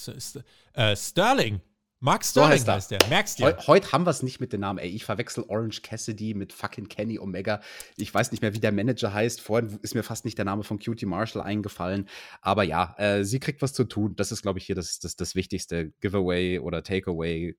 äh, 0.75 0.97
Sterling. 0.97 1.61
Mark 2.01 2.25
Sterling 2.25 2.59
so 2.61 2.73
heißt, 2.73 2.91
der. 2.93 2.99
Merkst 3.09 3.41
du? 3.41 3.45
Heu 3.45 3.55
heute 3.67 3.91
haben 3.91 4.07
wir 4.07 4.11
es 4.11 4.23
nicht 4.23 4.41
mit 4.41 4.53
den 4.53 4.61
Namen. 4.61 4.79
Ey, 4.79 4.89
ich 4.89 5.05
verwechsel 5.05 5.45
Orange 5.49 5.83
Cassidy 5.83 6.33
mit 6.33 6.53
fucking 6.53 6.89
Kenny 6.89 7.19
Omega. 7.19 7.61
Ich 7.97 8.15
weiß 8.15 8.31
nicht 8.31 8.41
mehr, 8.41 8.55
wie 8.55 8.61
der 8.61 8.71
Manager 8.71 9.13
heißt. 9.13 9.41
Vorhin 9.41 9.81
ist 9.83 9.97
mir 9.97 10.05
fast 10.05 10.25
nicht 10.25 10.39
der 10.39 10.45
Name 10.45 10.63
von 10.63 10.79
Cutie 10.79 11.07
Marshall 11.07 11.43
eingefallen. 11.43 12.09
Aber 12.41 12.63
ja, 12.63 12.95
äh, 12.99 13.25
sie 13.25 13.41
kriegt 13.41 13.63
was 13.63 13.73
zu 13.73 13.85
tun. 13.85 14.15
Das 14.15 14.31
ist, 14.31 14.43
glaube 14.43 14.61
ich, 14.61 14.67
hier 14.67 14.77
das, 14.77 15.01
das, 15.01 15.17
das 15.17 15.35
wichtigste 15.35 15.91
Giveaway 16.01 16.61
oder 16.61 16.85
Takeaway 16.85 17.57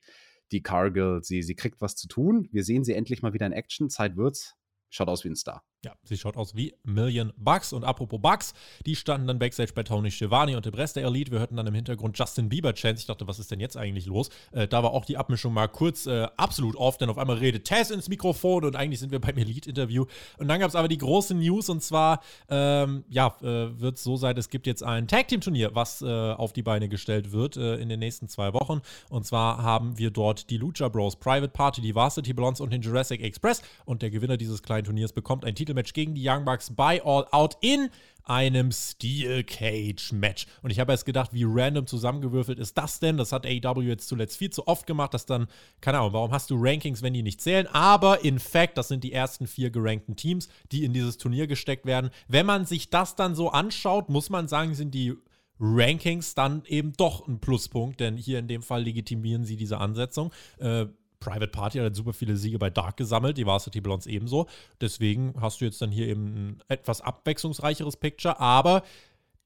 die 0.52 0.62
Cargill, 0.62 1.20
sie, 1.24 1.42
sie 1.44 1.56
kriegt 1.56 1.82
was 1.82 1.96
zu 1.96 2.08
tun. 2.08 2.48
Wir 2.52 2.64
sehen 2.64 2.84
sie 2.84 2.94
endlich 2.94 3.22
mal 3.22 3.34
wieder 3.34 3.46
in 3.46 3.54
Action. 3.54 3.90
Zeit 3.90 4.16
wird's. 4.18 4.56
Schaut 4.90 5.08
aus 5.08 5.24
wie 5.24 5.30
ein 5.30 5.36
Star. 5.36 5.64
Ja, 5.86 5.94
sie 6.04 6.18
schaut 6.18 6.36
aus 6.36 6.58
wie 6.58 6.76
Million 6.84 7.32
Bucks. 7.38 7.72
Und 7.72 7.86
apropos 7.86 8.20
Bucks, 8.22 8.54
die 8.86 8.98
standen 8.98 9.28
dann 9.28 9.40
backstage 9.40 9.72
bei 9.74 9.84
Tony 9.84 10.12
Schiavone 10.12 10.58
und 10.58 10.66
dem 10.66 10.74
Rest 10.74 10.98
der 10.98 11.06
Elite. 11.06 11.32
Wir 11.32 11.40
hörten 11.40 11.56
dann 11.56 11.68
im 11.68 11.74
Hintergrund 11.74 12.18
Justin 12.20 12.50
Bieber 12.50 12.74
Chance. 12.74 13.00
Ich 13.00 13.06
dachte, 13.06 13.28
was 13.28 13.40
ist 13.40 13.50
denn 13.50 13.62
jetzt 13.62 13.78
eigentlich 13.78 14.06
los? 14.06 14.30
Äh, 14.52 14.68
da 14.68 14.84
war 14.84 14.92
auch 14.92 15.06
die 15.06 15.16
Abmischung 15.16 15.54
mal 15.54 15.70
kurz 15.70 16.06
äh, 16.06 16.28
absolut 16.36 16.76
off, 16.76 16.98
denn 16.98 17.10
auf 17.10 17.18
einmal 17.18 17.38
redet 17.38 17.64
Tess 17.64 17.92
ins 17.92 18.10
Mikrofon 18.10 18.66
und 18.66 18.76
eigentlich 18.76 19.00
sind 19.00 19.14
wir 19.14 19.22
beim 19.22 19.38
Elite-Interview. 19.38 20.06
Und 20.38 20.50
dann 20.50 20.60
gab 20.60 20.68
es 20.68 20.76
aber 20.76 20.90
die 20.90 20.98
große 20.98 21.34
News 21.34 21.70
und 21.70 21.82
zwar, 21.82 22.20
ähm, 22.50 23.06
ja, 23.08 23.38
äh, 23.42 23.80
wird 23.80 23.96
es 23.96 24.04
so 24.04 24.18
sein, 24.18 24.36
es 24.36 24.50
gibt 24.50 24.68
jetzt 24.68 24.84
ein 24.84 25.08
Tag-Team-Turnier, 25.08 25.76
was 25.76 26.02
äh, 26.02 26.08
auf 26.08 26.52
die 26.52 26.62
Beine 26.62 26.90
gestellt 26.90 27.32
wird 27.32 27.56
äh, 27.56 27.78
in 27.78 27.88
den 27.88 28.00
nächsten 28.00 28.28
zwei 28.28 28.54
Wochen. 28.54 28.82
Und 29.10 29.26
zwar 29.26 29.64
haben 29.64 29.98
wir 29.98 30.12
dort 30.12 30.50
die 30.50 30.58
Lucha 30.58 30.90
Bros 30.90 31.16
Private 31.16 31.54
Party, 31.54 31.80
die 31.80 31.96
Varsity 31.96 32.34
Blondes 32.34 32.60
und 32.60 32.74
den 32.74 32.82
Jurassic 32.82 33.22
Express. 33.22 33.62
Und 33.86 34.02
der 34.02 34.10
Gewinner 34.10 34.36
dieses 34.36 34.62
kleinen 34.62 34.84
Turniers 34.84 35.14
bekommt 35.14 35.46
ein 35.46 35.56
Titelmatch 35.70 35.94
gegen 35.94 36.16
die 36.16 36.28
Young 36.28 36.46
Bucks 36.46 36.72
bei 36.76 37.04
All 37.04 37.28
Out 37.32 37.58
in 37.62 37.90
einem 38.24 38.72
Steel 38.72 39.44
Cage 39.44 40.12
Match. 40.12 40.46
Und 40.62 40.70
ich 40.70 40.80
habe 40.80 40.92
erst 40.92 41.06
gedacht, 41.06 41.34
wie 41.34 41.46
random 41.48 41.88
zusammengewürfelt 41.88 42.60
ist 42.60 42.78
das 42.78 43.00
denn? 43.00 43.18
Das 43.18 43.32
hat 43.32 43.46
AEW 43.46 43.82
jetzt 43.82 44.08
zuletzt 44.08 44.38
viel 44.38 44.52
zu 44.52 44.68
oft 44.68 44.86
gemacht, 44.86 45.14
dass 45.14 45.26
dann, 45.26 45.48
keine 45.82 46.00
Ahnung, 46.00 46.14
warum 46.14 46.32
hast 46.32 46.50
du 46.52 46.56
Rankings, 46.60 47.02
wenn 47.02 47.14
die 47.14 47.24
nicht 47.24 47.42
zählen? 47.42 47.68
Aber 47.68 48.24
in 48.24 48.40
fact, 48.40 48.78
das 48.78 48.88
sind 48.88 49.04
die 49.04 49.14
ersten 49.14 49.48
vier 49.48 49.72
gerankten 49.72 50.16
Teams, 50.16 50.48
die 50.72 50.84
in 50.84 50.94
dieses 50.94 51.18
Turnier 51.18 51.48
gesteckt 51.48 51.86
werden. 51.86 52.12
Wenn 52.28 52.46
man 52.46 52.66
sich 52.66 52.90
das 52.90 53.16
dann 53.16 53.34
so 53.36 53.50
anschaut, 53.50 54.10
muss 54.10 54.30
man 54.30 54.48
sagen, 54.48 54.76
sind 54.76 54.94
die 54.94 55.16
Rankings 55.60 56.36
dann 56.36 56.64
eben 56.68 56.94
doch 56.94 57.28
ein 57.28 57.40
Pluspunkt, 57.40 58.00
denn 58.00 58.16
hier 58.16 58.40
in 58.40 58.48
dem 58.48 58.62
Fall 58.62 58.84
legitimieren 58.84 59.44
sie 59.44 59.58
diese 59.58 59.80
Ansetzung. 59.80 60.32
Äh, 60.60 60.86
Private 61.20 61.52
Party 61.52 61.80
hat 61.80 61.96
super 61.96 62.14
viele 62.14 62.38
Siege 62.38 62.60
bei 62.60 62.70
Dark 62.70 62.98
gesammelt, 62.98 63.38
die 63.38 63.46
Varsity 63.46 63.82
Blondes 63.82 64.08
ebenso. 64.08 64.48
Deswegen 64.80 65.34
hast 65.40 65.62
du 65.62 65.66
jetzt 65.66 65.82
dann 65.82 65.92
hier 65.92 66.08
eben 66.08 66.26
ein 66.26 66.64
etwas 66.68 67.02
abwechslungsreicheres 67.02 67.98
Picture, 67.98 68.40
aber 68.40 68.84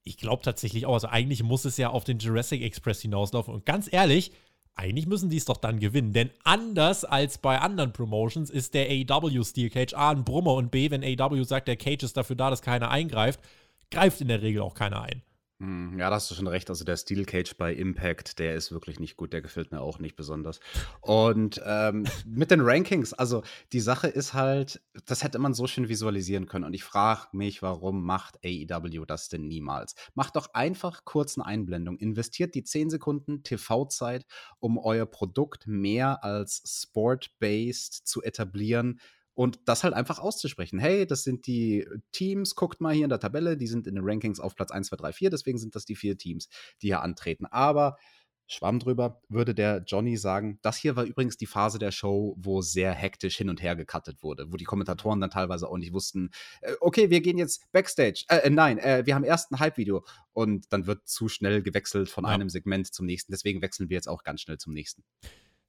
ich 0.04 0.16
glaube 0.16 0.42
tatsächlich 0.42 0.86
auch, 0.86 0.94
also 0.94 1.08
eigentlich 1.08 1.42
muss 1.42 1.64
es 1.64 1.76
ja 1.76 1.90
auf 1.90 2.04
den 2.04 2.18
Jurassic 2.18 2.62
Express 2.62 3.00
hinauslaufen. 3.00 3.54
Und 3.54 3.66
ganz 3.66 3.92
ehrlich, 3.92 4.32
eigentlich 4.76 5.06
müssen 5.06 5.30
die 5.30 5.36
es 5.36 5.44
doch 5.44 5.56
dann 5.56 5.80
gewinnen. 5.80 6.12
Denn 6.12 6.30
anders 6.42 7.04
als 7.04 7.38
bei 7.38 7.58
anderen 7.60 7.92
Promotions 7.92 8.50
ist 8.50 8.74
der 8.74 8.88
AW 8.88 9.42
Steel 9.44 9.70
Cage 9.70 9.94
A 9.94 10.10
ein 10.10 10.24
Brummer 10.24 10.54
und 10.54 10.70
B, 10.70 10.90
wenn 10.90 11.02
AW 11.04 11.42
sagt, 11.44 11.68
der 11.68 11.76
Cage 11.76 12.02
ist 12.02 12.16
dafür 12.16 12.36
da, 12.36 12.50
dass 12.50 12.62
keiner 12.62 12.90
eingreift, 12.90 13.40
greift 13.90 14.20
in 14.20 14.28
der 14.28 14.42
Regel 14.42 14.62
auch 14.62 14.74
keiner 14.74 15.02
ein. 15.02 15.22
Hm, 15.60 16.00
ja, 16.00 16.10
da 16.10 16.16
hast 16.16 16.28
du 16.30 16.34
schon 16.34 16.48
recht. 16.48 16.68
Also 16.68 16.84
der 16.84 16.96
Steel 16.96 17.24
Cage 17.24 17.56
bei 17.56 17.72
Impact, 17.72 18.40
der 18.40 18.56
ist 18.56 18.72
wirklich 18.72 18.98
nicht 18.98 19.16
gut. 19.16 19.32
Der 19.32 19.40
gefällt 19.40 19.70
mir 19.70 19.80
auch 19.80 20.00
nicht 20.00 20.16
besonders. 20.16 20.58
Und 21.00 21.62
ähm, 21.64 22.04
mit 22.26 22.50
den 22.50 22.60
Rankings, 22.60 23.12
also 23.12 23.42
die 23.72 23.80
Sache 23.80 24.08
ist 24.08 24.34
halt, 24.34 24.82
das 25.06 25.22
hätte 25.22 25.38
man 25.38 25.54
so 25.54 25.68
schön 25.68 25.88
visualisieren 25.88 26.46
können. 26.46 26.64
Und 26.64 26.74
ich 26.74 26.82
frage 26.82 27.28
mich, 27.32 27.62
warum 27.62 28.04
macht 28.04 28.38
AEW 28.44 29.04
das 29.06 29.28
denn 29.28 29.46
niemals? 29.46 29.94
Macht 30.14 30.34
doch 30.34 30.54
einfach 30.54 31.04
kurz 31.04 31.38
eine 31.38 31.46
Einblendung. 31.46 31.98
Investiert 31.98 32.56
die 32.56 32.64
10 32.64 32.90
Sekunden 32.90 33.44
TV-Zeit, 33.44 34.26
um 34.58 34.76
euer 34.76 35.06
Produkt 35.06 35.68
mehr 35.68 36.24
als 36.24 36.62
sport-based 36.66 38.08
zu 38.08 38.22
etablieren 38.24 38.98
und 39.34 39.60
das 39.66 39.84
halt 39.84 39.94
einfach 39.94 40.18
auszusprechen. 40.18 40.78
Hey, 40.78 41.06
das 41.06 41.22
sind 41.22 41.46
die 41.46 41.86
Teams, 42.12 42.54
guckt 42.54 42.80
mal 42.80 42.94
hier 42.94 43.04
in 43.04 43.10
der 43.10 43.20
Tabelle, 43.20 43.56
die 43.56 43.66
sind 43.66 43.86
in 43.86 43.96
den 43.96 44.04
Rankings 44.04 44.40
auf 44.40 44.54
Platz 44.54 44.70
1, 44.70 44.88
2, 44.88 44.96
3, 44.96 45.12
4, 45.12 45.30
deswegen 45.30 45.58
sind 45.58 45.74
das 45.74 45.84
die 45.84 45.96
vier 45.96 46.16
Teams, 46.16 46.48
die 46.82 46.88
hier 46.88 47.02
antreten. 47.02 47.46
Aber 47.46 47.96
Schwamm 48.46 48.78
drüber, 48.78 49.22
würde 49.28 49.54
der 49.54 49.84
Johnny 49.86 50.16
sagen. 50.16 50.58
Das 50.62 50.76
hier 50.76 50.96
war 50.96 51.04
übrigens 51.04 51.36
die 51.36 51.46
Phase 51.46 51.78
der 51.78 51.90
Show, 51.90 52.36
wo 52.38 52.60
sehr 52.60 52.92
hektisch 52.92 53.36
hin 53.36 53.48
und 53.48 53.62
her 53.62 53.74
gecuttet 53.74 54.22
wurde, 54.22 54.52
wo 54.52 54.56
die 54.56 54.66
Kommentatoren 54.66 55.20
dann 55.20 55.30
teilweise 55.30 55.68
auch 55.68 55.78
nicht 55.78 55.94
wussten, 55.94 56.30
äh, 56.60 56.74
okay, 56.80 57.08
wir 57.08 57.22
gehen 57.22 57.38
jetzt 57.38 57.70
Backstage. 57.72 58.24
Äh, 58.28 58.38
äh 58.38 58.50
nein, 58.50 58.78
äh, 58.78 59.02
wir 59.06 59.14
haben 59.14 59.24
erst 59.24 59.50
ein 59.50 59.60
Hype-Video. 59.60 60.04
Und 60.32 60.72
dann 60.72 60.86
wird 60.86 61.08
zu 61.08 61.28
schnell 61.28 61.62
gewechselt 61.62 62.10
von 62.10 62.24
ja. 62.24 62.30
einem 62.30 62.50
Segment 62.50 62.92
zum 62.92 63.06
nächsten. 63.06 63.32
Deswegen 63.32 63.62
wechseln 63.62 63.88
wir 63.88 63.94
jetzt 63.94 64.08
auch 64.08 64.24
ganz 64.24 64.42
schnell 64.42 64.58
zum 64.58 64.74
nächsten. 64.74 65.04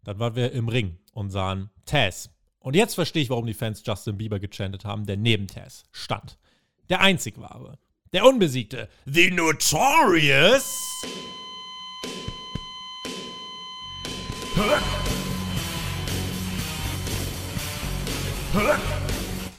Dann 0.03 0.20
waren 0.20 0.36
wir 0.36 0.51
im 0.51 0.68
Ring 0.68 0.99
und 1.13 1.30
sahen 1.30 1.72
Taz 1.86 2.35
und 2.66 2.76
jetzt 2.76 2.95
verstehe 2.95 3.22
ich, 3.22 3.30
warum 3.30 3.45
die 3.45 3.53
Fans 3.53 3.84
Justin 3.86 4.18
Bieber 4.18 4.39
gechantet 4.39 4.86
haben, 4.86 5.05
der 5.05 5.18
neben 5.18 5.45
Tess 5.45 5.84
stand. 5.91 6.39
Der 6.89 6.99
einzig 6.99 7.39
wahre. 7.39 7.78
Der 8.11 8.26
Unbesiegte. 8.26 8.89
The 9.05 9.30
Notorious. 9.30 10.66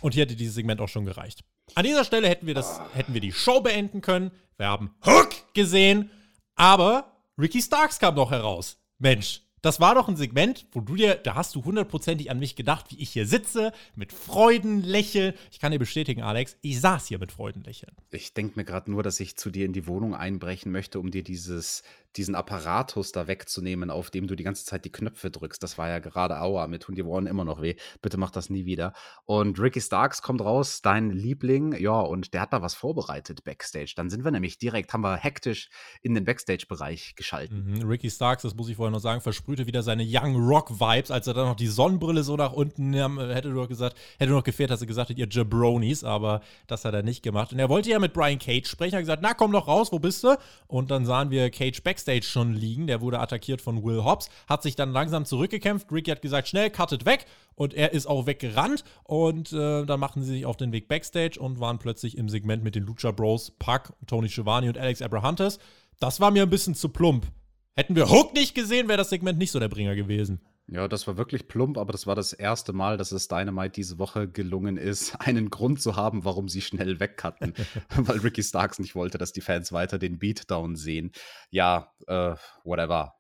Und 0.01 0.15
hier 0.15 0.25
hätte 0.25 0.35
dieses 0.35 0.57
Segment 0.57 0.81
auch 0.81 0.89
schon 0.89 1.05
gereicht. 1.05 1.45
An 1.77 1.85
dieser 1.85 2.05
Stelle 2.05 2.29
hätten 2.29 2.49
wir, 2.49 2.55
das, 2.55 2.81
hätten 2.95 3.15
wir 3.15 3.21
die 3.21 3.31
Show 3.31 3.61
beenden 3.61 4.01
können. 4.01 4.33
Wir 4.57 4.67
haben 4.67 4.97
Hook 5.07 5.55
gesehen. 5.55 6.11
Aber 6.57 7.23
Ricky 7.39 7.63
Starks 7.63 8.01
kam 8.01 8.17
noch 8.17 8.33
heraus. 8.33 8.79
Mensch, 8.99 9.43
das 9.67 9.81
war 9.81 9.97
doch 9.97 10.07
ein 10.07 10.17
Segment, 10.17 10.65
wo 10.71 10.81
du 10.81 10.95
dir, 10.95 11.17
da 11.17 11.35
hast 11.35 11.57
du 11.57 11.65
hundertprozentig 11.65 12.31
an 12.31 12.39
mich 12.39 12.55
gedacht, 12.55 12.87
wie 12.91 13.03
ich 13.03 13.11
hier 13.11 13.27
sitze, 13.27 13.73
mit 13.97 14.13
Freuden 14.13 14.81
lächeln. 14.81 15.35
Ich 15.51 15.59
kann 15.59 15.73
dir 15.73 15.81
bestätigen, 15.81 16.23
Alex, 16.23 16.57
ich 16.61 16.81
saß 16.81 17.09
hier 17.09 17.19
mit 17.19 17.33
Freuden 17.33 17.65
lächeln. 17.65 17.91
Ich 18.13 18.33
denke 18.33 18.57
mir 18.57 18.65
gerade 18.65 18.91
nur, 18.93 19.03
dass 19.03 19.19
ich 19.19 19.37
zu 19.37 19.51
dir 19.51 19.67
in 19.67 19.73
die 19.73 19.89
Wohnung 19.89 20.15
einbrechen 20.15 20.71
möchte, 20.71 21.01
um 21.01 21.11
dir 21.11 21.25
dieses 21.25 21.83
diesen 22.17 22.35
Apparatus 22.35 23.13
da 23.13 23.27
wegzunehmen, 23.27 23.91
auf 23.91 24.11
dem 24.11 24.27
du 24.27 24.37
die 24.37 24.45
ganze 24.45 24.65
Zeit 24.65 24.85
die 24.85 24.93
Knöpfe 24.93 25.31
drückst. 25.31 25.63
Das 25.63 25.79
war 25.79 25.89
ja 25.89 25.99
gerade 25.99 26.41
Aua, 26.41 26.67
mit 26.67 26.83
tun 26.83 26.95
die 26.95 27.03
Ohren 27.03 27.27
immer 27.27 27.45
noch 27.45 27.63
weh. 27.63 27.77
Bitte 28.03 28.17
mach 28.17 28.31
das 28.31 28.51
nie 28.51 28.65
wieder. 28.65 28.93
Und 29.25 29.59
Ricky 29.59 29.81
Starks 29.81 30.23
kommt 30.23 30.41
raus, 30.41 30.83
dein 30.83 31.11
Liebling, 31.11 31.77
ja, 31.79 32.01
und 32.01 32.35
der 32.35 32.41
hat 32.43 32.53
da 32.53 32.63
was 32.63 32.75
vorbereitet 32.75 33.45
backstage. 33.45 33.93
Dann 33.97 34.11
sind 34.11 34.25
wir 34.25 34.31
nämlich 34.31 34.59
direkt, 34.59 34.93
haben 34.93 35.03
wir 35.03 35.17
hektisch 35.17 35.69
in 36.03 36.15
den 36.15 36.25
Backstage-Bereich 36.25 37.15
geschalten. 37.17 37.79
Mhm. 37.79 37.89
Ricky 37.89 38.11
Starks, 38.11 38.43
das 38.43 38.55
muss 38.55 38.69
ich 38.69 38.77
vorher 38.77 38.91
noch 38.91 39.01
sagen, 39.01 39.21
versprühte 39.21 39.67
wieder 39.67 39.83
seine 39.83 40.05
Young 40.07 40.37
Rock-Vibes, 40.37 41.11
als 41.11 41.27
er 41.27 41.35
dann 41.35 41.49
noch 41.49 41.57
die 41.57 41.67
Sonnenbrille 41.67 42.23
so 42.23 42.37
nach 42.37 42.53
unten 42.53 42.95
ähm, 42.95 43.19
hätte 43.19 43.49
nur 43.49 43.69
gesagt, 43.69 43.97
hätte 44.19 44.33
noch 44.33 44.45
gefehlt, 44.45 44.71
dass 44.71 44.81
er 44.81 44.87
gesagt 44.87 45.11
hat, 45.11 45.19
ihr 45.19 45.29
Jabronis, 45.31 46.05
aber 46.05 46.41
das 46.67 46.85
hat 46.85 46.95
er 46.95 47.03
nicht 47.03 47.23
gemacht. 47.23 47.53
Und 47.53 47.59
er 47.59 47.69
wollte 47.69 47.91
ja 47.91 47.99
mit 47.99 48.13
Brian 48.13 48.39
Cage 48.39 48.67
sprechen, 48.67 48.95
er 48.95 48.99
hat 48.99 49.03
gesagt, 49.03 49.23
na 49.23 49.35
komm 49.35 49.53
doch 49.53 49.69
raus, 49.69 49.93
wo 49.93 49.99
bist 49.99 50.25
du? 50.25 50.37
Und 50.67 50.91
dann 50.91 51.05
sahen 51.05 51.31
wir 51.31 51.51
Cage 51.51 51.83
Backstage 51.83 52.06
Backstage 52.07 52.23
schon 52.23 52.55
liegen. 52.55 52.87
Der 52.87 53.01
wurde 53.01 53.19
attackiert 53.19 53.61
von 53.61 53.83
Will 53.83 54.05
Hobbs, 54.05 54.31
hat 54.49 54.63
sich 54.63 54.77
dann 54.77 54.93
langsam 54.93 55.25
zurückgekämpft. 55.25 55.91
Ricky 55.91 56.11
hat 56.11 56.23
gesagt, 56.23 56.49
schnell, 56.49 56.71
cuttet 56.71 57.05
weg. 57.05 57.27
Und 57.55 57.75
er 57.75 57.93
ist 57.93 58.07
auch 58.07 58.27
weggerannt. 58.27 58.85
Und 59.05 59.53
äh, 59.53 59.85
dann 59.85 60.01
machten 60.01 60.23
sie 60.23 60.35
sich 60.35 60.47
auf 60.47 60.57
den 60.57 60.73
Weg 60.73 60.89
Backstage 60.89 61.39
und 61.39 61.61
waren 61.61 61.79
plötzlich 61.79 62.17
im 62.17 62.29
Segment 62.29 62.63
mit 62.63 62.75
den 62.75 62.85
Lucha 62.85 63.11
Bros, 63.11 63.51
Puck, 63.59 63.93
Tony 64.07 64.29
Schiavone 64.29 64.69
und 64.69 64.79
Alex 64.79 65.03
Abrahantes. 65.03 65.59
Das 65.99 66.21
war 66.21 66.31
mir 66.31 66.43
ein 66.43 66.51
bisschen 66.51 66.75
zu 66.75 66.89
plump. 66.91 67.27
Hätten 67.75 67.97
wir 67.97 68.09
Hook 68.09 68.35
nicht 68.35 68.55
gesehen, 68.55 68.89
wäre 68.89 68.99
das 68.99 69.11
Segment 69.11 69.39
nicht 69.39 69.51
so 69.51 69.59
der 69.59 69.69
Bringer 69.69 69.95
gewesen. 69.95 70.41
Ja, 70.69 70.89
das 70.89 71.07
war 71.07 71.17
wirklich 71.17 71.47
plump, 71.47 71.79
aber 71.79 71.93
das 71.93 72.09
war 72.09 72.17
das 72.17 72.33
erste 72.33 72.73
Mal, 72.73 72.97
dass 72.97 73.13
es 73.13 73.29
Dynamite 73.29 73.71
diese 73.71 73.99
Woche 73.99 74.29
gelungen 74.29 74.77
ist, 74.77 75.15
einen 75.21 75.49
Grund 75.49 75.81
zu 75.81 75.95
haben, 75.95 76.25
warum 76.25 76.49
sie 76.49 76.61
schnell 76.61 76.99
wegcutten, 76.99 77.55
weil 77.97 78.19
Ricky 78.19 78.43
Starks 78.43 78.81
nicht 78.81 78.97
wollte, 78.97 79.17
dass 79.17 79.33
die 79.33 79.41
Fans 79.41 79.73
weiter 79.73 79.99
den 79.99 80.19
Beatdown 80.19 80.75
sehen. 80.75 81.13
Ja, 81.51 81.93
äh, 82.09 82.35
whatever. 82.65 83.15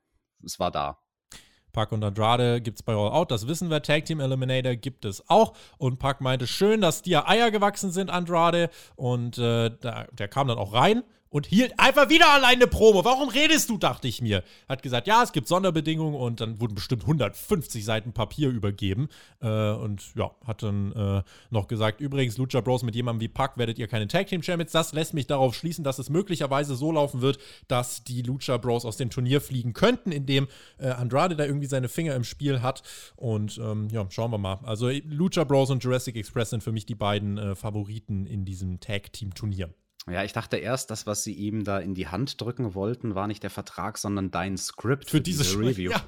Es 0.44 0.58
war 0.58 0.72
da. 0.72 0.98
Pack 1.72 1.92
und 1.92 2.02
Andrade 2.02 2.60
gibt 2.62 2.78
es 2.78 2.82
bei 2.82 2.94
All 2.94 3.12
Out, 3.12 3.30
das 3.30 3.46
wissen 3.46 3.70
wir. 3.70 3.82
Tag 3.82 4.06
Team 4.06 4.18
Eliminator 4.18 4.74
gibt 4.74 5.04
es 5.04 5.28
auch. 5.28 5.54
Und 5.78 5.98
Pack 5.98 6.20
meinte, 6.22 6.46
schön, 6.46 6.80
dass 6.80 7.02
dir 7.02 7.28
Eier 7.28 7.50
gewachsen 7.50 7.92
sind, 7.92 8.10
Andrade. 8.10 8.70
Und 8.96 9.38
äh, 9.38 9.70
da, 9.80 10.06
der 10.10 10.28
kam 10.28 10.48
dann 10.48 10.58
auch 10.58 10.72
rein 10.72 11.04
und 11.36 11.46
hielt 11.46 11.78
einfach 11.78 12.08
wieder 12.08 12.32
alleine 12.32 12.66
Promo. 12.66 13.04
Warum 13.04 13.28
redest 13.28 13.68
du, 13.68 13.76
dachte 13.76 14.08
ich 14.08 14.22
mir. 14.22 14.42
Hat 14.70 14.82
gesagt, 14.82 15.06
ja, 15.06 15.22
es 15.22 15.32
gibt 15.32 15.48
Sonderbedingungen 15.48 16.18
und 16.18 16.40
dann 16.40 16.62
wurden 16.62 16.74
bestimmt 16.74 17.02
150 17.02 17.84
Seiten 17.84 18.14
Papier 18.14 18.48
übergeben. 18.48 19.08
Äh, 19.42 19.72
und 19.72 20.02
ja, 20.14 20.30
hat 20.46 20.62
dann 20.62 20.92
äh, 20.92 21.22
noch 21.50 21.68
gesagt, 21.68 22.00
übrigens, 22.00 22.38
Lucha 22.38 22.62
Bros 22.62 22.82
mit 22.82 22.94
jemandem 22.94 23.20
wie 23.20 23.28
Pack 23.28 23.58
werdet 23.58 23.78
ihr 23.78 23.86
keine 23.86 24.08
Tag 24.08 24.28
Team 24.28 24.42
Champions. 24.42 24.72
Das 24.72 24.94
lässt 24.94 25.12
mich 25.12 25.26
darauf 25.26 25.54
schließen, 25.54 25.84
dass 25.84 25.98
es 25.98 26.08
möglicherweise 26.08 26.74
so 26.74 26.90
laufen 26.90 27.20
wird, 27.20 27.38
dass 27.68 28.02
die 28.02 28.22
Lucha 28.22 28.56
Bros 28.56 28.86
aus 28.86 28.96
dem 28.96 29.10
Turnier 29.10 29.42
fliegen 29.42 29.74
könnten, 29.74 30.12
indem 30.12 30.48
äh, 30.78 30.88
Andrade 30.88 31.36
da 31.36 31.44
irgendwie 31.44 31.66
seine 31.66 31.90
Finger 31.90 32.14
im 32.14 32.24
Spiel 32.24 32.62
hat. 32.62 32.82
Und 33.14 33.58
ähm, 33.58 33.88
ja, 33.90 34.06
schauen 34.08 34.30
wir 34.30 34.38
mal. 34.38 34.60
Also 34.62 34.88
Lucha 35.04 35.44
Bros 35.44 35.68
und 35.68 35.84
Jurassic 35.84 36.16
Express 36.16 36.48
sind 36.48 36.62
für 36.62 36.72
mich 36.72 36.86
die 36.86 36.94
beiden 36.94 37.36
äh, 37.36 37.54
Favoriten 37.54 38.24
in 38.24 38.46
diesem 38.46 38.80
Tag 38.80 39.12
Team 39.12 39.34
Turnier. 39.34 39.68
Ja, 40.08 40.22
ich 40.22 40.32
dachte 40.32 40.56
erst, 40.56 40.90
das, 40.90 41.06
was 41.06 41.24
sie 41.24 41.32
ihm 41.32 41.64
da 41.64 41.80
in 41.80 41.94
die 41.94 42.06
Hand 42.06 42.40
drücken 42.40 42.74
wollten, 42.74 43.16
war 43.16 43.26
nicht 43.26 43.42
der 43.42 43.50
Vertrag, 43.50 43.98
sondern 43.98 44.30
dein 44.30 44.56
Skript 44.56 45.10
für, 45.10 45.16
für 45.16 45.20
diese, 45.20 45.42
diese 45.42 45.58
Review. 45.58 45.90
Ja, 45.90 46.00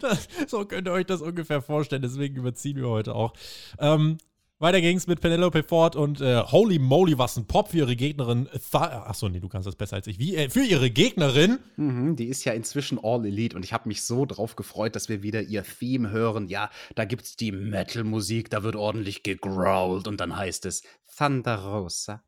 das, 0.00 0.28
so 0.46 0.64
könnt 0.64 0.86
ihr 0.86 0.92
euch 0.92 1.06
das 1.06 1.20
ungefähr 1.20 1.60
vorstellen, 1.60 2.02
deswegen 2.02 2.36
überziehen 2.36 2.76
wir 2.76 2.88
heute 2.88 3.14
auch. 3.14 3.32
Ähm, 3.80 4.18
weiter 4.60 4.82
ging's 4.82 5.06
mit 5.06 5.22
Penelope 5.22 5.62
Ford 5.62 5.96
und 5.96 6.20
äh, 6.20 6.42
holy 6.42 6.78
moly, 6.78 7.16
was 7.16 7.36
ein 7.38 7.46
Pop 7.46 7.70
für 7.70 7.78
ihre 7.78 7.96
Gegnerin. 7.96 8.46
Achso, 8.72 9.28
nee, 9.30 9.40
du 9.40 9.48
kannst 9.48 9.66
das 9.66 9.74
besser 9.74 9.96
als 9.96 10.06
ich. 10.06 10.18
Wie, 10.18 10.36
äh, 10.36 10.50
für 10.50 10.62
ihre 10.62 10.90
Gegnerin. 10.90 11.58
Mhm, 11.76 12.14
die 12.14 12.26
ist 12.26 12.44
ja 12.44 12.52
inzwischen 12.52 12.98
All 13.02 13.24
Elite 13.24 13.56
und 13.56 13.64
ich 13.64 13.72
habe 13.72 13.88
mich 13.88 14.02
so 14.02 14.26
drauf 14.26 14.56
gefreut, 14.56 14.94
dass 14.94 15.08
wir 15.08 15.22
wieder 15.22 15.40
ihr 15.40 15.64
Theme 15.64 16.10
hören. 16.10 16.46
Ja, 16.48 16.70
da 16.94 17.06
gibt's 17.06 17.36
die 17.36 17.52
Metal-Musik, 17.52 18.50
da 18.50 18.62
wird 18.62 18.76
ordentlich 18.76 19.22
gegrowlt 19.22 20.06
und 20.06 20.20
dann 20.20 20.36
heißt 20.36 20.66
es 20.66 20.82
Thunder 21.16 21.64
Rosa. 21.64 22.22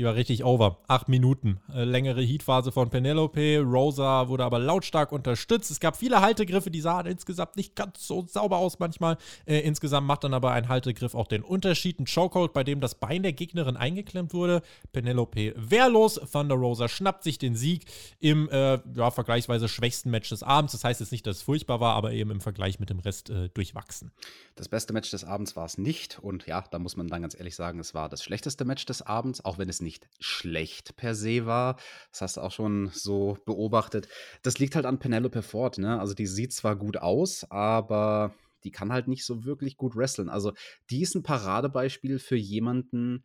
Die 0.00 0.06
war 0.06 0.14
richtig 0.14 0.44
over. 0.44 0.78
Acht 0.88 1.10
Minuten. 1.10 1.60
Äh, 1.74 1.84
längere 1.84 2.22
Heatphase 2.22 2.72
von 2.72 2.88
Penelope. 2.88 3.58
Rosa 3.58 4.28
wurde 4.28 4.44
aber 4.44 4.58
lautstark 4.58 5.12
unterstützt. 5.12 5.70
Es 5.70 5.78
gab 5.78 5.94
viele 5.94 6.22
Haltegriffe, 6.22 6.70
die 6.70 6.80
sahen 6.80 7.04
insgesamt 7.04 7.56
nicht 7.56 7.76
ganz 7.76 8.06
so 8.06 8.24
sauber 8.26 8.56
aus 8.56 8.78
manchmal. 8.78 9.18
Äh, 9.44 9.58
insgesamt 9.58 10.06
macht 10.06 10.24
dann 10.24 10.32
aber 10.32 10.52
ein 10.52 10.68
Haltegriff 10.70 11.14
auch 11.14 11.26
den 11.26 11.42
Unterschied. 11.42 12.00
Ein 12.00 12.06
Chokehold, 12.06 12.54
bei 12.54 12.64
dem 12.64 12.80
das 12.80 12.94
Bein 12.94 13.22
der 13.22 13.34
Gegnerin 13.34 13.76
eingeklemmt 13.76 14.32
wurde. 14.32 14.62
Penelope 14.92 15.52
wehrlos. 15.54 16.18
Thunder 16.32 16.54
Rosa 16.54 16.88
schnappt 16.88 17.22
sich 17.22 17.36
den 17.36 17.54
Sieg 17.54 17.84
im 18.20 18.48
äh, 18.48 18.78
ja, 18.94 19.10
vergleichsweise 19.10 19.68
schwächsten 19.68 20.08
Match 20.08 20.30
des 20.30 20.42
Abends. 20.42 20.72
Das 20.72 20.82
heißt 20.82 21.00
jetzt 21.00 21.12
nicht, 21.12 21.26
dass 21.26 21.36
es 21.36 21.42
furchtbar 21.42 21.80
war, 21.80 21.94
aber 21.94 22.12
eben 22.12 22.30
im 22.30 22.40
Vergleich 22.40 22.80
mit 22.80 22.88
dem 22.88 23.00
Rest 23.00 23.28
äh, 23.28 23.50
durchwachsen. 23.50 24.12
Das 24.54 24.70
beste 24.70 24.94
Match 24.94 25.10
des 25.10 25.24
Abends 25.24 25.56
war 25.56 25.66
es 25.66 25.76
nicht. 25.76 26.20
Und 26.20 26.46
ja, 26.46 26.64
da 26.70 26.78
muss 26.78 26.96
man 26.96 27.08
dann 27.08 27.20
ganz 27.20 27.34
ehrlich 27.34 27.54
sagen, 27.54 27.78
es 27.80 27.92
war 27.92 28.08
das 28.08 28.22
schlechteste 28.22 28.64
Match 28.64 28.86
des 28.86 29.02
Abends, 29.02 29.44
auch 29.44 29.58
wenn 29.58 29.68
es 29.68 29.82
nicht 29.82 29.89
schlecht 30.20 30.96
per 30.96 31.14
se 31.14 31.46
war. 31.46 31.76
Das 32.12 32.20
hast 32.20 32.36
du 32.36 32.42
auch 32.42 32.52
schon 32.52 32.90
so 32.92 33.38
beobachtet. 33.46 34.08
Das 34.42 34.58
liegt 34.58 34.76
halt 34.76 34.86
an 34.86 34.98
Penelope 34.98 35.42
Ford, 35.42 35.78
ne? 35.78 35.98
Also 35.98 36.14
die 36.14 36.26
sieht 36.26 36.52
zwar 36.52 36.76
gut 36.76 36.98
aus, 36.98 37.44
aber 37.50 38.34
die 38.64 38.70
kann 38.70 38.92
halt 38.92 39.08
nicht 39.08 39.24
so 39.24 39.44
wirklich 39.44 39.76
gut 39.76 39.96
wresteln. 39.96 40.28
Also 40.28 40.52
die 40.90 41.02
ist 41.02 41.14
ein 41.14 41.22
Paradebeispiel 41.22 42.18
für 42.18 42.36
jemanden, 42.36 43.24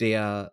der 0.00 0.52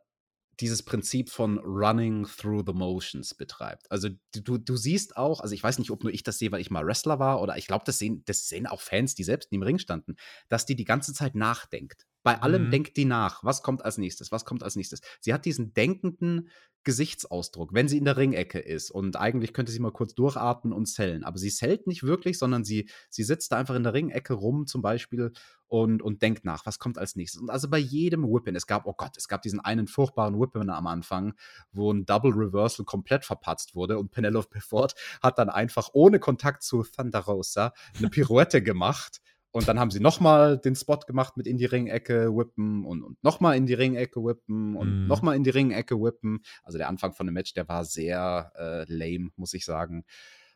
dieses 0.59 0.83
Prinzip 0.83 1.29
von 1.29 1.57
Running 1.59 2.25
through 2.25 2.63
the 2.65 2.73
Motions 2.73 3.33
betreibt. 3.33 3.89
Also 3.89 4.09
du, 4.33 4.57
du 4.57 4.75
siehst 4.75 5.15
auch, 5.15 5.39
also 5.39 5.55
ich 5.55 5.63
weiß 5.63 5.79
nicht, 5.79 5.91
ob 5.91 6.03
nur 6.03 6.13
ich 6.13 6.23
das 6.23 6.37
sehe, 6.37 6.51
weil 6.51 6.61
ich 6.61 6.69
mal 6.69 6.85
Wrestler 6.85 7.19
war, 7.19 7.41
oder 7.41 7.57
ich 7.57 7.67
glaube, 7.67 7.85
das 7.85 7.97
sehen, 7.97 8.23
das 8.25 8.47
sehen 8.47 8.67
auch 8.67 8.81
Fans, 8.81 9.15
die 9.15 9.23
selbst 9.23 9.51
im 9.51 9.63
Ring 9.63 9.79
standen, 9.79 10.15
dass 10.49 10.65
die 10.65 10.75
die 10.75 10.85
ganze 10.85 11.13
Zeit 11.13 11.35
nachdenkt. 11.35 12.05
Bei 12.23 12.41
allem 12.41 12.65
mhm. 12.65 12.71
denkt 12.71 12.97
die 12.97 13.05
nach. 13.05 13.43
Was 13.43 13.63
kommt 13.63 13.83
als 13.85 13.97
nächstes? 13.97 14.31
Was 14.31 14.45
kommt 14.45 14.63
als 14.63 14.75
nächstes? 14.75 15.01
Sie 15.21 15.33
hat 15.33 15.45
diesen 15.45 15.73
denkenden 15.73 16.49
Gesichtsausdruck, 16.83 17.73
wenn 17.73 17.87
sie 17.87 17.97
in 17.97 18.05
der 18.05 18.17
Ringecke 18.17 18.59
ist. 18.59 18.89
Und 18.89 19.17
eigentlich 19.17 19.53
könnte 19.53 19.71
sie 19.71 19.79
mal 19.79 19.91
kurz 19.91 20.15
durchatmen 20.15 20.73
und 20.73 20.85
zählen. 20.85 21.23
Aber 21.23 21.37
sie 21.37 21.49
zählt 21.49 21.87
nicht 21.87 22.03
wirklich, 22.03 22.39
sondern 22.39 22.63
sie, 22.63 22.89
sie 23.09 23.23
sitzt 23.23 23.51
da 23.51 23.57
einfach 23.57 23.75
in 23.75 23.83
der 23.83 23.93
Ringecke 23.93 24.33
rum, 24.33 24.65
zum 24.65 24.81
Beispiel, 24.81 25.31
und, 25.67 26.01
und 26.01 26.21
denkt 26.21 26.45
nach, 26.45 26.65
was 26.65 26.79
kommt 26.79 26.97
als 26.97 27.15
nächstes. 27.15 27.41
Und 27.41 27.49
also 27.49 27.69
bei 27.69 27.77
jedem 27.77 28.23
Whippin, 28.23 28.55
es 28.55 28.65
gab, 28.65 28.85
oh 28.85 28.93
Gott, 28.93 29.17
es 29.17 29.27
gab 29.27 29.41
diesen 29.41 29.59
einen 29.59 29.87
furchtbaren 29.87 30.39
Whippin 30.39 30.69
am 30.69 30.87
Anfang, 30.87 31.33
wo 31.71 31.91
ein 31.91 32.05
Double 32.05 32.31
Reversal 32.31 32.85
komplett 32.85 33.25
verpatzt 33.25 33.75
wurde. 33.75 33.99
Und 33.99 34.11
Penelope 34.11 34.59
Ford 34.61 34.95
hat 35.21 35.37
dann 35.37 35.49
einfach 35.49 35.89
ohne 35.93 36.19
Kontakt 36.19 36.63
zu 36.63 36.83
Thunder 36.83 37.19
Rosa 37.19 37.73
eine 37.97 38.09
Pirouette 38.09 38.63
gemacht 38.63 39.21
und 39.51 39.67
dann 39.67 39.79
haben 39.79 39.89
sie 39.89 39.99
nochmal 39.99 40.59
den 40.59 40.75
Spot 40.75 40.99
gemacht 40.99 41.35
mit 41.35 41.47
in 41.47 41.57
die 41.57 41.65
Ringecke 41.65 42.35
whippen 42.35 42.85
und, 42.85 43.03
und 43.03 43.23
nochmal 43.23 43.57
in 43.57 43.65
die 43.65 43.73
Ringecke 43.73 44.23
whippen 44.23 44.75
und 44.75 45.05
mm. 45.05 45.07
nochmal 45.07 45.35
in 45.35 45.43
die 45.43 45.49
Ringecke 45.49 45.99
whippen. 45.99 46.41
Also 46.63 46.77
der 46.77 46.87
Anfang 46.87 47.13
von 47.13 47.25
dem 47.25 47.33
Match, 47.33 47.53
der 47.53 47.67
war 47.67 47.83
sehr 47.83 48.51
äh, 48.55 48.85
lame, 48.87 49.31
muss 49.35 49.53
ich 49.55 49.65
sagen. 49.65 50.05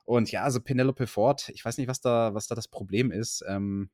Und 0.05 0.31
ja, 0.31 0.43
also 0.43 0.59
Penelope 0.59 1.07
Ford, 1.07 1.49
ich 1.49 1.65
weiß 1.65 1.77
nicht, 1.77 1.87
was 1.87 2.01
da, 2.01 2.35
was 2.35 2.47
da 2.47 2.55
das 2.55 2.67
Problem 2.67 3.11
ist. 3.11 3.43
Ähm, 3.47 3.89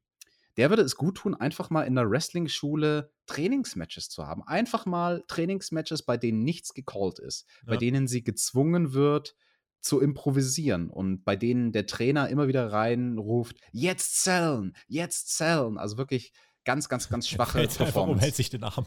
der 0.58 0.70
würde 0.70 0.82
es 0.82 0.97
gut 0.97 1.16
tun, 1.16 1.36
einfach 1.36 1.70
mal 1.70 1.84
in 1.84 1.95
der 1.95 2.10
Wrestling-Schule 2.10 3.12
Trainingsmatches 3.28 4.10
zu 4.10 4.28
haben. 4.28 4.43
Einfach 4.45 4.86
mal 4.86 5.24
Trainingsmatches, 5.28 6.04
bei 6.04 6.18
denen 6.18 6.43
nichts 6.43 6.74
gecallt 6.74 7.20
ist, 7.20 7.45
ja. 7.62 7.74
bei 7.74 7.78
denen 7.78 8.08
sie 8.08 8.24
gezwungen 8.24 8.91
wird, 8.91 9.36
zu 9.82 9.99
improvisieren 9.99 10.89
und 10.89 11.23
bei 11.23 11.36
denen 11.36 11.71
der 11.71 11.86
Trainer 11.86 12.30
immer 12.30 12.47
wieder 12.47 12.71
reinruft, 12.71 13.57
jetzt 13.71 14.23
zählen, 14.23 14.75
jetzt 14.88 15.36
zählen. 15.36 15.77
Also 15.77 15.97
wirklich 15.97 16.34
ganz, 16.65 16.89
ganz, 16.89 17.09
ganz 17.09 17.27
schwache 17.27 17.59
Performance. 17.59 17.95
Warum 17.95 18.19
hält 18.19 18.36
sich 18.36 18.49
den 18.49 18.63
Arm? 18.63 18.86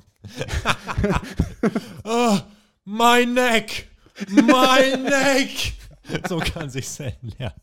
oh, 2.05 2.39
mein 2.85 3.35
Neck! 3.35 3.89
Mein 4.29 5.05
Neck! 5.05 5.73
So 6.29 6.39
kann 6.39 6.71
sich 6.71 6.89
selten 6.89 7.33
lernen. 7.39 7.61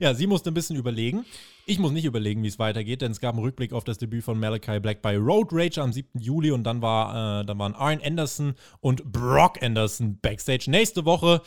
Ja, 0.00 0.14
sie 0.14 0.26
musste 0.26 0.50
ein 0.50 0.54
bisschen 0.54 0.76
überlegen. 0.76 1.24
Ich 1.66 1.78
muss 1.78 1.92
nicht 1.92 2.04
überlegen, 2.04 2.42
wie 2.42 2.48
es 2.48 2.58
weitergeht, 2.58 3.02
denn 3.02 3.12
es 3.12 3.20
gab 3.20 3.34
einen 3.34 3.44
Rückblick 3.44 3.72
auf 3.72 3.84
das 3.84 3.98
Debüt 3.98 4.24
von 4.24 4.38
Malachi 4.38 4.80
Black 4.80 5.02
bei 5.02 5.16
Road 5.16 5.48
Rage 5.52 5.80
am 5.80 5.92
7. 5.92 6.20
Juli 6.20 6.50
und 6.50 6.64
dann, 6.64 6.82
war, 6.82 7.40
äh, 7.40 7.44
dann 7.44 7.58
waren 7.58 7.74
Arn 7.74 8.00
Anderson 8.04 8.54
und 8.80 9.04
Brock 9.12 9.62
Anderson 9.62 10.18
backstage. 10.20 10.70
Nächste 10.70 11.04
Woche 11.04 11.42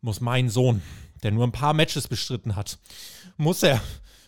muss 0.00 0.20
mein 0.20 0.48
Sohn, 0.48 0.82
der 1.22 1.32
nur 1.32 1.46
ein 1.46 1.52
paar 1.52 1.74
Matches 1.74 2.08
bestritten 2.08 2.56
hat, 2.56 2.78
muss 3.36 3.62
er, 3.62 3.80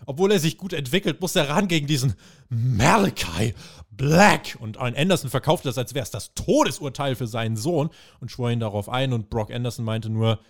obwohl 0.07 0.33
er 0.33 0.39
sich 0.39 0.57
gut 0.57 0.73
entwickelt, 0.73 1.21
muss 1.21 1.37
er 1.37 1.49
ran 1.49 1.69
gegen 1.69 1.87
diesen 1.87 2.15
Malachi 2.49 3.55
Black. 3.91 4.57
Und 4.61 4.79
Arn 4.79 4.95
Anderson 4.97 5.31
verkauft 5.31 5.67
das, 5.67 5.79
als 5.79 5.95
wäre 5.95 6.03
es 6.03 6.11
das 6.11 6.35
Todesurteil 6.35 7.15
für 7.15 7.27
seinen 7.27 7.57
Sohn 7.57 7.91
und 8.21 8.31
schwor 8.31 8.51
ihn 8.51 8.61
darauf 8.61 8.89
ein. 8.89 9.13
Und 9.13 9.31
Brock 9.31 9.53
Anderson 9.53 9.85
meinte 9.85 10.11
nur, 10.11 10.41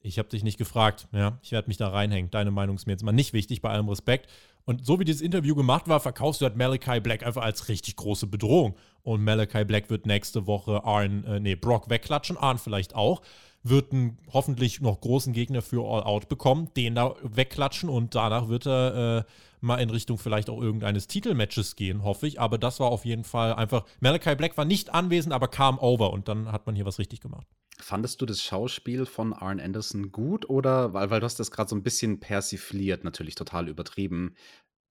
ich 0.00 0.18
habe 0.18 0.28
dich 0.28 0.44
nicht 0.44 0.58
gefragt, 0.58 1.08
ja, 1.12 1.38
ich 1.42 1.52
werde 1.52 1.68
mich 1.68 1.76
da 1.76 1.88
reinhängen. 1.88 2.30
Deine 2.30 2.50
Meinung 2.50 2.76
ist 2.76 2.86
mir 2.86 2.92
jetzt 2.92 3.02
mal 3.02 3.12
nicht 3.12 3.32
wichtig, 3.32 3.60
bei 3.60 3.70
allem 3.70 3.88
Respekt. 3.88 4.30
Und 4.64 4.84
so 4.84 5.00
wie 5.00 5.04
dieses 5.04 5.22
Interview 5.22 5.54
gemacht 5.54 5.88
war, 5.88 5.98
verkaufst 5.98 6.40
du 6.40 6.44
halt 6.44 6.56
Malachi 6.56 7.00
Black 7.00 7.24
einfach 7.24 7.42
als 7.42 7.68
richtig 7.68 7.96
große 7.96 8.26
Bedrohung. 8.26 8.76
Und 9.02 9.24
Malachi 9.24 9.64
Black 9.64 9.90
wird 9.90 10.06
nächste 10.06 10.46
Woche 10.46 10.84
Arn, 10.84 11.24
äh, 11.24 11.40
nee, 11.40 11.56
Brock 11.56 11.90
wegklatschen, 11.90 12.36
Arn 12.36 12.58
vielleicht 12.58 12.94
auch 12.94 13.22
wird 13.62 13.92
einen 13.92 14.18
hoffentlich 14.32 14.80
noch 14.80 15.00
großen 15.00 15.32
Gegner 15.32 15.62
für 15.62 15.84
All 15.84 16.02
Out 16.02 16.28
bekommen, 16.28 16.70
den 16.76 16.94
da 16.94 17.14
wegklatschen 17.22 17.88
und 17.88 18.14
danach 18.14 18.48
wird 18.48 18.66
er 18.66 19.18
äh, 19.18 19.32
mal 19.60 19.78
in 19.78 19.90
Richtung 19.90 20.18
vielleicht 20.18 20.50
auch 20.50 20.60
irgendeines 20.60 21.06
Titelmatches 21.06 21.76
gehen, 21.76 22.02
hoffe 22.04 22.26
ich. 22.26 22.40
Aber 22.40 22.58
das 22.58 22.80
war 22.80 22.90
auf 22.90 23.04
jeden 23.04 23.24
Fall 23.24 23.54
einfach. 23.54 23.84
Malachi 24.00 24.34
Black 24.36 24.56
war 24.56 24.64
nicht 24.64 24.94
anwesend, 24.94 25.32
aber 25.32 25.48
kam 25.48 25.78
over 25.78 26.12
und 26.12 26.28
dann 26.28 26.52
hat 26.52 26.66
man 26.66 26.76
hier 26.76 26.86
was 26.86 26.98
richtig 26.98 27.20
gemacht. 27.20 27.46
Fandest 27.80 28.20
du 28.20 28.26
das 28.26 28.42
Schauspiel 28.42 29.06
von 29.06 29.32
Arn 29.32 29.60
Anderson 29.60 30.10
gut 30.10 30.48
oder 30.48 30.94
weil, 30.94 31.10
weil 31.10 31.20
du 31.20 31.26
hast 31.26 31.38
das 31.38 31.50
gerade 31.50 31.70
so 31.70 31.76
ein 31.76 31.82
bisschen 31.82 32.18
persifliert, 32.18 33.04
natürlich 33.04 33.34
total 33.34 33.68
übertrieben. 33.68 34.34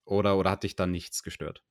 Oder, 0.05 0.38
oder 0.38 0.51
hat 0.51 0.63
dich 0.63 0.78
da 0.78 0.88
nichts 0.88 1.22
gestört? 1.22 1.63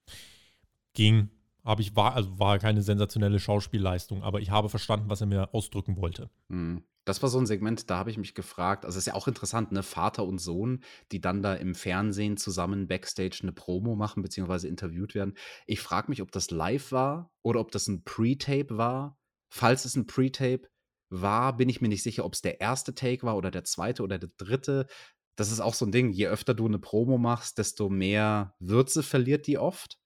Ging. 0.92 1.30
Aber 1.66 1.80
ich 1.80 1.96
war, 1.96 2.14
also 2.14 2.38
war 2.38 2.60
keine 2.60 2.80
sensationelle 2.80 3.40
Schauspielleistung, 3.40 4.22
aber 4.22 4.40
ich 4.40 4.50
habe 4.50 4.68
verstanden, 4.68 5.10
was 5.10 5.20
er 5.20 5.26
mir 5.26 5.52
ausdrücken 5.52 5.96
wollte. 5.96 6.30
Hm. 6.48 6.84
Das 7.04 7.22
war 7.22 7.28
so 7.28 7.38
ein 7.38 7.46
Segment, 7.46 7.90
da 7.90 7.98
habe 7.98 8.10
ich 8.10 8.18
mich 8.18 8.34
gefragt 8.34 8.84
also, 8.84 8.98
ist 8.98 9.06
ja 9.06 9.14
auch 9.14 9.28
interessant, 9.28 9.70
ne, 9.70 9.84
Vater 9.84 10.24
und 10.24 10.38
Sohn, 10.38 10.82
die 11.12 11.20
dann 11.20 11.42
da 11.42 11.54
im 11.54 11.74
Fernsehen 11.74 12.36
zusammen 12.36 12.88
Backstage 12.88 13.40
eine 13.42 13.52
Promo 13.52 13.94
machen 13.94 14.22
beziehungsweise 14.22 14.68
interviewt 14.68 15.14
werden. 15.14 15.34
Ich 15.66 15.80
frage 15.80 16.08
mich, 16.08 16.22
ob 16.22 16.32
das 16.32 16.50
live 16.50 16.90
war 16.92 17.32
oder 17.42 17.60
ob 17.60 17.70
das 17.70 17.88
ein 17.88 18.02
Pre-Tape 18.04 18.76
war. 18.76 19.18
Falls 19.52 19.84
es 19.84 19.96
ein 19.96 20.06
Pre-Tape 20.06 20.68
war, 21.10 21.56
bin 21.56 21.68
ich 21.68 21.80
mir 21.80 21.88
nicht 21.88 22.02
sicher, 22.02 22.24
ob 22.24 22.34
es 22.34 22.42
der 22.42 22.60
erste 22.60 22.94
Take 22.94 23.24
war 23.24 23.36
oder 23.36 23.50
der 23.50 23.64
zweite 23.64 24.02
oder 24.02 24.18
der 24.18 24.30
dritte. 24.36 24.86
Das 25.36 25.52
ist 25.52 25.60
auch 25.60 25.74
so 25.74 25.84
ein 25.84 25.92
Ding, 25.92 26.10
je 26.10 26.28
öfter 26.28 26.54
du 26.54 26.66
eine 26.66 26.78
Promo 26.78 27.18
machst, 27.18 27.58
desto 27.58 27.88
mehr 27.88 28.54
Würze 28.58 29.02
verliert 29.02 29.46
die 29.46 29.58
oft. 29.58 29.98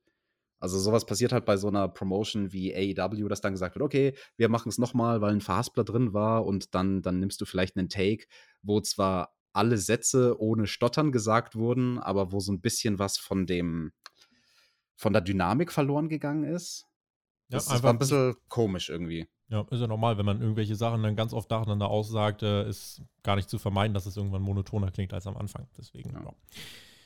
Also 0.60 0.78
sowas 0.78 1.06
passiert 1.06 1.32
halt 1.32 1.46
bei 1.46 1.56
so 1.56 1.68
einer 1.68 1.88
Promotion 1.88 2.52
wie 2.52 2.74
AEW, 2.74 3.28
dass 3.28 3.40
dann 3.40 3.52
gesagt 3.54 3.74
wird, 3.74 3.82
okay, 3.82 4.14
wir 4.36 4.50
machen 4.50 4.68
es 4.68 4.78
nochmal, 4.78 5.22
weil 5.22 5.32
ein 5.32 5.40
Verhaspler 5.40 5.84
drin 5.84 6.12
war 6.12 6.44
und 6.44 6.74
dann, 6.74 7.00
dann 7.00 7.18
nimmst 7.18 7.40
du 7.40 7.46
vielleicht 7.46 7.76
einen 7.76 7.88
Take, 7.88 8.26
wo 8.62 8.80
zwar 8.80 9.34
alle 9.52 9.78
Sätze 9.78 10.38
ohne 10.38 10.66
Stottern 10.66 11.12
gesagt 11.12 11.56
wurden, 11.56 11.98
aber 11.98 12.30
wo 12.30 12.40
so 12.40 12.52
ein 12.52 12.60
bisschen 12.60 12.98
was 12.98 13.16
von 13.16 13.46
dem, 13.46 13.92
von 14.96 15.14
der 15.14 15.22
Dynamik 15.22 15.72
verloren 15.72 16.08
gegangen 16.08 16.44
ist. 16.44 16.86
Das, 17.48 17.66
ja, 17.66 17.72
das 17.72 17.82
war 17.82 17.92
ein 17.92 17.98
bisschen 17.98 18.34
komisch 18.48 18.90
irgendwie. 18.90 19.26
Ja, 19.48 19.66
ist 19.68 19.80
ja 19.80 19.88
normal, 19.88 20.16
wenn 20.18 20.26
man 20.26 20.40
irgendwelche 20.40 20.76
Sachen 20.76 21.02
dann 21.02 21.16
ganz 21.16 21.32
oft 21.32 21.50
nacheinander 21.50 21.88
aussagt, 21.88 22.44
äh, 22.44 22.68
ist 22.68 23.02
gar 23.24 23.34
nicht 23.34 23.48
zu 23.48 23.58
vermeiden, 23.58 23.94
dass 23.94 24.06
es 24.06 24.16
irgendwann 24.16 24.42
monotoner 24.42 24.92
klingt 24.92 25.12
als 25.12 25.26
am 25.26 25.36
Anfang. 25.36 25.66
Deswegen, 25.76 26.10
ja. 26.10 26.22
ja. 26.22 26.34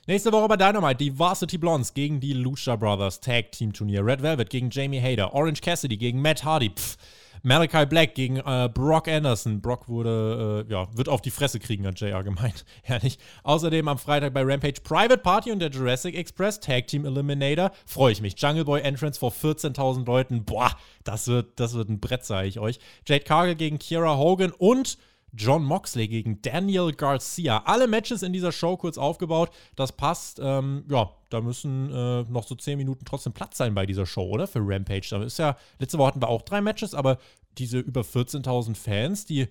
Nächste 0.06 0.30
Woche 0.32 0.48
bei 0.48 0.58
Dynamite 0.58 0.96
die 0.96 1.18
Varsity 1.18 1.56
Blondes 1.56 1.94
gegen 1.94 2.20
die 2.20 2.34
Lucha 2.34 2.76
Brothers 2.76 3.20
Tag 3.20 3.52
Team 3.52 3.72
Turnier. 3.72 4.04
Red 4.04 4.22
Velvet 4.22 4.50
gegen 4.50 4.68
Jamie 4.68 5.00
Hader. 5.00 5.32
Orange 5.32 5.62
Cassidy 5.62 5.96
gegen 5.96 6.20
Matt 6.20 6.44
Hardy. 6.44 6.68
Pff. 6.68 6.98
Malachi 7.42 7.86
Black 7.86 8.14
gegen 8.14 8.36
äh, 8.36 8.68
Brock 8.72 9.08
Anderson. 9.08 9.62
Brock 9.62 9.88
wurde, 9.88 10.66
äh, 10.68 10.70
ja, 10.70 10.86
wird 10.94 11.08
auf 11.08 11.22
die 11.22 11.30
Fresse 11.30 11.58
kriegen, 11.58 11.86
hat 11.86 11.98
JR 11.98 12.22
gemeint. 12.22 12.66
Herrlich. 12.82 13.18
Außerdem 13.44 13.88
am 13.88 13.96
Freitag 13.96 14.34
bei 14.34 14.42
Rampage 14.42 14.82
Private 14.82 15.18
Party 15.18 15.52
und 15.52 15.60
der 15.60 15.70
Jurassic 15.70 16.14
Express 16.14 16.60
Tag 16.60 16.86
Team 16.86 17.06
Eliminator. 17.06 17.70
Freue 17.86 18.12
ich 18.12 18.20
mich. 18.20 18.34
Jungle 18.36 18.66
Boy 18.66 18.82
Entrance 18.82 19.18
vor 19.18 19.32
14.000 19.32 20.04
Leuten. 20.04 20.44
Boah, 20.44 20.76
das 21.04 21.28
wird, 21.28 21.58
das 21.58 21.72
wird 21.72 21.88
ein 21.88 21.98
Brett, 21.98 22.26
sage 22.26 22.48
ich 22.48 22.58
euch. 22.58 22.78
Jade 23.06 23.24
Cargill 23.24 23.54
gegen 23.54 23.78
Kiera 23.78 24.18
Hogan 24.18 24.52
und 24.52 24.98
John 25.36 25.64
Moxley 25.64 26.08
gegen 26.08 26.40
Daniel 26.42 26.92
Garcia. 26.92 27.62
Alle 27.64 27.86
Matches 27.86 28.22
in 28.22 28.32
dieser 28.32 28.52
Show 28.52 28.76
kurz 28.76 28.98
aufgebaut. 28.98 29.50
Das 29.76 29.92
passt. 29.92 30.40
Ähm, 30.42 30.84
ja, 30.88 31.10
da 31.30 31.40
müssen 31.40 31.90
äh, 31.90 32.22
noch 32.24 32.46
so 32.46 32.54
10 32.54 32.78
Minuten 32.78 33.04
trotzdem 33.04 33.32
Platz 33.32 33.56
sein 33.56 33.74
bei 33.74 33.86
dieser 33.86 34.06
Show, 34.06 34.28
oder? 34.28 34.46
Für 34.46 34.60
Rampage. 34.62 35.08
Da 35.10 35.22
ist 35.22 35.38
ja, 35.38 35.56
letzte 35.78 35.98
Woche 35.98 36.08
hatten 36.08 36.22
wir 36.22 36.28
auch 36.28 36.42
drei 36.42 36.60
Matches, 36.60 36.94
aber 36.94 37.18
diese 37.58 37.78
über 37.78 38.02
14.000 38.02 38.74
Fans, 38.74 39.26
die, 39.26 39.48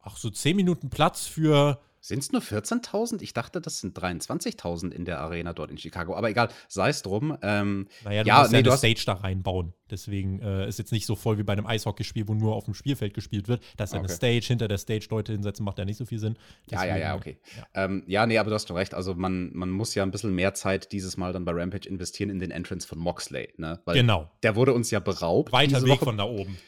ach, 0.00 0.16
so 0.16 0.30
10 0.30 0.56
Minuten 0.56 0.90
Platz 0.90 1.26
für 1.26 1.78
sind 2.00 2.20
es 2.20 2.32
nur 2.32 2.42
14.000? 2.42 3.22
Ich 3.22 3.32
dachte, 3.32 3.60
das 3.60 3.80
sind 3.80 3.98
23.000 3.98 4.92
in 4.92 5.04
der 5.04 5.20
Arena 5.20 5.52
dort 5.52 5.70
in 5.70 5.78
Chicago. 5.78 6.14
Aber 6.14 6.30
egal, 6.30 6.48
sei 6.68 6.90
es 6.90 7.02
drum. 7.02 7.36
Ähm, 7.42 7.88
naja, 8.04 8.22
du 8.22 8.28
ja, 8.28 8.38
musst 8.40 8.52
nee, 8.52 8.58
ja 8.58 8.64
eine 8.64 8.76
Stage 8.76 9.02
da 9.06 9.14
reinbauen. 9.14 9.74
Deswegen 9.90 10.40
äh, 10.40 10.68
ist 10.68 10.78
jetzt 10.78 10.92
nicht 10.92 11.06
so 11.06 11.16
voll 11.16 11.38
wie 11.38 11.42
bei 11.42 11.54
einem 11.54 11.66
Eishockeyspiel, 11.66 12.28
wo 12.28 12.34
nur 12.34 12.54
auf 12.54 12.64
dem 12.64 12.74
Spielfeld 12.74 13.14
gespielt 13.14 13.48
wird. 13.48 13.62
Da 13.76 13.84
ist 13.84 13.92
ja 13.92 13.98
okay. 13.98 14.08
eine 14.08 14.14
Stage, 14.14 14.46
hinter 14.46 14.68
der 14.68 14.78
Stage 14.78 15.06
Leute 15.10 15.32
hinsetzen, 15.32 15.64
macht 15.64 15.78
ja 15.78 15.84
nicht 15.84 15.96
so 15.96 16.04
viel 16.04 16.18
Sinn. 16.18 16.36
Deswegen, 16.70 16.88
ja, 16.88 16.96
ja, 16.96 17.02
ja, 17.08 17.16
okay. 17.16 17.38
Ja. 17.56 17.84
Ähm, 17.84 18.04
ja, 18.06 18.26
nee, 18.26 18.38
aber 18.38 18.50
du 18.50 18.54
hast 18.54 18.68
schon 18.68 18.76
recht. 18.76 18.94
Also 18.94 19.14
man, 19.14 19.50
man 19.54 19.70
muss 19.70 19.94
ja 19.94 20.02
ein 20.02 20.10
bisschen 20.10 20.34
mehr 20.34 20.54
Zeit 20.54 20.92
dieses 20.92 21.16
Mal 21.16 21.32
dann 21.32 21.44
bei 21.44 21.52
Rampage 21.52 21.88
investieren 21.88 22.30
in 22.30 22.38
den 22.38 22.50
Entrance 22.50 22.86
von 22.86 22.98
Moxley. 22.98 23.54
Ne? 23.56 23.80
Weil 23.84 23.96
genau. 23.96 24.30
Der 24.42 24.56
wurde 24.56 24.74
uns 24.74 24.90
ja 24.90 25.00
beraubt. 25.00 25.52
Weiter 25.52 25.82
Weg 25.82 25.90
Woche. 25.90 26.04
von 26.04 26.18
da 26.18 26.24
oben 26.24 26.58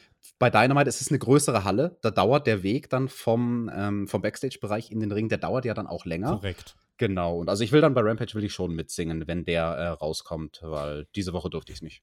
bei 0.41 0.49
Dynamite 0.49 0.89
ist 0.89 1.01
es 1.01 1.09
eine 1.09 1.19
größere 1.19 1.65
Halle. 1.65 1.99
Da 2.01 2.09
dauert 2.09 2.47
der 2.47 2.63
Weg 2.63 2.89
dann 2.89 3.09
vom, 3.09 3.69
ähm, 3.73 4.07
vom 4.07 4.23
Backstage-Bereich 4.23 4.89
in 4.91 4.99
den 4.99 5.11
Ring, 5.11 5.29
der 5.29 5.37
dauert 5.37 5.65
ja 5.65 5.75
dann 5.75 5.85
auch 5.85 6.03
länger. 6.03 6.31
Korrekt. 6.31 6.75
Genau. 6.97 7.37
Und 7.37 7.47
also 7.47 7.63
ich 7.63 7.71
will 7.71 7.79
dann 7.79 7.93
bei 7.93 8.01
Rampage 8.01 8.33
will 8.33 8.43
ich 8.43 8.51
schon 8.51 8.73
mitsingen, 8.73 9.27
wenn 9.27 9.45
der 9.45 9.65
äh, 9.65 9.87
rauskommt, 9.89 10.61
weil 10.63 11.05
diese 11.15 11.33
Woche 11.33 11.51
durfte 11.51 11.71
ich 11.71 11.77
es 11.77 11.81
nicht. 11.83 12.01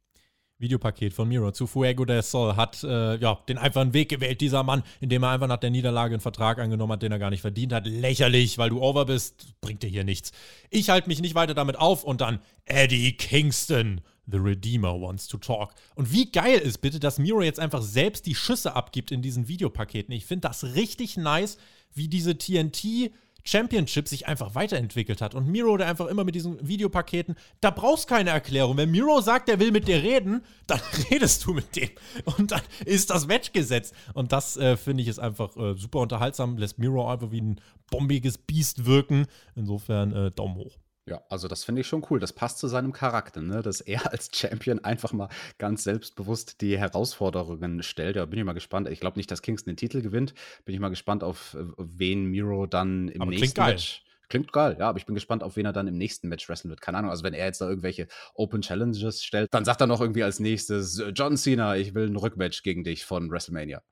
Videopaket 0.58 1.12
von 1.12 1.28
Miro 1.28 1.50
zu 1.50 1.66
Fuego 1.66 2.04
del 2.04 2.22
Sol 2.22 2.54
hat 2.54 2.84
äh, 2.84 3.16
ja, 3.16 3.40
den 3.48 3.58
einfachen 3.58 3.92
Weg 3.92 4.08
gewählt, 4.08 4.40
dieser 4.40 4.62
Mann, 4.62 4.84
indem 5.00 5.24
er 5.24 5.30
einfach 5.30 5.48
nach 5.48 5.58
der 5.58 5.70
Niederlage 5.70 6.14
einen 6.14 6.20
Vertrag 6.20 6.60
angenommen 6.60 6.92
hat, 6.92 7.02
den 7.02 7.10
er 7.10 7.18
gar 7.18 7.30
nicht 7.30 7.40
verdient 7.40 7.72
hat. 7.72 7.88
Lächerlich, 7.88 8.56
weil 8.58 8.70
du 8.70 8.80
over 8.80 9.06
bist, 9.06 9.60
bringt 9.60 9.82
dir 9.82 9.90
hier 9.90 10.04
nichts. 10.04 10.30
Ich 10.70 10.90
halte 10.90 11.08
mich 11.08 11.20
nicht 11.20 11.34
weiter 11.34 11.54
damit 11.54 11.76
auf 11.76 12.04
und 12.04 12.20
dann 12.20 12.38
Eddie 12.66 13.16
Kingston 13.16 14.00
The 14.30 14.38
Redeemer 14.38 15.00
wants 15.00 15.26
to 15.28 15.38
talk. 15.38 15.74
Und 15.94 16.12
wie 16.12 16.30
geil 16.30 16.58
ist 16.58 16.78
bitte, 16.78 17.00
dass 17.00 17.18
Miro 17.18 17.42
jetzt 17.42 17.60
einfach 17.60 17.82
selbst 17.82 18.26
die 18.26 18.34
Schüsse 18.34 18.76
abgibt 18.76 19.10
in 19.10 19.22
diesen 19.22 19.48
Videopaketen. 19.48 20.12
Ich 20.12 20.26
finde 20.26 20.48
das 20.48 20.74
richtig 20.74 21.16
nice, 21.16 21.58
wie 21.94 22.08
diese 22.08 22.36
TNT 22.36 23.10
Championship 23.44 24.08
sich 24.08 24.26
einfach 24.26 24.54
weiterentwickelt 24.54 25.22
hat. 25.22 25.34
Und 25.34 25.48
Miro, 25.48 25.76
der 25.76 25.88
einfach 25.88 26.06
immer 26.06 26.24
mit 26.24 26.34
diesen 26.34 26.66
Videopaketen, 26.66 27.34
da 27.60 27.70
brauchst 27.70 28.06
keine 28.06 28.30
Erklärung. 28.30 28.76
Wenn 28.76 28.90
Miro 28.90 29.20
sagt, 29.20 29.48
er 29.48 29.58
will 29.58 29.72
mit 29.72 29.88
dir 29.88 30.02
reden, 30.02 30.42
dann 30.66 30.80
redest 31.10 31.46
du 31.46 31.54
mit 31.54 31.74
dem. 31.76 31.88
Und 32.36 32.52
dann 32.52 32.60
ist 32.84 33.10
das 33.10 33.26
Match 33.26 33.52
gesetzt. 33.52 33.94
Und 34.12 34.32
das 34.32 34.56
äh, 34.56 34.76
finde 34.76 35.02
ich 35.02 35.08
ist 35.08 35.18
einfach 35.18 35.56
äh, 35.56 35.74
super 35.74 36.00
unterhaltsam, 36.00 36.58
lässt 36.58 36.78
Miro 36.78 37.10
einfach 37.10 37.30
wie 37.30 37.40
ein 37.40 37.60
bombiges 37.90 38.36
Biest 38.36 38.84
wirken. 38.84 39.26
Insofern 39.54 40.12
äh, 40.12 40.30
Daumen 40.30 40.56
hoch. 40.56 40.76
Ja, 41.08 41.22
also 41.30 41.48
das 41.48 41.64
finde 41.64 41.80
ich 41.80 41.86
schon 41.86 42.04
cool. 42.10 42.20
Das 42.20 42.34
passt 42.34 42.58
zu 42.58 42.68
seinem 42.68 42.92
Charakter, 42.92 43.40
ne? 43.40 43.62
dass 43.62 43.80
er 43.80 44.12
als 44.12 44.30
Champion 44.34 44.84
einfach 44.84 45.12
mal 45.12 45.28
ganz 45.56 45.84
selbstbewusst 45.84 46.60
die 46.60 46.78
Herausforderungen 46.78 47.82
stellt. 47.82 48.16
Ja, 48.16 48.26
bin 48.26 48.38
ich 48.38 48.44
mal 48.44 48.52
gespannt. 48.52 48.88
Ich 48.88 49.00
glaube 49.00 49.18
nicht, 49.18 49.30
dass 49.30 49.40
Kingston 49.40 49.72
den 49.72 49.76
Titel 49.78 50.02
gewinnt. 50.02 50.34
Bin 50.66 50.74
ich 50.74 50.80
mal 50.80 50.90
gespannt, 50.90 51.24
auf 51.24 51.54
äh, 51.54 51.64
wen 51.78 52.26
Miro 52.26 52.66
dann 52.66 53.08
im 53.08 53.22
aber 53.22 53.30
nächsten 53.30 53.60
Match. 53.60 54.04
Klingt 54.28 54.52
geil, 54.52 54.76
ja, 54.78 54.90
aber 54.90 54.98
ich 54.98 55.06
bin 55.06 55.14
gespannt, 55.14 55.42
auf 55.42 55.56
wen 55.56 55.64
er 55.64 55.72
dann 55.72 55.86
im 55.86 55.96
nächsten 55.96 56.28
Match 56.28 56.46
wresteln 56.50 56.68
wird. 56.68 56.82
Keine 56.82 56.98
Ahnung, 56.98 57.10
also 57.10 57.24
wenn 57.24 57.32
er 57.32 57.46
jetzt 57.46 57.62
da 57.62 57.68
irgendwelche 57.68 58.08
Open 58.34 58.60
Challenges 58.60 59.24
stellt, 59.24 59.48
dann 59.54 59.64
sagt 59.64 59.80
er 59.80 59.86
noch 59.86 60.02
irgendwie 60.02 60.22
als 60.22 60.38
nächstes, 60.38 61.02
John 61.14 61.38
Cena, 61.38 61.76
ich 61.76 61.94
will 61.94 62.08
ein 62.08 62.16
Rückmatch 62.16 62.62
gegen 62.62 62.84
dich 62.84 63.06
von 63.06 63.30
WrestleMania. 63.30 63.82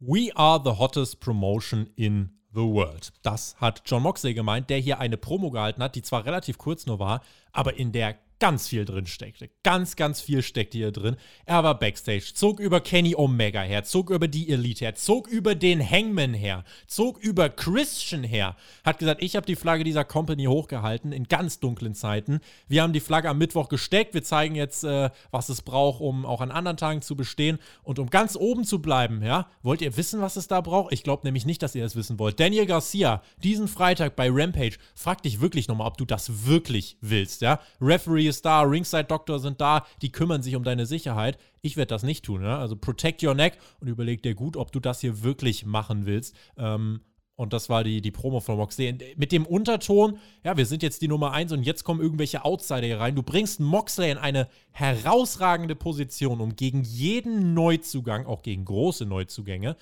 We 0.00 0.30
are 0.34 0.60
the 0.62 0.78
hottest 0.78 1.20
promotion 1.20 1.88
in 1.96 2.41
the 2.54 2.60
World. 2.60 3.12
Das 3.22 3.56
hat 3.60 3.82
John 3.86 4.02
Moxley 4.02 4.34
gemeint, 4.34 4.70
der 4.70 4.78
hier 4.78 5.00
eine 5.00 5.16
Promo 5.16 5.50
gehalten 5.50 5.82
hat, 5.82 5.94
die 5.94 6.02
zwar 6.02 6.24
relativ 6.24 6.58
kurz 6.58 6.86
nur 6.86 6.98
war, 6.98 7.22
aber 7.52 7.76
in 7.76 7.92
der 7.92 8.16
ganz 8.42 8.66
viel 8.66 8.84
drin 8.84 9.06
steckte. 9.06 9.50
Ganz, 9.62 9.94
ganz 9.94 10.20
viel 10.20 10.42
steckte 10.42 10.76
hier 10.76 10.90
drin. 10.90 11.14
Er 11.46 11.62
war 11.62 11.78
Backstage, 11.78 12.32
zog 12.34 12.58
über 12.58 12.80
Kenny 12.80 13.14
Omega 13.14 13.60
her, 13.60 13.84
zog 13.84 14.10
über 14.10 14.26
die 14.26 14.50
Elite 14.50 14.84
her, 14.84 14.96
zog 14.96 15.28
über 15.28 15.54
den 15.54 15.80
Hangman 15.80 16.34
her, 16.34 16.64
zog 16.88 17.22
über 17.22 17.48
Christian 17.48 18.24
her. 18.24 18.56
Hat 18.82 18.98
gesagt, 18.98 19.22
ich 19.22 19.36
habe 19.36 19.46
die 19.46 19.54
Flagge 19.54 19.84
dieser 19.84 20.04
Company 20.04 20.46
hochgehalten 20.46 21.12
in 21.12 21.28
ganz 21.28 21.60
dunklen 21.60 21.94
Zeiten. 21.94 22.40
Wir 22.66 22.82
haben 22.82 22.92
die 22.92 22.98
Flagge 22.98 23.28
am 23.28 23.38
Mittwoch 23.38 23.68
gesteckt. 23.68 24.12
Wir 24.12 24.24
zeigen 24.24 24.56
jetzt, 24.56 24.82
äh, 24.82 25.10
was 25.30 25.48
es 25.48 25.62
braucht, 25.62 26.00
um 26.00 26.26
auch 26.26 26.40
an 26.40 26.50
anderen 26.50 26.76
Tagen 26.76 27.00
zu 27.00 27.14
bestehen. 27.14 27.60
Und 27.84 28.00
um 28.00 28.10
ganz 28.10 28.34
oben 28.34 28.64
zu 28.64 28.82
bleiben, 28.82 29.22
ja, 29.22 29.46
wollt 29.62 29.82
ihr 29.82 29.96
wissen, 29.96 30.20
was 30.20 30.34
es 30.34 30.48
da 30.48 30.60
braucht? 30.60 30.92
Ich 30.92 31.04
glaube 31.04 31.24
nämlich 31.24 31.46
nicht, 31.46 31.62
dass 31.62 31.76
ihr 31.76 31.84
das 31.84 31.94
wissen 31.94 32.18
wollt. 32.18 32.40
Daniel 32.40 32.66
Garcia, 32.66 33.22
diesen 33.44 33.68
Freitag 33.68 34.16
bei 34.16 34.28
Rampage, 34.28 34.78
frag 34.96 35.22
dich 35.22 35.40
wirklich 35.40 35.68
nochmal, 35.68 35.86
ob 35.86 35.96
du 35.96 36.04
das 36.04 36.44
wirklich 36.44 36.96
willst, 37.00 37.42
ja. 37.42 37.60
Referee 37.80 38.31
ist 38.32 38.44
da, 38.44 38.62
Ringside 38.62 39.04
Doctor 39.04 39.38
sind 39.38 39.60
da, 39.60 39.86
die 40.00 40.10
kümmern 40.10 40.42
sich 40.42 40.56
um 40.56 40.64
deine 40.64 40.86
Sicherheit. 40.86 41.38
Ich 41.60 41.76
werde 41.76 41.88
das 41.88 42.02
nicht 42.02 42.24
tun. 42.24 42.42
Ne? 42.42 42.56
Also 42.56 42.76
protect 42.76 43.22
your 43.22 43.34
neck 43.34 43.58
und 43.80 43.88
überleg 43.88 44.22
dir 44.22 44.34
gut, 44.34 44.56
ob 44.56 44.72
du 44.72 44.80
das 44.80 45.00
hier 45.00 45.22
wirklich 45.22 45.66
machen 45.66 46.06
willst. 46.06 46.34
Ähm, 46.56 47.00
und 47.34 47.52
das 47.52 47.68
war 47.68 47.82
die, 47.82 48.00
die 48.00 48.10
Promo 48.10 48.40
von 48.40 48.56
Moxley. 48.56 48.96
Mit 49.16 49.32
dem 49.32 49.46
Unterton, 49.46 50.18
ja, 50.44 50.56
wir 50.56 50.66
sind 50.66 50.82
jetzt 50.82 51.02
die 51.02 51.08
Nummer 51.08 51.32
1 51.32 51.52
und 51.52 51.62
jetzt 51.62 51.82
kommen 51.82 52.00
irgendwelche 52.00 52.44
Outsider 52.44 52.86
hier 52.86 53.00
rein. 53.00 53.14
Du 53.14 53.22
bringst 53.22 53.58
Moxley 53.58 54.10
in 54.10 54.18
eine 54.18 54.48
herausragende 54.70 55.74
Position, 55.74 56.40
um 56.40 56.56
gegen 56.56 56.82
jeden 56.82 57.54
Neuzugang, 57.54 58.26
auch 58.26 58.42
gegen 58.42 58.64
große 58.64 59.06
Neuzugänge, 59.06 59.76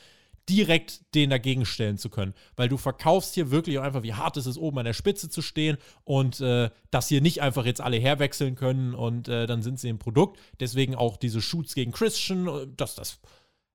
direkt 0.51 1.15
den 1.15 1.31
dagegen 1.31 1.65
stellen 1.65 1.97
zu 1.97 2.11
können. 2.11 2.35
Weil 2.57 2.69
du 2.69 2.77
verkaufst 2.77 3.35
hier 3.35 3.51
wirklich 3.51 3.79
auch 3.79 3.85
einfach, 3.85 4.03
wie 4.03 4.15
hart 4.15 4.37
es 4.37 4.47
ist, 4.47 4.59
oben 4.59 4.79
an 4.79 4.85
der 4.85 4.93
Spitze 4.93 5.31
zu 5.31 5.43
stehen 5.43 5.79
und 6.05 6.41
äh, 6.41 6.71
dass 6.91 7.09
hier 7.09 7.21
nicht 7.21 7.41
einfach 7.41 7.65
jetzt 7.65 7.81
alle 7.81 7.97
herwechseln 7.97 8.57
können 8.57 8.95
und 8.95 9.29
äh, 9.29 9.47
dann 9.47 9.63
sind 9.63 9.79
sie 9.79 9.89
im 9.89 9.99
Produkt. 9.99 10.39
Deswegen 10.59 10.95
auch 10.95 11.17
diese 11.17 11.41
Shoots 11.41 11.75
gegen 11.75 11.93
Christian, 11.93 12.49
äh, 12.49 12.67
das, 12.77 12.97
das 12.97 13.21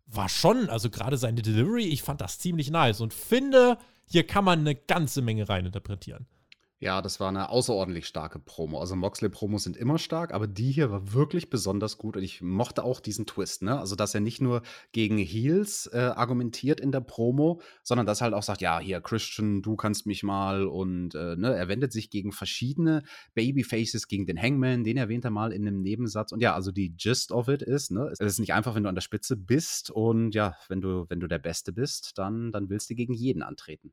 war 0.06 0.30
schon, 0.30 0.70
also 0.70 0.90
gerade 0.90 1.18
seine 1.18 1.42
Delivery, 1.42 1.86
ich 1.86 2.04
fand 2.04 2.22
das 2.22 2.38
ziemlich 2.38 2.70
nice 2.70 3.02
und 3.02 3.14
finde, 3.14 3.78
hier 4.06 4.28
kann 4.28 4.46
man 4.46 4.60
eine 4.60 4.76
ganze 4.76 5.22
Menge 5.22 5.50
reininterpretieren. 5.50 6.28
Ja, 6.86 7.02
das 7.02 7.20
war 7.20 7.30
eine 7.30 7.50
außerordentlich 7.50 8.06
starke 8.06 8.38
Promo. 8.38 8.80
Also 8.80 8.96
Moxley-Promos 8.96 9.64
sind 9.64 9.76
immer 9.76 9.98
stark, 9.98 10.32
aber 10.32 10.46
die 10.46 10.72
hier 10.72 10.92
war 10.92 11.14
wirklich 11.14 11.50
besonders 11.50 11.98
gut 11.98 12.16
und 12.16 12.22
ich 12.22 12.44
mochte 12.44 12.84
auch 12.84 13.00
diesen 13.00 13.26
Twist, 13.26 13.64
ne? 13.64 13.80
Also, 13.80 13.96
dass 13.96 14.14
er 14.14 14.22
nicht 14.22 14.40
nur 14.40 14.62
gegen 14.92 15.18
Heels 15.18 15.90
äh, 15.92 15.98
argumentiert 15.98 16.80
in 16.80 16.92
der 16.92 17.02
Promo, 17.02 17.60
sondern 17.82 18.06
dass 18.06 18.22
er 18.22 18.26
halt 18.26 18.34
auch 18.36 18.44
sagt, 18.44 18.62
ja, 18.62 18.78
hier 18.80 19.02
Christian, 19.02 19.64
du 19.64 19.76
kannst 19.76 20.06
mich 20.06 20.22
mal 20.22 20.68
und 20.68 21.16
äh, 21.16 21.36
ne, 21.36 21.56
er 21.56 21.68
wendet 21.70 21.92
sich 21.92 22.12
gegen 22.12 22.32
verschiedene 22.32 23.02
Babyfaces, 23.34 24.08
gegen 24.08 24.28
den 24.28 24.40
Hangman, 24.40 24.84
den 24.84 24.98
erwähnt 24.98 25.26
er 25.26 25.32
mal 25.32 25.54
in 25.54 25.68
einem 25.68 25.82
Nebensatz. 25.82 26.34
Und 26.34 26.42
ja, 26.42 26.54
also 26.54 26.72
die 26.72 26.96
Gist 26.96 27.32
of 27.32 27.48
it 27.48 27.64
ist, 27.64 27.90
ne, 27.90 28.12
es 28.12 28.20
ist 28.20 28.38
nicht 28.38 28.54
einfach, 28.54 28.76
wenn 28.76 28.84
du 28.84 28.90
an 28.90 28.96
der 28.96 29.02
Spitze 29.02 29.36
bist 29.36 29.90
und 29.90 30.36
ja, 30.36 30.54
wenn 30.70 30.82
du, 30.82 31.08
wenn 31.10 31.20
du 31.20 31.26
der 31.26 31.40
Beste 31.40 31.74
bist, 31.74 32.20
dann, 32.20 32.52
dann 32.52 32.70
willst 32.70 32.92
du 32.92 32.94
gegen 32.94 33.16
jeden 33.16 33.42
antreten. 33.42 33.92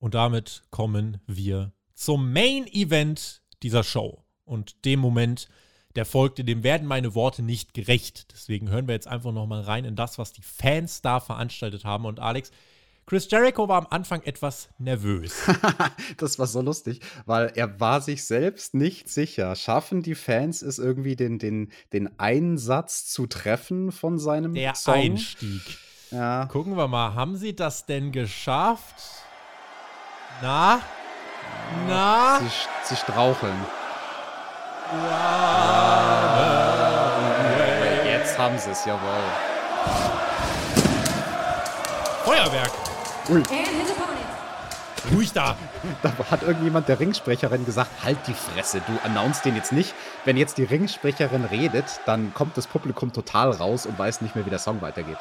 Und 0.00 0.14
damit 0.14 0.64
kommen 0.72 1.20
wir 1.28 1.72
zum 1.94 2.32
Main 2.32 2.66
Event 2.66 3.42
dieser 3.62 3.84
Show. 3.84 4.24
Und 4.44 4.84
dem 4.84 5.00
Moment, 5.00 5.48
der 5.94 6.04
folgte, 6.04 6.44
dem 6.44 6.62
werden 6.62 6.86
meine 6.86 7.14
Worte 7.14 7.42
nicht 7.42 7.74
gerecht. 7.74 8.26
Deswegen 8.32 8.70
hören 8.70 8.88
wir 8.88 8.94
jetzt 8.94 9.08
einfach 9.08 9.32
nochmal 9.32 9.62
rein 9.62 9.84
in 9.84 9.96
das, 9.96 10.18
was 10.18 10.32
die 10.32 10.42
Fans 10.42 11.02
da 11.02 11.20
veranstaltet 11.20 11.84
haben. 11.84 12.06
Und 12.06 12.20
Alex, 12.20 12.50
Chris 13.06 13.28
Jericho 13.30 13.68
war 13.68 13.78
am 13.78 13.86
Anfang 13.90 14.22
etwas 14.22 14.68
nervös. 14.78 15.42
das 16.16 16.38
war 16.38 16.46
so 16.46 16.60
lustig, 16.60 17.00
weil 17.26 17.52
er 17.56 17.80
war 17.80 18.00
sich 18.00 18.24
selbst 18.24 18.74
nicht 18.74 19.08
sicher. 19.08 19.54
Schaffen 19.56 20.02
die 20.02 20.14
Fans 20.14 20.62
es 20.62 20.78
irgendwie, 20.78 21.16
den, 21.16 21.38
den, 21.38 21.72
den 21.92 22.18
Einsatz 22.18 23.06
zu 23.06 23.26
treffen 23.26 23.92
von 23.92 24.18
seinem 24.18 24.54
Der 24.54 24.74
Song? 24.74 24.94
Einstieg. 24.94 25.62
Ja. 26.10 26.46
Gucken 26.46 26.76
wir 26.76 26.88
mal, 26.88 27.14
haben 27.14 27.36
sie 27.36 27.56
das 27.56 27.86
denn 27.86 28.12
geschafft? 28.12 28.94
Na? 30.40 30.80
Na? 31.86 32.38
Sie, 32.40 32.48
sie 32.84 32.96
straucheln. 32.96 33.66
Ja. 34.92 35.52
Jetzt 38.04 38.38
haben 38.38 38.58
sie 38.58 38.70
es, 38.70 38.84
jawohl. 38.84 39.00
Feuerwerk. 42.24 42.70
Ui. 43.30 43.42
Ruhig 45.12 45.32
da. 45.32 45.56
Da 46.02 46.12
hat 46.30 46.42
irgendjemand 46.42 46.88
der 46.88 47.00
Ringsprecherin 47.00 47.66
gesagt, 47.66 47.90
halt 48.04 48.18
die 48.26 48.34
Fresse, 48.34 48.80
du 48.86 48.92
announced 49.04 49.44
den 49.44 49.56
jetzt 49.56 49.72
nicht. 49.72 49.94
Wenn 50.24 50.36
jetzt 50.36 50.58
die 50.58 50.64
Ringsprecherin 50.64 51.44
redet, 51.44 52.00
dann 52.06 52.32
kommt 52.32 52.56
das 52.56 52.68
Publikum 52.68 53.12
total 53.12 53.50
raus 53.50 53.86
und 53.86 53.98
weiß 53.98 54.20
nicht 54.20 54.36
mehr, 54.36 54.46
wie 54.46 54.50
der 54.50 54.60
Song 54.60 54.80
weitergeht. 54.80 55.18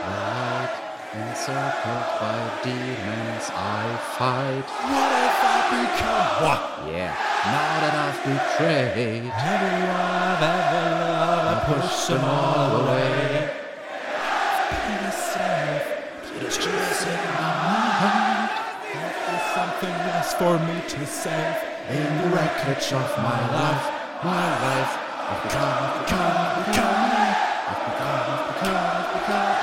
Right 0.00 0.87
encircled 1.14 2.06
by 2.20 2.38
demons 2.62 3.48
I 3.54 3.96
fight. 4.18 4.68
What 4.68 5.12
have 5.16 5.40
I 5.40 5.58
become? 5.72 6.28
Boah. 6.40 6.60
Yeah. 6.92 7.16
Now 7.48 7.80
that 7.80 7.94
I've 8.04 8.20
betrayed, 8.28 9.24
Every 9.24 9.78
love, 9.88 10.42
every 10.44 10.92
love, 11.00 11.44
I 11.48 11.64
push 11.64 12.06
them 12.08 12.24
all 12.24 12.82
away. 12.82 13.54
There's 19.28 19.48
something 19.54 19.96
less 20.08 20.34
for 20.34 20.58
me 20.58 20.76
to 20.88 21.06
save. 21.06 21.56
in 21.88 22.22
the 22.22 22.28
wreckage 22.36 22.92
of 22.92 23.08
my 23.16 23.40
life, 23.56 23.84
my 24.22 24.46
life, 24.60 24.92
I've 25.30 25.42
become, 25.42 25.78
I've 25.84 26.04
become, 26.04 26.36
I've 26.36 26.66
become, 26.66 27.18
I've 27.68 27.82
become, 27.88 28.44
become, 28.52 29.04
become. 29.18 29.57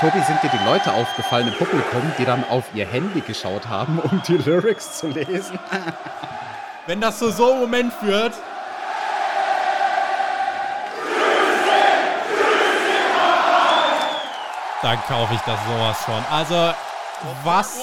Tobi, 0.00 0.18
sind 0.22 0.42
dir 0.42 0.48
die 0.48 0.64
Leute 0.64 0.94
aufgefallen 0.94 1.48
im 1.48 1.54
Publikum, 1.54 2.00
die 2.16 2.24
dann 2.24 2.42
auf 2.48 2.64
ihr 2.74 2.86
Handy 2.86 3.20
geschaut 3.20 3.68
haben, 3.68 3.98
um 3.98 4.22
die 4.26 4.38
Lyrics 4.38 4.96
zu 4.96 5.08
lesen? 5.08 5.58
Wenn 6.86 7.02
das 7.02 7.18
zu 7.18 7.30
so 7.30 7.50
einem 7.50 7.60
Moment 7.60 7.92
führt. 7.92 8.32
Dann 14.80 14.98
kaufe 15.02 15.34
ich 15.34 15.40
das 15.40 15.60
sowas 15.66 15.98
von. 15.98 16.24
Also, 16.30 16.74
was. 17.44 17.78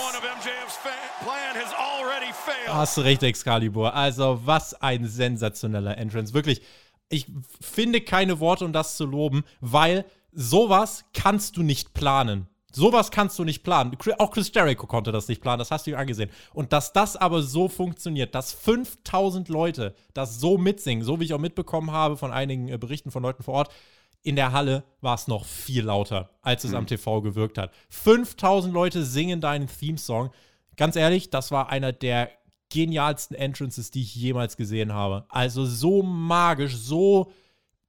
Hast 2.68 2.98
du 2.98 3.02
recht, 3.02 3.22
Excalibur. 3.22 3.94
Also, 3.94 4.42
was 4.44 4.74
ein 4.82 5.06
sensationeller 5.06 5.96
Entrance. 6.00 6.34
Wirklich, 6.34 6.64
ich 7.10 7.28
finde 7.62 8.02
keine 8.02 8.40
Worte, 8.40 8.66
um 8.66 8.74
das 8.74 8.98
zu 8.98 9.06
loben, 9.06 9.44
weil 9.62 10.04
sowas 10.38 11.04
kannst 11.14 11.58
du 11.58 11.64
nicht 11.64 11.94
planen. 11.94 12.48
Sowas 12.72 13.10
kannst 13.10 13.40
du 13.40 13.44
nicht 13.44 13.64
planen. 13.64 13.98
Auch 14.20 14.30
Chris 14.30 14.52
Jericho 14.54 14.86
konnte 14.86 15.12
das 15.12 15.28
nicht 15.28 15.42
planen, 15.42 15.58
das 15.58 15.72
hast 15.72 15.88
du 15.88 15.92
ihm 15.92 15.98
angesehen. 15.98 16.30
Und 16.54 16.74
dass 16.74 16.94
das 16.94 17.16
aber 17.16 17.42
so 17.42 17.68
funktioniert, 17.68 18.36
dass 18.36 18.54
5000 18.54 19.50
Leute 19.50 19.96
das 20.14 20.40
so 20.40 20.60
mitsingen, 20.60 21.04
so 21.04 21.20
wie 21.20 21.24
ich 21.24 21.34
auch 21.34 21.40
mitbekommen 21.40 21.92
habe 21.92 22.18
von 22.18 22.32
einigen 22.32 22.68
äh, 22.68 22.78
Berichten 22.78 23.10
von 23.10 23.24
Leuten 23.24 23.42
vor 23.42 23.56
Ort, 23.56 23.74
in 24.22 24.36
der 24.36 24.52
Halle 24.52 24.84
war 25.02 25.16
es 25.16 25.28
noch 25.28 25.44
viel 25.44 25.86
lauter, 25.86 26.30
als 26.44 26.64
es 26.66 26.72
mhm. 26.72 26.78
am 26.78 26.88
TV 26.88 27.22
gewirkt 27.22 27.58
hat. 27.58 27.72
5000 27.90 28.72
Leute 28.72 29.04
singen 29.04 29.42
deinen 29.42 29.68
Theme-Song. 29.68 30.30
Ganz 30.76 30.96
ehrlich, 30.96 31.32
das 31.32 31.50
war 31.50 31.70
einer 31.70 31.94
der 31.94 32.30
genialsten 32.70 33.36
Entrances, 33.36 33.90
die 33.90 34.04
ich 34.04 34.14
jemals 34.14 34.56
gesehen 34.56 34.94
habe. 34.94 35.26
Also 35.30 35.66
so 35.66 36.04
magisch, 36.04 36.76
so 36.76 37.32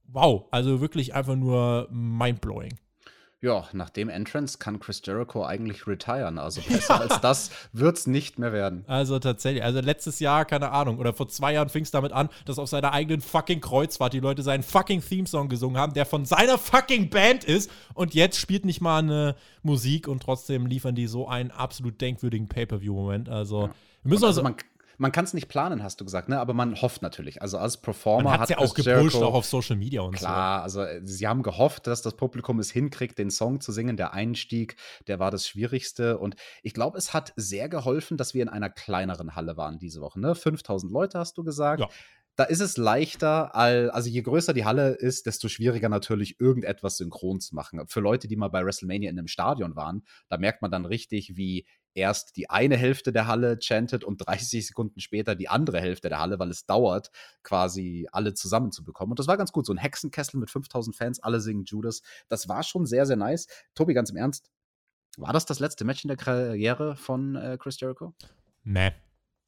wow, 0.09 0.47
also 0.51 0.81
wirklich 0.81 1.15
einfach 1.15 1.37
nur 1.37 1.89
mindblowing. 1.91 2.79
Ja, 3.41 3.69
nach 3.73 3.91
dem 3.91 4.09
Entrance 4.09 4.59
kann 4.59 4.81
Chris 4.81 5.01
Jericho 5.05 5.45
eigentlich 5.45 5.87
retiren. 5.87 6.39
Also 6.39 6.61
besser 6.69 6.95
ja. 6.95 7.01
als 7.03 7.21
das 7.21 7.51
wird 7.73 7.97
es 7.97 8.09
nicht 8.09 8.39
mehr 8.39 8.53
werden. 8.53 8.85
Also 8.89 9.21
tatsächlich. 9.21 9.63
Also 9.63 9.81
letztes 9.81 10.19
Jahr, 10.19 10.45
keine 10.45 10.73
Ahnung, 10.73 10.99
oder 10.99 11.13
vor 11.13 11.29
zwei 11.29 11.53
Jahren 11.53 11.69
fing 11.69 11.85
es 11.85 11.93
damit 11.93 12.11
an, 12.11 12.31
dass 12.47 12.59
auf 12.59 12.69
seiner 12.69 12.93
eigenen 12.93 13.21
fucking 13.21 13.61
Kreuzfahrt 13.61 14.13
die 14.13 14.21
Leute 14.21 14.43
seinen 14.43 14.65
fucking 14.65 15.01
Theme-Song 15.01 15.49
gesungen 15.49 15.77
haben, 15.81 15.93
der 15.93 16.05
von 16.05 16.25
seiner 16.25 16.59
fucking 16.59 17.11
Band 17.11 17.45
ist. 17.45 17.71
Und 17.95 18.13
jetzt 18.13 18.41
spielt 18.41 18.65
nicht 18.65 18.81
mal 18.81 18.99
eine 18.99 19.37
Musik 19.63 20.09
und 20.09 20.21
trotzdem 20.21 20.67
liefern 20.67 20.97
die 20.97 21.07
so 21.07 21.29
einen 21.29 21.53
absolut 21.53 22.01
denkwürdigen 22.01 22.49
Pay-Per-View-Moment. 22.49 23.29
Also, 23.29 23.67
ja. 23.67 23.75
wir 24.03 24.09
müssen 24.11 24.25
also, 24.25 24.41
also 24.41 24.43
man, 24.43 24.57
man 24.99 25.13
kann 25.13 25.25
es 25.25 25.33
nicht 25.33 25.49
planen, 25.49 25.83
hast 25.83 26.01
du 26.01 26.05
gesagt, 26.05 26.29
ne? 26.29 26.39
Aber 26.41 26.55
man 26.55 26.81
hofft 26.81 27.03
natürlich. 27.03 27.41
Also 27.41 27.57
als 27.59 27.77
Performer 27.77 28.31
man 28.31 28.41
hat 28.41 28.51
ja 28.51 28.59
auch 28.59 28.75
gepusht, 28.75 28.87
Jericho, 28.87 29.25
auch 29.25 29.35
auf 29.35 29.47
Social 29.47 29.77
Media 29.77 30.03
und 30.03 30.17
klar, 30.17 30.69
so. 30.69 30.81
Klar, 30.81 30.91
also 30.91 30.99
äh, 30.99 31.07
sie 31.07 31.27
haben 31.27 31.43
gehofft, 31.43 31.87
dass 31.87 32.03
das 32.03 32.17
Publikum 32.17 32.59
es 32.59 32.71
hinkriegt, 32.71 33.19
den 33.19 33.31
Song 33.31 33.61
zu 33.61 33.73
singen. 33.73 33.97
Der 33.97 34.13
Einstieg, 34.13 34.77
der 35.07 35.19
war 35.21 35.31
das 35.31 35.47
Schwierigste. 35.47 36.19
Und 36.19 36.35
ich 36.63 36.75
glaube, 36.75 36.99
es 36.99 37.15
hat 37.15 37.33
sehr 37.37 37.69
geholfen, 37.69 38.17
dass 38.17 38.35
wir 38.35 38.43
in 38.43 38.49
einer 38.49 38.71
kleineren 38.71 39.37
Halle 39.37 39.57
waren 39.57 39.79
diese 39.79 40.01
Woche. 40.01 40.21
Ne? 40.21 40.35
5000 40.35 40.93
Leute 40.93 41.19
hast 41.19 41.39
du 41.39 41.45
gesagt. 41.45 41.81
Ja 41.81 41.89
da 42.39 42.45
ist 42.45 42.61
es 42.61 42.77
leichter, 42.77 43.57
also 43.57 44.09
je 44.09 44.23
größer 44.23 44.55
die 44.55 44.65
Halle 44.65 44.91
ist, 44.91 45.27
desto 45.27 45.49
schwieriger 45.49 45.89
natürlich 45.89 46.39
irgendetwas 46.39 46.97
synchron 46.97 47.41
zu 47.41 47.57
machen. 47.57 47.81
Für 47.89 47.99
Leute, 47.99 48.29
die 48.29 48.37
mal 48.37 48.47
bei 48.47 48.65
WrestleMania 48.65 49.11
in 49.11 49.19
einem 49.19 49.27
Stadion 49.27 49.75
waren, 49.75 50.05
da 50.29 50.39
merkt 50.39 50.63
man 50.63 50.71
dann 50.71 50.87
richtig, 50.87 51.37
wie 51.37 51.67
erst 51.99 52.37
die 52.37 52.49
eine 52.49 52.77
Hälfte 52.77 53.13
der 53.13 53.27
Halle 53.27 53.59
chantet 53.61 54.05
und 54.05 54.27
30 54.27 54.67
Sekunden 54.67 55.01
später 55.01 55.35
die 55.35 55.49
andere 55.49 55.81
Hälfte 55.81 56.09
der 56.09 56.21
Halle, 56.21 56.39
weil 56.39 56.51
es 56.51 56.65
dauert, 56.65 57.11
quasi 57.43 58.09
alle 58.13 58.35
zusammenzubekommen. 58.35 59.13
Und 59.13 59.19
das 59.19 59.27
war 59.27 59.37
ganz 59.37 59.53
gut. 59.53 59.67
So 59.67 59.73
ein 59.73 59.79
Hexenkessel 59.79 60.41
mit 60.41 60.51
5000 60.51 60.97
Fans, 60.97 61.21
alle 61.21 61.41
singen 61.41 61.65
Judas. 61.65 62.03
Das 62.29 62.49
war 62.49 62.63
schon 62.63 62.87
sehr, 62.87 63.05
sehr 63.05 63.17
nice. 63.17 63.47
Tobi, 63.75 63.95
ganz 63.95 64.11
im 64.11 64.17
Ernst, 64.17 64.51
war 65.17 65.33
das 65.33 65.47
das 65.47 65.59
letzte 65.59 65.85
Match 65.85 66.05
in 66.05 66.09
der 66.09 66.17
Karriere 66.17 66.97
von 66.97 67.35
äh, 67.37 67.59
Chris 67.59 67.81
Jericho? 67.81 68.15
Nee, 68.63 68.93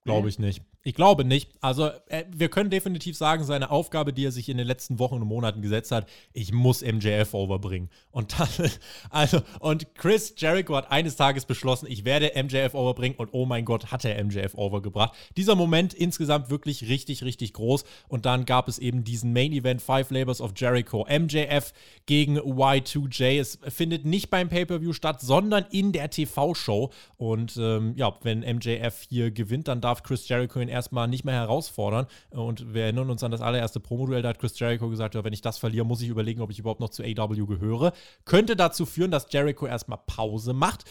glaube 0.04 0.28
ich 0.28 0.38
nicht. 0.38 0.62
Ich 0.82 0.94
glaube 0.94 1.26
nicht. 1.26 1.50
Also, 1.60 1.90
äh, 2.06 2.24
wir 2.34 2.48
können 2.48 2.70
definitiv 2.70 3.14
sagen, 3.14 3.44
seine 3.44 3.70
Aufgabe, 3.70 4.14
die 4.14 4.24
er 4.24 4.32
sich 4.32 4.48
in 4.48 4.56
den 4.56 4.66
letzten 4.66 4.98
Wochen 4.98 5.16
und 5.16 5.26
Monaten 5.26 5.60
gesetzt 5.60 5.92
hat, 5.92 6.08
ich 6.32 6.52
muss 6.52 6.80
MJF 6.80 7.34
overbringen. 7.34 7.90
Und 8.10 8.40
dann, 8.40 8.48
also, 9.10 9.42
und 9.58 9.94
Chris 9.94 10.32
Jericho 10.38 10.74
hat 10.74 10.90
eines 10.90 11.16
Tages 11.16 11.44
beschlossen, 11.44 11.86
ich 11.86 12.06
werde 12.06 12.32
MJF 12.34 12.72
overbringen 12.72 13.18
und 13.18 13.28
oh 13.32 13.44
mein 13.44 13.66
Gott, 13.66 13.92
hat 13.92 14.06
er 14.06 14.24
MJF 14.24 14.54
overgebracht. 14.54 15.14
Dieser 15.36 15.54
Moment 15.54 15.92
insgesamt 15.92 16.48
wirklich 16.48 16.88
richtig, 16.88 17.24
richtig 17.24 17.52
groß. 17.52 17.84
Und 18.08 18.24
dann 18.24 18.46
gab 18.46 18.66
es 18.66 18.78
eben 18.78 19.04
diesen 19.04 19.34
Main 19.34 19.52
Event 19.52 19.82
Five 19.82 20.10
Labors 20.10 20.40
of 20.40 20.52
Jericho. 20.56 21.06
MJF 21.06 21.74
gegen 22.06 22.38
Y2J. 22.38 23.38
Es 23.38 23.58
findet 23.68 24.06
nicht 24.06 24.30
beim 24.30 24.48
Pay-Per-View 24.48 24.94
statt, 24.94 25.20
sondern 25.20 25.66
in 25.70 25.92
der 25.92 26.08
TV-Show. 26.08 26.90
Und 27.18 27.58
ähm, 27.58 27.92
ja, 27.96 28.16
wenn 28.22 28.40
MJF 28.40 29.02
hier 29.10 29.30
gewinnt, 29.30 29.68
dann 29.68 29.82
darf 29.82 30.02
Chris 30.02 30.26
Jericho 30.26 30.58
ihn 30.58 30.69
erstmal 30.70 31.08
nicht 31.08 31.24
mehr 31.24 31.34
herausfordern. 31.34 32.06
Und 32.30 32.72
wir 32.72 32.84
erinnern 32.84 33.10
uns 33.10 33.22
an 33.22 33.30
das 33.30 33.40
allererste 33.40 33.80
Promo-Duell, 33.80 34.22
da 34.22 34.30
hat 34.30 34.38
Chris 34.38 34.58
Jericho 34.58 34.88
gesagt, 34.88 35.14
ja, 35.14 35.24
wenn 35.24 35.32
ich 35.32 35.42
das 35.42 35.58
verliere, 35.58 35.84
muss 35.84 36.00
ich 36.00 36.08
überlegen, 36.08 36.40
ob 36.40 36.50
ich 36.50 36.58
überhaupt 36.58 36.80
noch 36.80 36.90
zu 36.90 37.02
AW 37.02 37.46
gehöre. 37.46 37.92
Könnte 38.24 38.56
dazu 38.56 38.86
führen, 38.86 39.10
dass 39.10 39.26
Jericho 39.30 39.66
erstmal 39.66 39.98
Pause 40.06 40.52
macht. 40.52 40.84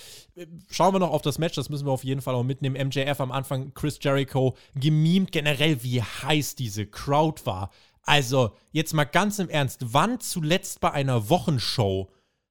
Schauen 0.70 0.94
wir 0.94 1.00
noch 1.00 1.12
auf 1.12 1.22
das 1.22 1.40
Match, 1.40 1.56
das 1.56 1.70
müssen 1.70 1.88
wir 1.88 1.92
auf 1.92 2.04
jeden 2.04 2.22
Fall 2.22 2.36
auch 2.36 2.44
mitnehmen. 2.44 2.76
MJF 2.88 3.20
am 3.20 3.32
Anfang, 3.32 3.74
Chris 3.74 4.00
Jericho 4.02 4.56
gemimt 4.76 5.32
generell, 5.32 5.84
wie 5.84 6.02
heiß 6.02 6.56
diese 6.56 6.86
Crowd 6.86 7.46
war. 7.46 7.72
Also, 8.04 8.52
jetzt 8.72 8.94
mal 8.94 9.04
ganz 9.04 9.40
im 9.40 9.50
Ernst, 9.50 9.94
wann 9.94 10.20
zuletzt 10.20 10.80
bei 10.80 10.92
einer 10.92 11.30
Wochenshow 11.30 12.10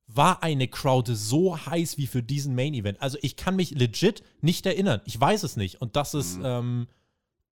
war 0.09 0.43
eine 0.43 0.69
Crowd 0.69 1.15
so 1.15 1.57
heiß 1.67 1.99
wie 1.99 2.07
für 2.07 2.23
diesen 2.23 2.55
Main 2.55 2.75
Event. 2.75 3.01
Also 3.01 3.19
ich 3.21 3.37
kann 3.37 3.57
mich 3.57 3.73
legit 3.73 4.23
nicht 4.41 4.65
erinnern. 4.65 5.03
Ich 5.05 5.21
weiß 5.21 5.43
es 5.43 5.57
nicht. 5.57 5.81
Und 5.83 5.97
das 5.97 6.15
ist, 6.15 6.39
mhm. 6.39 6.45
ähm, 6.45 6.87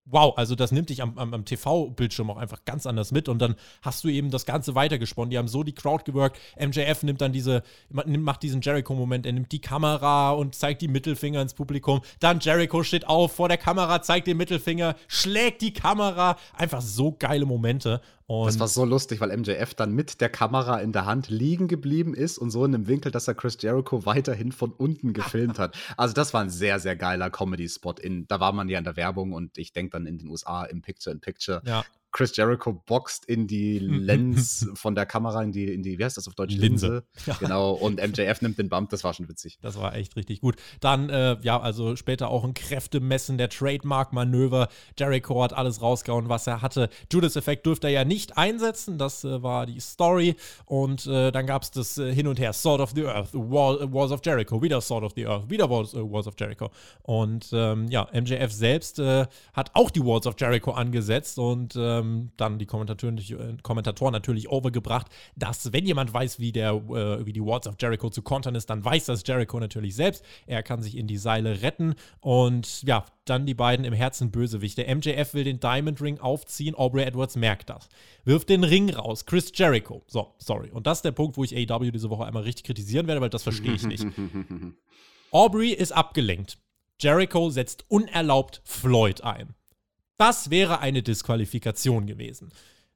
wow, 0.07 0.37
also 0.37 0.55
das 0.55 0.73
nimmt 0.73 0.89
dich 0.89 1.03
am, 1.03 1.19
am, 1.19 1.35
am 1.35 1.45
TV-Bildschirm 1.45 2.31
auch 2.31 2.37
einfach 2.37 2.65
ganz 2.65 2.87
anders 2.87 3.13
mit 3.13 3.29
und 3.29 3.41
dann 3.41 3.57
hast 3.83 4.05
du 4.05 4.09
eben 4.09 4.31
das 4.31 4.47
Ganze 4.47 4.75
weitergesponnen. 4.75 5.31
Die 5.31 5.39
haben 5.39 5.49
so 5.49 5.63
die 5.63 5.75
Crowd 5.75 6.05
geworkt. 6.05 6.39
MJF 6.59 7.03
nimmt 7.03 7.21
dann 7.21 7.33
diese, 7.33 7.63
macht 7.91 8.43
diesen 8.43 8.61
Jericho-Moment, 8.61 9.27
er 9.27 9.33
nimmt 9.33 9.53
die 9.53 9.61
Kamera 9.61 10.31
und 10.31 10.55
zeigt 10.55 10.83
die 10.83 10.89
Mittelfinger 10.89 11.43
ins 11.43 11.55
Publikum. 11.55 12.01
Dann 12.21 12.41
Jericho 12.41 12.83
steht 12.83 13.07
auf 13.07 13.33
vor 13.33 13.49
der 13.49 13.59
Kamera, 13.59 14.01
zeigt 14.01 14.27
den 14.29 14.37
Mittelfinger, 14.37 14.95
schlägt 15.09 15.61
die 15.63 15.73
Kamera. 15.73 16.37
Einfach 16.57 16.81
so 16.81 17.13
geile 17.13 17.45
Momente. 17.45 18.01
Und 18.29 18.47
das 18.47 18.59
war 18.59 18.67
so 18.67 18.85
lustig, 18.85 19.21
weil 19.21 19.37
MJF 19.37 19.75
dann 19.75 19.93
mit 19.93 20.21
der 20.21 20.29
Kamera 20.29 20.81
in 20.81 20.93
der 20.93 21.07
Hand 21.07 21.29
liegen 21.29 21.69
geblieben 21.69 22.13
ist 22.13 22.39
und 22.39 22.51
so 22.51 22.65
in 22.65 22.75
einem 22.75 22.89
Winkel, 22.89 23.13
dass 23.13 23.29
er 23.29 23.35
Chris 23.35 23.57
Jericho 23.61 24.05
weiterhin 24.05 24.51
von 24.51 24.73
unten 24.73 25.13
gefilmt 25.13 25.59
hat. 25.59 25.77
Also 25.97 26.15
das 26.15 26.35
war 26.35 26.43
ein 26.43 26.51
sehr, 26.51 26.81
sehr 26.81 26.97
geiler 26.97 27.31
Comedy-Spot. 27.31 27.95
Da 28.29 28.41
war 28.41 28.53
man 28.53 28.69
ja 28.69 28.79
in 28.79 28.85
der 28.85 28.97
Werbung 28.97 29.33
und 29.33 29.57
ich 29.57 29.73
denke 29.73 29.91
dann 29.91 30.07
in 30.07 30.19
den 30.19 30.29
USA 30.29 30.65
im 30.65 30.83
Picture-in-Picture. 30.83 31.63
Ja. 31.65 31.85
Chris 32.13 32.35
Jericho 32.37 32.73
boxt 32.87 33.27
in 33.27 33.47
die 33.47 33.79
Lens 33.81 34.69
von 34.75 34.95
der 34.95 35.07
Kamera, 35.07 35.43
in 35.43 35.53
die, 35.53 35.73
in 35.73 35.83
die, 35.83 35.99
wie 35.99 36.05
heißt 36.05 36.17
das 36.17 36.29
auf 36.29 36.35
Deutsch? 36.35 36.55
Linse. 36.55 36.87
Linse. 36.87 37.05
Ja. 37.27 37.37
Genau, 37.41 37.73
und 37.73 38.01
MJF 38.01 38.41
nimmt 38.41 38.59
den 38.59 38.69
Bump, 38.69 38.91
das 38.91 39.05
war 39.05 39.13
schon 39.13 39.29
witzig. 39.29 39.59
Das 39.61 39.79
war 39.79 39.95
echt 39.95 40.17
richtig 40.17 40.41
gut. 40.41 40.57
Dann, 40.81 41.11
äh, 41.11 41.37
ja, 41.43 41.61
also 41.61 41.97
später 41.97 42.29
auch 42.29 42.45
ein 42.45 42.55
Kräftemessen 42.55 43.39
der 43.39 43.49
Trademark-Manöver. 43.49 44.69
Jericho 44.99 45.43
hat 45.43 45.53
alles 45.53 45.83
rausgehauen, 45.83 46.29
was 46.29 46.47
er 46.47 46.63
hatte. 46.63 46.89
Judas-Effekt 47.13 47.67
durfte 47.67 47.89
er 47.89 47.93
ja 47.93 48.05
nicht 48.05 48.39
einsetzen, 48.39 48.99
das 48.99 49.25
äh, 49.25 49.43
war 49.43 49.67
die 49.67 49.81
Story. 49.81 50.37
Und 50.65 51.07
äh, 51.07 51.31
dann 51.33 51.47
gab 51.47 51.63
es 51.63 51.71
das 51.71 51.99
äh, 51.99 52.15
Hin 52.15 52.27
und 52.27 52.39
Her: 52.39 52.53
Sword 52.53 52.81
of 52.81 52.93
the 52.95 53.05
Earth, 53.05 53.35
Wall, 53.35 53.83
äh, 53.83 53.93
Walls 53.93 54.13
of 54.13 54.21
Jericho, 54.25 54.63
wieder 54.63 54.81
Sword 54.81 55.05
of 55.05 55.13
the 55.17 55.27
Earth, 55.27 55.51
wieder 55.51 55.69
Walls, 55.69 55.95
äh, 55.95 55.99
Walls 55.99 56.27
of 56.27 56.35
Jericho. 56.39 56.71
Und 57.03 57.51
ähm, 57.53 57.89
ja, 57.89 58.09
MJF 58.13 58.53
selbst 58.53 58.99
hat 58.99 59.71
auch 59.75 59.91
die 59.91 60.01
Walls 60.01 60.27
of 60.27 60.35
Jericho 60.39 60.71
angesetzt 60.71 61.39
und 61.39 61.75
ähm, 61.77 62.06
ähm, 62.07 62.31
dann 62.37 62.59
die 62.59 62.67
Kommentatoren, 62.67 63.19
äh, 63.19 63.57
Kommentatoren 63.63 64.13
natürlich 64.13 64.49
overgebracht, 64.49 65.09
dass 65.37 65.73
wenn 65.73 65.87
jemand 65.87 66.13
weiß, 66.13 66.39
wie, 66.39 66.53
der, 66.53 66.73
äh, 66.73 67.27
wie 67.27 67.33
die 67.33 67.45
Walls 67.45 67.67
of 67.67 67.77
Jericho 67.81 68.11
zu 68.11 68.23
kontern 68.23 68.55
ist, 68.55 68.71
dann 68.71 68.85
weiß 68.85 69.07
das 69.07 69.23
Jericho 69.27 69.59
natürlich 69.59 69.95
selbst. 69.95 70.25
Er 70.47 70.63
kann 70.63 70.83
sich 70.83 70.97
in 70.97 71.07
die 71.07 71.19
Seile 71.19 71.63
retten 71.63 71.95
und 72.21 72.83
ja, 72.83 73.05
dann 73.25 73.47
die 73.47 73.55
beiden 73.55 73.85
im 73.85 73.93
Herzen 73.93 74.31
Bösewichte. 74.31 74.83
MJF 74.83 75.35
will 75.35 75.45
den 75.45 75.61
Diamond 75.61 76.01
Ring 76.01 76.19
aufziehen, 76.19 76.75
Aubrey 76.75 77.05
Edwards 77.05 77.37
merkt 77.37 77.71
das. 77.71 77.89
Wirft 78.25 78.49
den 78.49 78.65
Ring 78.65 78.91
raus, 78.91 79.27
Chris 79.27 79.53
Jericho. 79.55 80.03
So, 80.07 80.35
sorry. 80.39 80.71
Und 80.71 80.87
das 80.87 80.99
ist 80.99 81.05
der 81.05 81.13
Punkt, 81.13 81.37
wo 81.37 81.45
ich 81.45 81.55
AEW 81.57 81.91
diese 81.91 82.11
Woche 82.11 82.25
einmal 82.25 82.45
richtig 82.45 82.65
kritisieren 82.65 83.07
werde, 83.07 83.21
weil 83.21 83.31
das 83.31 83.43
verstehe 83.43 83.75
ich 83.75 83.85
nicht. 83.85 84.07
Aubrey 85.33 85.71
ist 85.71 85.93
abgelenkt. 85.93 86.59
Jericho 86.99 87.51
setzt 87.51 87.85
unerlaubt 87.91 88.63
Floyd 88.65 89.23
ein. 89.23 89.56
Das 90.19 90.51
wäre 90.51 90.81
eine 90.81 91.03
Disqualifikation 91.03 92.07
gewesen. 92.07 92.51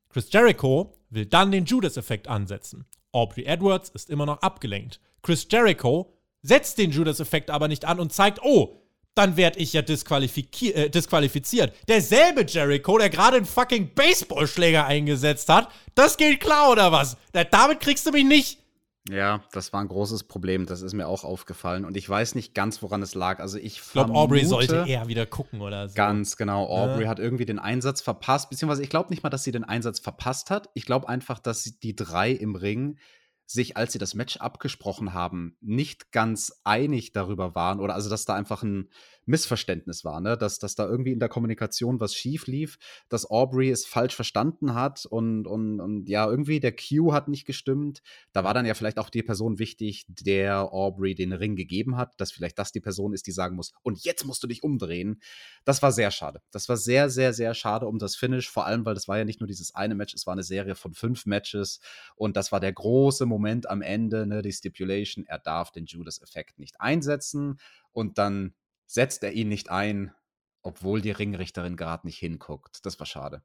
Chris 0.09 0.33
Jericho 0.33 0.95
will 1.11 1.27
dann 1.27 1.53
den 1.53 1.67
Judas-Effekt 1.67 2.29
ansetzen. 2.29 2.87
Aubrey 3.13 3.45
Edwards 3.45 3.91
ist 3.91 4.11
immer 4.11 4.27
noch 4.27 4.43
abgelenkt. 4.43 5.01
Chris 5.23 5.47
Jericho 5.51 6.15
setzt 6.43 6.79
den 6.79 6.91
Judas-Effekt 6.91 7.51
aber 7.51 7.69
nicht 7.69 7.85
an 7.85 8.01
und 8.01 8.13
zeigt, 8.13 8.41
oh, 8.43 8.81
dann 9.15 9.37
werde 9.37 9.59
ich 9.59 9.73
ja 9.73 9.81
äh, 9.81 10.91
disqualifiziert. 10.91 11.75
Derselbe 11.89 12.47
Jericho, 12.47 12.97
der 12.97 13.11
gerade 13.11 13.39
einen 13.39 13.47
fucking 13.47 13.93
Baseballschläger 13.95 14.87
eingesetzt 14.87 15.49
hat, 15.49 15.71
das 15.95 16.17
geht 16.17 16.41
klar 16.41 16.71
oder 16.71 16.93
was? 16.93 17.17
Damit 17.33 17.81
kriegst 17.81 18.07
du 18.07 18.13
mich 18.13 18.25
nicht. 18.25 18.60
Ja, 19.11 19.43
das 19.53 19.73
war 19.73 19.81
ein 19.81 19.89
großes 19.89 20.25
Problem. 20.25 20.67
Das 20.67 20.83
ist 20.83 20.93
mir 20.93 21.09
auch 21.09 21.25
aufgefallen. 21.25 21.85
Und 21.85 21.97
ich 21.97 22.09
weiß 22.09 22.37
nicht 22.37 22.55
ganz, 22.55 22.81
woran 22.83 23.03
es 23.03 23.15
lag. 23.15 23.41
Also 23.41 23.59
ich 23.59 23.81
glaube, 23.93 24.13
Aubrey 24.15 24.45
sollte 24.45 24.85
eher 24.87 25.09
wieder 25.09 25.27
gucken 25.27 25.61
oder 25.61 25.89
so. 25.89 25.95
Ganz 25.95 26.37
genau. 26.37 26.67
Aubrey 26.67 27.05
ja. 27.05 27.09
hat 27.09 27.19
irgendwie 27.19 27.45
den 27.45 27.59
Einsatz 27.59 28.01
verpasst. 28.01 28.51
Beziehungsweise 28.51 28.83
ich 28.83 28.91
glaube 28.91 29.11
nicht 29.11 29.23
mal, 29.23 29.31
dass 29.31 29.43
sie 29.43 29.53
den 29.53 29.65
Einsatz 29.65 29.99
verpasst 29.99 30.51
hat. 30.51 30.71
Ich 30.75 30.87
glaube 30.87 31.09
einfach, 31.09 31.41
dass 31.41 31.65
die 31.65 31.97
drei 31.97 32.31
im 32.31 32.55
Ring 32.55 32.99
sich, 33.47 33.77
als 33.77 33.93
sie 33.93 33.99
das 33.99 34.15
Match 34.15 34.37
abgesprochen 34.37 35.13
haben, 35.13 35.57
nicht 35.61 36.13
ganz 36.13 36.61
einig 36.63 37.13
darüber 37.13 37.57
waren 37.57 37.81
oder 37.81 37.95
also, 37.95 38.09
dass 38.09 38.25
da 38.25 38.35
einfach 38.35 38.63
ein 38.63 38.89
Missverständnis 39.27 40.05
war, 40.05 40.21
ne? 40.21 40.37
dass, 40.37 40.59
dass 40.59 40.75
da 40.75 40.89
irgendwie 40.89 41.13
in 41.13 41.21
der 41.21 41.29
Kommunikation 41.29 42.01
was 42.01 42.15
schief 42.15 42.47
lief, 42.47 42.79
dass 43.09 43.29
Aubrey 43.31 43.71
es 43.71 43.87
falsch 43.87 44.15
verstanden 44.15 44.75
hat 44.75 45.07
und, 45.07 45.47
und, 45.47 45.81
und 45.81 46.09
ja, 46.09 46.29
irgendwie 46.29 46.61
der 46.61 46.75
Q 46.75 47.13
hat 47.13 47.29
nicht 47.29 47.47
gestimmt. 47.47 48.03
Da 48.33 48.45
war 48.45 48.55
dann 48.55 48.67
ja 48.67 48.75
vielleicht 48.75 48.99
auch 48.99 49.11
die 49.11 49.23
Person 49.23 49.59
wichtig, 49.59 50.07
der 50.09 50.73
Aubrey 50.73 51.15
den 51.15 51.33
Ring 51.33 51.57
gegeben 51.57 51.97
hat, 51.97 52.21
dass 52.21 52.33
vielleicht 52.33 52.59
das 52.59 52.73
die 52.73 52.81
Person 52.81 53.13
ist, 53.13 53.27
die 53.27 53.33
sagen 53.33 53.57
muss, 53.57 53.73
und 53.83 54.05
jetzt 54.05 54.25
musst 54.25 54.43
du 54.43 54.47
dich 54.47 54.63
umdrehen. 54.63 55.21
Das 55.65 55.83
war 55.83 55.93
sehr 55.93 56.11
schade. 56.11 56.41
Das 56.51 56.69
war 56.69 56.77
sehr, 56.77 57.11
sehr, 57.11 57.33
sehr 57.33 57.55
schade 57.55 57.87
um 57.87 57.99
das 57.99 58.17
Finish, 58.17 58.51
vor 58.51 58.67
allem, 58.67 58.85
weil 58.85 58.95
das 58.95 59.09
war 59.09 59.19
ja 59.19 59.25
nicht 59.25 59.41
nur 59.41 59.49
dieses 59.49 59.75
eine 59.75 59.95
Match, 59.95 60.15
es 60.15 60.27
war 60.27 60.33
eine 60.33 60.43
Serie 60.43 60.75
von 60.75 60.95
fünf 60.95 61.27
Matches 61.27 61.81
und 62.17 62.37
das 62.37 62.53
war 62.53 62.61
der 62.61 62.73
große 62.73 63.27
Moment 63.27 63.69
am 63.69 63.83
Ende, 63.83 64.27
ne, 64.27 64.43
die 64.43 64.53
Stipulation, 64.53 65.25
er 65.27 65.39
darf 65.39 65.71
den 65.71 65.87
Judas-Effekt 65.87 66.59
nicht 66.59 66.81
einsetzen 66.81 67.59
und 67.93 68.19
dann 68.19 68.55
setzt 68.91 69.23
er 69.23 69.33
ihn 69.33 69.49
nicht 69.49 69.71
ein, 69.71 70.13
obwohl 70.63 71.01
die 71.01 71.13
Ringrichterin 71.13 71.77
gerade 71.77 72.07
nicht 72.07 72.19
hinguckt. 72.19 72.85
Das 72.85 72.99
war 72.99 73.07
schade. 73.07 73.43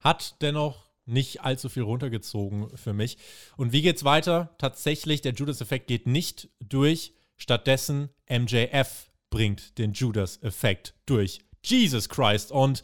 Hat 0.00 0.42
dennoch 0.42 0.90
nicht 1.06 1.42
allzu 1.42 1.68
viel 1.68 1.84
runtergezogen 1.84 2.76
für 2.76 2.92
mich. 2.92 3.16
Und 3.56 3.72
wie 3.72 3.82
geht's 3.82 4.04
weiter? 4.04 4.54
Tatsächlich, 4.58 5.22
der 5.22 5.32
Judas-Effekt 5.32 5.86
geht 5.86 6.06
nicht 6.06 6.48
durch. 6.58 7.14
Stattdessen 7.36 8.10
MJF 8.28 9.10
bringt 9.30 9.78
den 9.78 9.92
Judas-Effekt 9.92 10.94
durch. 11.06 11.40
Jesus 11.62 12.08
Christ. 12.08 12.50
Und 12.50 12.82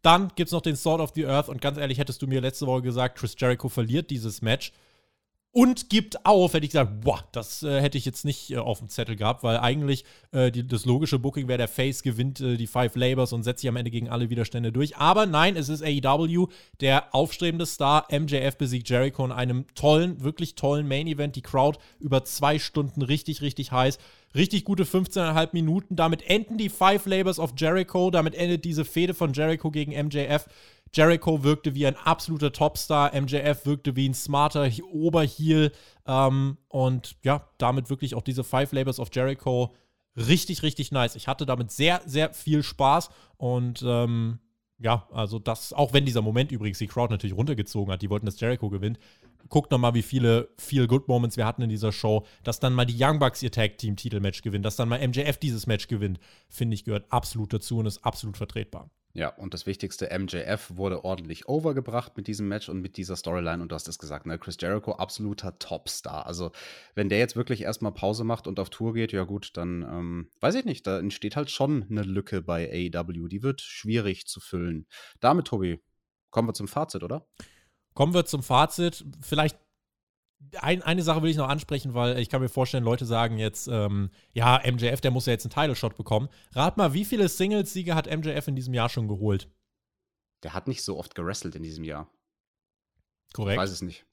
dann 0.00 0.28
gibt 0.34 0.48
es 0.48 0.52
noch 0.52 0.62
den 0.62 0.76
Sword 0.76 1.02
of 1.02 1.12
the 1.14 1.26
Earth. 1.26 1.50
Und 1.50 1.60
ganz 1.60 1.76
ehrlich, 1.76 1.98
hättest 1.98 2.22
du 2.22 2.26
mir 2.26 2.40
letzte 2.40 2.66
Woche 2.66 2.82
gesagt, 2.82 3.18
Chris 3.18 3.36
Jericho 3.38 3.68
verliert 3.68 4.10
dieses 4.10 4.40
Match 4.40 4.72
und 5.52 5.90
gibt 5.90 6.24
auf, 6.24 6.54
hätte 6.54 6.64
ich 6.64 6.72
gesagt, 6.72 7.02
boah, 7.02 7.22
das 7.32 7.62
äh, 7.62 7.80
hätte 7.80 7.98
ich 7.98 8.06
jetzt 8.06 8.24
nicht 8.24 8.50
äh, 8.50 8.56
auf 8.56 8.78
dem 8.78 8.88
Zettel 8.88 9.16
gehabt, 9.16 9.42
weil 9.42 9.58
eigentlich 9.58 10.04
äh, 10.32 10.50
die, 10.50 10.66
das 10.66 10.86
logische 10.86 11.18
Booking 11.18 11.46
wäre, 11.46 11.58
der 11.58 11.68
Face 11.68 12.02
gewinnt 12.02 12.40
äh, 12.40 12.56
die 12.56 12.66
Five 12.66 12.96
Labors 12.96 13.34
und 13.34 13.42
setzt 13.42 13.60
sich 13.60 13.68
am 13.68 13.76
Ende 13.76 13.90
gegen 13.90 14.08
alle 14.08 14.30
Widerstände 14.30 14.72
durch. 14.72 14.96
Aber 14.96 15.26
nein, 15.26 15.56
es 15.56 15.68
ist 15.68 15.82
AEW, 15.82 16.48
der 16.80 17.14
aufstrebende 17.14 17.66
Star, 17.66 18.06
MJF 18.10 18.56
besiegt 18.56 18.88
Jericho 18.88 19.24
in 19.26 19.32
einem 19.32 19.66
tollen, 19.74 20.22
wirklich 20.24 20.54
tollen 20.54 20.88
Main 20.88 21.06
Event. 21.06 21.36
Die 21.36 21.42
Crowd 21.42 21.78
über 22.00 22.24
zwei 22.24 22.58
Stunden 22.58 23.02
richtig, 23.02 23.42
richtig 23.42 23.72
heiß. 23.72 23.98
Richtig 24.34 24.64
gute 24.64 24.84
15,5 24.84 25.50
Minuten. 25.52 25.96
Damit 25.96 26.28
enden 26.28 26.56
die 26.56 26.70
Five 26.70 27.04
Labors 27.04 27.38
of 27.38 27.52
Jericho. 27.58 28.10
Damit 28.10 28.34
endet 28.34 28.64
diese 28.64 28.86
Fehde 28.86 29.12
von 29.12 29.34
Jericho 29.34 29.70
gegen 29.70 29.92
MJF. 29.92 30.46
Jericho 30.94 31.42
wirkte 31.42 31.74
wie 31.74 31.86
ein 31.86 31.96
absoluter 31.96 32.52
Topstar, 32.52 33.18
MJF 33.18 33.64
wirkte 33.64 33.96
wie 33.96 34.08
ein 34.08 34.14
smarter 34.14 34.68
Oberheel 34.92 35.72
ähm, 36.06 36.58
und 36.68 37.16
ja, 37.22 37.48
damit 37.58 37.88
wirklich 37.88 38.14
auch 38.14 38.22
diese 38.22 38.44
Five 38.44 38.72
Labors 38.72 39.00
of 39.00 39.08
Jericho 39.12 39.74
richtig, 40.16 40.62
richtig 40.62 40.92
nice. 40.92 41.16
Ich 41.16 41.28
hatte 41.28 41.46
damit 41.46 41.70
sehr, 41.70 42.02
sehr 42.04 42.34
viel 42.34 42.62
Spaß 42.62 43.08
und 43.38 43.82
ähm, 43.86 44.38
ja, 44.78 45.06
also 45.12 45.38
das, 45.38 45.72
auch 45.72 45.92
wenn 45.92 46.04
dieser 46.04 46.22
Moment 46.22 46.52
übrigens 46.52 46.78
die 46.78 46.88
Crowd 46.88 47.12
natürlich 47.12 47.36
runtergezogen 47.36 47.92
hat, 47.92 48.02
die 48.02 48.10
wollten, 48.10 48.26
dass 48.26 48.40
Jericho 48.40 48.68
gewinnt. 48.68 48.98
Guckt 49.48 49.70
nochmal, 49.70 49.94
wie 49.94 50.02
viele 50.02 50.48
Feel-Good-Moments 50.58 51.36
wir 51.36 51.46
hatten 51.46 51.62
in 51.62 51.68
dieser 51.68 51.92
Show, 51.92 52.26
dass 52.42 52.60
dann 52.60 52.74
mal 52.74 52.84
die 52.84 52.96
Young 52.98 53.18
Bucks 53.18 53.42
ihr 53.42 53.50
Tag-Team-Titelmatch 53.50 54.42
gewinnen, 54.42 54.62
dass 54.62 54.76
dann 54.76 54.88
mal 54.88 55.06
MJF 55.06 55.36
dieses 55.38 55.66
Match 55.66 55.88
gewinnt, 55.88 56.18
finde 56.48 56.74
ich, 56.74 56.84
gehört 56.84 57.06
absolut 57.10 57.52
dazu 57.52 57.78
und 57.78 57.86
ist 57.86 58.04
absolut 58.04 58.36
vertretbar. 58.36 58.90
Ja, 59.14 59.28
und 59.28 59.52
das 59.52 59.66
Wichtigste, 59.66 60.08
MJF 60.18 60.76
wurde 60.76 61.04
ordentlich 61.04 61.46
overgebracht 61.46 62.16
mit 62.16 62.26
diesem 62.26 62.48
Match 62.48 62.70
und 62.70 62.80
mit 62.80 62.96
dieser 62.96 63.14
Storyline. 63.14 63.62
Und 63.62 63.70
du 63.70 63.74
hast 63.74 63.86
es 63.86 63.98
gesagt, 63.98 64.24
ne? 64.24 64.38
Chris 64.38 64.56
Jericho, 64.58 64.92
absoluter 64.92 65.58
Topstar. 65.58 66.26
Also, 66.26 66.50
wenn 66.94 67.10
der 67.10 67.18
jetzt 67.18 67.36
wirklich 67.36 67.60
erstmal 67.60 67.92
Pause 67.92 68.24
macht 68.24 68.46
und 68.46 68.58
auf 68.58 68.70
Tour 68.70 68.94
geht, 68.94 69.12
ja 69.12 69.24
gut, 69.24 69.50
dann 69.54 69.82
ähm, 69.82 70.30
weiß 70.40 70.54
ich 70.54 70.64
nicht, 70.64 70.86
da 70.86 70.98
entsteht 70.98 71.36
halt 71.36 71.50
schon 71.50 71.86
eine 71.90 72.02
Lücke 72.02 72.40
bei 72.40 72.70
AEW. 72.70 73.28
Die 73.28 73.42
wird 73.42 73.60
schwierig 73.60 74.26
zu 74.26 74.40
füllen. 74.40 74.86
Damit, 75.20 75.48
Tobi, 75.48 75.82
kommen 76.30 76.48
wir 76.48 76.54
zum 76.54 76.68
Fazit, 76.68 77.02
oder? 77.02 77.26
Kommen 77.92 78.14
wir 78.14 78.24
zum 78.24 78.42
Fazit. 78.42 79.04
Vielleicht 79.20 79.58
ein, 80.60 80.82
eine 80.82 81.02
Sache 81.02 81.22
will 81.22 81.30
ich 81.30 81.36
noch 81.36 81.48
ansprechen, 81.48 81.94
weil 81.94 82.18
ich 82.18 82.28
kann 82.28 82.40
mir 82.40 82.48
vorstellen, 82.48 82.84
Leute 82.84 83.06
sagen 83.06 83.38
jetzt, 83.38 83.68
ähm, 83.68 84.10
ja, 84.32 84.60
MJF, 84.64 85.00
der 85.00 85.10
muss 85.10 85.26
ja 85.26 85.32
jetzt 85.32 85.44
einen 85.44 85.52
Title-Shot 85.52 85.96
bekommen. 85.96 86.28
Rat 86.52 86.76
mal, 86.76 86.92
wie 86.92 87.04
viele 87.04 87.28
Singles-Siege 87.28 87.94
hat 87.94 88.06
MJF 88.06 88.48
in 88.48 88.56
diesem 88.56 88.74
Jahr 88.74 88.88
schon 88.88 89.08
geholt? 89.08 89.48
Der 90.42 90.52
hat 90.54 90.68
nicht 90.68 90.82
so 90.82 90.98
oft 90.98 91.14
gerestelt 91.14 91.54
in 91.54 91.62
diesem 91.62 91.84
Jahr. 91.84 92.10
Korrekt. 93.32 93.54
Ich 93.54 93.60
weiß 93.60 93.70
es 93.70 93.82
nicht. 93.82 94.04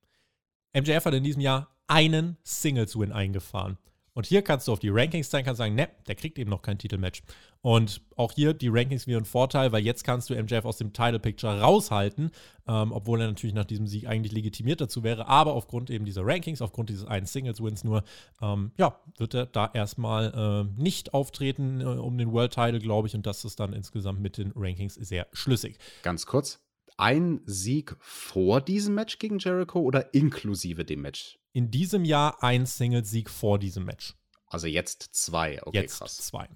MJF 0.73 1.05
hat 1.05 1.13
in 1.13 1.23
diesem 1.23 1.41
Jahr 1.41 1.75
einen 1.87 2.37
Singles-Win 2.43 3.11
eingefahren. 3.11 3.77
Und 4.13 4.25
hier 4.25 4.41
kannst 4.41 4.67
du 4.67 4.73
auf 4.73 4.79
die 4.79 4.89
Rankings 4.89 5.29
zeigen, 5.29 5.45
kannst 5.45 5.59
sagen, 5.59 5.75
ne, 5.75 5.89
der 6.07 6.15
kriegt 6.15 6.37
eben 6.39 6.49
noch 6.49 6.61
kein 6.61 6.77
Titelmatch. 6.77 7.21
Und 7.61 8.01
auch 8.15 8.31
hier 8.31 8.53
die 8.53 8.69
Rankings 8.69 9.05
wieder 9.05 9.17
ein 9.17 9.25
Vorteil, 9.25 9.71
weil 9.71 9.83
jetzt 9.83 10.03
kannst 10.03 10.29
du 10.29 10.41
MJF 10.41 10.65
aus 10.65 10.77
dem 10.77 10.93
Title 10.93 11.19
Picture 11.19 11.59
raushalten, 11.59 12.31
ähm, 12.67 12.91
obwohl 12.91 13.21
er 13.21 13.27
natürlich 13.27 13.53
nach 13.53 13.65
diesem 13.65 13.87
Sieg 13.87 14.07
eigentlich 14.07 14.31
legitimiert 14.31 14.79
dazu 14.79 15.03
wäre. 15.03 15.27
Aber 15.27 15.53
aufgrund 15.53 15.89
eben 15.89 16.05
dieser 16.05 16.25
Rankings, 16.25 16.61
aufgrund 16.61 16.89
dieses 16.89 17.05
einen 17.05 17.25
Singles-Wins 17.25 17.83
nur, 17.83 18.03
ähm, 18.41 18.71
ja, 18.77 18.99
wird 19.17 19.33
er 19.33 19.45
da 19.45 19.69
erstmal 19.73 20.67
äh, 20.77 20.81
nicht 20.81 21.13
auftreten 21.13 21.81
äh, 21.81 21.83
um 21.83 22.17
den 22.17 22.31
World 22.31 22.53
Title, 22.53 22.79
glaube 22.79 23.07
ich. 23.07 23.15
Und 23.15 23.25
das 23.25 23.43
ist 23.43 23.59
dann 23.59 23.73
insgesamt 23.73 24.21
mit 24.21 24.37
den 24.37 24.53
Rankings 24.55 24.95
sehr 24.95 25.27
schlüssig. 25.33 25.77
Ganz 26.03 26.25
kurz, 26.25 26.61
ein 26.99 27.41
Sieg 27.45 27.95
vor 27.99 28.61
diesem 28.61 28.95
Match 28.95 29.19
gegen 29.19 29.39
Jericho 29.39 29.79
oder 29.79 30.13
inklusive 30.13 30.83
dem 30.83 31.01
Match? 31.01 31.38
In 31.53 31.71
diesem 31.71 32.05
Jahr 32.05 32.43
ein 32.43 32.65
Single-Sieg 32.65 33.29
vor 33.29 33.59
diesem 33.59 33.85
Match. 33.85 34.15
Also 34.47 34.67
jetzt 34.67 35.09
zwei, 35.11 35.61
okay, 35.63 35.81
jetzt 35.81 35.99
krass. 35.99 36.17
zwei. 36.17 36.47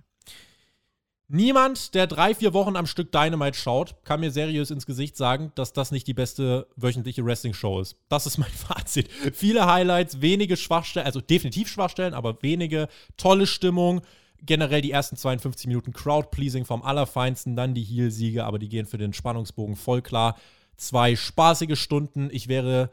Niemand, 1.30 1.96
der 1.96 2.06
drei, 2.06 2.36
vier 2.36 2.54
Wochen 2.54 2.76
am 2.76 2.86
Stück 2.86 3.12
Dynamite 3.12 3.58
schaut, 3.58 3.96
kann 4.04 4.20
mir 4.20 4.30
seriös 4.30 4.72
ins 4.72 4.86
Gesicht 4.86 5.16
sagen, 5.16 5.52
dass 5.56 5.74
das 5.74 5.92
nicht 5.92 6.06
die 6.06 6.14
beste 6.14 6.68
wöchentliche 6.76 7.26
Wrestling-Show 7.26 7.80
ist. 7.80 7.96
Das 8.10 8.28
ist 8.28 8.38
mein 8.38 8.52
Fazit. 8.52 9.10
Viele 9.34 9.66
Highlights, 9.66 10.22
wenige 10.22 10.58
Schwachstellen, 10.58 11.06
also 11.06 11.22
definitiv 11.22 11.70
Schwachstellen, 11.70 12.14
aber 12.14 12.42
wenige, 12.44 12.88
tolle 13.18 13.48
Stimmung. 13.48 14.02
Generell 14.42 14.82
die 14.82 14.92
ersten 14.92 15.16
52 15.16 15.68
Minuten 15.68 15.94
Crowd-Pleasing 15.94 16.66
vom 16.66 16.84
Allerfeinsten, 16.84 17.56
dann 17.56 17.74
die 17.74 17.84
Heel-Siege, 17.84 18.44
aber 18.44 18.60
die 18.60 18.68
gehen 18.68 18.86
für 18.86 18.98
den 18.98 19.14
Spannungsbogen 19.14 19.78
voll 19.78 20.02
klar. 20.02 20.38
Zwei 20.76 21.16
spaßige 21.16 21.80
Stunden. 21.80 22.30
Ich 22.32 22.50
wäre 22.50 22.92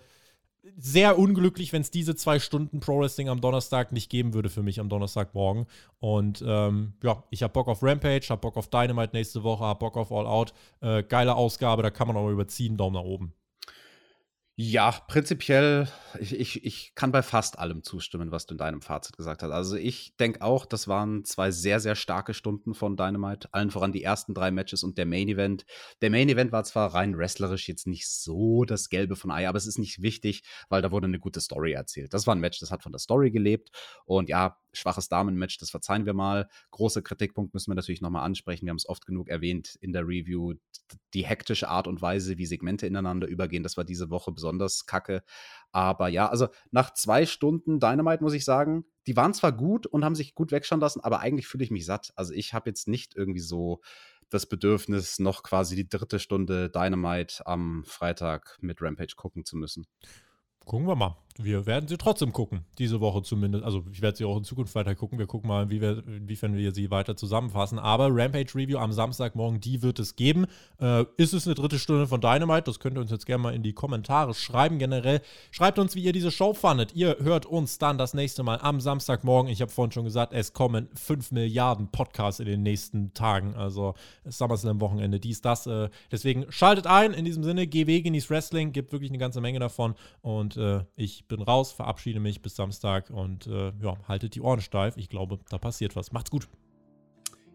sehr 0.76 1.18
unglücklich, 1.18 1.72
wenn 1.72 1.82
es 1.82 1.90
diese 1.90 2.14
zwei 2.14 2.38
Stunden 2.38 2.80
Pro 2.80 3.00
Wrestling 3.00 3.28
am 3.28 3.40
Donnerstag 3.40 3.92
nicht 3.92 4.10
geben 4.10 4.34
würde 4.34 4.50
für 4.50 4.62
mich 4.62 4.80
am 4.80 4.88
Donnerstagmorgen. 4.88 5.66
Und 5.98 6.44
ähm, 6.46 6.94
ja, 7.02 7.24
ich 7.30 7.42
habe 7.42 7.52
Bock 7.52 7.68
auf 7.68 7.82
Rampage, 7.82 8.26
habe 8.28 8.40
Bock 8.40 8.56
auf 8.56 8.68
Dynamite 8.68 9.14
nächste 9.14 9.42
Woche, 9.42 9.64
habe 9.64 9.78
Bock 9.78 9.96
auf 9.96 10.12
All 10.12 10.26
Out. 10.26 10.52
Äh, 10.80 11.02
geile 11.02 11.34
Ausgabe, 11.34 11.82
da 11.82 11.90
kann 11.90 12.08
man 12.08 12.16
auch 12.16 12.24
mal 12.24 12.32
überziehen. 12.32 12.76
Daumen 12.76 12.94
nach 12.94 13.02
oben. 13.02 13.32
Ja, 14.62 14.90
prinzipiell, 14.90 15.88
ich, 16.18 16.38
ich, 16.38 16.64
ich 16.66 16.94
kann 16.94 17.12
bei 17.12 17.22
fast 17.22 17.58
allem 17.58 17.82
zustimmen, 17.82 18.30
was 18.30 18.44
du 18.44 18.52
in 18.52 18.58
deinem 18.58 18.82
Fazit 18.82 19.16
gesagt 19.16 19.42
hast. 19.42 19.52
Also 19.52 19.76
ich 19.76 20.14
denke 20.18 20.42
auch, 20.42 20.66
das 20.66 20.86
waren 20.86 21.24
zwei 21.24 21.50
sehr, 21.50 21.80
sehr 21.80 21.94
starke 21.94 22.34
Stunden 22.34 22.74
von 22.74 22.94
Dynamite. 22.94 23.48
Allen 23.52 23.70
voran 23.70 23.90
die 23.90 24.02
ersten 24.02 24.34
drei 24.34 24.50
Matches 24.50 24.82
und 24.82 24.98
der 24.98 25.06
Main 25.06 25.28
Event. 25.28 25.64
Der 26.02 26.10
Main 26.10 26.28
Event 26.28 26.52
war 26.52 26.62
zwar 26.64 26.92
rein 26.92 27.16
wrestlerisch 27.16 27.68
jetzt 27.68 27.86
nicht 27.86 28.06
so 28.06 28.66
das 28.66 28.90
Gelbe 28.90 29.16
von 29.16 29.30
Ei, 29.30 29.48
aber 29.48 29.56
es 29.56 29.66
ist 29.66 29.78
nicht 29.78 30.02
wichtig, 30.02 30.42
weil 30.68 30.82
da 30.82 30.90
wurde 30.90 31.06
eine 31.06 31.20
gute 31.20 31.40
Story 31.40 31.72
erzählt. 31.72 32.12
Das 32.12 32.26
war 32.26 32.34
ein 32.34 32.40
Match, 32.40 32.60
das 32.60 32.70
hat 32.70 32.82
von 32.82 32.92
der 32.92 32.98
Story 32.98 33.30
gelebt. 33.30 33.70
Und 34.04 34.28
ja, 34.28 34.58
schwaches 34.72 35.08
Damenmatch, 35.08 35.58
das 35.58 35.70
verzeihen 35.70 36.06
wir 36.06 36.14
mal. 36.14 36.48
Großer 36.70 37.02
Kritikpunkt 37.02 37.54
müssen 37.54 37.70
wir 37.70 37.74
natürlich 37.74 38.00
nochmal 38.00 38.24
ansprechen. 38.24 38.66
Wir 38.66 38.70
haben 38.70 38.76
es 38.76 38.88
oft 38.88 39.06
genug 39.06 39.28
erwähnt 39.28 39.76
in 39.80 39.92
der 39.92 40.06
Review. 40.06 40.54
Die 41.14 41.24
hektische 41.24 41.68
Art 41.68 41.86
und 41.86 42.02
Weise, 42.02 42.38
wie 42.38 42.46
Segmente 42.46 42.86
ineinander 42.86 43.26
übergehen, 43.26 43.62
das 43.62 43.76
war 43.76 43.84
diese 43.84 44.10
Woche 44.10 44.32
besonders 44.32 44.86
kacke. 44.86 45.22
Aber 45.72 46.08
ja, 46.08 46.28
also 46.28 46.48
nach 46.70 46.92
zwei 46.94 47.26
Stunden 47.26 47.80
Dynamite 47.80 48.22
muss 48.22 48.34
ich 48.34 48.44
sagen, 48.44 48.84
die 49.06 49.16
waren 49.16 49.34
zwar 49.34 49.52
gut 49.52 49.86
und 49.86 50.04
haben 50.04 50.14
sich 50.14 50.34
gut 50.34 50.52
wegschauen 50.52 50.80
lassen, 50.80 51.00
aber 51.00 51.20
eigentlich 51.20 51.46
fühle 51.46 51.64
ich 51.64 51.70
mich 51.70 51.86
satt. 51.86 52.12
Also 52.16 52.32
ich 52.32 52.54
habe 52.54 52.70
jetzt 52.70 52.88
nicht 52.88 53.16
irgendwie 53.16 53.40
so 53.40 53.80
das 54.28 54.46
Bedürfnis, 54.46 55.18
noch 55.18 55.42
quasi 55.42 55.74
die 55.76 55.88
dritte 55.88 56.18
Stunde 56.18 56.70
Dynamite 56.70 57.46
am 57.46 57.84
Freitag 57.84 58.56
mit 58.60 58.80
Rampage 58.80 59.14
gucken 59.16 59.44
zu 59.44 59.56
müssen. 59.56 59.86
Gucken 60.64 60.86
wir 60.86 60.94
mal. 60.94 61.16
Wir 61.42 61.66
werden 61.66 61.88
sie 61.88 61.96
trotzdem 61.96 62.32
gucken, 62.32 62.64
diese 62.78 63.00
Woche 63.00 63.22
zumindest. 63.22 63.64
Also 63.64 63.84
ich 63.92 64.02
werde 64.02 64.16
sie 64.16 64.24
auch 64.24 64.36
in 64.36 64.44
Zukunft 64.44 64.74
weiter 64.74 64.94
gucken. 64.94 65.18
Wir 65.18 65.26
gucken 65.26 65.48
mal, 65.48 65.70
wie 65.70 65.80
wir, 65.80 66.06
inwiefern 66.06 66.54
wir 66.54 66.72
sie 66.72 66.90
weiter 66.90 67.16
zusammenfassen. 67.16 67.78
Aber 67.78 68.08
Rampage 68.10 68.54
Review 68.54 68.78
am 68.78 68.92
Samstagmorgen, 68.92 69.60
die 69.60 69.82
wird 69.82 69.98
es 69.98 70.16
geben. 70.16 70.46
Äh, 70.80 71.04
ist 71.16 71.32
es 71.32 71.46
eine 71.46 71.54
dritte 71.54 71.78
Stunde 71.78 72.06
von 72.06 72.20
Dynamite? 72.20 72.64
Das 72.64 72.80
könnt 72.80 72.96
ihr 72.96 73.00
uns 73.00 73.10
jetzt 73.10 73.26
gerne 73.26 73.42
mal 73.42 73.54
in 73.54 73.62
die 73.62 73.72
Kommentare 73.72 74.34
schreiben. 74.34 74.78
Generell 74.78 75.22
schreibt 75.50 75.78
uns, 75.78 75.94
wie 75.94 76.02
ihr 76.02 76.12
diese 76.12 76.30
Show 76.30 76.52
fandet. 76.52 76.94
Ihr 76.94 77.16
hört 77.20 77.46
uns 77.46 77.78
dann 77.78 77.96
das 77.96 78.12
nächste 78.12 78.42
Mal 78.42 78.58
am 78.60 78.80
Samstagmorgen. 78.80 79.50
Ich 79.50 79.62
habe 79.62 79.70
vorhin 79.70 79.92
schon 79.92 80.04
gesagt, 80.04 80.32
es 80.32 80.52
kommen 80.52 80.88
5 80.94 81.32
Milliarden 81.32 81.88
Podcasts 81.88 82.40
in 82.40 82.46
den 82.46 82.62
nächsten 82.62 83.14
Tagen. 83.14 83.54
Also 83.54 83.94
SummerSlam-Wochenende, 84.26 85.20
dies, 85.20 85.40
das. 85.40 85.66
Äh, 85.66 85.88
deswegen 86.12 86.46
schaltet 86.50 86.86
ein. 86.86 87.14
In 87.14 87.24
diesem 87.24 87.44
Sinne, 87.44 87.66
GW, 87.66 88.02
genießt 88.02 88.28
Wrestling. 88.28 88.72
Gibt 88.72 88.92
wirklich 88.92 89.10
eine 89.10 89.18
ganze 89.18 89.40
Menge 89.40 89.58
davon. 89.58 89.94
Und 90.20 90.56
äh, 90.56 90.84
ich 90.96 91.29
bin 91.30 91.42
raus, 91.42 91.72
verabschiede 91.72 92.20
mich 92.20 92.42
bis 92.42 92.56
Samstag 92.56 93.08
und 93.10 93.46
äh, 93.46 93.72
ja, 93.80 93.96
haltet 94.06 94.34
die 94.34 94.42
Ohren 94.42 94.60
steif. 94.60 94.96
Ich 94.96 95.08
glaube, 95.08 95.38
da 95.48 95.58
passiert 95.58 95.96
was. 95.96 96.12
Macht's 96.12 96.30
gut. 96.30 96.48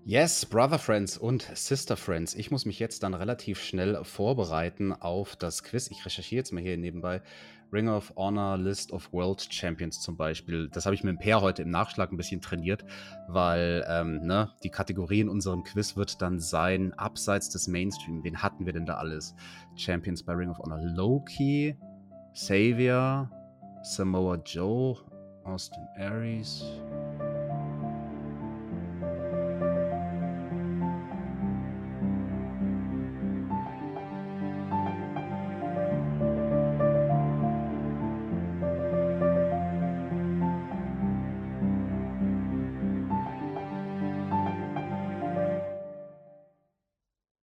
Yes, 0.07 0.45
Brother 0.45 0.77
Friends 0.77 1.17
und 1.17 1.49
Sister 1.55 1.97
Friends. 1.97 2.35
Ich 2.35 2.51
muss 2.51 2.65
mich 2.65 2.77
jetzt 2.77 3.01
dann 3.01 3.15
relativ 3.15 3.59
schnell 3.59 4.03
vorbereiten 4.03 4.93
auf 4.93 5.35
das 5.35 5.63
Quiz. 5.63 5.89
Ich 5.89 6.05
recherchiere 6.05 6.39
jetzt 6.39 6.53
mal 6.53 6.61
hier 6.61 6.77
nebenbei. 6.77 7.21
Ring 7.73 7.89
of 7.89 8.13
Honor 8.15 8.55
List 8.57 8.91
of 8.93 9.11
World 9.11 9.47
Champions 9.51 9.99
zum 9.99 10.15
Beispiel. 10.15 10.69
Das 10.69 10.85
habe 10.85 10.93
ich 10.93 11.03
mit 11.03 11.11
dem 11.11 11.19
Pair 11.19 11.41
heute 11.41 11.63
im 11.63 11.71
Nachschlag 11.71 12.11
ein 12.11 12.17
bisschen 12.17 12.39
trainiert, 12.39 12.85
weil 13.27 13.83
ähm, 13.89 14.21
ne, 14.21 14.51
die 14.63 14.69
Kategorie 14.69 15.21
in 15.21 15.29
unserem 15.29 15.63
Quiz 15.63 15.95
wird 15.95 16.21
dann 16.21 16.39
sein, 16.39 16.93
abseits 16.93 17.49
des 17.49 17.67
Mainstream. 17.67 18.23
Wen 18.23 18.43
hatten 18.43 18.67
wir 18.67 18.73
denn 18.73 18.85
da 18.85 18.97
alles? 18.97 19.35
Champions 19.75 20.23
bei 20.23 20.33
Ring 20.33 20.51
of 20.51 20.59
Honor. 20.59 20.79
Loki, 20.81 21.75
Savior, 22.33 23.29
Samoa 23.85 24.39
Joe, 24.43 24.97
Austin 25.45 25.87
Aries, 25.99 26.63